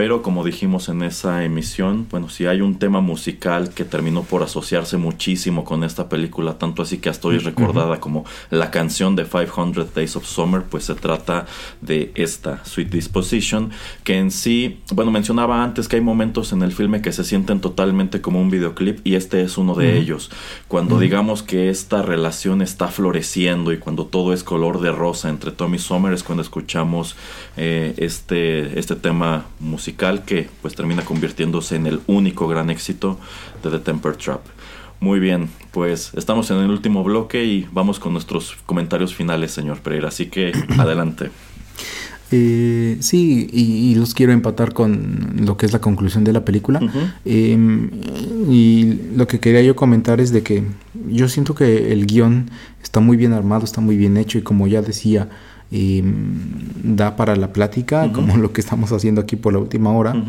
Pero 0.00 0.22
como 0.22 0.44
dijimos 0.44 0.88
en 0.88 1.02
esa 1.02 1.44
emisión, 1.44 2.06
bueno, 2.10 2.30
si 2.30 2.46
hay 2.46 2.62
un 2.62 2.78
tema 2.78 3.02
musical 3.02 3.68
que 3.74 3.84
terminó 3.84 4.22
por 4.22 4.42
asociarse 4.42 4.96
muchísimo 4.96 5.62
con 5.62 5.84
esta 5.84 6.08
película, 6.08 6.56
tanto 6.56 6.80
así 6.80 6.96
que 6.96 7.10
hasta 7.10 7.28
hoy 7.28 7.36
es 7.36 7.44
recordada 7.44 8.00
como 8.00 8.24
la 8.48 8.70
canción 8.70 9.14
de 9.14 9.26
500 9.26 9.92
Days 9.92 10.16
of 10.16 10.24
Summer, 10.24 10.62
pues 10.62 10.84
se 10.84 10.94
trata 10.94 11.44
de 11.82 12.12
esta 12.14 12.64
Sweet 12.64 12.88
Disposition, 12.88 13.72
que 14.02 14.16
en 14.16 14.30
sí, 14.30 14.80
bueno, 14.90 15.10
mencionaba 15.10 15.62
antes 15.62 15.86
que 15.86 15.96
hay 15.96 16.02
momentos 16.02 16.54
en 16.54 16.62
el 16.62 16.72
filme 16.72 17.02
que 17.02 17.12
se 17.12 17.22
sienten 17.22 17.60
totalmente 17.60 18.22
como 18.22 18.40
un 18.40 18.48
videoclip 18.48 19.06
y 19.06 19.16
este 19.16 19.42
es 19.42 19.58
uno 19.58 19.74
de 19.74 19.98
ellos. 19.98 20.30
Cuando 20.66 20.98
digamos 20.98 21.42
que 21.42 21.68
esta 21.68 22.00
relación 22.00 22.62
está 22.62 22.88
floreciendo 22.88 23.70
y 23.70 23.76
cuando 23.76 24.06
todo 24.06 24.32
es 24.32 24.44
color 24.44 24.80
de 24.80 24.92
rosa 24.92 25.28
entre 25.28 25.50
Tommy 25.50 25.78
Summer 25.78 26.14
es 26.14 26.22
cuando 26.22 26.40
escuchamos 26.40 27.16
eh, 27.58 27.92
este, 27.98 28.78
este 28.78 28.96
tema 28.96 29.44
musical 29.58 29.89
que 29.94 30.48
pues 30.62 30.74
termina 30.74 31.04
convirtiéndose 31.04 31.76
en 31.76 31.86
el 31.86 32.00
único 32.06 32.48
gran 32.48 32.70
éxito 32.70 33.18
de 33.62 33.70
The 33.70 33.78
Temper 33.78 34.16
Trap. 34.16 34.40
Muy 35.00 35.18
bien, 35.18 35.48
pues 35.70 36.12
estamos 36.14 36.50
en 36.50 36.58
el 36.58 36.70
último 36.70 37.02
bloque 37.02 37.44
y 37.44 37.66
vamos 37.72 37.98
con 37.98 38.12
nuestros 38.12 38.56
comentarios 38.66 39.14
finales, 39.14 39.50
señor 39.50 39.80
Pereira. 39.80 40.08
Así 40.08 40.26
que 40.26 40.52
adelante. 40.78 41.30
Eh, 42.32 42.96
sí, 43.00 43.48
y, 43.52 43.94
los 43.96 44.14
quiero 44.14 44.32
empatar 44.32 44.72
con 44.72 45.32
lo 45.40 45.56
que 45.56 45.66
es 45.66 45.72
la 45.72 45.80
conclusión 45.80 46.22
de 46.22 46.32
la 46.32 46.44
película. 46.44 46.80
Em, 47.24 47.90
y 48.48 48.98
lo 49.16 49.26
que 49.26 49.40
quería 49.40 49.62
yo 49.62 49.74
comentar 49.74 50.20
es 50.20 50.30
de 50.32 50.42
que 50.42 50.62
yo 51.08 51.28
siento 51.28 51.54
que 51.54 51.92
el 51.92 52.06
guion 52.06 52.50
está 52.82 53.00
muy 53.00 53.16
bien 53.16 53.32
armado, 53.32 53.64
está 53.64 53.80
muy 53.80 53.96
bien 53.96 54.16
hecho 54.16 54.38
y 54.38 54.42
como 54.42 54.68
ya 54.68 54.80
decía, 54.80 55.28
da 55.72 57.14
para 57.16 57.36
la 57.36 57.52
plática, 57.52 58.12
como 58.12 58.36
lo 58.36 58.52
que 58.52 58.60
estamos 58.60 58.90
haciendo 58.90 59.20
aquí 59.20 59.36
por 59.36 59.52
la 59.52 59.60
última 59.60 59.92
hora. 59.92 60.24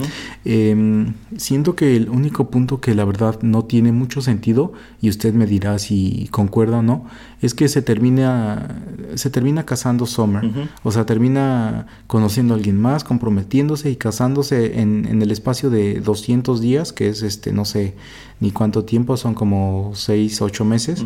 Em, 0.46 1.14
siento 1.36 1.76
que 1.76 1.96
el 1.96 2.10
único 2.10 2.50
punto 2.52 2.80
que 2.80 2.94
la 2.94 3.06
verdad 3.06 3.40
no 3.42 3.66
tiene 3.66 3.92
mucho 3.92 4.22
sentido, 4.22 4.74
y 5.02 5.10
usted 5.10 5.34
me 5.34 5.48
dirá 5.48 5.80
si 5.80 6.28
concuerda 6.32 6.80
o 6.80 6.82
no, 6.84 7.06
es 7.42 7.56
que 7.56 7.68
se 7.68 7.82
termina, 7.82 8.84
se 9.16 9.32
termina 9.32 9.66
casando 9.66 10.06
Summer. 10.06 10.70
O 10.84 10.92
sea, 10.92 11.06
termina 11.06 11.88
conociendo 12.06 12.54
a 12.54 12.58
alguien 12.58 12.80
más, 12.80 13.04
comprometiéndose 13.04 13.90
y 13.90 13.96
casándose 13.96 14.80
en, 14.80 15.08
en, 15.10 15.22
el 15.24 15.32
espacio 15.32 15.72
de 15.72 16.02
200 16.02 16.62
días, 16.62 16.94
que 16.94 17.10
es 17.10 17.24
este, 17.24 17.52
no 17.52 17.66
sé 17.66 17.96
ni 18.40 18.52
cuánto 18.52 18.86
tiempo, 18.86 19.18
son 19.18 19.34
como 19.34 19.92
6, 19.96 20.42
8 20.42 20.66
meses. 20.66 21.04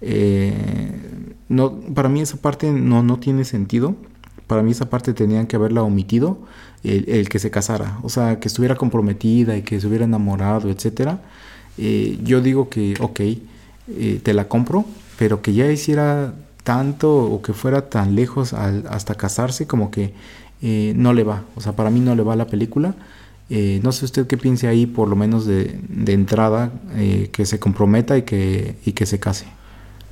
Eh, 0.00 0.54
no, 1.48 1.72
para 1.94 2.08
mí 2.08 2.20
esa 2.20 2.36
parte 2.36 2.70
no, 2.72 3.02
no 3.02 3.18
tiene 3.18 3.44
sentido. 3.44 3.96
Para 4.46 4.62
mí 4.62 4.72
esa 4.72 4.88
parte 4.90 5.12
tenían 5.12 5.46
que 5.46 5.56
haberla 5.56 5.82
omitido, 5.82 6.38
el, 6.82 7.28
que 7.28 7.38
se 7.38 7.50
casara. 7.50 7.98
O 8.02 8.08
sea, 8.08 8.40
que 8.40 8.48
estuviera 8.48 8.76
comprometida 8.76 9.56
y 9.56 9.62
que 9.62 9.80
se 9.80 9.86
hubiera 9.86 10.04
enamorado, 10.04 10.70
etc. 10.70 11.16
Eh, 11.76 12.18
yo 12.22 12.40
digo 12.40 12.68
que, 12.68 12.94
ok, 13.00 13.20
eh, 13.20 14.20
te 14.22 14.32
la 14.32 14.48
compro, 14.48 14.84
pero 15.18 15.42
que 15.42 15.52
ya 15.52 15.70
hiciera 15.70 16.34
tanto 16.64 17.14
o 17.14 17.42
que 17.42 17.52
fuera 17.52 17.88
tan 17.88 18.14
lejos 18.14 18.52
hasta 18.52 19.14
casarse, 19.14 19.66
como 19.66 19.90
que 19.90 20.12
no 20.60 21.12
le 21.12 21.24
va. 21.24 21.44
O 21.54 21.60
sea, 21.60 21.72
para 21.72 21.90
mí 21.90 22.00
no 22.00 22.14
le 22.14 22.22
va 22.22 22.36
la 22.36 22.46
película. 22.46 22.94
no 23.48 23.92
sé 23.92 24.04
usted 24.04 24.26
qué 24.26 24.36
piense 24.36 24.68
ahí, 24.68 24.86
por 24.86 25.08
lo 25.08 25.16
menos 25.16 25.46
de, 25.46 25.80
de 25.88 26.12
entrada, 26.12 26.72
que 27.32 27.46
se 27.46 27.58
comprometa 27.58 28.18
y 28.18 28.22
que, 28.22 28.76
y 28.84 28.92
que 28.92 29.06
se 29.06 29.18
case. 29.18 29.46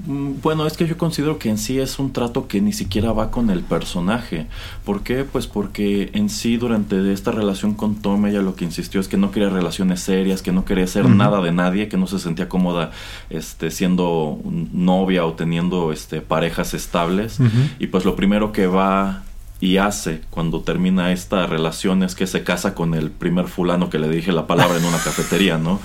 Mm, 0.04 0.40
bueno, 0.42 0.66
es 0.66 0.76
que 0.76 0.86
yo 0.86 0.98
considero 0.98 1.38
que 1.38 1.48
en 1.48 1.58
sí 1.58 1.78
es 1.78 1.98
un 1.98 2.12
trato 2.12 2.48
que 2.48 2.60
ni 2.60 2.72
siquiera 2.72 3.12
va 3.12 3.30
con 3.30 3.50
el 3.50 3.62
personaje. 3.62 4.46
¿Por 4.84 5.02
qué? 5.02 5.24
Pues 5.24 5.46
porque 5.46 6.10
en 6.12 6.28
sí 6.28 6.56
durante 6.56 7.12
esta 7.12 7.30
relación 7.30 7.74
con 7.74 7.96
Tom 7.96 8.26
ella 8.26 8.42
lo 8.42 8.54
que 8.54 8.64
insistió 8.64 9.00
es 9.00 9.08
que 9.08 9.16
no 9.16 9.30
quería 9.30 9.48
relaciones 9.48 10.00
serias, 10.00 10.42
que 10.42 10.52
no 10.52 10.64
quería 10.64 10.86
ser 10.86 11.08
nada 11.08 11.40
de 11.40 11.52
nadie, 11.52 11.88
que 11.88 11.96
no 11.96 12.06
se 12.06 12.18
sentía 12.18 12.48
cómoda 12.48 12.90
este, 13.30 13.70
siendo 13.70 14.38
novia 14.72 15.24
o 15.24 15.32
teniendo 15.34 15.92
este, 15.92 16.20
parejas 16.20 16.74
estables. 16.74 17.38
Y 17.78 17.86
pues 17.88 18.04
lo 18.04 18.16
primero 18.16 18.52
que 18.52 18.66
va 18.66 19.22
y 19.58 19.78
hace 19.78 20.20
cuando 20.30 20.60
termina 20.60 21.12
esta 21.12 21.46
relación 21.46 22.02
es 22.02 22.14
que 22.14 22.26
se 22.26 22.44
casa 22.44 22.74
con 22.74 22.94
el 22.94 23.10
primer 23.10 23.46
fulano 23.48 23.88
que 23.88 23.98
le 23.98 24.08
dije 24.08 24.30
la 24.32 24.46
palabra 24.46 24.76
en 24.78 24.84
una 24.84 24.98
cafetería, 24.98 25.56
¿no? 25.56 25.80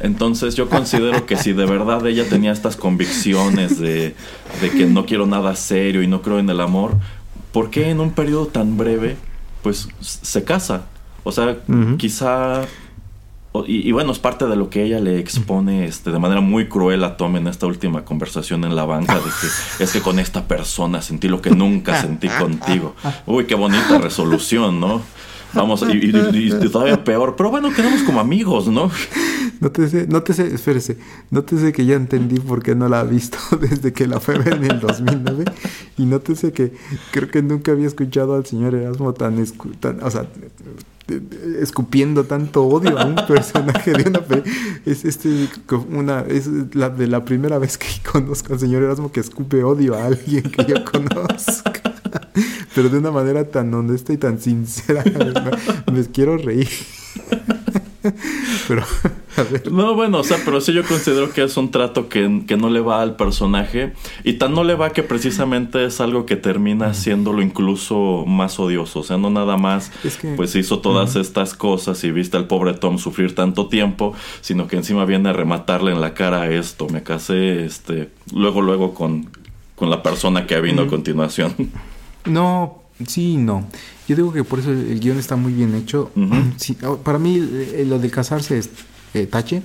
Entonces 0.00 0.54
yo 0.54 0.68
considero 0.68 1.26
que 1.26 1.36
si 1.36 1.52
de 1.52 1.66
verdad 1.66 2.06
ella 2.06 2.28
tenía 2.28 2.52
estas 2.52 2.76
convicciones 2.76 3.80
de, 3.80 4.14
de 4.60 4.70
que 4.70 4.86
no 4.86 5.04
quiero 5.04 5.26
nada 5.26 5.56
serio 5.56 6.02
y 6.02 6.06
no 6.06 6.22
creo 6.22 6.38
en 6.38 6.48
el 6.48 6.60
amor, 6.60 6.96
¿por 7.52 7.70
qué 7.70 7.90
en 7.90 8.00
un 8.00 8.12
periodo 8.12 8.46
tan 8.46 8.76
breve 8.76 9.16
pues 9.62 9.88
se 10.00 10.44
casa? 10.44 10.86
O 11.24 11.32
sea, 11.32 11.58
quizá 11.98 12.62
y, 13.66 13.90
bueno, 13.92 14.12
es 14.12 14.18
parte 14.18 14.46
de 14.46 14.56
lo 14.56 14.70
que 14.70 14.82
ella 14.84 15.00
le 15.00 15.18
expone 15.18 15.86
este, 15.86 16.10
de 16.10 16.18
manera 16.18 16.40
muy 16.40 16.68
cruel 16.68 17.04
a 17.04 17.16
Tom 17.16 17.36
en 17.36 17.46
esta 17.46 17.66
última 17.66 18.04
conversación 18.04 18.64
en 18.64 18.76
la 18.76 18.84
banca, 18.84 19.14
de 19.14 19.20
que 19.20 19.46
es 19.84 19.92
que 19.92 20.00
con 20.00 20.18
esta 20.18 20.46
persona 20.46 21.02
sentí 21.02 21.28
lo 21.28 21.40
que 21.40 21.50
nunca 21.50 22.00
sentí 22.00 22.28
contigo. 22.40 22.94
Uy, 23.26 23.44
qué 23.44 23.54
bonita 23.54 23.98
resolución, 23.98 24.80
¿no? 24.80 25.02
Vamos, 25.54 25.82
y, 25.88 26.50
todavía 26.70 27.02
peor, 27.02 27.34
pero 27.34 27.50
bueno, 27.50 27.72
quedamos 27.72 28.02
como 28.02 28.20
amigos, 28.20 28.68
¿no? 28.68 28.90
Nótese, 29.60 30.06
nótese, 30.06 30.54
espérese, 30.54 30.98
nótese 31.30 31.72
que 31.72 31.86
ya 31.86 31.94
entendí 31.94 32.38
por 32.38 32.62
qué 32.62 32.74
no 32.74 32.88
la 32.88 33.00
ha 33.00 33.04
visto 33.04 33.38
desde 33.60 33.92
que 33.92 34.06
la 34.06 34.20
fue 34.20 34.36
en 34.36 34.64
el 34.64 34.78
2009 34.78 35.44
y 35.96 36.04
nótese 36.04 36.52
que 36.52 36.72
creo 37.12 37.30
que 37.30 37.42
nunca 37.42 37.72
había 37.72 37.86
escuchado 37.86 38.34
al 38.34 38.44
señor 38.44 38.74
Erasmo 38.74 39.14
tan, 39.14 39.42
tan 39.80 40.02
o 40.02 40.10
sea, 40.10 40.26
escupiendo 41.60 42.24
tanto 42.24 42.64
odio 42.64 42.98
a 42.98 43.06
un 43.06 43.16
personaje 43.28 43.92
de 43.92 44.08
una 44.08 44.20
es 44.84 45.04
este 45.04 45.48
una 45.90 46.20
es 46.20 46.48
la 46.74 46.90
de 46.90 47.06
la 47.06 47.24
primera 47.24 47.58
vez 47.58 47.78
que 47.78 47.86
conozco 48.12 48.52
al 48.52 48.60
señor 48.60 48.82
Erasmo 48.82 49.10
que 49.10 49.20
escupe 49.20 49.62
odio 49.62 49.94
a 49.94 50.06
alguien 50.06 50.42
que 50.42 50.64
yo 50.66 50.84
conozco. 50.84 51.70
Pero 52.74 52.88
de 52.88 52.98
una 52.98 53.10
manera 53.10 53.44
tan 53.44 53.72
honesta 53.74 54.12
y 54.12 54.18
tan 54.18 54.38
sincera 54.38 55.02
me 55.92 56.04
quiero 56.06 56.36
reír 56.36 56.68
pero, 58.68 58.84
No, 59.70 59.94
bueno, 59.94 60.18
o 60.18 60.24
sea, 60.24 60.38
pero 60.44 60.60
sí 60.60 60.72
yo 60.72 60.84
considero 60.84 61.30
que 61.30 61.42
es 61.42 61.56
un 61.56 61.70
trato 61.70 62.08
que, 62.08 62.28
no 62.28 62.70
le 62.70 62.80
va 62.80 63.02
al 63.02 63.16
personaje. 63.16 63.92
Y 64.24 64.34
tan 64.34 64.54
no 64.54 64.64
le 64.64 64.74
va 64.74 64.90
que 64.90 65.02
precisamente 65.02 65.84
es 65.84 66.00
algo 66.00 66.26
que 66.26 66.36
termina 66.36 66.86
haciéndolo 66.86 67.42
incluso 67.42 68.24
más 68.26 68.58
odioso. 68.58 69.00
O 69.00 69.02
sea, 69.02 69.16
no 69.16 69.30
nada 69.30 69.56
más, 69.56 69.92
pues 70.36 70.54
hizo 70.56 70.80
todas 70.80 71.16
estas 71.16 71.54
cosas 71.54 72.02
y 72.04 72.10
viste 72.10 72.36
al 72.36 72.46
pobre 72.46 72.74
Tom 72.74 72.98
sufrir 72.98 73.34
tanto 73.34 73.68
tiempo, 73.68 74.14
sino 74.40 74.66
que 74.66 74.76
encima 74.76 75.04
viene 75.04 75.30
a 75.30 75.32
rematarle 75.32 75.92
en 75.92 76.00
la 76.00 76.14
cara 76.14 76.50
esto. 76.50 76.88
Me 76.88 77.02
casé, 77.02 77.64
este, 77.64 78.10
luego, 78.32 78.60
luego 78.60 78.94
con, 78.94 79.30
con 79.76 79.90
la 79.90 80.02
persona 80.02 80.46
que 80.46 80.60
vino 80.60 80.82
a 80.82 80.86
continuación. 80.86 81.54
No, 82.24 82.82
sí, 83.06 83.36
no. 83.36 83.66
Yo 84.06 84.16
digo 84.16 84.32
que 84.32 84.44
por 84.44 84.58
eso 84.58 84.70
el 84.70 84.98
guion 85.00 85.18
está 85.18 85.36
muy 85.36 85.52
bien 85.52 85.74
hecho. 85.74 86.10
Oh, 86.84 86.96
para 86.96 87.18
mí 87.18 87.36
eh, 87.36 87.84
lo 87.86 87.98
de 87.98 88.10
casarse 88.10 88.58
es 88.58 88.70
eh, 89.14 89.26
tache. 89.26 89.62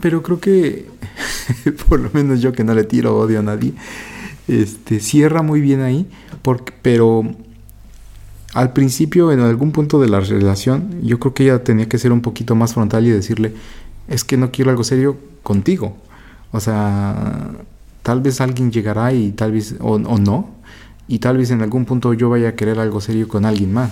Pero 0.00 0.22
creo 0.22 0.40
que, 0.40 0.86
por 1.88 2.00
lo 2.00 2.10
menos 2.12 2.40
yo 2.40 2.52
que 2.52 2.64
no 2.64 2.74
le 2.74 2.84
tiro 2.84 3.18
odio 3.18 3.40
a 3.40 3.42
nadie, 3.42 3.72
este, 4.48 5.00
cierra 5.00 5.42
muy 5.42 5.60
bien 5.60 5.80
ahí. 5.80 6.06
Porque, 6.42 6.72
pero 6.82 7.24
al 8.54 8.72
principio, 8.72 9.32
en 9.32 9.40
algún 9.40 9.72
punto 9.72 10.00
de 10.00 10.08
la 10.08 10.20
relación, 10.20 11.00
yo 11.02 11.18
creo 11.18 11.34
que 11.34 11.44
ella 11.44 11.62
tenía 11.64 11.88
que 11.88 11.98
ser 11.98 12.12
un 12.12 12.22
poquito 12.22 12.54
más 12.54 12.74
frontal 12.74 13.06
y 13.06 13.10
decirle, 13.10 13.52
es 14.08 14.24
que 14.24 14.36
no 14.36 14.50
quiero 14.50 14.70
algo 14.70 14.84
serio 14.84 15.16
contigo. 15.42 15.96
O 16.52 16.60
sea, 16.60 17.50
tal 18.02 18.20
vez 18.20 18.40
alguien 18.40 18.70
llegará 18.70 19.12
y 19.12 19.32
tal 19.32 19.52
vez, 19.52 19.74
o 19.80 19.98
no, 19.98 20.55
y 21.08 21.18
tal 21.18 21.36
vez 21.38 21.50
en 21.50 21.62
algún 21.62 21.84
punto 21.84 22.14
yo 22.14 22.30
vaya 22.30 22.50
a 22.50 22.54
querer 22.54 22.78
algo 22.78 23.00
serio 23.00 23.28
con 23.28 23.44
alguien 23.44 23.72
más, 23.72 23.90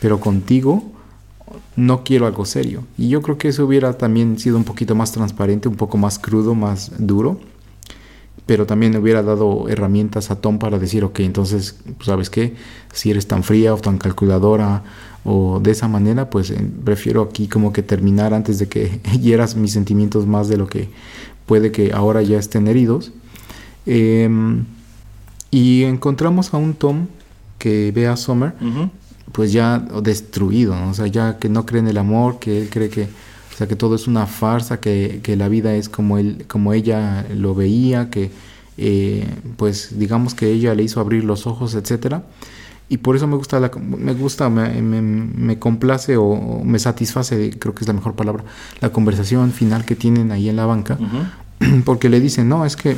pero 0.00 0.20
contigo 0.20 0.92
no 1.76 2.04
quiero 2.04 2.26
algo 2.26 2.44
serio. 2.44 2.84
Y 2.98 3.08
yo 3.08 3.22
creo 3.22 3.38
que 3.38 3.48
eso 3.48 3.64
hubiera 3.64 3.96
también 3.96 4.38
sido 4.38 4.56
un 4.56 4.64
poquito 4.64 4.94
más 4.94 5.12
transparente, 5.12 5.68
un 5.68 5.76
poco 5.76 5.96
más 5.98 6.18
crudo, 6.18 6.54
más 6.54 6.92
duro, 6.98 7.40
pero 8.46 8.66
también 8.66 8.96
hubiera 8.96 9.22
dado 9.22 9.68
herramientas 9.68 10.30
a 10.30 10.36
Tom 10.40 10.58
para 10.58 10.78
decir, 10.78 11.04
ok, 11.04 11.20
entonces, 11.20 11.76
pues, 11.84 12.06
¿sabes 12.06 12.28
qué? 12.28 12.54
Si 12.92 13.10
eres 13.10 13.26
tan 13.26 13.44
fría 13.44 13.72
o 13.72 13.78
tan 13.78 13.98
calculadora 13.98 14.82
o 15.24 15.60
de 15.60 15.70
esa 15.70 15.88
manera, 15.88 16.28
pues 16.28 16.50
eh, 16.50 16.68
prefiero 16.84 17.22
aquí 17.22 17.46
como 17.46 17.72
que 17.72 17.82
terminar 17.82 18.34
antes 18.34 18.58
de 18.58 18.68
que 18.68 19.00
hieras 19.20 19.56
mis 19.56 19.72
sentimientos 19.72 20.26
más 20.26 20.48
de 20.48 20.56
lo 20.56 20.66
que 20.66 20.88
puede 21.46 21.70
que 21.70 21.92
ahora 21.92 22.22
ya 22.22 22.38
estén 22.38 22.66
heridos. 22.66 23.12
Em, 23.86 24.64
y 25.52 25.84
encontramos 25.84 26.52
a 26.52 26.56
un 26.56 26.74
Tom 26.74 27.06
que 27.58 27.92
ve 27.94 28.08
a 28.08 28.16
Summer, 28.16 28.54
pues 29.30 29.52
ya 29.52 29.78
destruido, 30.02 30.74
¿no? 30.74 30.90
o 30.90 30.94
sea, 30.94 31.06
ya 31.06 31.38
que 31.38 31.48
no 31.48 31.64
cree 31.64 31.80
en 31.80 31.86
el 31.88 31.98
amor, 31.98 32.38
que 32.40 32.62
él 32.62 32.68
cree 32.70 32.88
que, 32.88 33.02
o 33.04 33.56
sea, 33.56 33.68
que 33.68 33.76
todo 33.76 33.94
es 33.94 34.08
una 34.08 34.26
farsa, 34.26 34.80
que, 34.80 35.20
que 35.22 35.36
la 35.36 35.48
vida 35.48 35.74
es 35.76 35.88
como 35.88 36.18
él, 36.18 36.44
como 36.48 36.72
ella 36.72 37.24
lo 37.36 37.54
veía, 37.54 38.10
que, 38.10 38.30
eh, 38.78 39.26
pues, 39.56 39.96
digamos 39.98 40.34
que 40.34 40.50
ella 40.50 40.74
le 40.74 40.82
hizo 40.82 40.98
abrir 41.00 41.22
los 41.24 41.46
ojos, 41.46 41.74
etcétera. 41.74 42.24
Y 42.88 42.98
por 42.98 43.16
eso 43.16 43.26
me 43.26 43.36
gusta, 43.36 43.58
la, 43.60 43.70
me 43.78 44.12
gusta, 44.12 44.50
me, 44.50 44.82
me- 44.82 45.00
me 45.00 45.58
complace 45.58 46.16
o, 46.18 46.62
me 46.64 46.78
satisface, 46.78 47.52
creo 47.58 47.74
que 47.74 47.84
es 47.84 47.88
la 47.88 47.94
mejor 47.94 48.14
palabra, 48.14 48.44
la 48.80 48.90
conversación 48.90 49.52
final 49.52 49.84
que 49.84 49.94
tienen 49.96 50.30
ahí 50.32 50.48
en 50.50 50.56
la 50.56 50.66
banca 50.66 50.98
porque 51.86 52.08
le 52.10 52.20
dicen, 52.20 52.48
no, 52.50 52.66
es 52.66 52.76
que 52.76 52.96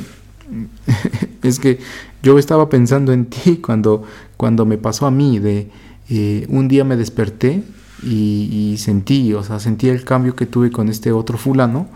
es 1.42 1.58
que 1.60 1.78
yo 2.24 2.38
estaba 2.38 2.68
pensando 2.68 3.12
en 3.12 3.26
ti 3.26 3.56
cuando, 3.64 4.02
cuando 4.36 4.66
me 4.66 4.78
pasó 4.78 5.06
a 5.06 5.12
mí, 5.12 5.38
de 5.38 5.70
eh, 6.08 6.46
un 6.48 6.66
día 6.66 6.82
me 6.82 6.96
desperté 6.96 7.62
y, 8.02 8.76
sentí, 8.78 9.32
o 9.32 9.42
sea, 9.42 9.60
sentí 9.60 9.88
el 9.88 10.04
cambio 10.04 10.34
que 10.34 10.44
tuve 10.44 10.70
con 10.70 10.88
este 10.88 11.12
otro 11.12 11.38
fulano, 11.38 11.86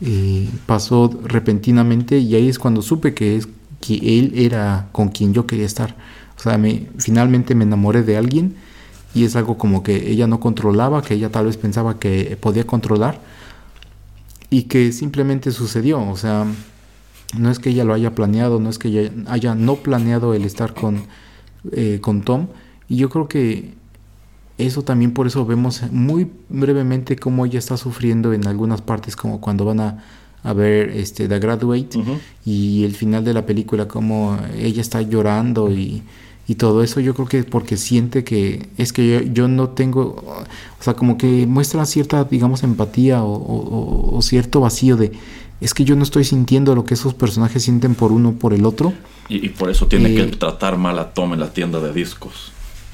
eh, 0.00 0.48
pasó 0.66 1.10
repentinamente 1.22 2.18
y 2.18 2.34
ahí 2.34 2.48
es 2.48 2.58
cuando 2.58 2.82
supe 2.82 3.14
que, 3.14 3.36
es, 3.36 3.46
que 3.80 4.18
él 4.18 4.32
era 4.34 4.88
con 4.90 5.10
quien 5.10 5.32
yo 5.32 5.46
quería 5.46 5.66
estar. 5.66 5.94
O 6.36 6.42
sea, 6.42 6.58
me, 6.58 6.88
finalmente 6.98 7.54
me 7.54 7.64
enamoré 7.64 8.02
de 8.02 8.16
alguien 8.16 8.56
y 9.14 9.24
es 9.24 9.36
algo 9.36 9.56
como 9.56 9.84
que 9.84 10.10
ella 10.10 10.26
no 10.26 10.40
controlaba, 10.40 11.02
que 11.02 11.14
ella 11.14 11.30
tal 11.30 11.46
vez 11.46 11.56
pensaba 11.56 12.00
que 12.00 12.36
podía 12.40 12.66
controlar 12.66 13.20
y 14.50 14.64
que 14.64 14.90
simplemente 14.90 15.52
sucedió. 15.52 16.00
O 16.02 16.16
sea, 16.16 16.46
no 17.38 17.50
es 17.50 17.58
que 17.58 17.70
ella 17.70 17.84
lo 17.84 17.94
haya 17.94 18.14
planeado, 18.14 18.60
no 18.60 18.70
es 18.70 18.78
que 18.78 18.88
ella 18.88 19.10
haya 19.26 19.54
no 19.54 19.76
planeado 19.76 20.34
el 20.34 20.44
estar 20.44 20.74
con, 20.74 21.02
eh, 21.72 21.98
con 22.00 22.22
Tom. 22.22 22.48
Y 22.88 22.96
yo 22.96 23.08
creo 23.08 23.28
que 23.28 23.72
eso 24.58 24.82
también 24.82 25.12
por 25.12 25.26
eso 25.26 25.44
vemos 25.44 25.82
muy 25.90 26.30
brevemente 26.48 27.16
cómo 27.16 27.44
ella 27.46 27.58
está 27.58 27.76
sufriendo 27.76 28.32
en 28.32 28.46
algunas 28.46 28.80
partes, 28.82 29.16
como 29.16 29.40
cuando 29.40 29.64
van 29.64 29.80
a, 29.80 30.04
a 30.44 30.52
ver 30.52 30.90
este, 30.90 31.26
The 31.28 31.38
Graduate 31.40 31.98
y 32.44 32.84
el 32.84 32.94
final 32.94 33.24
de 33.24 33.34
la 33.34 33.46
película, 33.46 33.88
como 33.88 34.38
ella 34.56 34.80
está 34.80 35.02
llorando 35.02 35.72
y, 35.72 36.02
y 36.46 36.54
todo 36.56 36.84
eso, 36.84 37.00
yo 37.00 37.14
creo 37.14 37.26
que 37.26 37.38
es 37.38 37.46
porque 37.46 37.76
siente 37.76 38.22
que 38.22 38.68
es 38.76 38.92
que 38.92 39.08
yo, 39.08 39.20
yo 39.32 39.48
no 39.48 39.70
tengo, 39.70 40.22
o 40.78 40.82
sea, 40.82 40.94
como 40.94 41.16
que 41.18 41.46
muestra 41.48 41.84
cierta, 41.86 42.22
digamos, 42.24 42.62
empatía 42.62 43.24
o, 43.24 43.32
o- 43.34 44.16
o 44.16 44.22
cierto 44.22 44.60
vacío 44.60 44.96
de, 44.96 45.12
es 45.64 45.72
que 45.72 45.84
yo 45.84 45.96
no 45.96 46.02
estoy 46.02 46.24
sintiendo 46.24 46.74
lo 46.74 46.84
que 46.84 46.92
esos 46.92 47.14
personajes 47.14 47.62
sienten 47.62 47.94
por 47.94 48.12
uno 48.12 48.32
por 48.32 48.52
el 48.52 48.66
otro. 48.66 48.92
Y, 49.30 49.46
y 49.46 49.48
por 49.48 49.70
eso 49.70 49.86
tiene 49.86 50.10
Eh, 50.10 50.14
que 50.14 50.36
tratar 50.36 50.76
mal 50.76 50.98
a 50.98 51.14
Tom 51.14 51.32
en 51.32 51.40
la 51.40 51.54
tienda 51.54 51.80
de 51.80 51.90
discos. 51.90 52.52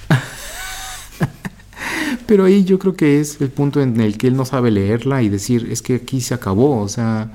Pero 2.27 2.45
ahí 2.45 2.65
yo 2.65 2.79
creo 2.79 2.95
que 2.95 3.21
es 3.21 3.41
el 3.41 3.51
punto 3.51 3.81
en 3.81 4.01
el 4.01 4.17
que 4.17 4.29
él 4.29 4.37
no 4.37 4.45
sabe 4.45 4.71
leerla 4.71 5.21
y 5.21 5.29
decir, 5.29 5.67
es 5.69 5.83
que 5.83 5.97
aquí 5.97 6.21
se 6.21 6.33
acabó, 6.33 6.81
o 6.81 6.89
sea, 6.89 7.33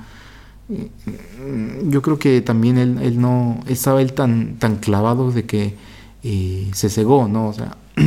mm, 0.68 1.90
yo 1.90 2.00
creo 2.00 2.18
que 2.18 2.40
también 2.40 2.78
él, 2.78 2.98
él 3.02 3.20
no, 3.20 3.60
estaba 3.66 4.00
él 4.00 4.14
tan, 4.14 4.56
tan 4.56 4.76
clavado 4.76 5.32
de 5.32 5.44
que 5.44 5.74
eh, 6.24 6.70
se 6.72 6.88
cegó, 6.88 7.28
¿no? 7.28 7.48
O 7.48 7.52
sea, 7.52 7.76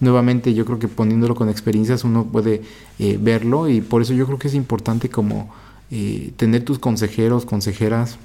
nuevamente 0.00 0.54
yo 0.54 0.64
creo 0.64 0.78
que 0.78 0.88
poniéndolo 0.88 1.34
con 1.34 1.50
experiencias 1.50 2.02
uno 2.02 2.24
puede 2.24 2.62
eh, 2.98 3.18
verlo 3.20 3.68
y 3.68 3.82
por 3.82 4.00
eso 4.00 4.14
yo 4.14 4.24
creo 4.24 4.38
que 4.38 4.48
es 4.48 4.54
importante 4.54 5.10
como 5.10 5.50
eh, 5.92 6.32
tener 6.38 6.64
tus 6.64 6.80
consejeros, 6.80 7.44
consejeras, 7.46 8.18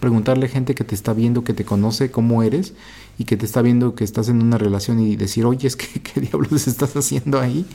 preguntarle 0.00 0.46
a 0.46 0.48
gente 0.50 0.74
que 0.74 0.84
te 0.84 0.94
está 0.94 1.12
viendo, 1.14 1.44
que 1.44 1.54
te 1.54 1.64
conoce 1.64 2.10
cómo 2.10 2.42
eres 2.42 2.74
y 3.18 3.24
que 3.24 3.36
te 3.36 3.46
está 3.46 3.62
viendo 3.62 3.94
que 3.94 4.04
estás 4.04 4.28
en 4.28 4.42
una 4.42 4.58
relación 4.58 5.00
y 5.00 5.16
decir, 5.16 5.44
oye, 5.46 5.68
es 5.68 5.76
que 5.76 6.00
qué 6.02 6.20
diablos 6.20 6.66
estás 6.68 6.96
haciendo 6.96 7.40
ahí. 7.40 7.66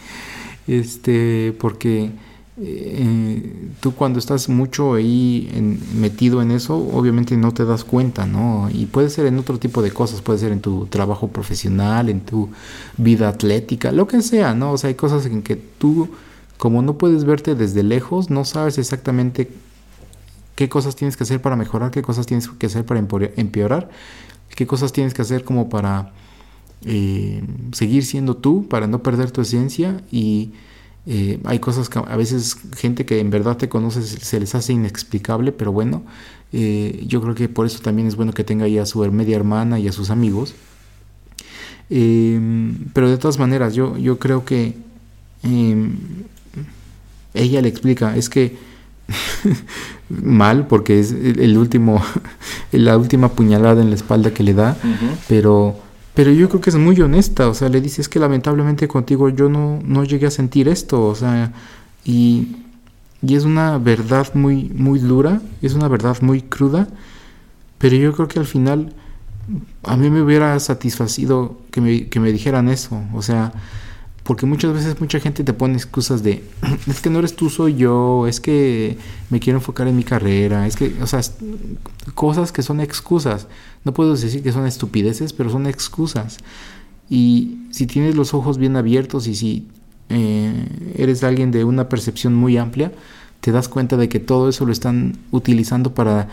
Este, 0.67 1.53
porque 1.59 2.11
eh, 2.61 3.69
tú 3.81 3.93
cuando 3.93 4.17
estás 4.19 4.49
mucho 4.49 4.93
ahí 4.95 5.49
en- 5.53 5.79
metido 5.99 6.41
en 6.41 6.51
eso, 6.51 6.77
obviamente 6.77 7.37
no 7.37 7.53
te 7.53 7.65
das 7.65 7.83
cuenta, 7.83 8.25
¿no? 8.25 8.69
Y 8.73 8.85
puede 8.87 9.09
ser 9.09 9.25
en 9.27 9.37
otro 9.37 9.59
tipo 9.59 9.81
de 9.81 9.91
cosas, 9.91 10.21
puede 10.21 10.39
ser 10.39 10.51
en 10.51 10.61
tu 10.61 10.87
trabajo 10.87 11.27
profesional, 11.27 12.09
en 12.09 12.21
tu 12.21 12.49
vida 12.97 13.27
atlética, 13.29 13.91
lo 13.91 14.07
que 14.07 14.21
sea, 14.21 14.55
¿no? 14.55 14.71
O 14.71 14.77
sea, 14.77 14.87
hay 14.87 14.95
cosas 14.95 15.25
en 15.27 15.41
que 15.43 15.55
tú, 15.55 16.09
como 16.57 16.81
no 16.81 16.97
puedes 16.97 17.25
verte 17.25 17.55
desde 17.55 17.83
lejos, 17.83 18.29
no 18.29 18.45
sabes 18.45 18.77
exactamente 18.77 19.49
qué 20.55 20.69
cosas 20.69 20.95
tienes 20.95 21.17
que 21.17 21.23
hacer 21.23 21.41
para 21.41 21.55
mejorar, 21.55 21.91
qué 21.91 22.01
cosas 22.01 22.25
tienes 22.25 22.47
que 22.47 22.65
hacer 22.65 22.85
para 22.85 22.99
empeorar, 22.99 23.89
qué 24.55 24.65
cosas 24.65 24.93
tienes 24.93 25.13
que 25.13 25.21
hacer 25.21 25.43
como 25.43 25.69
para 25.69 26.13
eh, 26.85 27.43
seguir 27.73 28.05
siendo 28.05 28.37
tú, 28.37 28.67
para 28.67 28.87
no 28.87 29.03
perder 29.03 29.31
tu 29.31 29.41
esencia 29.41 30.01
y 30.11 30.51
eh, 31.07 31.39
hay 31.43 31.59
cosas 31.59 31.89
que 31.89 31.99
a 31.99 32.15
veces 32.15 32.57
gente 32.75 33.05
que 33.05 33.19
en 33.19 33.29
verdad 33.29 33.57
te 33.57 33.69
conoce 33.69 34.01
se, 34.01 34.39
les 34.39 34.55
hace 34.55 34.73
inexplicable, 34.73 35.51
pero 35.51 35.71
bueno, 35.71 36.03
eh, 36.53 37.03
yo 37.05 37.21
creo 37.21 37.35
que 37.35 37.49
por 37.49 37.65
eso 37.65 37.79
también 37.81 38.07
es 38.07 38.15
bueno 38.15 38.33
que 38.33 38.43
tenga 38.43 38.65
ahí 38.65 38.77
a 38.77 38.85
su 38.85 38.99
media 39.11 39.35
hermana 39.35 39.77
y 39.79 39.87
a 39.87 39.91
sus 39.91 40.09
amigos. 40.09 40.55
Pero 41.87 43.09
de 43.09 43.17
todas 43.19 43.37
maneras, 43.37 43.75
yo, 43.75 43.95
yo 43.97 44.17
creo 44.17 44.43
que 44.43 44.73
ella 47.35 47.61
le 47.61 47.69
explica, 47.69 48.15
es 48.15 48.29
que 48.29 48.57
mal, 50.09 50.67
porque 50.67 50.99
es 50.99 51.11
el, 51.11 51.57
último, 51.57 52.01
la 52.71 52.97
última 52.97 53.29
puñalada 53.29 53.81
en 53.81 53.89
la 53.89 53.95
espalda 53.95 54.31
que 54.31 54.43
le 54.43 54.53
da, 54.53 54.77
pero, 55.27 55.77
pero 56.13 56.31
yo 56.31 56.49
creo 56.49 56.61
que 56.61 56.69
es 56.69 56.75
muy 56.75 56.99
honesta, 57.01 57.47
o 57.47 57.53
sea, 57.53 57.69
le 57.69 57.81
dice, 57.81 58.01
es 58.01 58.09
que 58.09 58.19
lamentablemente 58.19 58.87
contigo 58.87 59.29
yo 59.29 59.49
no, 59.49 59.79
no 59.83 60.03
llegué 60.03 60.27
a 60.27 60.31
sentir 60.31 60.67
esto, 60.67 61.03
o 61.03 61.15
sea, 61.15 61.53
y, 62.03 62.57
y 63.21 63.35
es 63.35 63.43
una 63.43 63.77
verdad 63.77 64.33
muy, 64.33 64.69
muy 64.75 64.99
dura, 64.99 65.41
es 65.61 65.73
una 65.73 65.87
verdad 65.87 66.17
muy 66.21 66.41
cruda, 66.41 66.87
pero 67.77 67.95
yo 67.95 68.13
creo 68.13 68.27
que 68.27 68.39
al 68.39 68.45
final 68.45 68.93
a 69.83 69.95
mí 69.95 70.09
me 70.09 70.21
hubiera 70.21 70.59
satisfacido 70.59 71.57
que 71.71 71.81
me, 71.81 72.07
que 72.07 72.19
me 72.19 72.31
dijeran 72.31 72.69
eso, 72.69 73.01
o 73.13 73.21
sea, 73.21 73.51
porque 74.25 74.47
muchas 74.47 74.73
veces 74.73 74.99
mucha 74.99 75.19
gente 75.19 75.43
te 75.43 75.53
pone 75.53 75.75
excusas 75.75 76.23
de, 76.23 76.43
es 76.87 76.99
que 76.99 77.11
no 77.11 77.19
eres 77.19 77.35
tú, 77.35 77.51
soy 77.51 77.75
yo, 77.75 78.25
es 78.25 78.39
que 78.39 78.97
me 79.29 79.39
quiero 79.39 79.59
enfocar 79.59 79.87
en 79.87 79.95
mi 79.95 80.03
carrera, 80.03 80.65
es 80.65 80.75
que, 80.75 80.95
o 80.99 81.05
sea, 81.05 81.21
cosas 82.15 82.51
que 82.51 82.63
son 82.63 82.81
excusas. 82.81 83.47
No 83.83 83.93
puedo 83.93 84.15
decir 84.15 84.41
que 84.41 84.51
son 84.51 84.65
estupideces, 84.65 85.31
pero 85.31 85.51
son 85.51 85.67
excusas. 85.67 86.39
Y 87.07 87.59
si 87.69 87.85
tienes 87.85 88.15
los 88.15 88.33
ojos 88.33 88.57
bien 88.57 88.75
abiertos 88.77 89.27
y 89.27 89.35
si 89.35 89.67
eh, 90.09 90.93
eres 90.95 91.23
alguien 91.23 91.51
de 91.51 91.63
una 91.63 91.87
percepción 91.87 92.33
muy 92.33 92.57
amplia, 92.57 92.91
te 93.41 93.51
das 93.51 93.69
cuenta 93.69 93.95
de 93.95 94.09
que 94.09 94.19
todo 94.19 94.49
eso 94.49 94.65
lo 94.65 94.71
están 94.71 95.19
utilizando 95.29 95.93
para 95.93 96.29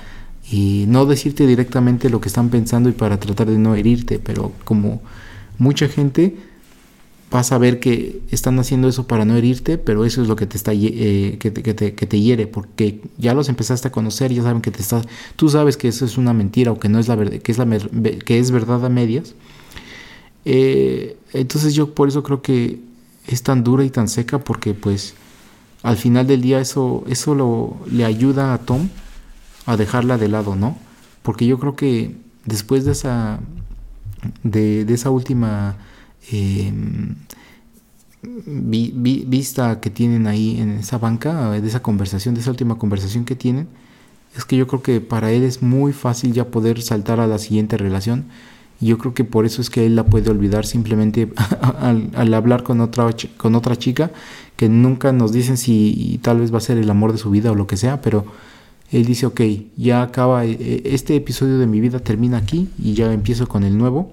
eh, 0.50 0.86
no 0.88 1.04
decirte 1.04 1.46
directamente 1.46 2.08
lo 2.08 2.22
que 2.22 2.28
están 2.28 2.48
pensando 2.48 2.88
y 2.88 2.92
para 2.92 3.20
tratar 3.20 3.50
de 3.50 3.58
no 3.58 3.74
herirte, 3.74 4.18
pero 4.18 4.50
como 4.64 5.02
mucha 5.58 5.88
gente 5.88 6.38
vas 7.32 7.50
a 7.50 7.58
ver 7.58 7.80
que 7.80 8.20
están 8.30 8.58
haciendo 8.58 8.88
eso 8.88 9.06
para 9.06 9.24
no 9.24 9.34
herirte, 9.36 9.78
pero 9.78 10.04
eso 10.04 10.20
es 10.22 10.28
lo 10.28 10.36
que 10.36 10.46
te 10.46 10.56
está 10.56 10.72
eh, 10.74 11.38
que, 11.40 11.50
te, 11.50 11.62
que, 11.62 11.74
te, 11.74 11.94
que 11.94 12.06
te 12.06 12.20
hiere, 12.20 12.46
porque 12.46 13.00
ya 13.16 13.32
los 13.34 13.48
empezaste 13.48 13.88
a 13.88 13.92
conocer, 13.92 14.32
ya 14.32 14.42
saben 14.42 14.60
que 14.60 14.70
te 14.70 14.82
estás, 14.82 15.06
tú 15.34 15.48
sabes 15.48 15.78
que 15.78 15.88
eso 15.88 16.04
es 16.04 16.18
una 16.18 16.34
mentira 16.34 16.70
o 16.70 16.78
que 16.78 16.90
no 16.90 16.98
es 16.98 17.08
la 17.08 17.16
verdad, 17.16 17.38
que 17.38 17.50
es 17.50 17.58
la 17.58 17.66
que 18.24 18.38
es 18.38 18.50
verdad 18.50 18.84
a 18.84 18.90
medias. 18.90 19.34
Eh, 20.44 21.16
entonces 21.32 21.74
yo 21.74 21.94
por 21.94 22.08
eso 22.08 22.22
creo 22.22 22.42
que 22.42 22.80
es 23.26 23.42
tan 23.42 23.64
dura 23.64 23.84
y 23.84 23.90
tan 23.90 24.08
seca 24.08 24.38
porque 24.38 24.74
pues 24.74 25.14
al 25.82 25.96
final 25.96 26.26
del 26.26 26.42
día 26.42 26.60
eso 26.60 27.04
eso 27.08 27.34
lo 27.34 27.76
le 27.90 28.04
ayuda 28.04 28.52
a 28.52 28.58
Tom 28.58 28.88
a 29.64 29.76
dejarla 29.76 30.18
de 30.18 30.28
lado, 30.28 30.54
¿no? 30.54 30.76
Porque 31.22 31.46
yo 31.46 31.58
creo 31.58 31.76
que 31.76 32.16
después 32.44 32.84
de 32.84 32.92
esa 32.92 33.40
de, 34.42 34.84
de 34.84 34.94
esa 34.94 35.10
última 35.10 35.76
eh, 36.30 36.72
vi- 38.22 38.92
vi- 38.94 39.24
vista 39.26 39.80
que 39.80 39.90
tienen 39.90 40.26
ahí 40.26 40.60
en 40.60 40.70
esa 40.72 40.98
banca, 40.98 41.50
de 41.50 41.66
esa 41.66 41.82
conversación, 41.82 42.34
de 42.34 42.40
esa 42.40 42.50
última 42.50 42.76
conversación 42.78 43.24
que 43.24 43.34
tienen, 43.36 43.68
es 44.36 44.44
que 44.44 44.56
yo 44.56 44.66
creo 44.66 44.82
que 44.82 45.00
para 45.00 45.30
él 45.32 45.42
es 45.42 45.62
muy 45.62 45.92
fácil 45.92 46.32
ya 46.32 46.46
poder 46.46 46.80
saltar 46.82 47.20
a 47.20 47.26
la 47.26 47.38
siguiente 47.38 47.76
relación. 47.76 48.24
Y 48.80 48.86
yo 48.86 48.98
creo 48.98 49.14
que 49.14 49.22
por 49.24 49.44
eso 49.46 49.60
es 49.62 49.70
que 49.70 49.86
él 49.86 49.94
la 49.94 50.06
puede 50.06 50.30
olvidar 50.30 50.66
simplemente 50.66 51.32
al, 51.80 52.10
al 52.14 52.34
hablar 52.34 52.62
con 52.64 52.80
otra, 52.80 53.10
con 53.36 53.54
otra 53.54 53.76
chica 53.76 54.10
que 54.56 54.68
nunca 54.68 55.12
nos 55.12 55.32
dicen 55.32 55.56
si 55.56 56.18
tal 56.22 56.40
vez 56.40 56.52
va 56.52 56.58
a 56.58 56.60
ser 56.60 56.78
el 56.78 56.90
amor 56.90 57.12
de 57.12 57.18
su 57.18 57.30
vida 57.30 57.52
o 57.52 57.54
lo 57.54 57.66
que 57.66 57.76
sea, 57.76 58.00
pero 58.00 58.24
él 58.90 59.04
dice, 59.04 59.26
ok, 59.26 59.40
ya 59.76 60.02
acaba, 60.02 60.44
eh, 60.44 60.82
este 60.84 61.14
episodio 61.16 61.58
de 61.58 61.66
mi 61.66 61.80
vida 61.80 62.00
termina 62.00 62.38
aquí 62.38 62.68
y 62.78 62.94
ya 62.94 63.12
empiezo 63.12 63.46
con 63.48 63.62
el 63.64 63.76
nuevo. 63.78 64.12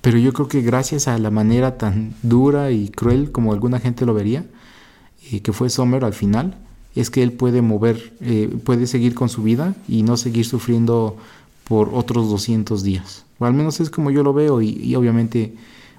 Pero 0.00 0.18
yo 0.18 0.32
creo 0.32 0.48
que 0.48 0.62
gracias 0.62 1.08
a 1.08 1.18
la 1.18 1.30
manera 1.30 1.76
tan 1.76 2.14
dura 2.22 2.70
y 2.70 2.88
cruel 2.88 3.32
como 3.32 3.52
alguna 3.52 3.80
gente 3.80 4.06
lo 4.06 4.14
vería, 4.14 4.44
eh, 5.32 5.40
que 5.40 5.52
fue 5.52 5.70
Sommer 5.70 6.04
al 6.04 6.14
final, 6.14 6.56
es 6.94 7.10
que 7.10 7.22
él 7.22 7.32
puede 7.32 7.62
mover, 7.62 8.12
eh, 8.20 8.48
puede 8.64 8.86
seguir 8.86 9.14
con 9.14 9.28
su 9.28 9.42
vida 9.42 9.74
y 9.88 10.02
no 10.02 10.16
seguir 10.16 10.46
sufriendo 10.46 11.16
por 11.64 11.90
otros 11.92 12.28
200 12.30 12.82
días. 12.82 13.24
O 13.38 13.44
al 13.46 13.54
menos 13.54 13.80
es 13.80 13.90
como 13.90 14.10
yo 14.10 14.22
lo 14.22 14.32
veo 14.32 14.62
y, 14.62 14.70
y 14.70 14.94
obviamente 14.94 15.54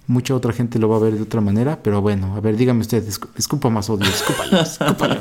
mucha 0.08 0.34
otra 0.34 0.52
gente 0.54 0.80
lo 0.80 0.90
va 0.90 0.96
a 0.98 1.00
ver 1.02 1.14
de 1.16 1.22
otra 1.22 1.40
manera, 1.40 1.80
pero 1.84 2.02
bueno, 2.02 2.36
a 2.36 2.40
ver, 2.40 2.58
dígame 2.58 2.82
usted, 2.82 3.08
escu- 3.08 3.28
escupa 3.38 3.70
más 3.70 3.90
odio, 3.92 4.10
escúpalo, 4.10 4.60
escúpalo. 4.62 5.20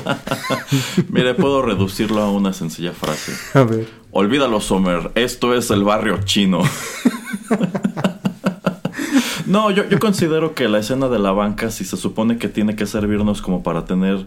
Mire, 1.10 1.34
puedo 1.34 1.60
reducirlo 1.62 2.22
a 2.22 2.30
una 2.30 2.52
sencilla 2.54 2.92
frase. 2.92 3.32
A 3.52 3.64
ver. 3.64 3.86
Olvídalo, 4.12 4.60
Sommer. 4.60 5.10
Esto 5.14 5.52
es 5.54 5.70
el 5.70 5.84
barrio 5.84 6.20
chino. 6.24 6.62
no, 9.48 9.70
yo, 9.70 9.88
yo 9.88 9.98
considero 9.98 10.54
que 10.54 10.68
la 10.68 10.78
escena 10.78 11.08
de 11.08 11.18
la 11.18 11.32
banca, 11.32 11.70
si 11.70 11.84
se 11.84 11.96
supone 11.96 12.38
que 12.38 12.48
tiene 12.48 12.76
que 12.76 12.86
servirnos 12.86 13.42
como 13.42 13.62
para 13.62 13.84
tener, 13.84 14.26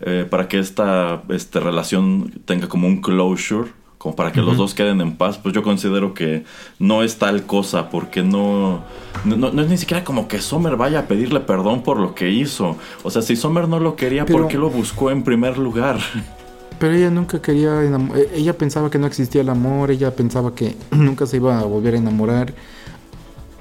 eh, 0.00 0.26
para 0.28 0.48
que 0.48 0.58
esta 0.58 1.22
este, 1.28 1.60
relación 1.60 2.32
tenga 2.44 2.68
como 2.68 2.86
un 2.88 3.00
closure, 3.00 3.70
como 3.98 4.16
para 4.16 4.32
que 4.32 4.40
los 4.42 4.56
dos 4.56 4.74
queden 4.74 5.00
en 5.00 5.16
paz, 5.16 5.38
pues 5.38 5.54
yo 5.54 5.62
considero 5.62 6.12
que 6.12 6.42
no 6.80 7.04
es 7.04 7.18
tal 7.18 7.44
cosa, 7.46 7.88
porque 7.88 8.24
no, 8.24 8.82
no, 9.24 9.36
no 9.36 9.62
es 9.62 9.68
ni 9.68 9.78
siquiera 9.78 10.02
como 10.02 10.26
que 10.26 10.40
Sommer 10.40 10.74
vaya 10.76 10.98
a 10.98 11.02
pedirle 11.06 11.38
perdón 11.38 11.84
por 11.84 12.00
lo 12.00 12.12
que 12.16 12.28
hizo. 12.30 12.76
O 13.04 13.10
sea, 13.12 13.22
si 13.22 13.36
Sommer 13.36 13.68
no 13.68 13.78
lo 13.78 13.94
quería, 13.94 14.26
¿por 14.26 14.34
Pero- 14.34 14.48
qué 14.48 14.58
lo 14.58 14.70
buscó 14.70 15.12
en 15.12 15.22
primer 15.22 15.56
lugar? 15.56 15.98
Pero 16.80 16.94
ella 16.94 17.10
nunca 17.10 17.40
quería 17.40 17.80
enamo- 17.84 18.16
eh, 18.16 18.28
ella 18.34 18.58
pensaba 18.58 18.90
que 18.90 18.98
no 18.98 19.06
existía 19.06 19.42
el 19.42 19.48
amor, 19.50 19.92
ella 19.92 20.10
pensaba 20.16 20.52
que 20.52 20.74
nunca 20.90 21.26
se 21.26 21.36
iba 21.36 21.60
a 21.60 21.62
volver 21.62 21.94
a 21.94 21.98
enamorar. 21.98 22.52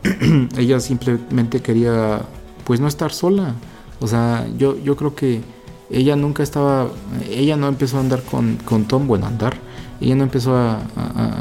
ella 0.57 0.79
simplemente 0.79 1.61
quería 1.61 2.21
pues 2.65 2.79
no 2.79 2.87
estar 2.87 3.11
sola. 3.11 3.55
O 3.99 4.07
sea, 4.07 4.47
yo, 4.57 4.77
yo 4.83 4.95
creo 4.95 5.15
que 5.15 5.41
ella 5.89 6.15
nunca 6.15 6.41
estaba, 6.43 6.87
ella 7.29 7.57
no 7.57 7.67
empezó 7.67 7.97
a 7.97 7.99
andar 7.99 8.23
con, 8.23 8.57
con 8.65 8.85
Tom, 8.85 9.07
bueno, 9.07 9.27
andar, 9.27 9.55
ella 9.99 10.15
no 10.15 10.23
empezó 10.23 10.55
a, 10.55 10.79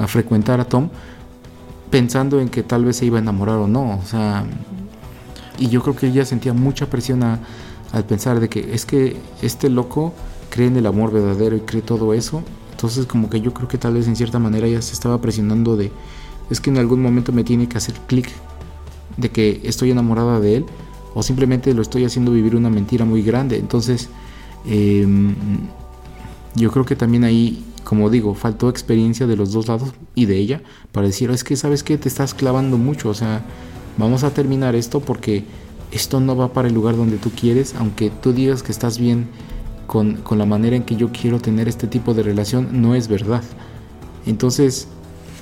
a- 0.02 0.06
frecuentar 0.08 0.60
a 0.60 0.64
Tom 0.64 0.88
pensando 1.90 2.40
en 2.40 2.48
que 2.48 2.62
tal 2.62 2.84
vez 2.84 2.96
se 2.96 3.06
iba 3.06 3.18
a 3.18 3.20
enamorar 3.22 3.56
o 3.56 3.66
no. 3.68 3.98
O 3.98 4.04
sea, 4.04 4.44
y 5.58 5.68
yo 5.68 5.82
creo 5.82 5.96
que 5.96 6.08
ella 6.08 6.24
sentía 6.24 6.52
mucha 6.52 6.88
presión 6.88 7.22
al 7.22 8.04
pensar 8.04 8.40
de 8.40 8.48
que 8.48 8.74
es 8.74 8.84
que 8.86 9.16
este 9.42 9.68
loco 9.68 10.12
cree 10.50 10.66
en 10.68 10.76
el 10.76 10.86
amor 10.86 11.12
verdadero 11.12 11.56
y 11.56 11.60
cree 11.60 11.82
todo 11.82 12.12
eso. 12.14 12.42
Entonces 12.72 13.06
como 13.06 13.28
que 13.28 13.40
yo 13.40 13.52
creo 13.52 13.68
que 13.68 13.78
tal 13.78 13.94
vez 13.94 14.06
en 14.08 14.16
cierta 14.16 14.38
manera 14.38 14.66
ella 14.66 14.80
se 14.82 14.92
estaba 14.94 15.20
presionando 15.20 15.76
de 15.76 15.90
es 16.50 16.60
que 16.60 16.70
en 16.70 16.78
algún 16.78 17.02
momento 17.02 17.30
me 17.32 17.44
tiene 17.44 17.68
que 17.68 17.76
hacer 17.78 17.94
clic 18.06 18.28
de 19.16 19.30
que 19.30 19.60
estoy 19.64 19.90
enamorada 19.90 20.40
de 20.40 20.56
él 20.56 20.66
o 21.14 21.22
simplemente 21.22 21.74
lo 21.74 21.82
estoy 21.82 22.04
haciendo 22.04 22.32
vivir 22.32 22.56
una 22.56 22.70
mentira 22.70 23.04
muy 23.04 23.22
grande. 23.22 23.56
Entonces 23.56 24.08
em, 24.66 25.34
yo 26.54 26.70
creo 26.70 26.84
que 26.84 26.96
también 26.96 27.24
ahí, 27.24 27.64
como 27.84 28.10
digo, 28.10 28.34
faltó 28.34 28.68
experiencia 28.68 29.26
de 29.26 29.36
los 29.36 29.52
dos 29.52 29.68
lados 29.68 29.90
y 30.14 30.26
de 30.26 30.36
ella 30.36 30.62
para 30.92 31.06
decir, 31.06 31.30
es 31.30 31.44
que 31.44 31.56
sabes 31.56 31.82
que 31.82 31.98
te 31.98 32.08
estás 32.08 32.34
clavando 32.34 32.78
mucho, 32.78 33.08
o 33.08 33.14
sea, 33.14 33.44
vamos 33.98 34.24
a 34.24 34.30
terminar 34.30 34.74
esto 34.74 35.00
porque 35.00 35.44
esto 35.92 36.20
no 36.20 36.36
va 36.36 36.52
para 36.52 36.68
el 36.68 36.74
lugar 36.74 36.96
donde 36.96 37.18
tú 37.18 37.30
quieres, 37.30 37.74
aunque 37.76 38.10
tú 38.10 38.32
digas 38.32 38.62
que 38.62 38.72
estás 38.72 38.98
bien 38.98 39.28
con, 39.86 40.16
con 40.16 40.38
la 40.38 40.46
manera 40.46 40.76
en 40.76 40.84
que 40.84 40.94
yo 40.96 41.10
quiero 41.10 41.40
tener 41.40 41.68
este 41.68 41.86
tipo 41.88 42.14
de 42.14 42.22
relación, 42.22 42.80
no 42.80 42.94
es 42.94 43.08
verdad. 43.08 43.42
Entonces, 44.26 44.86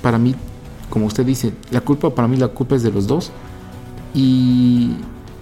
para 0.01 0.17
mí, 0.17 0.33
como 0.89 1.05
usted 1.05 1.25
dice, 1.25 1.53
la 1.71 1.81
culpa, 1.81 2.15
para 2.15 2.27
mí 2.27 2.37
la 2.37 2.47
culpa 2.47 2.75
es 2.75 2.83
de 2.83 2.91
los 2.91 3.07
dos. 3.07 3.31
Y 4.13 4.95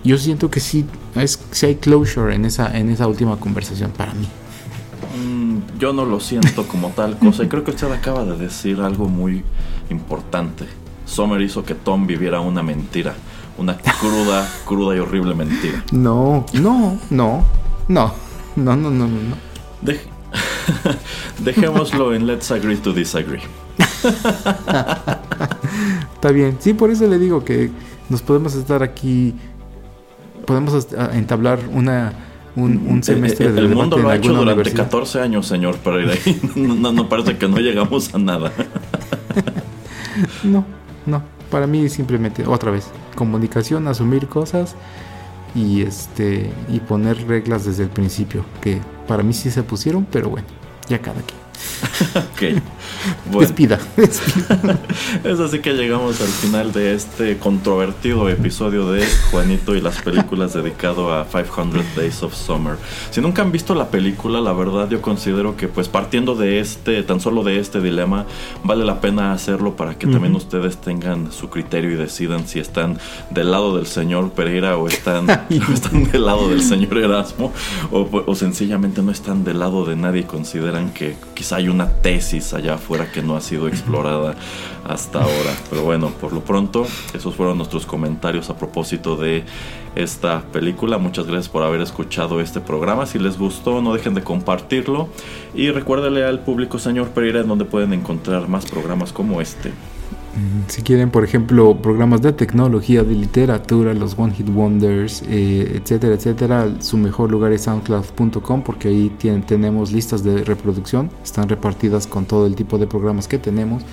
yo 0.03 0.18
siento 0.18 0.49
que 0.49 0.60
sí, 0.60 0.85
es, 1.15 1.39
sí 1.52 1.65
hay 1.65 1.76
closure 1.76 2.35
en 2.35 2.45
esa, 2.45 2.77
en 2.77 2.89
esa 2.89 3.07
última 3.07 3.38
conversación 3.38 3.91
para 3.91 4.14
mí. 4.14 4.27
Mm, 5.18 5.57
yo 5.80 5.94
no 5.94 6.06
lo 6.06 6.19
siento 6.19 6.68
como 6.68 6.89
tal 6.89 7.18
cosa 7.18 7.44
y 7.44 7.48
creo 7.48 7.64
que 7.64 7.72
usted 7.72 7.91
acaba 7.91 8.23
de 8.26 8.38
decir 8.38 8.80
algo 8.81 9.07
muy 9.07 9.44
importante. 9.89 10.65
Sommer 11.06 11.41
hizo 11.41 11.64
que 11.64 11.73
Tom 11.76 12.06
viviera 12.06 12.41
una 12.41 12.61
mentira, 12.61 13.15
una 13.57 13.77
cruda, 13.77 14.48
cruda 14.65 14.95
y 14.95 14.99
horrible 14.99 15.34
mentira. 15.34 15.84
No, 15.91 16.45
no, 16.53 16.99
no, 17.10 17.44
no, 17.88 18.14
no, 18.56 18.76
no, 18.76 18.76
no, 18.76 18.89
no. 18.91 19.07
no. 19.07 19.35
Dej- 19.81 20.02
Dejémoslo 21.39 22.14
en 22.14 22.27
Let's 22.27 22.52
Agree 22.52 22.76
to 22.77 22.91
Disagree. 22.94 23.41
Está 26.14 26.31
bien, 26.31 26.57
sí, 26.60 26.73
por 26.73 26.89
eso 26.91 27.07
le 27.07 27.19
digo 27.19 27.44
que 27.45 27.69
nos 28.09 28.21
podemos 28.21 28.55
estar 28.55 28.84
aquí, 28.84 29.35
podemos 30.45 30.88
entablar 31.13 31.59
una, 31.73 32.13
un, 32.55 32.88
un 32.88 33.03
semestre 33.03 33.47
el, 33.47 33.55
de 33.55 33.61
el 33.61 33.75
mundo 33.75 33.97
lo 33.97 34.09
ha 34.09 34.15
hecho 34.15 34.29
durante 34.29 34.53
universidad. 34.53 34.85
14 34.85 35.21
años, 35.21 35.47
señor 35.47 35.77
Pereira. 35.77 36.13
y 36.25 36.39
no, 36.59 36.75
no, 36.75 36.91
no 36.91 37.09
parece 37.09 37.38
que 37.38 37.47
no 37.47 37.57
llegamos 37.57 38.13
a 38.13 38.17
nada. 38.17 38.51
No, 40.43 40.65
no, 41.05 41.21
para 41.51 41.67
mí 41.67 41.89
simplemente, 41.89 42.47
otra 42.47 42.71
vez, 42.71 42.88
comunicación, 43.15 43.88
asumir 43.88 44.27
cosas 44.27 44.75
y 45.53 45.84
este 45.84 46.51
y 46.69 46.79
poner 46.79 47.27
reglas 47.27 47.65
desde 47.65 47.84
el 47.84 47.89
principio, 47.89 48.43
que 48.61 48.79
para 49.07 49.21
mí 49.21 49.34
sí 49.34 49.51
se 49.51 49.61
pusieron, 49.61 50.07
pero 50.11 50.29
bueno, 50.29 50.47
ya 50.89 50.99
cada 50.99 51.21
quien. 51.21 52.55
ok. 52.55 52.63
Bueno, 53.25 53.41
Despida, 53.41 53.79
despida. 53.97 54.79
es 55.23 55.39
así 55.39 55.59
que 55.59 55.73
llegamos 55.73 56.21
al 56.21 56.27
final 56.27 56.71
de 56.71 56.93
este 56.93 57.38
controvertido 57.38 58.29
episodio 58.29 58.91
de 58.91 59.05
Juanito 59.31 59.75
y 59.75 59.81
las 59.81 60.01
películas 60.01 60.53
dedicado 60.53 61.13
a 61.13 61.25
500 61.25 61.95
Days 61.95 62.23
of 62.23 62.34
Summer. 62.34 62.75
Si 63.11 63.21
nunca 63.21 63.41
han 63.41 63.51
visto 63.51 63.75
la 63.75 63.89
película, 63.89 64.41
la 64.41 64.53
verdad 64.53 64.89
yo 64.89 65.01
considero 65.01 65.57
que 65.57 65.67
pues 65.67 65.88
partiendo 65.88 66.35
de 66.35 66.59
este, 66.59 67.03
tan 67.03 67.19
solo 67.19 67.43
de 67.43 67.59
este 67.59 67.81
dilema, 67.81 68.25
vale 68.63 68.85
la 68.85 69.01
pena 69.01 69.34
hacerlo 69.34 69.75
para 69.75 69.95
que 69.95 70.07
también 70.07 70.35
ustedes 70.35 70.77
tengan 70.77 71.31
su 71.31 71.49
criterio 71.49 71.91
y 71.91 71.95
decidan 71.95 72.47
si 72.47 72.59
están 72.59 72.97
del 73.29 73.51
lado 73.51 73.75
del 73.75 73.88
señor 73.88 74.31
Pereira 74.31 74.77
o 74.77 74.88
están, 74.88 75.29
o 75.69 75.71
están 75.73 76.09
del 76.11 76.25
lado 76.25 76.49
del 76.49 76.61
señor 76.61 76.97
Erasmo 76.97 77.51
o, 77.91 78.23
o 78.25 78.35
sencillamente 78.35 79.01
no 79.01 79.11
están 79.11 79.43
del 79.43 79.59
lado 79.59 79.85
de 79.85 79.95
nadie 79.95 80.21
y 80.21 80.23
consideran 80.23 80.91
que 80.91 81.15
quizá 81.34 81.57
hay 81.57 81.69
una 81.69 81.89
tesis 81.89 82.53
allá 82.53 82.77
que 83.06 83.22
no 83.22 83.36
ha 83.38 83.41
sido 83.41 83.68
explorada 83.68 84.36
hasta 84.84 85.19
ahora. 85.19 85.56
Pero 85.69 85.84
bueno, 85.84 86.10
por 86.10 86.34
lo 86.34 86.41
pronto, 86.41 86.86
esos 87.14 87.36
fueron 87.36 87.57
nuestros 87.57 87.86
comentarios 87.86 88.49
a 88.49 88.57
propósito 88.57 89.15
de 89.15 89.44
esta 89.95 90.41
película. 90.52 90.98
Muchas 90.98 91.26
gracias 91.26 91.49
por 91.49 91.64
haber 91.64 91.82
escuchado 91.82 92.41
este 92.41 92.60
programa. 92.60 93.06
Si 93.06 93.19
les 93.19 93.38
gustó, 93.38 93.82
no 93.82 93.94
dejen 93.94 94.14
de 94.14 94.24
compartirlo. 94.24 95.10
Y 95.53 95.72
recuérdale 95.72 96.26
al 96.26 96.40
público, 96.40 96.80
señor 96.80 97.10
Pereira, 97.10 97.41
en 97.41 97.48
donde 97.48 97.65
pueden 97.65 97.94
encontrar 97.94 98.48
más 98.48 98.65
programas 98.65 99.14
como 99.14 99.41
este. 99.41 99.72
Si 100.68 100.81
quieren, 100.81 101.09
por 101.09 101.23
ejemplo, 101.23 101.81
programas 101.81 102.22
de 102.22 102.34
tecnología, 102.34 103.03
de 103.03 103.15
literatura, 103.15 103.93
los 103.93 104.18
One 104.18 104.34
Hit 104.34 104.49
Wonders, 104.49 105.23
eh, 105.27 105.80
etcétera, 105.81 106.15
etcétera, 106.15 106.68
su 106.80 106.97
mejor 106.97 107.31
lugar 107.31 107.51
es 107.53 107.61
soundcloud.com 107.64 108.61
porque 108.61 108.89
ahí 108.89 109.11
tenemos 109.47 109.91
listas 109.91 110.23
de 110.23 110.43
reproducción, 110.43 111.09
están 111.23 111.49
repartidas 111.49 112.05
con 112.05 112.26
todo 112.26 112.45
el 112.45 112.55
tipo 112.55 112.77
de 112.77 112.88
programas 112.88 113.27
que 113.27 113.39
tenemos. 113.39 113.84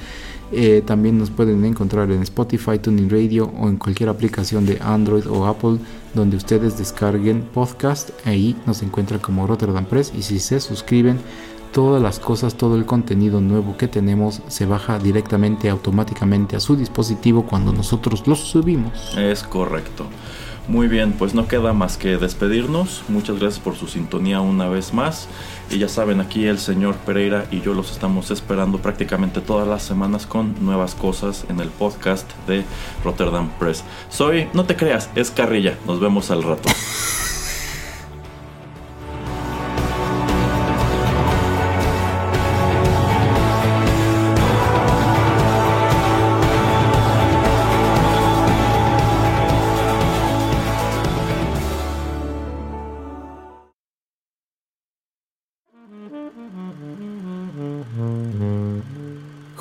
Eh, 0.52 0.82
también 0.84 1.18
nos 1.18 1.30
pueden 1.30 1.64
encontrar 1.64 2.10
en 2.10 2.22
Spotify, 2.22 2.78
Tuning 2.78 3.08
Radio 3.08 3.50
o 3.58 3.68
en 3.68 3.76
cualquier 3.76 4.08
aplicación 4.08 4.66
de 4.66 4.78
Android 4.80 5.26
o 5.26 5.46
Apple 5.46 5.78
donde 6.14 6.36
ustedes 6.36 6.78
descarguen 6.78 7.42
podcast. 7.42 8.10
Ahí 8.24 8.56
nos 8.66 8.82
encuentran 8.82 9.20
como 9.20 9.46
Rotterdam 9.46 9.84
Press 9.84 10.12
y 10.16 10.22
si 10.22 10.38
se 10.38 10.60
suscriben 10.60 11.18
todas 11.74 12.00
las 12.00 12.20
cosas, 12.20 12.54
todo 12.54 12.76
el 12.76 12.86
contenido 12.86 13.40
nuevo 13.40 13.76
que 13.76 13.88
tenemos 13.88 14.42
se 14.46 14.64
baja 14.64 15.00
directamente, 15.00 15.68
automáticamente 15.68 16.54
a 16.54 16.60
su 16.60 16.76
dispositivo 16.76 17.46
cuando 17.46 17.72
nosotros 17.72 18.28
los 18.28 18.38
subimos. 18.38 19.18
Es 19.18 19.42
correcto. 19.42 20.06
Muy 20.68 20.86
bien, 20.86 21.12
pues 21.12 21.34
no 21.34 21.48
queda 21.48 21.72
más 21.72 21.98
que 21.98 22.16
despedirnos. 22.16 23.02
Muchas 23.08 23.40
gracias 23.40 23.62
por 23.62 23.74
su 23.74 23.88
sintonía 23.88 24.40
una 24.40 24.68
vez 24.68 24.94
más. 24.94 25.28
Y 25.68 25.78
ya 25.78 25.88
saben, 25.88 26.20
aquí 26.20 26.46
el 26.46 26.58
señor 26.58 26.94
Pereira 26.94 27.46
y 27.50 27.60
yo 27.60 27.74
los 27.74 27.90
estamos 27.90 28.30
esperando 28.30 28.78
prácticamente 28.78 29.40
todas 29.40 29.66
las 29.66 29.82
semanas 29.82 30.26
con 30.26 30.54
nuevas 30.64 30.94
cosas 30.94 31.44
en 31.50 31.58
el 31.58 31.68
podcast 31.68 32.30
de 32.46 32.64
Rotterdam 33.04 33.50
Press. 33.58 33.82
Soy, 34.08 34.46
no 34.54 34.64
te 34.64 34.76
creas, 34.76 35.10
es 35.16 35.32
Carrilla. 35.32 35.76
Nos 35.86 35.98
vemos 35.98 36.30
al 36.30 36.44
rato. 36.44 36.70